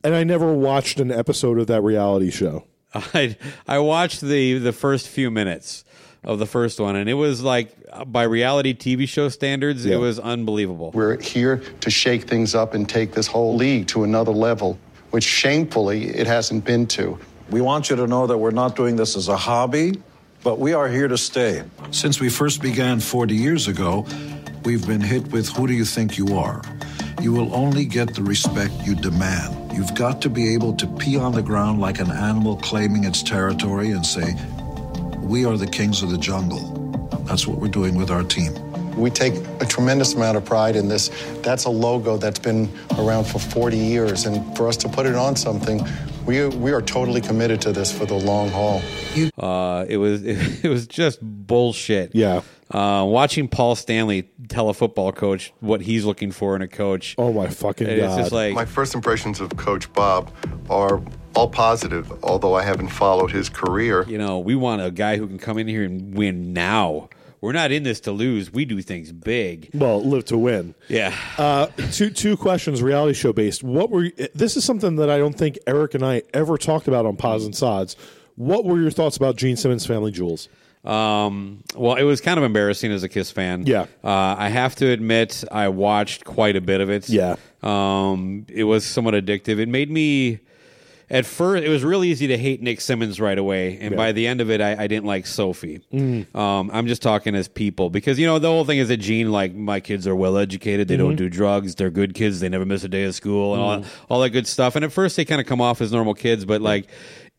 and 0.02 0.14
I 0.14 0.24
never 0.24 0.52
watched 0.52 1.00
an 1.00 1.10
episode 1.10 1.58
of 1.58 1.66
that 1.68 1.82
reality 1.82 2.30
show. 2.30 2.64
I 2.94 3.36
I 3.66 3.78
watched 3.80 4.20
the 4.20 4.58
the 4.58 4.72
first 4.72 5.08
few 5.08 5.30
minutes 5.30 5.84
of 6.22 6.38
the 6.38 6.46
first 6.46 6.80
one, 6.80 6.96
and 6.96 7.10
it 7.10 7.14
was 7.14 7.42
like 7.42 7.74
uh, 7.92 8.04
by 8.04 8.22
reality 8.22 8.72
TV 8.74 9.06
show 9.06 9.28
standards, 9.28 9.84
Yeah. 9.84 9.96
it 9.96 9.98
was 9.98 10.18
unbelievable. 10.18 10.90
We're 10.92 11.20
here 11.20 11.62
to 11.80 11.90
shake 11.90 12.22
things 12.24 12.54
up 12.54 12.72
and 12.72 12.88
take 12.88 13.12
this 13.12 13.26
whole 13.26 13.56
league 13.56 13.88
to 13.88 14.04
another 14.04 14.32
level, 14.32 14.78
which 15.10 15.24
shamefully 15.24 16.06
it 16.06 16.26
hasn't 16.26 16.64
been 16.64 16.86
to. 16.88 17.18
We 17.50 17.60
want 17.60 17.90
you 17.90 17.96
to 17.96 18.06
know 18.06 18.26
that 18.26 18.38
we're 18.38 18.52
not 18.52 18.74
doing 18.74 18.96
this 18.96 19.16
as 19.16 19.28
a 19.28 19.36
hobby, 19.36 20.00
but 20.44 20.58
we 20.58 20.74
are 20.74 20.88
here 20.88 21.08
to 21.08 21.16
stay. 21.16 21.64
Since 21.90 22.20
we 22.20 22.28
first 22.28 22.60
began 22.60 23.00
40 23.00 23.34
years 23.34 23.66
ago, 23.66 24.06
we've 24.62 24.86
been 24.86 25.00
hit 25.00 25.32
with 25.32 25.48
who 25.48 25.66
do 25.66 25.72
you 25.72 25.86
think 25.86 26.18
you 26.18 26.36
are? 26.36 26.62
You 27.22 27.32
will 27.32 27.52
only 27.54 27.86
get 27.86 28.14
the 28.14 28.22
respect 28.22 28.74
you 28.84 28.94
demand. 28.94 29.72
You've 29.72 29.94
got 29.94 30.20
to 30.20 30.28
be 30.28 30.52
able 30.52 30.74
to 30.74 30.86
pee 30.86 31.16
on 31.16 31.32
the 31.32 31.42
ground 31.42 31.80
like 31.80 31.98
an 31.98 32.10
animal 32.10 32.58
claiming 32.58 33.04
its 33.04 33.22
territory 33.22 33.90
and 33.92 34.04
say, 34.04 34.34
We 35.20 35.46
are 35.46 35.56
the 35.56 35.66
kings 35.66 36.02
of 36.02 36.10
the 36.10 36.18
jungle. 36.18 37.08
That's 37.24 37.46
what 37.46 37.58
we're 37.58 37.68
doing 37.68 37.94
with 37.94 38.10
our 38.10 38.22
team. 38.22 38.52
We 38.96 39.08
take 39.08 39.34
a 39.60 39.66
tremendous 39.66 40.14
amount 40.14 40.36
of 40.36 40.44
pride 40.44 40.76
in 40.76 40.88
this. 40.88 41.08
That's 41.40 41.64
a 41.64 41.70
logo 41.70 42.18
that's 42.18 42.38
been 42.38 42.70
around 42.98 43.24
for 43.24 43.38
40 43.38 43.78
years, 43.78 44.26
and 44.26 44.54
for 44.56 44.68
us 44.68 44.76
to 44.78 44.90
put 44.90 45.06
it 45.06 45.14
on 45.14 45.36
something, 45.36 45.84
we, 46.26 46.46
we 46.48 46.72
are 46.72 46.82
totally 46.82 47.20
committed 47.20 47.60
to 47.62 47.72
this 47.72 47.92
for 47.96 48.06
the 48.06 48.14
long 48.14 48.48
haul. 48.51 48.82
Uh, 49.38 49.84
it 49.88 49.96
was 49.98 50.22
it, 50.24 50.68
was 50.68 50.86
just 50.86 51.18
bullshit. 51.22 52.14
Yeah. 52.14 52.42
Uh, 52.70 53.05
watching 53.06 53.46
Paul 53.46 53.76
Stanley 53.76 54.30
tell 54.48 54.68
a 54.68 54.74
football 54.74 55.12
coach 55.12 55.52
what 55.60 55.82
he's 55.82 56.05
looking 56.05 56.32
for 56.32 56.56
in 56.56 56.62
a 56.62 56.68
coach. 56.68 57.14
Oh 57.18 57.32
my 57.32 57.48
fucking 57.48 57.86
It's 57.86 58.01
god! 58.01 58.18
just 58.18 58.32
like 58.32 58.55
My 58.55 58.64
first 58.64 58.94
impressions 58.94 59.40
of 59.40 59.55
Coach 59.56 59.92
Bob 59.92 60.30
are 60.70 61.01
all 61.36 61.48
positive, 61.48 62.10
although 62.24 62.55
I 62.55 62.62
haven't 62.62 62.88
followed 62.88 63.30
his 63.30 63.48
career. 63.48 64.05
you 64.09 64.18
know, 64.18 64.38
we 64.38 64.55
want 64.55 64.82
a 64.82 64.90
guy 64.90 65.16
who 65.18 65.26
can 65.26 65.38
come 65.38 65.59
in 65.59 65.68
here 65.68 65.84
and 65.84 66.14
win 66.16 66.52
now. 66.52 67.09
We're 67.44 67.52
not 67.52 67.72
in 67.72 67.82
this 67.82 68.00
to 68.00 68.10
lose. 68.10 68.50
We 68.50 68.64
do 68.64 68.80
things 68.80 69.12
big. 69.12 69.68
Well, 69.74 70.02
live 70.02 70.24
to 70.26 70.38
win. 70.38 70.74
Yeah. 70.88 71.14
Uh, 71.36 71.66
two 71.92 72.08
two 72.08 72.38
questions, 72.38 72.82
reality 72.82 73.12
show 73.12 73.34
based. 73.34 73.62
What 73.62 73.90
were 73.90 74.10
this 74.34 74.56
is 74.56 74.64
something 74.64 74.96
that 74.96 75.10
I 75.10 75.18
don't 75.18 75.36
think 75.36 75.58
Eric 75.66 75.92
and 75.92 76.02
I 76.02 76.22
ever 76.32 76.56
talked 76.56 76.88
about 76.88 77.04
on 77.04 77.16
Pods 77.18 77.44
and 77.44 77.54
Sods. 77.54 77.96
What 78.36 78.64
were 78.64 78.80
your 78.80 78.90
thoughts 78.90 79.18
about 79.18 79.36
Gene 79.36 79.56
Simmons' 79.56 79.84
Family 79.84 80.10
Jewels? 80.10 80.48
Um, 80.86 81.62
well, 81.76 81.96
it 81.96 82.04
was 82.04 82.22
kind 82.22 82.38
of 82.38 82.44
embarrassing 82.44 82.90
as 82.90 83.02
a 83.02 83.10
Kiss 83.10 83.30
fan. 83.30 83.66
Yeah. 83.66 83.82
Uh, 84.02 84.36
I 84.38 84.48
have 84.48 84.74
to 84.76 84.86
admit, 84.86 85.44
I 85.52 85.68
watched 85.68 86.24
quite 86.24 86.56
a 86.56 86.62
bit 86.62 86.80
of 86.80 86.88
it. 86.88 87.10
Yeah. 87.10 87.36
Um, 87.62 88.46
it 88.48 88.64
was 88.64 88.86
somewhat 88.86 89.12
addictive. 89.12 89.58
It 89.58 89.68
made 89.68 89.90
me. 89.90 90.40
At 91.10 91.26
first, 91.26 91.64
it 91.64 91.68
was 91.68 91.85
real 91.85 92.02
easy 92.05 92.26
to 92.28 92.39
hate 92.39 92.62
Nick 92.62 92.81
Simmons 92.81 93.20
right 93.20 93.36
away, 93.39 93.78
and 93.81 93.90
Yeah. 93.93 93.97
by 93.97 94.12
the 94.12 94.26
end 94.26 94.40
of 94.40 94.51
it, 94.51 94.60
I, 94.60 94.85
I 94.85 94.86
didn't 94.86 95.05
like 95.05 95.26
Sophie. 95.26 95.81
Mm. 95.93 96.35
Um, 96.35 96.70
I'm 96.72 96.86
just 96.86 97.02
talking 97.02 97.35
as 97.35 97.47
people 97.48 97.90
because 97.90 98.18
you 98.18 98.26
know 98.26 98.39
the 98.39 98.48
whole 98.48 98.64
thing 98.64 98.78
is 98.78 98.89
that 98.89 98.97
Gene, 98.98 99.31
like 99.31 99.55
my 99.55 99.81
kids 99.81 100.06
are 100.06 100.16
well 100.16 100.39
educated, 100.39 100.89
they 100.89 100.97
don't 100.97 101.14
Mhm. 101.14 101.18
do 101.18 101.28
drugs, 101.28 101.74
they're 101.74 101.90
good 101.90 102.14
kids, 102.14 102.40
they 102.40 102.48
never 102.48 102.64
miss 102.64 102.85
a 102.85 102.89
day 102.89 103.05
of 103.05 103.14
school, 103.14 103.55
and 103.55 103.62
all, 103.62 103.78
Mhm. 103.81 103.85
all 104.09 104.20
that 104.22 104.31
good 104.31 104.47
stuff. 104.47 104.76
And 104.76 104.85
at 104.85 104.93
first, 104.93 105.16
they 105.16 105.24
kind 105.24 105.40
of 105.40 105.47
come 105.47 105.60
off 105.60 105.81
as 105.81 105.93
normal 105.93 106.14
kids, 106.14 106.44
but 106.44 106.60
like 106.62 106.86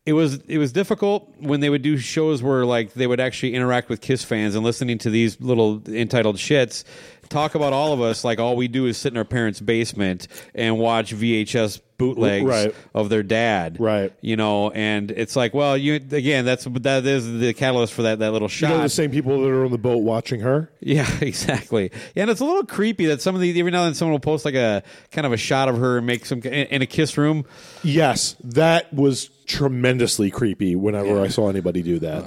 it 0.04 0.12
was 0.12 0.36
it 0.46 0.58
was 0.58 0.70
difficult 0.70 1.28
when 1.40 1.58
they 1.58 1.68
would 1.68 1.82
do 1.82 1.96
shows 1.96 2.40
where 2.40 2.64
like 2.64 2.94
they 2.94 3.08
would 3.08 3.18
actually 3.18 3.52
interact 3.54 3.88
with 3.88 4.00
Kiss 4.00 4.22
fans 4.22 4.54
and 4.54 4.64
listening 4.64 4.98
to 4.98 5.10
these 5.10 5.40
little 5.40 5.82
entitled 5.88 6.36
shits 6.36 6.84
talk 7.28 7.54
about 7.54 7.72
all 7.72 7.92
of 7.92 8.00
us 8.00 8.24
like 8.24 8.38
all 8.38 8.56
we 8.56 8.68
do 8.68 8.86
is 8.86 8.96
sit 8.96 9.12
in 9.12 9.16
our 9.18 9.24
parents' 9.24 9.60
basement 9.60 10.28
and 10.54 10.78
watch 10.78 11.14
VHS 11.14 11.80
bootlegs 11.98 12.44
Right. 12.44 12.74
of 12.94 13.08
their 13.08 13.22
dad. 13.22 13.78
Right. 13.80 14.12
You 14.20 14.36
know, 14.36 14.70
and 14.70 15.10
it's 15.10 15.34
like, 15.34 15.54
well, 15.54 15.78
you 15.78 15.94
again, 15.94 16.44
that's 16.44 16.64
that 16.64 17.06
is 17.06 17.38
the 17.40 17.54
catalyst 17.54 17.94
for 17.94 18.02
that 18.02 18.18
that 18.18 18.32
little 18.32 18.46
You 18.46 18.50
shot. 18.50 18.68
know 18.70 18.82
the 18.82 18.88
same 18.90 19.10
people 19.10 19.40
that 19.40 19.48
are 19.48 19.64
on 19.64 19.70
the 19.70 19.78
boat 19.78 19.98
watching 20.02 20.40
her. 20.40 20.70
Yeah, 20.80 21.08
exactly. 21.22 21.90
Yeah, 22.14 22.22
and 22.24 22.30
it's 22.30 22.40
a 22.40 22.44
little 22.44 22.64
creepy 22.66 23.06
that 23.06 23.22
some 23.22 23.34
of 23.34 23.40
the 23.40 23.58
every 23.58 23.70
now 23.72 23.80
and 23.84 23.88
then 23.88 23.94
someone 23.94 24.12
will 24.12 24.20
post 24.20 24.44
like 24.44 24.54
a 24.54 24.82
kind 25.10 25.26
of 25.26 25.32
a 25.32 25.38
shot 25.38 25.68
of 25.70 25.78
her 25.78 25.96
and 25.98 26.06
make 26.06 26.26
some 26.26 26.40
in, 26.40 26.52
in 26.68 26.82
a 26.82 26.86
kiss 26.86 27.16
room. 27.16 27.46
Yes, 27.82 28.36
that 28.44 28.92
was 28.92 29.30
tremendously 29.46 30.30
creepy. 30.30 30.76
Whenever 30.76 31.20
I 31.22 31.28
saw 31.28 31.48
anybody 31.48 31.82
do 31.82 31.98
that, 32.00 32.24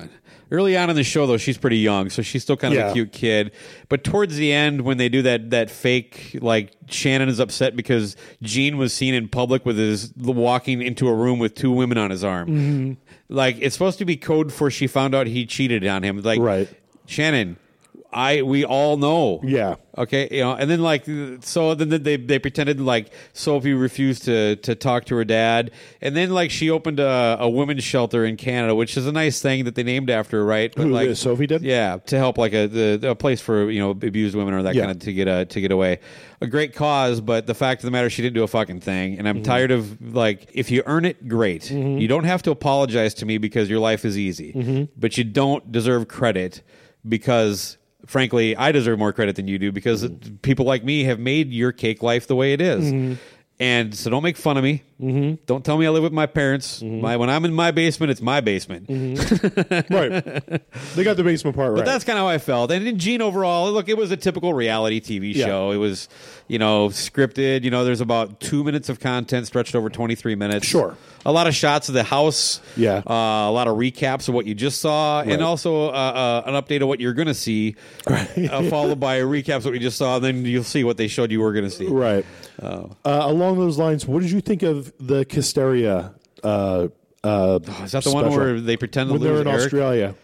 Early 0.52 0.76
on 0.76 0.90
in 0.90 0.96
the 0.96 1.04
show, 1.04 1.28
though, 1.28 1.38
she's 1.38 1.58
pretty 1.58 1.78
young, 1.78 2.10
so 2.10 2.22
she's 2.22 2.42
still 2.42 2.58
kind 2.58 2.74
of 2.74 2.80
Yeah. 2.80 2.90
a 2.90 2.94
cute 2.94 3.12
kid. 3.12 3.52
But 3.88 4.04
towards 4.04 4.36
the 4.36 4.52
end, 4.52 4.82
when 4.82 4.98
they 4.98 5.08
do 5.10 5.22
that 5.22 5.52
that 5.52 5.70
fake, 5.70 6.38
like 6.42 6.72
Shannon 6.90 7.30
is 7.30 7.40
upset 7.40 7.76
because 7.76 8.16
Gene 8.42 8.78
was 8.78 8.92
seen 8.94 9.14
in 9.14 9.28
public 9.28 9.66
with 9.66 9.78
his 9.78 10.12
walking 10.18 10.82
into 10.82 11.08
a 11.08 11.14
room 11.14 11.38
with 11.40 11.54
two 11.56 11.72
women 11.72 11.98
on 11.98 12.10
his 12.10 12.24
arm. 12.24 12.48
Mhm. 12.50 12.98
Like 13.30 13.58
it's 13.62 13.76
supposed 13.76 14.00
to 14.00 14.06
be 14.06 14.16
code 14.18 14.52
for 14.52 14.72
she 14.72 14.88
found 14.88 15.14
out 15.14 15.28
he 15.28 15.46
cheated 15.46 15.86
on 15.86 16.02
him. 16.04 16.22
Like 16.22 16.40
Right. 16.40 16.68
Shannon, 17.06 17.58
I 18.12 18.42
we 18.42 18.66
all 18.66 18.98
know. 18.98 19.40
Yeah. 19.44 19.76
Okay, 19.96 20.30
you 20.32 20.40
know, 20.42 20.54
and 20.54 20.70
then 20.70 20.82
like 20.82 21.06
so 21.42 21.76
then 21.76 21.90
they 22.04 22.16
they 22.16 22.40
pretended 22.40 22.80
like 22.80 23.12
Sophie 23.34 23.74
refused 23.74 24.24
to 24.26 24.56
to 24.58 24.74
talk 24.74 25.06
to 25.06 25.16
her 25.18 25.26
dad, 25.26 25.72
and 26.02 26.16
then 26.16 26.32
like 26.32 26.50
she 26.52 26.70
opened 26.72 27.00
a, 27.00 27.38
a 27.40 27.50
women's 27.50 27.84
shelter 27.84 28.26
in 28.26 28.36
Canada, 28.38 28.74
which 28.74 28.96
is 28.98 29.06
a 29.06 29.12
nice 29.12 29.42
thing 29.42 29.66
that 29.66 29.76
they 29.76 29.84
named 29.84 30.10
after 30.10 30.38
her, 30.38 30.46
right? 30.46 30.74
But 30.74 30.84
Who, 30.84 30.90
like 30.90 31.10
uh, 31.10 31.16
Sophie 31.16 31.46
did? 31.48 31.62
yeah, 31.62 31.98
to 32.08 32.18
help 32.18 32.38
like 32.40 32.54
a 32.54 32.66
the, 32.68 33.10
a 33.12 33.16
place 33.16 33.42
for 33.42 33.70
you 33.70 33.80
know 33.80 33.92
abused 33.92 34.36
women 34.36 34.54
or 34.56 34.64
that 34.64 34.74
Yeah. 34.74 34.84
kind 34.86 34.92
of 34.92 35.00
to 35.04 35.14
get 35.14 35.28
a 35.28 35.46
to 35.46 35.62
get 35.62 35.72
away. 35.72 36.00
A 36.42 36.48
great 36.48 36.74
cause, 36.74 37.20
but 37.22 37.46
the 37.46 37.54
fact 37.54 37.82
of 37.82 37.86
the 37.86 37.92
matter, 37.92 38.10
she 38.10 38.22
didn't 38.22 38.36
do 38.36 38.44
a 38.44 38.48
fucking 38.48 38.80
thing, 38.80 39.20
and 39.20 39.28
I'm 39.28 39.36
Mm-hmm. 39.38 39.44
tired 39.44 39.72
of 39.72 40.16
like 40.16 40.50
if 40.54 40.72
you 40.72 40.82
earn 40.86 41.04
it, 41.06 41.28
great. 41.28 41.70
You 41.70 42.08
don't 42.08 42.24
have 42.24 42.42
to 42.44 42.52
apologize 42.52 43.14
to 43.16 43.26
me 43.26 43.38
because 43.38 43.70
your 43.70 43.80
life 43.80 44.04
is 44.06 44.18
easy, 44.18 44.54
Mhm. 44.54 44.88
but 44.98 45.18
you 45.18 45.26
don't 45.26 45.72
deserve 45.72 46.08
credit 46.08 46.64
because. 47.08 47.78
Frankly, 48.10 48.56
I 48.56 48.72
deserve 48.72 48.98
more 48.98 49.14
credit 49.14 49.36
than 49.36 49.48
you 49.48 49.60
do 49.60 49.72
because 49.72 50.10
people 50.42 50.66
like 50.66 50.84
me 50.84 51.04
have 51.04 51.20
made 51.20 51.52
your 51.52 51.72
cake 51.72 52.02
life 52.02 52.26
the 52.26 52.36
way 52.36 52.54
it 52.54 52.60
is. 52.60 52.92
Mhm. 52.92 53.18
And 53.62 53.94
so 53.94 54.10
don't 54.10 54.24
make 54.24 54.38
fun 54.38 54.56
of 54.56 54.64
me. 54.64 54.84
Mm-hmm. 55.02 55.36
Don't 55.46 55.64
tell 55.66 55.78
me 55.78 55.86
I 55.86 55.90
live 55.90 56.04
with 56.04 56.14
my 56.14 56.26
parents. 56.26 56.82
My, 56.82 57.16
when 57.18 57.30
I'm 57.30 57.44
in 57.46 57.54
my 57.54 57.72
basement, 57.72 58.10
it's 58.12 58.22
my 58.22 58.40
basement. 58.42 58.86
right? 59.90 60.24
They 60.96 61.04
got 61.04 61.18
the 61.18 61.24
basement 61.24 61.56
part 61.56 61.76
But 61.76 61.86
that's 61.86 62.04
kind 62.04 62.18
of 62.18 62.24
how 62.24 62.28
I 62.30 62.38
felt. 62.38 62.72
And 62.72 62.86
in 62.88 62.98
Gene 63.00 63.22
overall, 63.22 63.72
look, 63.72 63.88
it 63.90 63.98
was 63.98 64.12
a 64.12 64.18
typical 64.18 64.54
reality 64.54 65.00
TV 65.02 65.34
Yeah. 65.36 65.46
show. 65.46 65.72
It 65.72 65.78
was, 65.78 66.08
you 66.48 66.60
know, 66.60 66.90
scripted. 66.90 67.64
You 67.64 67.72
know, 67.72 67.84
there's 67.86 68.02
about 68.02 68.40
two 68.42 68.64
minutes 68.64 68.88
of 68.90 69.00
content 69.00 69.48
stretched 69.48 69.76
over 69.76 69.90
23 69.90 70.36
minutes. 70.36 70.66
Sure. 70.66 70.98
A 71.26 71.32
lot 71.34 71.48
of 71.48 71.56
shots 71.56 71.90
of 71.90 71.96
the 71.96 72.04
house. 72.04 72.62
Yeah. 72.78 73.02
Uh, 73.06 73.14
a 73.50 73.52
lot 73.52 73.68
of 73.68 73.78
recaps 73.78 74.28
of 74.30 74.34
what 74.34 74.46
you 74.46 74.56
just 74.56 74.80
saw, 74.80 75.20
Right. 75.20 75.30
and 75.30 75.42
also 75.44 75.88
uh, 75.90 75.92
uh, 75.92 76.44
an 76.46 76.54
update 76.56 76.82
of 76.82 76.88
what 76.88 77.00
you're 77.02 77.14
going 77.14 77.28
to 77.28 77.34
see, 77.34 77.76
uh, 78.08 78.64
followed 78.70 79.00
by 79.02 79.20
recaps 79.20 79.58
of 79.58 79.66
what 79.66 79.74
you 79.74 79.80
just 79.82 79.98
saw. 79.98 80.16
And 80.16 80.24
then 80.26 80.46
you'll 80.46 80.64
see 80.64 80.84
what 80.86 80.96
they 80.98 81.08
showed 81.10 81.30
you 81.32 81.42
were 81.42 81.52
going 81.54 81.66
to 81.66 81.72
see. 81.72 81.88
Right. 81.88 82.26
Oh. 82.62 82.92
Along 83.50 83.60
those 83.66 83.80
lines, 83.80 84.06
what 84.06 84.22
did 84.22 84.30
you 84.30 84.42
think 84.42 84.62
of 84.62 84.94
the 85.00 85.26
Kissteria? 85.26 86.14
Uh, 86.44 86.90
uh, 87.24 87.60
Is 87.84 87.94
that 87.94 88.04
the 88.04 88.12
one 88.12 88.30
where 88.30 88.62
they 88.62 88.78
pretend 88.78 89.10
to 89.10 89.14
when 89.14 89.22
they're 89.24 89.42
in 89.42 89.48
Eric? 89.48 89.64
Australia? 89.64 90.16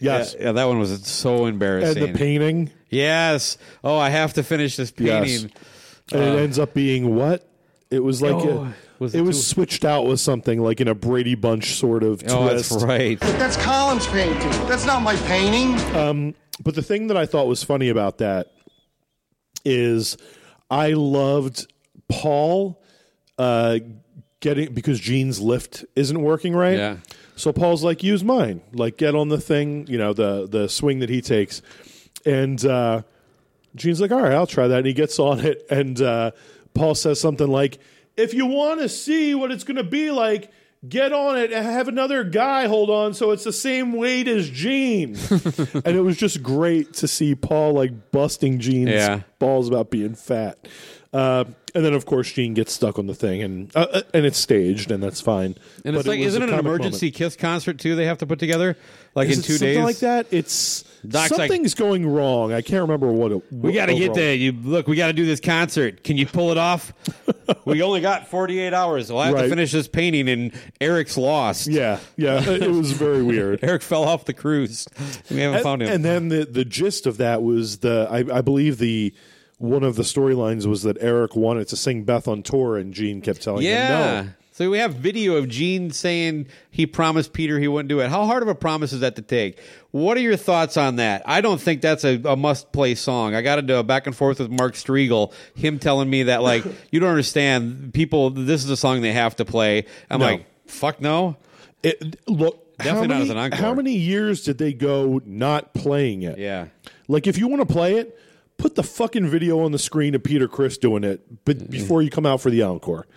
Yes. 0.00 0.34
Yeah, 0.38 0.46
yeah, 0.46 0.52
that 0.52 0.64
one 0.64 0.78
was 0.78 1.06
so 1.06 1.44
embarrassing. 1.44 2.02
And 2.02 2.14
the 2.14 2.18
painting. 2.18 2.70
Yes. 2.88 3.58
Oh, 3.84 3.98
I 3.98 4.08
have 4.08 4.32
to 4.34 4.42
finish 4.42 4.76
this 4.76 4.90
Yes. 4.96 5.26
painting. 5.28 5.52
And 6.12 6.20
Uh, 6.22 6.24
it 6.24 6.40
ends 6.44 6.58
up 6.58 6.72
being 6.72 7.14
what? 7.14 7.46
It 7.90 8.02
was 8.02 8.22
like 8.22 8.32
Oh, 8.36 8.48
a, 8.64 8.74
was 8.98 9.14
it, 9.14 9.18
it 9.18 9.22
was 9.22 9.36
too- 9.36 9.42
switched 9.54 9.84
out 9.84 10.06
with 10.06 10.18
something 10.20 10.62
like 10.62 10.80
in 10.80 10.88
a 10.88 10.94
Brady 10.94 11.34
Bunch 11.34 11.74
sort 11.76 12.02
of 12.02 12.22
Oh, 12.28 12.48
twist. 12.48 12.70
that's 12.70 12.82
right. 12.84 13.20
That's 13.20 13.58
Colin's 13.58 14.06
painting. 14.06 14.38
That's 14.66 14.86
not 14.86 15.02
my 15.02 15.16
painting. 15.16 15.78
Um, 15.94 16.34
but 16.64 16.74
the 16.74 16.82
thing 16.82 17.08
that 17.08 17.18
I 17.18 17.26
thought 17.26 17.46
was 17.48 17.62
funny 17.62 17.90
about 17.90 18.16
that 18.18 18.46
is 19.64 20.16
I 20.70 20.92
loved 20.94 21.70
Paul 22.12 22.80
uh, 23.38 23.78
getting 24.40 24.72
because 24.74 25.00
Gene's 25.00 25.40
lift 25.40 25.84
isn't 25.96 26.20
working 26.20 26.54
right. 26.54 26.76
Yeah. 26.76 26.96
So 27.36 27.52
Paul's 27.52 27.82
like, 27.82 28.02
use 28.02 28.22
mine. 28.22 28.60
Like, 28.72 28.98
get 28.98 29.14
on 29.14 29.28
the 29.28 29.40
thing, 29.40 29.86
you 29.88 29.98
know, 29.98 30.12
the 30.12 30.46
the 30.48 30.68
swing 30.68 30.98
that 31.00 31.08
he 31.08 31.20
takes, 31.22 31.62
and 32.26 32.64
uh, 32.64 33.02
Gene's 33.74 34.00
like, 34.00 34.12
all 34.12 34.20
right, 34.22 34.32
I'll 34.32 34.46
try 34.46 34.68
that. 34.68 34.78
And 34.78 34.86
he 34.86 34.92
gets 34.92 35.18
on 35.18 35.40
it, 35.40 35.66
and 35.70 36.00
uh, 36.00 36.32
Paul 36.74 36.94
says 36.94 37.18
something 37.20 37.48
like, 37.48 37.78
if 38.16 38.34
you 38.34 38.46
want 38.46 38.80
to 38.80 38.88
see 38.88 39.34
what 39.34 39.50
it's 39.50 39.64
going 39.64 39.76
to 39.78 39.84
be 39.84 40.10
like. 40.10 40.50
Get 40.88 41.12
on 41.12 41.38
it 41.38 41.52
and 41.52 41.64
have 41.64 41.86
another 41.86 42.24
guy 42.24 42.66
hold 42.66 42.90
on 42.90 43.14
so 43.14 43.30
it's 43.30 43.44
the 43.44 43.52
same 43.52 43.92
weight 43.92 44.26
as 44.26 44.50
Gene. 44.50 45.16
and 45.84 45.96
it 45.96 46.02
was 46.02 46.16
just 46.16 46.42
great 46.42 46.94
to 46.94 47.06
see 47.06 47.36
Paul 47.36 47.74
like 47.74 48.10
busting 48.10 48.58
Gene's 48.58 48.90
Yeah. 48.90 49.20
balls 49.38 49.68
about 49.68 49.92
being 49.92 50.16
fat. 50.16 50.58
Uh, 51.12 51.44
and 51.74 51.84
then, 51.84 51.94
of 51.94 52.06
course, 52.06 52.30
Gene 52.30 52.54
gets 52.54 52.72
stuck 52.72 52.98
on 52.98 53.06
the 53.06 53.14
thing, 53.14 53.42
and 53.42 53.74
uh, 53.74 53.86
uh, 53.92 54.02
and 54.12 54.26
it's 54.26 54.38
staged, 54.38 54.90
and 54.90 55.02
that's 55.02 55.20
fine. 55.20 55.56
And 55.84 55.94
But 55.94 56.00
it's 56.00 56.08
like, 56.08 56.18
was 56.18 56.28
isn't 56.28 56.42
it 56.42 56.50
an 56.50 56.58
emergency 56.58 57.06
moment. 57.06 57.14
Kiss 57.16 57.36
concert 57.36 57.78
too? 57.78 57.96
They 57.96 58.06
have 58.06 58.18
to 58.18 58.26
put 58.26 58.38
together 58.38 58.76
like 59.14 59.28
Is 59.28 59.38
in 59.38 59.44
it 59.44 59.46
two 59.46 59.58
days, 59.58 59.78
like 59.78 59.98
that. 59.98 60.26
It's 60.30 60.82
Doc's 61.06 61.30
like- 61.30 61.38
something's 61.38 61.74
going 61.74 62.06
wrong. 62.06 62.52
I 62.52 62.62
can't 62.62 62.82
remember 62.82 63.10
what 63.10 63.32
it. 63.32 63.42
We 63.50 63.72
got 63.72 63.86
to 63.86 63.94
get 63.94 64.14
there. 64.14 64.34
You 64.34 64.52
look. 64.52 64.86
We 64.86 64.96
got 64.96 65.08
to 65.08 65.12
do 65.12 65.26
this 65.26 65.40
concert. 65.40 66.04
Can 66.04 66.16
you 66.16 66.26
pull 66.26 66.50
it 66.50 66.58
off? 66.58 66.92
we 67.64 67.82
only 67.82 68.00
got 68.00 68.28
48 68.28 68.72
hours. 68.72 69.10
We'll 69.10 69.22
have 69.22 69.36
to 69.36 69.48
finish 69.48 69.72
this 69.72 69.88
painting, 69.88 70.28
and 70.28 70.52
Eric's 70.80 71.16
lost. 71.16 71.66
Yeah, 71.66 71.98
yeah, 72.16 72.42
it 72.48 72.70
was 72.70 72.92
very 72.92 73.22
weird. 73.22 73.60
Eric 73.62 73.82
fell 73.82 74.04
off 74.04 74.24
the 74.24 74.34
cruise. 74.34 74.86
We 75.30 75.38
haven't 75.38 75.56
and, 75.56 75.62
found 75.62 75.82
him. 75.82 75.88
and 75.92 76.04
then 76.04 76.28
the 76.28 76.44
the 76.44 76.64
gist 76.64 77.06
of 77.06 77.16
that 77.18 77.42
was 77.42 77.78
the 77.78 78.06
I, 78.10 78.38
I 78.38 78.40
believe 78.40 78.78
the 78.78 79.14
one 79.62 79.84
of 79.84 79.94
the 79.94 80.02
storylines 80.02 80.66
was 80.66 80.82
that 80.82 80.96
Eric 81.00 81.36
wanted 81.36 81.68
to 81.68 81.76
sing 81.76 82.02
Beth 82.02 82.26
on 82.26 82.42
tour, 82.42 82.76
and 82.76 82.92
Gene 82.92 83.20
kept 83.20 83.42
telling 83.42 83.62
yeah. 83.64 84.20
him 84.22 84.26
no. 84.26 84.32
So 84.54 84.68
we 84.70 84.78
have 84.78 84.94
video 84.94 85.36
of 85.36 85.48
Gene 85.48 85.92
saying 85.92 86.46
he 86.70 86.84
promised 86.84 87.32
Peter 87.32 87.58
he 87.58 87.68
wouldn't 87.68 87.88
do 87.88 88.00
it. 88.00 88.10
How 88.10 88.26
hard 88.26 88.42
of 88.42 88.48
a 88.48 88.54
promise 88.54 88.92
is 88.92 89.00
that 89.00 89.16
to 89.16 89.22
take? 89.22 89.58
What 89.92 90.16
are 90.18 90.20
your 90.20 90.36
thoughts 90.36 90.76
on 90.76 90.96
that? 90.96 91.22
I 91.24 91.40
don't 91.40 91.60
think 91.60 91.80
that's 91.80 92.04
a, 92.04 92.20
a 92.24 92.36
must 92.36 92.70
play 92.72 92.94
song. 92.94 93.34
I 93.34 93.40
got 93.40 93.60
into 93.60 93.78
a 93.78 93.82
back 93.82 94.06
and 94.06 94.14
forth 94.14 94.40
with 94.40 94.50
Mark 94.50 94.74
Striegel, 94.74 95.32
him 95.54 95.78
telling 95.78 96.10
me 96.10 96.24
that 96.24 96.42
like 96.42 96.64
you 96.90 97.00
don't 97.00 97.08
understand. 97.08 97.94
People, 97.94 98.30
this 98.30 98.64
is 98.64 98.68
a 98.68 98.76
song 98.76 99.00
they 99.00 99.12
have 99.12 99.36
to 99.36 99.44
play. 99.44 99.86
I'm 100.10 100.20
No. 100.20 100.26
like, 100.26 100.46
fuck 100.66 101.00
no. 101.00 101.36
It, 101.82 102.28
look, 102.28 102.76
Definitely 102.78 103.08
how 103.08 103.14
not 103.14 103.22
as 103.22 103.30
an 103.30 103.36
encore. 103.38 103.58
How 103.60 103.74
many 103.74 103.94
years 103.94 104.42
did 104.42 104.58
they 104.58 104.72
go 104.72 105.20
not 105.24 105.72
playing 105.72 106.22
it? 106.22 106.38
Yeah. 106.38 106.66
Like, 107.08 107.26
if 107.26 107.38
you 107.38 107.46
want 107.48 107.66
to 107.66 107.72
play 107.72 107.94
it, 107.96 108.18
put 108.62 108.76
the 108.76 108.82
fucking 108.84 109.26
video 109.26 109.58
on 109.60 109.72
the 109.72 109.78
screen 109.78 110.14
of 110.14 110.22
Peter 110.22 110.46
Criss 110.46 110.78
doing 110.78 111.02
it, 111.02 111.44
but 111.44 111.68
before 111.68 112.00
you 112.00 112.10
come 112.10 112.24
out 112.24 112.40
for 112.40 112.48
the 112.48 112.62
encore. 112.62 113.08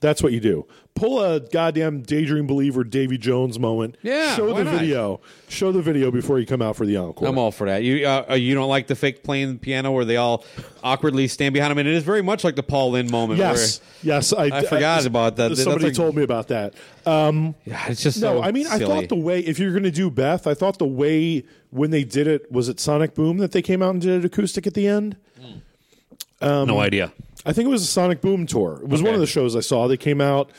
That's 0.00 0.22
what 0.22 0.32
you 0.32 0.40
do. 0.40 0.66
Pull 0.94 1.20
a 1.20 1.40
goddamn 1.40 2.02
daydream 2.02 2.46
believer 2.46 2.84
Davy 2.84 3.18
Jones 3.18 3.58
moment. 3.58 3.96
Yeah, 4.02 4.36
show 4.36 4.52
the 4.54 4.62
not? 4.62 4.78
video. 4.78 5.20
Show 5.48 5.72
the 5.72 5.82
video 5.82 6.10
before 6.10 6.38
you 6.38 6.46
come 6.46 6.62
out 6.62 6.76
for 6.76 6.86
the 6.86 6.96
encore. 6.96 7.26
I'm 7.26 7.38
all 7.38 7.50
for 7.50 7.66
that. 7.66 7.82
You 7.82 8.06
uh, 8.06 8.34
you 8.34 8.54
don't 8.54 8.68
like 8.68 8.86
the 8.86 8.94
fake 8.94 9.24
playing 9.24 9.58
piano 9.58 9.90
where 9.90 10.04
they 10.04 10.16
all 10.16 10.44
awkwardly 10.84 11.26
stand 11.28 11.54
behind 11.54 11.72
him, 11.72 11.78
and 11.78 11.88
it 11.88 11.94
is 11.94 12.04
very 12.04 12.22
much 12.22 12.44
like 12.44 12.56
the 12.56 12.62
Paul 12.62 12.92
Lynde 12.92 13.10
moment. 13.10 13.38
Yes, 13.38 13.80
yes, 14.02 14.32
I, 14.32 14.44
I 14.44 14.62
forgot 14.64 15.06
about 15.06 15.36
that. 15.36 15.56
Somebody 15.56 15.86
like- 15.86 15.94
told 15.94 16.14
me 16.14 16.22
about 16.22 16.48
that. 16.48 16.74
Um, 17.04 17.54
yeah, 17.64 17.84
it's 17.88 18.02
just 18.02 18.20
no. 18.20 18.36
so 18.36 18.42
I 18.42 18.52
mean, 18.52 18.66
I 18.66 18.78
thought 18.78 19.08
the 19.08 19.16
way 19.16 19.40
if 19.40 19.58
you're 19.58 19.72
going 19.72 19.82
to 19.82 19.90
do 19.90 20.10
Beth, 20.10 20.46
I 20.46 20.54
thought 20.54 20.78
the 20.78 20.86
way 20.86 21.44
when 21.70 21.90
they 21.90 22.04
did 22.04 22.26
it, 22.26 22.52
was 22.52 22.68
it 22.68 22.78
Sonic 22.78 23.14
Boom 23.14 23.38
that 23.38 23.52
they 23.52 23.62
came 23.62 23.82
out 23.82 23.90
and 23.90 24.02
did 24.02 24.22
it 24.22 24.24
acoustic 24.26 24.66
at 24.66 24.74
the 24.74 24.86
end? 24.86 25.16
Um, 26.42 26.68
no 26.68 26.80
idea. 26.80 27.12
I 27.44 27.52
think 27.52 27.66
it 27.66 27.70
was 27.70 27.82
a 27.82 27.86
Sonic 27.86 28.20
Boom 28.20 28.46
tour. 28.46 28.78
It 28.82 28.88
was 28.88 29.02
one 29.02 29.14
of 29.14 29.20
the 29.20 29.26
shows 29.26 29.56
I 29.56 29.60
saw. 29.60 29.88
They 29.88 29.96
came 29.96 30.20
out 30.20 30.50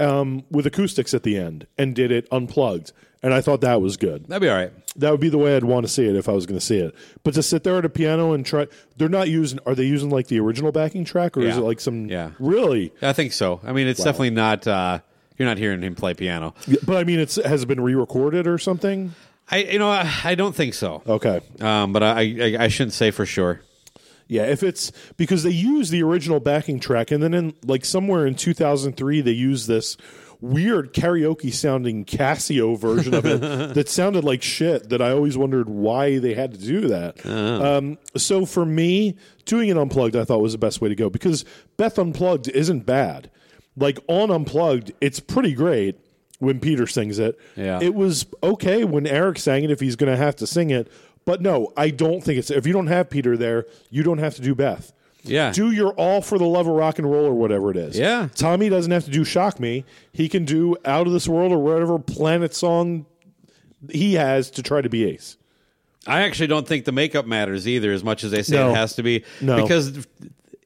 um, 0.00 0.44
with 0.50 0.66
acoustics 0.66 1.14
at 1.14 1.22
the 1.22 1.36
end 1.38 1.66
and 1.78 1.94
did 1.94 2.10
it 2.10 2.26
unplugged, 2.32 2.92
and 3.22 3.32
I 3.34 3.40
thought 3.40 3.60
that 3.60 3.80
was 3.80 3.96
good. 3.96 4.26
That'd 4.28 4.42
be 4.42 4.48
all 4.48 4.56
right. 4.56 4.72
That 4.96 5.10
would 5.12 5.20
be 5.20 5.28
the 5.28 5.38
way 5.38 5.54
I'd 5.56 5.64
want 5.64 5.86
to 5.86 5.92
see 5.92 6.06
it 6.08 6.16
if 6.16 6.28
I 6.28 6.32
was 6.32 6.46
going 6.46 6.58
to 6.58 6.64
see 6.64 6.78
it. 6.78 6.94
But 7.22 7.34
to 7.34 7.42
sit 7.42 7.62
there 7.64 7.76
at 7.78 7.84
a 7.84 7.88
piano 7.88 8.32
and 8.32 8.44
try, 8.44 8.66
they're 8.96 9.08
not 9.08 9.28
using. 9.28 9.58
Are 9.66 9.74
they 9.74 9.84
using 9.84 10.10
like 10.10 10.26
the 10.26 10.40
original 10.40 10.72
backing 10.72 11.04
track, 11.04 11.36
or 11.36 11.40
is 11.42 11.54
Yeah. 11.54 11.60
it 11.60 11.64
like 11.64 11.80
some? 11.80 12.06
Yeah. 12.06 12.30
really. 12.38 12.92
I 13.02 13.12
think 13.12 13.32
so. 13.32 13.60
I 13.64 13.72
mean, 13.72 13.86
it's 13.86 14.02
definitely 14.02 14.30
not. 14.30 14.66
Uh, 14.66 15.00
you're 15.38 15.48
not 15.48 15.58
hearing 15.58 15.82
him 15.82 15.94
play 15.94 16.14
piano. 16.14 16.54
But 16.84 16.96
I 16.98 17.04
mean, 17.04 17.18
it's 17.18 17.36
has 17.36 17.62
it 17.62 17.66
been 17.66 17.80
re-recorded 17.80 18.46
or 18.46 18.58
something? 18.58 19.14
I, 19.50 19.58
you 19.64 19.78
know, 19.78 19.90
I, 19.90 20.08
I 20.24 20.34
don't 20.34 20.54
think 20.54 20.74
so. 20.74 21.02
Okay. 21.06 21.40
Um, 21.60 21.92
but 21.92 22.02
I, 22.04 22.20
I, 22.20 22.56
I 22.64 22.68
shouldn't 22.68 22.92
say 22.92 23.10
for 23.10 23.26
sure. 23.26 23.60
Yeah, 24.30 24.44
if 24.44 24.62
it's 24.62 24.92
because 25.16 25.42
they 25.42 25.50
use 25.50 25.90
the 25.90 26.04
original 26.04 26.38
backing 26.38 26.78
track, 26.78 27.10
and 27.10 27.20
then 27.20 27.34
in 27.34 27.54
like 27.64 27.84
somewhere 27.84 28.26
in 28.26 28.36
2003 28.36 29.20
they 29.22 29.32
used 29.32 29.66
this 29.66 29.96
weird 30.40 30.94
karaoke 30.94 31.52
sounding 31.52 32.04
Casio 32.04 32.78
version 32.78 33.12
of 33.12 33.26
it 33.26 33.40
that 33.74 33.88
sounded 33.88 34.22
like 34.22 34.40
shit. 34.40 34.88
That 34.90 35.02
I 35.02 35.10
always 35.10 35.36
wondered 35.36 35.68
why 35.68 36.18
they 36.18 36.34
had 36.34 36.52
to 36.52 36.58
do 36.58 36.86
that. 36.88 37.26
Um, 37.26 37.98
so 38.16 38.46
for 38.46 38.64
me, 38.64 39.16
doing 39.46 39.68
it 39.68 39.76
unplugged, 39.76 40.14
I 40.14 40.24
thought 40.24 40.40
was 40.40 40.52
the 40.52 40.58
best 40.58 40.80
way 40.80 40.88
to 40.88 40.94
go 40.94 41.10
because 41.10 41.44
Beth 41.76 41.98
unplugged 41.98 42.46
isn't 42.48 42.86
bad. 42.86 43.30
Like 43.76 43.98
on 44.06 44.30
unplugged, 44.30 44.92
it's 45.00 45.18
pretty 45.18 45.54
great 45.54 45.98
when 46.38 46.60
Peter 46.60 46.86
sings 46.86 47.18
it. 47.18 47.36
Yeah. 47.56 47.80
It 47.82 47.94
was 47.96 48.26
okay 48.44 48.84
when 48.84 49.08
Eric 49.08 49.38
sang 49.38 49.64
it 49.64 49.70
if 49.72 49.80
he's 49.80 49.96
going 49.96 50.10
to 50.10 50.16
have 50.16 50.36
to 50.36 50.46
sing 50.46 50.70
it. 50.70 50.90
But 51.30 51.40
no, 51.42 51.72
I 51.76 51.90
don't 51.90 52.22
think 52.24 52.38
it's 52.40 52.50
if 52.50 52.66
you 52.66 52.72
don't 52.72 52.88
have 52.88 53.08
Peter 53.08 53.36
there, 53.36 53.66
you 53.88 54.02
don't 54.02 54.18
have 54.18 54.34
to 54.34 54.42
do 54.42 54.52
Beth. 54.56 54.92
Yeah. 55.22 55.52
Do 55.52 55.70
your 55.70 55.92
all 55.92 56.22
for 56.22 56.38
the 56.38 56.44
love 56.46 56.66
of 56.66 56.74
rock 56.74 56.98
and 56.98 57.08
roll 57.08 57.24
or 57.24 57.34
whatever 57.34 57.70
it 57.70 57.76
is. 57.76 57.96
Yeah. 57.96 58.28
Tommy 58.34 58.68
doesn't 58.68 58.90
have 58.90 59.04
to 59.04 59.10
do 59.12 59.22
Shock 59.22 59.60
Me. 59.60 59.84
He 60.12 60.28
can 60.28 60.44
do 60.44 60.76
Out 60.84 61.06
of 61.06 61.12
This 61.12 61.28
World 61.28 61.52
or 61.52 61.58
whatever 61.58 62.00
planet 62.00 62.52
song 62.52 63.06
he 63.90 64.14
has 64.14 64.50
to 64.52 64.62
try 64.64 64.80
to 64.80 64.88
be 64.88 65.04
ace. 65.04 65.36
I 66.04 66.22
actually 66.22 66.48
don't 66.48 66.66
think 66.66 66.84
the 66.84 66.92
makeup 66.92 67.26
matters 67.26 67.68
either, 67.68 67.92
as 67.92 68.02
much 68.02 68.24
as 68.24 68.32
they 68.32 68.42
say 68.42 68.56
No. 68.56 68.70
it 68.70 68.74
has 68.74 68.96
to 68.96 69.04
be. 69.04 69.24
No. 69.40 69.62
because 69.62 70.04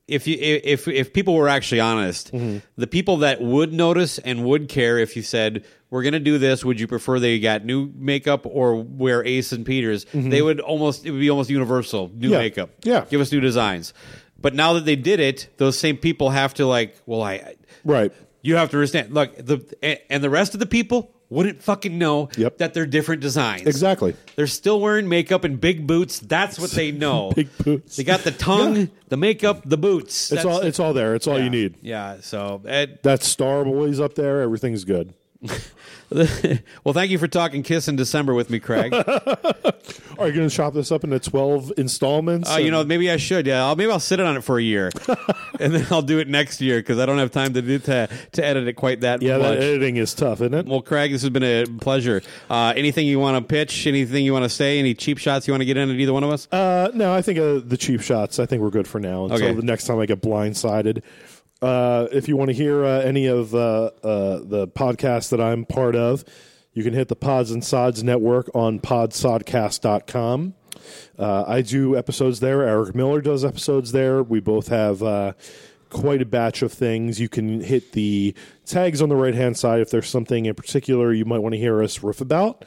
if 0.08 0.26
you 0.26 0.36
if 0.40 0.86
if 0.88 1.12
people 1.12 1.34
were 1.34 1.48
actually 1.48 1.80
honest, 1.80 2.32
Mm-hmm. 2.32 2.58
the 2.76 2.86
people 2.86 3.18
that 3.18 3.42
would 3.42 3.72
notice 3.72 4.18
and 4.18 4.44
would 4.46 4.68
care 4.68 4.98
if 4.98 5.14
you 5.16 5.22
said 5.22 5.64
we're 5.94 6.02
going 6.02 6.12
to 6.14 6.18
do 6.18 6.38
this, 6.38 6.64
would 6.64 6.80
you 6.80 6.88
prefer 6.88 7.20
they 7.20 7.38
got 7.38 7.64
new 7.64 7.88
makeup 7.94 8.44
or 8.46 8.74
wear 8.82 9.24
Ace 9.24 9.52
and 9.52 9.64
Peters? 9.64 10.06
They 10.12 10.42
would 10.42 10.58
almost 10.58 11.06
it 11.06 11.12
would 11.12 11.20
be 11.20 11.30
almost 11.30 11.50
universal 11.50 12.08
new 12.08 12.14
Mm-hmm. 12.26 12.32
Yeah. 12.32 12.38
makeup. 12.38 12.70
Yeah. 12.82 13.04
give 13.08 13.20
us 13.20 13.30
new 13.30 13.40
designs. 13.40 13.94
But 14.40 14.54
now 14.54 14.72
that 14.74 14.84
they 14.84 14.96
did 14.96 15.20
it, 15.20 15.48
those 15.56 15.78
same 15.78 15.96
people 15.96 16.30
have 16.30 16.52
to 16.54 16.66
like, 16.66 16.96
well, 17.06 17.22
I 17.22 17.54
Right. 17.84 18.12
you 18.42 18.56
have 18.56 18.70
to 18.72 18.76
understand. 18.76 19.14
Look, 19.14 19.36
the 19.36 19.64
and- 20.10 20.22
the 20.22 20.30
rest 20.30 20.52
of 20.54 20.60
the 20.60 20.66
people 20.66 21.12
wouldn't 21.30 21.62
fucking 21.62 21.96
know 21.96 22.28
Yep. 22.36 22.58
that 22.58 22.74
they're 22.74 22.84
different 22.86 23.22
designs. 23.22 23.66
Exactly. 23.66 24.14
They're 24.36 24.46
still 24.46 24.78
wearing 24.80 25.08
makeup 25.08 25.42
and 25.44 25.58
big 25.60 25.86
boots. 25.86 26.18
That's 26.20 26.58
what 26.58 26.70
they 26.72 26.90
know. 27.04 27.32
Big 27.34 27.48
boots. 27.58 27.96
They 27.96 28.04
got 28.04 28.20
the 28.20 28.30
tongue, 28.32 28.90
the 29.08 29.16
makeup, 29.16 29.62
the 29.64 29.78
boots. 29.78 30.30
It's 30.32 30.42
That's- 30.42 30.44
all 30.46 30.60
it's 30.60 30.78
all 30.80 30.92
there. 30.92 31.14
It's 31.14 31.26
all 31.26 31.38
yeah. 31.38 31.44
you 31.44 31.50
need. 31.50 31.76
Yeah. 31.82 32.16
So, 32.20 32.60
That 32.64 33.22
Star 33.22 33.64
Boys 33.64 34.00
up 34.00 34.14
there, 34.14 34.42
everything's 34.42 34.84
good. 34.84 35.14
well, 36.84 36.94
thank 36.94 37.10
you 37.10 37.18
for 37.18 37.28
talking 37.28 37.62
Kiss 37.62 37.88
in 37.88 37.96
December 37.96 38.34
with 38.34 38.50
me, 38.50 38.60
Craig. 38.60 38.92
Are 40.18 40.28
you 40.28 40.32
going 40.32 40.48
to 40.48 40.50
chop 40.50 40.74
this 40.74 40.92
up 40.92 41.02
into 41.02 41.18
12 41.18 41.72
installments? 41.76 42.50
Uh, 42.50 42.58
you 42.58 42.70
know, 42.70 42.84
maybe 42.84 43.10
I 43.10 43.16
should. 43.16 43.46
Yeah, 43.46 43.64
I'll, 43.64 43.74
maybe 43.74 43.90
I'll 43.90 43.98
sit 43.98 44.20
on 44.20 44.36
it 44.36 44.42
for 44.42 44.58
a 44.58 44.62
year, 44.62 44.90
and 45.60 45.74
then 45.74 45.86
I'll 45.90 46.02
do 46.02 46.18
it 46.20 46.28
next 46.28 46.60
year 46.60 46.78
because 46.78 46.98
I 46.98 47.06
don't 47.06 47.18
have 47.18 47.32
time 47.32 47.54
to 47.54 47.62
do 47.62 47.78
to 47.80 48.08
to 48.32 48.44
edit 48.44 48.68
it 48.68 48.74
quite 48.74 49.00
that 49.00 49.22
yeah, 49.22 49.38
much. 49.38 49.58
that 49.58 49.62
editing 49.62 49.96
is 49.96 50.14
tough, 50.14 50.40
isn't 50.40 50.54
it? 50.54 50.66
Well, 50.66 50.82
Craig, 50.82 51.10
this 51.10 51.22
has 51.22 51.30
been 51.30 51.42
a 51.42 51.64
pleasure. 51.80 52.22
Uh, 52.48 52.72
anything 52.76 53.06
you 53.06 53.18
want 53.18 53.36
to 53.42 53.48
pitch? 53.48 53.86
Anything 53.86 54.24
you 54.24 54.32
want 54.32 54.44
to 54.44 54.48
say? 54.50 54.78
Any 54.78 54.94
cheap 54.94 55.18
shots 55.18 55.48
you 55.48 55.52
want 55.52 55.62
to 55.62 55.66
get 55.66 55.76
in 55.76 55.90
at 55.90 55.96
either 55.96 56.12
one 56.12 56.22
of 56.22 56.30
us? 56.30 56.46
Uh, 56.52 56.90
no, 56.94 57.12
I 57.12 57.22
think 57.22 57.38
uh, 57.38 57.60
the 57.64 57.76
cheap 57.76 58.00
shots. 58.00 58.38
I 58.38 58.46
think 58.46 58.62
we're 58.62 58.70
good 58.70 58.86
for 58.86 59.00
now 59.00 59.24
until 59.24 59.48
Okay. 59.48 59.52
the 59.52 59.62
next 59.62 59.84
time 59.84 59.98
I 59.98 60.06
get 60.06 60.20
blindsided. 60.22 61.02
Uh, 61.62 62.08
if 62.12 62.28
you 62.28 62.36
want 62.36 62.50
to 62.50 62.54
hear 62.54 62.84
uh, 62.84 63.00
any 63.00 63.26
of 63.26 63.54
uh, 63.54 63.90
uh, 64.02 64.40
the 64.42 64.68
podcasts 64.68 65.30
that 65.30 65.40
I'm 65.40 65.64
part 65.64 65.96
of, 65.96 66.24
you 66.72 66.82
can 66.82 66.92
hit 66.92 67.08
the 67.08 67.16
Pods 67.16 67.50
and 67.50 67.64
Sods 67.64 68.02
network 68.02 68.50
on 68.54 68.80
podsodcast.com. 68.80 70.54
Uh, 71.18 71.44
I 71.46 71.62
do 71.62 71.96
episodes 71.96 72.40
there. 72.40 72.62
Eric 72.62 72.94
Miller 72.94 73.20
does 73.20 73.44
episodes 73.44 73.92
there. 73.92 74.22
We 74.22 74.40
both 74.40 74.68
have 74.68 75.02
uh, 75.02 75.32
quite 75.88 76.20
a 76.20 76.26
batch 76.26 76.62
of 76.62 76.72
things. 76.72 77.20
You 77.20 77.28
can 77.28 77.60
hit 77.60 77.92
the 77.92 78.34
tags 78.66 79.00
on 79.00 79.08
the 79.08 79.16
right 79.16 79.34
hand 79.34 79.56
side 79.56 79.80
if 79.80 79.90
there's 79.90 80.08
something 80.08 80.46
in 80.46 80.54
particular 80.54 81.12
you 81.12 81.24
might 81.24 81.38
want 81.38 81.54
to 81.54 81.58
hear 81.58 81.82
us 81.82 82.02
riff 82.02 82.20
about. 82.20 82.64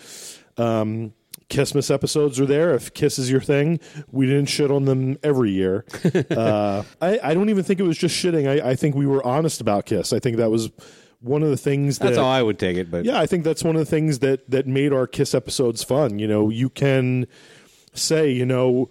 Um, 0.58 1.14
Kissmas 1.50 1.94
episodes 1.94 2.40
are 2.40 2.46
there. 2.46 2.74
If 2.74 2.94
Kiss 2.94 3.18
is 3.18 3.32
your 3.32 3.42
thing, 3.42 3.80
we 4.12 4.26
didn't 4.26 4.48
shit 4.48 4.70
on 4.70 4.86
them 4.86 5.18
every 5.24 5.52
year. 5.52 5.86
uh, 6.32 6.84
I, 7.02 7.20
I 7.24 7.34
don't 7.34 7.50
even 7.50 7.64
think 7.64 7.80
it 7.80 7.84
was 7.84 7.98
just 7.98 8.16
shitting. 8.16 8.48
I, 8.48 8.72
I 8.72 8.76
think 8.76 8.96
we 8.96 9.06
were 9.06 9.26
honest 9.26 9.62
about 9.62 9.86
Kiss. 9.86 10.12
I 10.12 10.20
think 10.20 10.38
that 10.38 10.52
was 10.52 10.70
one 11.22 11.44
of 11.44 11.50
the 11.50 11.58
things 11.58 12.00
That's 12.00 12.16
that 12.16 12.22
how 12.22 12.28
I 12.28 12.44
would 12.44 12.60
take 12.60 12.78
it. 12.78 12.92
But 12.92 13.06
yeah, 13.06 13.20
I 13.20 13.26
think 13.26 13.44
that's 13.44 13.64
one 13.64 13.76
of 13.76 13.80
the 13.80 13.86
things 13.86 14.20
that 14.20 14.50
that 14.50 14.68
made 14.68 14.92
our 14.94 15.08
Kiss 15.08 15.34
episodes 15.34 15.84
fun. 15.84 16.20
You 16.20 16.28
know, 16.28 16.50
you 16.50 16.70
can 16.70 17.28
say, 17.94 18.30
you 18.30 18.46
know, 18.46 18.90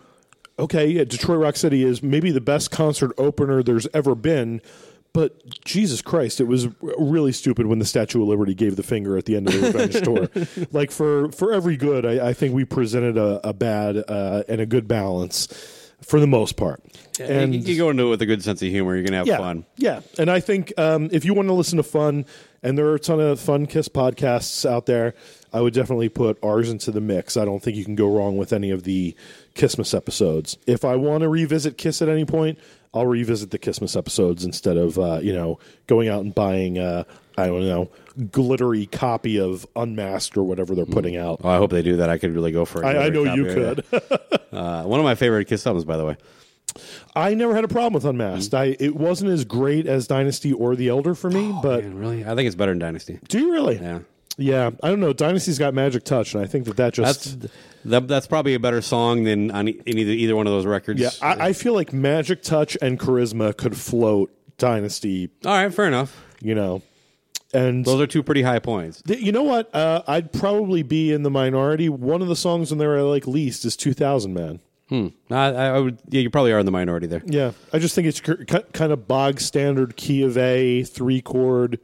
okay, 0.59 0.87
yeah, 0.87 1.05
Detroit 1.05 1.39
Rock 1.39 1.57
City 1.57 1.85
is 1.85 2.03
maybe 2.03 2.31
the 2.31 2.41
best 2.41 2.71
concert 2.71 3.13
opener 3.19 3.63
there's 3.63 3.87
ever 3.93 4.15
been, 4.15 4.61
but 5.17 5.65
Jesus 5.65 6.03
Christ, 6.03 6.43
it 6.43 6.45
was 6.45 6.69
really 6.83 7.33
stupid 7.33 7.65
when 7.65 7.79
the 7.79 7.87
Statue 7.87 8.21
of 8.21 8.29
Liberty 8.29 8.53
gave 8.53 8.77
the 8.77 8.83
finger 8.83 9.17
at 9.17 9.25
the 9.25 9.35
end 9.35 9.49
of 9.49 9.55
the 9.55 9.61
Revenge 9.61 10.03
tour. 10.03 10.29
Like 10.73 10.91
for 10.91 11.33
for 11.33 11.55
every 11.55 11.79
good, 11.79 12.05
I, 12.05 12.29
I 12.29 12.33
think 12.35 12.55
we 12.55 12.67
presented 12.67 13.17
a, 13.17 13.41
a 13.49 13.55
bad 13.55 13.97
uh, 13.97 14.43
and 14.47 14.61
a 14.61 14.67
good 14.67 14.87
balance 14.87 15.47
for 16.03 16.21
the 16.21 16.27
most 16.27 16.57
part. 16.57 16.83
and 17.19 17.55
you, 17.55 17.61
you 17.61 17.79
go 17.79 17.89
into 17.89 18.05
it 18.05 18.11
with 18.11 18.21
a 18.21 18.27
good 18.27 18.43
sense 18.43 18.61
of 18.61 18.69
humor. 18.69 18.95
You're 18.95 19.05
gonna 19.05 19.17
have 19.17 19.27
yeah, 19.27 19.39
fun. 19.39 19.65
Yeah, 19.77 20.01
and 20.19 20.31
I 20.31 20.41
think 20.41 20.75
um, 20.77 21.09
if 21.13 21.25
you 21.25 21.33
want 21.33 21.49
to 21.49 21.55
listen 21.55 21.79
to 21.79 21.83
fun, 21.83 22.27
and 22.63 22.77
there 22.77 22.87
are 22.89 22.97
a 22.97 23.01
ton 23.01 23.19
of 23.19 23.41
fun 23.41 23.65
Kiss 23.65 23.89
podcasts 23.89 24.69
out 24.69 24.85
there, 24.85 25.15
I 25.51 25.63
would 25.63 25.73
definitely 25.73 26.11
put 26.11 26.39
ours 26.45 26.69
into 26.69 26.91
the 26.91 27.01
mix. 27.01 27.39
I 27.39 27.47
don't 27.47 27.63
think 27.63 27.77
you 27.77 27.85
can 27.85 27.95
go 27.95 28.15
wrong 28.15 28.37
with 28.37 28.53
any 28.53 28.71
of 28.71 28.83
the 28.83 29.17
Kissmas 29.57 29.97
episodes. 29.97 30.59
If 30.67 30.85
I 30.85 30.97
want 30.97 31.23
to 31.23 31.29
revisit 31.29 31.79
Kiss 31.79 32.03
at 32.03 32.09
any 32.09 32.25
point, 32.25 32.59
I'll 32.95 33.07
revisit 33.07 33.51
the 33.51 33.59
Kissmas 33.59 33.97
episodes 33.97 34.45
instead 34.45 34.77
of 34.77 34.99
uh, 34.99 35.21
you 35.23 35.33
know 35.33 35.59
going 35.87 36.09
out 36.09 36.23
and 36.23 36.35
buying 36.35 36.79
uh, 36.79 37.05
I 37.37 37.47
don't 37.47 37.67
know 37.67 37.91
glittery 38.31 38.87
copy 38.87 39.39
of 39.39 39.67
Unmasked 39.77 40.37
or 40.37 40.45
whatever 40.45 40.75
they're 40.75 40.87
putting 40.87 41.17
out. 41.17 41.41
Oh, 41.43 41.49
I 41.49 41.57
hope 41.57 41.71
they 41.71 41.83
do 41.83 41.97
that. 41.97 42.09
I 42.09 42.19
could 42.19 42.33
really 42.33 42.53
go 42.53 42.65
for 42.65 42.83
it. 42.83 42.87
I, 42.87 43.07
I 43.07 43.09
know 43.09 43.25
you 43.25 43.45
could. 43.45 43.85
uh, 44.53 44.85
one 44.85 45.01
of 45.01 45.05
my 45.05 45.15
favorite 45.15 45.47
Kiss 45.47 45.67
albums, 45.67 45.85
by 45.85 45.97
the 45.97 46.05
way. 46.05 46.17
I 47.15 47.35
never 47.35 47.55
had 47.55 47.65
a 47.65 47.69
problem 47.69 47.95
with 47.95 48.05
Unmasked. 48.05 48.55
I 48.55 48.77
it 48.79 48.97
wasn't 48.97 49.31
as 49.31 49.45
great 49.45 49.87
as 49.87 50.07
Dynasty 50.07 50.53
or 50.53 50.77
The 50.77 50.89
Elder 50.89 51.15
for 51.15 51.31
me, 51.31 51.55
but 51.63 51.85
Man, 51.85 51.99
really, 51.99 52.25
I 52.25 52.35
think 52.35 52.47
it's 52.47 52.57
better 52.57 52.73
than 52.73 52.79
Dynasty. 52.79 53.19
do 53.29 53.39
you 53.39 53.53
really? 53.53 53.77
Yeah, 53.77 54.01
Yeah, 54.39 54.71
I 54.83 54.89
don't 54.91 55.01
know. 55.01 55.13
Dynasty's 55.15 55.59
got 55.59 55.73
magic 55.73 56.05
touch, 56.05 56.35
and 56.35 56.43
I 56.45 56.47
think 56.47 56.67
that 56.67 56.77
that 56.77 56.93
just 56.95 57.41
that's 57.41 57.53
that, 57.87 58.07
that's 58.09 58.27
probably 58.27 58.53
a 58.55 58.61
better 58.61 58.83
song 58.83 59.25
than 59.25 59.51
on 59.51 59.69
in 59.69 59.99
either 59.99 60.11
either 60.11 60.37
one 60.37 60.47
of 60.47 60.53
those 60.53 60.67
records. 60.67 61.01
yeah. 61.01 61.11
I, 61.23 61.49
I 61.49 61.53
feel 61.55 61.73
like 61.73 61.93
magic 61.93 62.43
touch 62.43 62.77
and 62.83 62.99
charisma 63.01 63.57
could 63.57 63.77
float 63.77 64.31
Dynasty. 64.59 65.31
All 65.45 65.53
right, 65.53 65.73
fair 65.73 65.87
enough. 65.87 66.23
You 66.43 66.55
know, 66.55 66.83
and 67.55 67.85
Those 67.85 68.01
are 68.03 68.07
two 68.07 68.23
pretty 68.23 68.43
high 68.43 68.59
points. 68.59 69.01
th- 69.03 69.21
you 69.21 69.33
know 69.33 69.43
what? 69.45 69.75
Uh, 69.75 70.03
I'd 70.07 70.33
probably 70.35 70.83
be 70.83 71.13
in 71.13 71.23
the 71.23 71.31
minority. 71.31 71.89
One 71.89 72.21
of 72.21 72.29
the 72.29 72.37
songs 72.37 72.71
in 72.73 72.77
there 72.79 72.99
I 72.99 73.01
like 73.03 73.27
least 73.27 73.65
is 73.65 73.75
"Two 73.75 73.95
Thousand 73.95 74.35
Man." 74.35 74.61
Hmm. 74.91 75.09
I, 75.31 75.35
I 75.47 75.65
I 75.77 75.79
would. 75.81 75.99
Yeah, 76.11 76.21
you 76.21 76.29
probably 76.31 76.53
are 76.53 76.59
in 76.59 76.67
the 76.67 76.73
minority 76.73 77.07
there. 77.07 77.23
Yeah, 77.25 77.53
I 77.73 77.79
just 77.79 77.95
think 77.95 78.07
it's 78.07 78.21
k- 78.21 78.63
kind 78.75 78.93
of 78.93 79.09
bog 79.09 79.41
standard 79.41 79.97
key 79.97 80.23
of 80.23 80.37
A, 80.37 80.83
three 80.83 81.23
chord. 81.23 81.81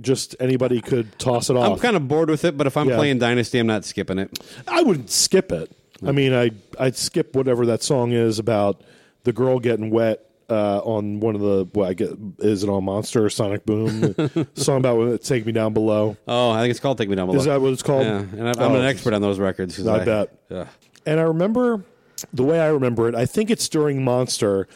Just 0.00 0.36
anybody 0.40 0.80
could 0.80 1.18
toss 1.18 1.50
it 1.50 1.56
off. 1.56 1.72
I'm 1.72 1.78
kind 1.78 1.96
of 1.96 2.06
bored 2.08 2.30
with 2.30 2.44
it, 2.44 2.56
but 2.56 2.66
if 2.66 2.76
I'm 2.76 2.88
Yeah. 2.88 2.96
playing 2.96 3.18
Dynasty, 3.18 3.58
I'm 3.58 3.66
not 3.66 3.84
skipping 3.84 4.18
it. 4.18 4.38
I 4.68 4.82
wouldn't 4.82 5.10
skip 5.10 5.50
it. 5.52 5.70
I 6.06 6.12
mean, 6.12 6.32
I 6.34 6.50
I'd 6.80 6.96
skip 6.96 7.34
whatever 7.36 7.66
that 7.66 7.82
song 7.82 8.12
is 8.12 8.38
about 8.38 8.80
the 9.24 9.32
girl 9.32 9.58
getting 9.60 9.90
wet 9.90 10.24
uh, 10.50 10.78
on 10.80 11.20
one 11.20 11.34
of 11.36 11.40
the. 11.40 11.68
Well, 11.74 11.88
I 11.88 11.94
get 11.94 12.10
is 12.40 12.64
it 12.64 12.68
on 12.68 12.84
Monster 12.84 13.24
or 13.24 13.30
Sonic 13.30 13.64
Boom? 13.64 14.14
song 14.54 14.78
about 14.78 14.98
when 14.98 15.08
it 15.08 15.22
take 15.22 15.46
me 15.46 15.52
down 15.52 15.72
below. 15.72 16.16
Oh, 16.26 16.50
I 16.50 16.60
think 16.60 16.72
it's 16.72 16.80
called 16.80 16.98
"Take 16.98 17.08
Me 17.08 17.14
Down 17.16 17.26
Below." 17.28 17.38
Is 17.38 17.44
that 17.44 17.60
what 17.60 17.72
it's 17.72 17.82
called? 17.82 18.04
Yeah, 18.04 18.18
and 18.18 18.48
I'm, 18.48 18.58
I'm 18.58 18.72
Oh. 18.72 18.76
an 18.76 18.84
expert 18.84 19.14
on 19.14 19.22
those 19.22 19.38
records. 19.38 19.76
'cause 19.76 19.86
I 19.86 20.04
bet. 20.04 20.36
Ugh. 20.50 20.66
And 21.06 21.20
I 21.20 21.22
remember 21.22 21.84
the 22.32 22.42
way 22.42 22.60
I 22.60 22.66
remember 22.68 23.08
it. 23.08 23.14
I 23.14 23.24
think 23.26 23.50
it's 23.50 23.68
during 23.68 24.04
Monster. 24.04 24.66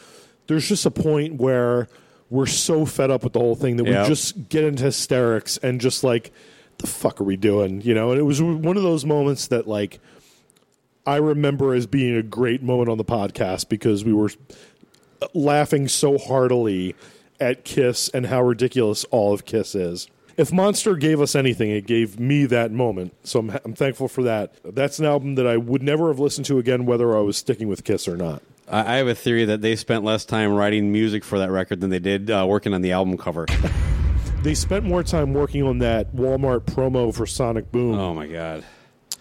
There's 0.47 0.67
just 0.67 0.85
a 0.85 0.91
point 0.91 1.35
where 1.41 1.87
we're 2.29 2.45
so 2.45 2.85
fed 2.85 3.09
up 3.11 3.23
with 3.23 3.33
the 3.33 3.39
whole 3.39 3.55
thing 3.55 3.77
that 3.77 3.85
Yeah. 3.87 4.03
we 4.03 4.07
just 4.09 4.49
get 4.49 4.63
into 4.63 4.83
hysterics 4.83 5.57
and 5.57 5.79
just 5.79 6.03
like, 6.03 6.31
the 6.79 6.87
fuck 6.87 7.19
are 7.21 7.23
we 7.23 7.37
doing? 7.37 7.81
You 7.81 7.93
know. 7.93 8.11
And 8.11 8.19
it 8.19 8.23
was 8.23 8.41
one 8.41 8.77
of 8.77 8.83
those 8.83 9.05
moments 9.05 9.47
that 9.47 9.67
like 9.67 9.99
I 11.05 11.15
remember 11.17 11.73
as 11.73 11.87
being 11.87 12.15
a 12.15 12.21
great 12.23 12.61
moment 12.61 12.89
on 12.89 12.97
the 12.97 13.05
podcast 13.05 13.69
because 13.69 14.03
we 14.03 14.13
were 14.13 14.29
laughing 15.33 15.87
so 15.87 16.17
heartily 16.17 16.95
at 17.39 17.63
Kiss 17.63 18.09
and 18.09 18.25
how 18.27 18.41
ridiculous 18.41 19.05
all 19.05 19.33
of 19.33 19.45
Kiss 19.45 19.73
is. 19.75 20.07
If 20.35 20.51
Monster 20.51 20.95
gave 20.95 21.19
us 21.19 21.33
anything, 21.35 21.71
it 21.71 21.87
gave 21.87 22.19
me 22.19 22.45
that 22.45 22.71
moment. 22.71 23.15
So 23.23 23.39
I'm, 23.39 23.57
I'm 23.65 23.73
thankful 23.73 24.07
for 24.07 24.21
that. 24.23 24.53
That's 24.63 24.99
an 24.99 25.05
album 25.05 25.35
that 25.35 25.47
I 25.47 25.57
would 25.57 25.81
never 25.81 26.09
have 26.09 26.19
listened 26.19 26.45
to 26.47 26.59
again, 26.59 26.85
whether 26.85 27.17
I 27.17 27.21
was 27.21 27.37
sticking 27.37 27.67
with 27.67 27.83
Kiss 27.83 28.07
or 28.07 28.17
not. 28.17 28.43
I, 28.67 28.93
I 28.93 28.95
have 28.97 29.07
a 29.07 29.15
theory 29.15 29.45
that 29.45 29.61
they 29.61 29.75
spent 29.75 30.03
less 30.03 30.25
time 30.25 30.53
writing 30.53 30.91
music 30.91 31.23
for 31.23 31.39
that 31.39 31.51
record 31.51 31.81
than 31.81 31.89
they 31.89 31.99
did 31.99 32.29
uh, 32.31 32.45
working 32.47 32.73
on 32.73 32.81
the 32.81 32.91
album 32.91 33.17
cover. 33.17 33.45
They 34.43 34.53
spent 34.53 34.85
more 34.85 35.03
time 35.03 35.33
working 35.33 35.63
on 35.63 35.79
that 35.79 36.15
Walmart 36.15 36.61
promo 36.61 37.13
for 37.13 37.25
Sonic 37.25 37.69
Boom. 37.71 37.95
oh 37.95 38.13
my 38.13 38.27
god. 38.27 38.63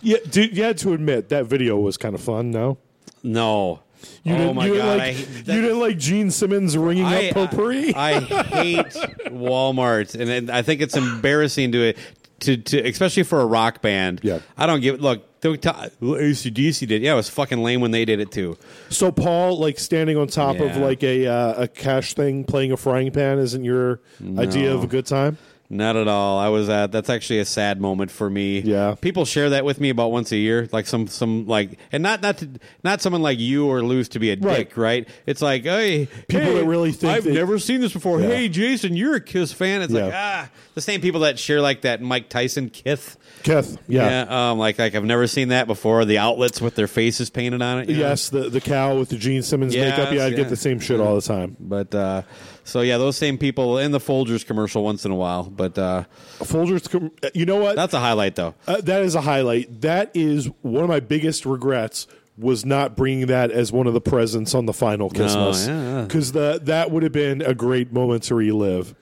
Yeah, 0.03 0.19
dude, 0.31 0.57
you 0.57 0.63
had 0.63 0.77
to 0.79 0.93
admit 0.93 1.31
that 1.31 1.47
video 1.47 1.77
was 1.79 1.97
kind 1.97 2.15
of 2.15 2.21
fun. 2.21 2.51
No, 2.51 2.79
No. 3.23 3.81
you 4.23 4.35
oh 4.35 4.39
didn't. 4.39 4.55
my 4.57 4.67
you 4.67 4.77
god. 4.77 4.99
like, 4.99 5.17
I, 5.17 5.19
you 5.19 5.43
didn't 5.63 5.81
like 5.81 5.97
Gene 5.99 6.31
Simmons 6.31 6.77
ringing 6.77 7.07
I, 7.07 7.31
up 7.31 7.35
potpourri. 7.35 7.95
I, 7.95 8.11
I 8.17 8.21
hate 8.21 8.87
Walmart, 9.31 10.15
and 10.21 10.51
I 10.51 10.63
think 10.63 10.81
it's 10.83 10.97
embarrassing 10.97 11.73
to 11.73 11.83
it, 11.89 11.99
to, 12.41 12.59
to 12.59 12.87
especially 12.89 13.23
for 13.23 13.41
a 13.41 13.47
rock 13.47 13.81
band. 13.81 14.21
Yeah. 14.23 14.41
I 14.57 14.67
don't 14.67 14.81
give. 14.81 15.01
Look, 15.01 15.26
don't 15.41 15.61
ACDC 15.63 16.87
did. 16.87 17.03
Yeah, 17.03 17.13
it 17.13 17.17
was 17.17 17.29
fucking 17.29 17.63
lame 17.63 17.81
when 17.81 17.91
they 17.91 18.05
did 18.05 18.21
it 18.21 18.31
too. 18.33 18.57
so 18.89 19.13
Paul, 19.13 19.59
like 19.59 19.79
standing 19.79 20.17
on 20.17 20.27
top 20.29 20.59
of 20.61 20.77
Yeah. 20.77 20.79
like 20.79 21.03
a 21.03 21.27
uh, 21.27 21.63
a 21.65 21.69
cash 21.69 22.15
thing, 22.15 22.45
playing 22.45 22.73
a 22.73 22.77
frying 22.77 23.11
pan, 23.11 23.39
isn't 23.39 23.65
your 23.65 24.01
idea 24.39 24.75
of 24.75 24.83
a 24.85 24.87
good 24.87 25.07
time? 25.07 25.39
Not 25.69 25.97
at 25.97 26.07
all. 26.07 26.39
I 26.39 26.49
was 26.49 26.69
at. 26.69 26.93
That's 26.93 27.11
actually 27.11 27.41
a 27.41 27.45
sad 27.45 27.81
moment 27.81 28.11
for 28.13 28.31
me. 28.31 28.61
Yeah. 28.61 28.95
people 29.01 29.25
share 29.25 29.51
that 29.51 29.65
with 29.65 29.81
me 29.81 29.91
about 29.91 30.13
once 30.13 30.31
a 30.33 30.37
year. 30.37 30.69
Like 30.73 30.87
some, 30.87 31.07
some 31.09 31.47
like, 31.47 31.79
and 31.91 32.03
not 32.03 32.23
not 32.23 32.39
to, 32.39 32.49
not 32.85 33.03
someone 33.03 33.23
like 33.23 33.39
you 33.41 33.67
or 33.69 33.83
Luz 33.83 34.09
to 34.11 34.19
be 34.21 34.31
a 34.31 34.37
Right. 34.37 34.59
dick, 34.69 34.77
right? 34.77 35.09
It's 35.27 35.43
like, 35.43 35.65
hey, 35.65 36.07
People 36.29 36.47
hey, 36.47 36.55
that 36.55 36.65
really 36.67 36.93
think 36.93 37.13
I've 37.13 37.25
they- 37.25 37.35
never 37.35 37.59
seen 37.59 37.81
this 37.81 37.93
before. 37.93 38.21
Yeah. 38.21 38.29
Hey, 38.29 38.49
Jason, 38.49 38.97
you're 38.97 39.17
a 39.17 39.21
Kiss 39.21 39.53
fan. 39.53 39.83
It's 39.83 39.93
like 39.93 40.13
ah, 40.15 40.49
the 40.75 40.81
same 40.81 41.01
people 41.01 41.21
that 41.23 41.39
share 41.39 41.61
like 41.61 41.81
that 41.83 42.01
Mike 42.01 42.29
Tyson 42.29 42.69
Kith. 42.71 43.17
Kith, 43.43 43.79
yeah. 43.89 44.51
um, 44.51 44.59
like 44.59 44.79
like 44.79 44.95
I've 44.95 45.05
never 45.05 45.27
seen 45.27 45.49
that 45.49 45.67
before. 45.67 46.05
The 46.05 46.19
outlets 46.19 46.61
with 46.61 46.75
their 46.75 46.89
faces 46.89 47.31
painted 47.31 47.63
on 47.63 47.81
it. 47.81 47.89
you 47.89 47.97
know? 47.97 48.09
Yes, 48.09 48.29
the 48.29 48.49
the 48.49 48.61
cow 48.61 48.97
with 48.99 49.09
the 49.09 49.17
Gene 49.17 49.43
Simmons 49.43 49.75
makeup. 49.77 50.13
Yeah, 50.13 50.27
I'd 50.27 50.37
get 50.37 50.49
the 50.49 50.57
same 50.57 50.79
shit 50.81 51.01
all 51.01 51.15
the 51.17 51.23
time. 51.23 51.57
But 51.61 51.95
uh, 51.95 52.23
so 52.67 52.81
yeah, 52.83 52.99
those 52.99 53.17
same 53.17 53.39
people 53.39 53.79
in 53.79 53.93
the 53.93 53.99
Folgers 54.01 54.45
commercial 54.47 54.85
once 54.85 55.05
in 55.07 55.11
a 55.13 55.15
while. 55.17 55.45
But 55.45 55.79
uh, 55.79 56.05
Folgers, 56.41 56.91
com- 56.91 57.13
you 57.33 57.47
know 57.47 57.57
what? 57.57 57.77
that's 57.77 57.95
a 57.95 58.01
highlight 58.01 58.35
though. 58.37 58.55
Uh, 58.67 58.81
that 58.83 59.03
is 59.03 59.15
a 59.15 59.21
highlight. 59.23 59.81
That 59.81 60.11
is 60.15 60.47
one 60.63 60.83
of 60.83 60.89
my 60.91 61.01
biggest 61.01 61.47
regrets 61.47 62.07
was 62.39 62.67
not 62.67 62.97
bringing 62.97 63.27
that 63.29 63.51
as 63.51 63.73
one 63.73 63.87
of 63.87 63.95
the 63.95 64.01
presents 64.01 64.55
on 64.55 64.67
the 64.67 64.73
final 64.75 65.09
Christmas 65.09 65.67
Oh, 65.67 65.71
yeah, 65.73 65.83
yeah. 66.01 66.03
because 66.03 66.33
the 66.33 66.61
that 66.65 66.91
would 66.91 67.03
have 67.03 67.13
been 67.13 67.41
a 67.41 67.55
great 67.55 67.93
moment 67.93 68.25
to 68.25 68.35
relive. 68.35 68.95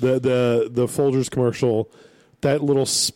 The 0.00 0.18
the 0.20 0.68
the 0.70 0.86
Folgers 0.86 1.30
commercial, 1.30 1.90
that 2.42 2.62
little 2.62 2.82
s- 2.82 3.10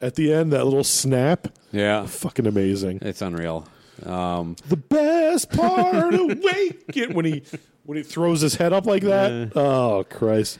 at 0.00 0.14
the 0.16 0.32
end, 0.32 0.52
that 0.52 0.64
little 0.64 0.84
snap, 0.84 1.48
Yeah, 1.72 2.06
fucking 2.06 2.46
amazing. 2.46 2.98
it's 3.02 3.22
unreal. 3.22 3.66
Um, 4.04 4.56
The 4.68 4.76
best 4.76 5.50
part 5.52 6.12
of 6.14 6.38
waking 6.42 7.14
when 7.14 7.24
he 7.24 7.42
when 7.84 7.96
he 7.98 8.02
throws 8.04 8.40
his 8.40 8.56
head 8.56 8.72
up 8.72 8.86
like 8.86 9.02
that. 9.02 9.52
Oh 9.56 10.04
Christ! 10.08 10.58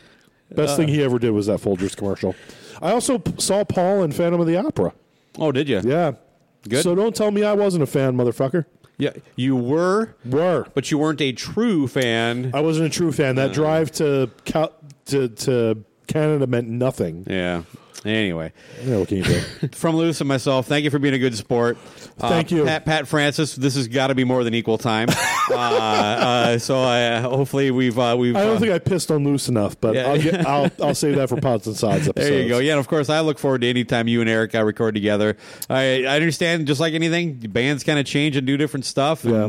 Best 0.51 0.77
thing 0.77 0.89
he 0.89 1.03
ever 1.03 1.19
did 1.19 1.31
was 1.31 1.47
that 1.47 1.61
Folgers 1.61 1.97
commercial. 1.97 2.35
I 2.81 2.93
also 2.93 3.19
p- 3.19 3.32
saw 3.39 3.65
Paul 3.65 4.03
in 4.03 4.12
Phantom 4.12 4.40
of 4.40 4.47
the 4.47 4.57
Opera. 4.57 4.93
oh, 5.39 5.53
did 5.53 5.69
you? 5.69 5.81
Yeah. 5.85 6.12
Good. 6.69 6.82
So 6.82 6.94
don't 6.94 7.15
tell 7.15 7.31
me 7.31 7.43
I 7.44 7.53
wasn't 7.55 7.82
a 7.82 7.86
fan, 7.86 8.16
motherfucker. 8.16 8.66
Yeah, 8.99 9.11
you 9.35 9.57
were, 9.57 10.15
Were. 10.24 10.66
but 10.74 10.90
you 10.90 10.99
weren't 10.99 11.20
a 11.20 11.32
true 11.32 11.89
fan. 11.89 12.51
I 12.55 12.61
wasn't 12.61 12.86
a 12.86 12.90
true 12.90 13.11
fan. 13.11 13.35
That 13.36 13.53
drive 13.53 13.90
to 13.93 14.31
Cal- 14.44 14.73
to 15.07 15.28
to 15.28 15.78
Canada 16.07 16.47
meant 16.47 16.69
nothing. 16.69 17.24
Yeah. 17.28 17.62
Anyway, 18.05 18.53
Yeah, 18.83 18.99
what 18.99 19.09
can 19.09 19.19
you 19.19 19.23
do? 19.24 19.41
from 19.74 19.95
Lewis 19.97 20.20
and 20.20 20.27
myself, 20.29 20.66
thank 20.66 20.83
you 20.85 20.91
for 20.91 20.99
being 20.99 21.15
a 21.15 21.19
good 21.19 21.37
sport. 21.37 21.79
Uh, 22.20 22.29
Thank 22.29 22.51
you. 22.51 22.65
Pat, 22.65 22.85
Pat 22.85 23.07
Francis. 23.09 23.55
This 23.55 23.77
has 23.77 23.87
got 23.89 24.09
to 24.09 24.15
be 24.16 24.24
more 24.24 24.43
than 24.45 24.55
equal 24.55 24.77
time. 24.77 25.09
uh, 25.51 25.55
uh, 25.55 26.59
so 26.59 26.83
uh, 26.83 27.23
hopefully 27.23 27.70
we've 27.70 27.99
uh, 27.99 28.16
we've. 28.19 28.35
I 28.37 28.43
don't 28.43 28.57
uh, 28.57 28.61
think 28.61 28.73
I 28.73 28.79
pissed 28.81 29.11
on 29.11 29.24
loose 29.24 29.49
enough, 29.49 29.81
but 29.81 29.95
Yeah. 29.95 30.09
I'll, 30.11 30.20
get, 30.20 30.47
I'll 30.47 30.70
I'll 30.81 30.95
save 30.95 31.16
that 31.16 31.29
for 31.29 31.37
Pods 31.41 31.66
and 31.66 31.77
Sods 31.77 32.09
episodes. 32.09 32.29
There 32.29 32.43
you 32.43 32.49
go. 32.49 32.59
Yeah, 32.59 32.73
and 32.73 32.81
of 32.81 32.89
course, 32.89 33.09
I 33.09 33.20
look 33.20 33.39
forward 33.39 33.61
to 33.62 33.69
any 33.69 33.85
time 33.85 34.09
you 34.09 34.20
and 34.20 34.29
Eric 34.29 34.55
uh, 34.55 34.65
record 34.65 34.95
together. 34.95 35.37
I, 35.70 36.05
I 36.05 36.16
understand, 36.16 36.66
just 36.66 36.81
like 36.81 36.95
anything, 36.95 37.35
bands 37.39 37.85
kind 37.85 37.99
of 37.99 38.05
change 38.07 38.37
and 38.37 38.47
do 38.47 38.57
different 38.57 38.85
stuff. 38.85 39.24
And 39.24 39.33
Yeah. 39.35 39.49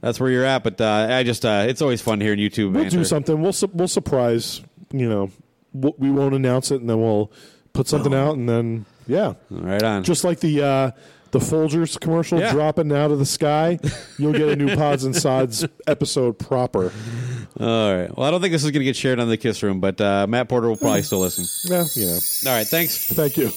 that's 0.00 0.18
where 0.20 0.30
you're 0.30 0.44
at. 0.44 0.64
But 0.64 0.80
uh, 0.80 1.06
I 1.10 1.22
just, 1.22 1.44
uh, 1.44 1.66
it's 1.68 1.80
always 1.82 2.02
fun 2.02 2.20
hearing 2.20 2.38
YouTube. 2.40 2.72
We'll 2.72 2.82
banter. 2.82 2.98
do 2.98 3.04
something. 3.04 3.40
We'll 3.40 3.52
su- 3.52 3.70
we'll 3.72 3.88
surprise. 3.88 4.60
You 4.92 5.08
know, 5.08 5.30
we'll, 5.72 5.94
we 5.98 6.10
won't 6.10 6.34
announce 6.34 6.70
it, 6.70 6.80
and 6.80 6.90
then 6.90 7.00
we'll 7.00 7.32
put 7.72 7.88
something 7.88 8.14
out, 8.14 8.36
and 8.36 8.48
then 8.48 8.84
yeah, 9.06 9.34
Right 9.50 9.82
on. 9.82 10.04
just 10.04 10.24
like 10.24 10.40
the 10.40 10.62
uh, 10.62 10.90
the 11.32 11.38
Folgers 11.38 11.98
commercial 11.98 12.38
Yeah. 12.38 12.52
dropping 12.52 12.92
out 12.92 13.10
of 13.10 13.18
the 13.18 13.26
sky, 13.26 13.78
you'll 14.18 14.32
get 14.32 14.48
a 14.48 14.56
new 14.56 14.76
pods 14.76 15.04
and 15.04 15.16
Sods 15.16 15.64
episode 15.86 16.38
proper. 16.38 16.92
All 17.60 17.94
right. 17.94 18.14
Well, 18.16 18.26
I 18.26 18.30
don't 18.30 18.40
think 18.40 18.52
this 18.52 18.64
is 18.64 18.70
going 18.70 18.80
to 18.80 18.84
get 18.84 18.96
shared 18.96 19.18
on 19.20 19.28
the 19.28 19.36
Kiss 19.36 19.62
Room, 19.62 19.80
but 19.80 20.00
uh, 20.00 20.26
Matt 20.28 20.48
Porter 20.48 20.68
will 20.68 20.76
probably 20.76 21.02
still 21.02 21.20
listen. 21.20 21.44
Yeah, 21.70 21.84
you 21.94 22.06
know. 22.06 22.18
All 22.50 22.56
right. 22.56 22.66
Thanks. 22.66 23.04
Thank 23.06 23.36
you. 23.36 23.50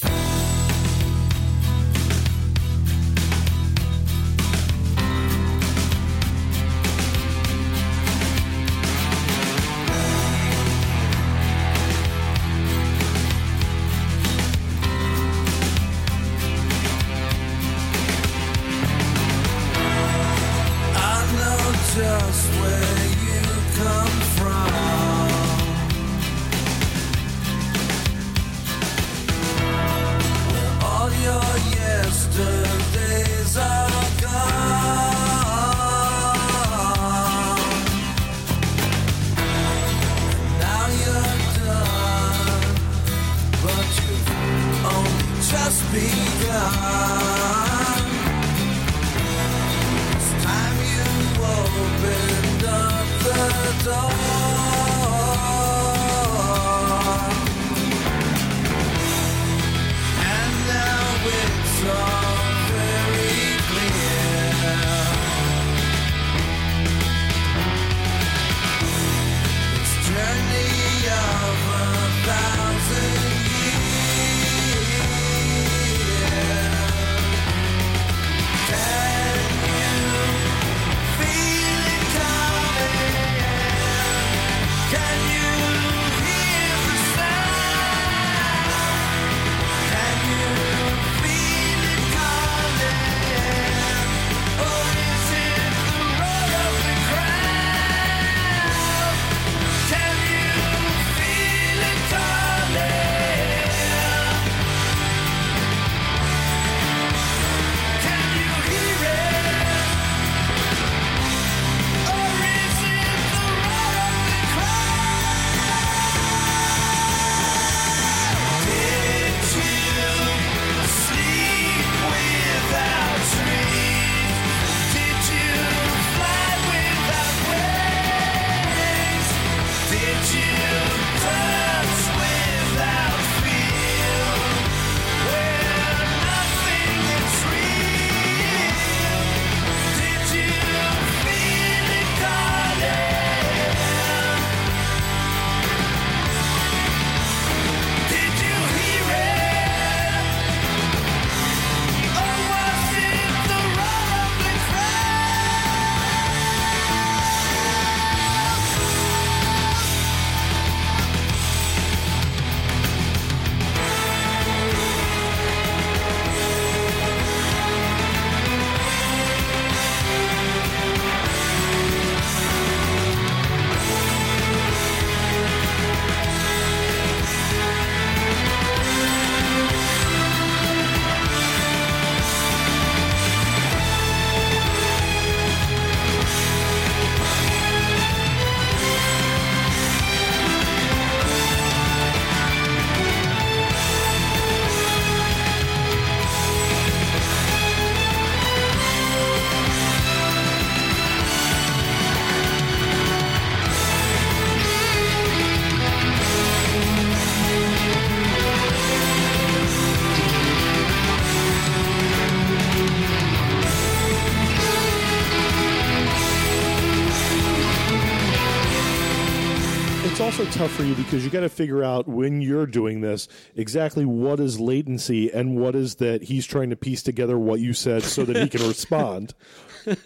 Tough 220.56 220.72
for 220.72 220.84
you 220.84 220.96
because 220.96 221.26
you 221.26 221.30
got 221.30 221.42
to 221.42 221.50
figure 221.50 221.84
out 221.84 222.08
when 222.08 222.40
you're 222.40 222.66
doing 222.66 223.02
this 223.02 223.28
exactly 223.56 224.06
what 224.06 224.40
is 224.40 224.58
latency 224.58 225.30
and 225.32 225.58
what 225.58 225.76
is 225.76 225.96
that 225.96 226.24
he's 226.24 226.46
trying 226.46 226.70
to 226.70 226.78
piece 226.78 227.04
together 227.04 227.38
what 227.38 227.60
you 227.60 227.74
said 227.74 228.02
so 228.04 228.24
that 228.24 228.38
he 228.38 228.48
can 228.48 228.62
respond 228.68 229.34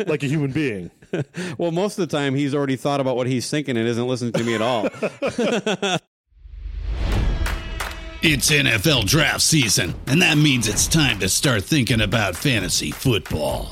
like 0.07 0.23
a 0.23 0.25
human 0.25 0.51
being. 0.51 0.89
well, 1.59 1.71
most 1.71 1.99
of 1.99 2.09
the 2.09 2.17
time 2.17 2.33
he's 2.33 2.55
already 2.55 2.75
thought 2.75 2.99
about 2.99 3.15
what 3.15 3.27
he's 3.27 3.47
thinking 3.49 3.77
and 3.77 3.87
isn't 3.87 4.07
listening 4.07 4.33
to 4.33 4.43
me 4.43 4.55
at 4.55 4.61
all. 4.61 4.89
It's 8.21 8.51
NFL 8.51 9.05
draft 9.05 9.39
season, 9.39 9.95
and 10.05 10.21
that 10.21 10.37
means 10.37 10.67
it's 10.67 10.89
time 10.89 11.19
to 11.19 11.29
start 11.29 11.63
thinking 11.63 12.01
about 12.01 12.35
fantasy 12.35 12.91
football. 12.91 13.71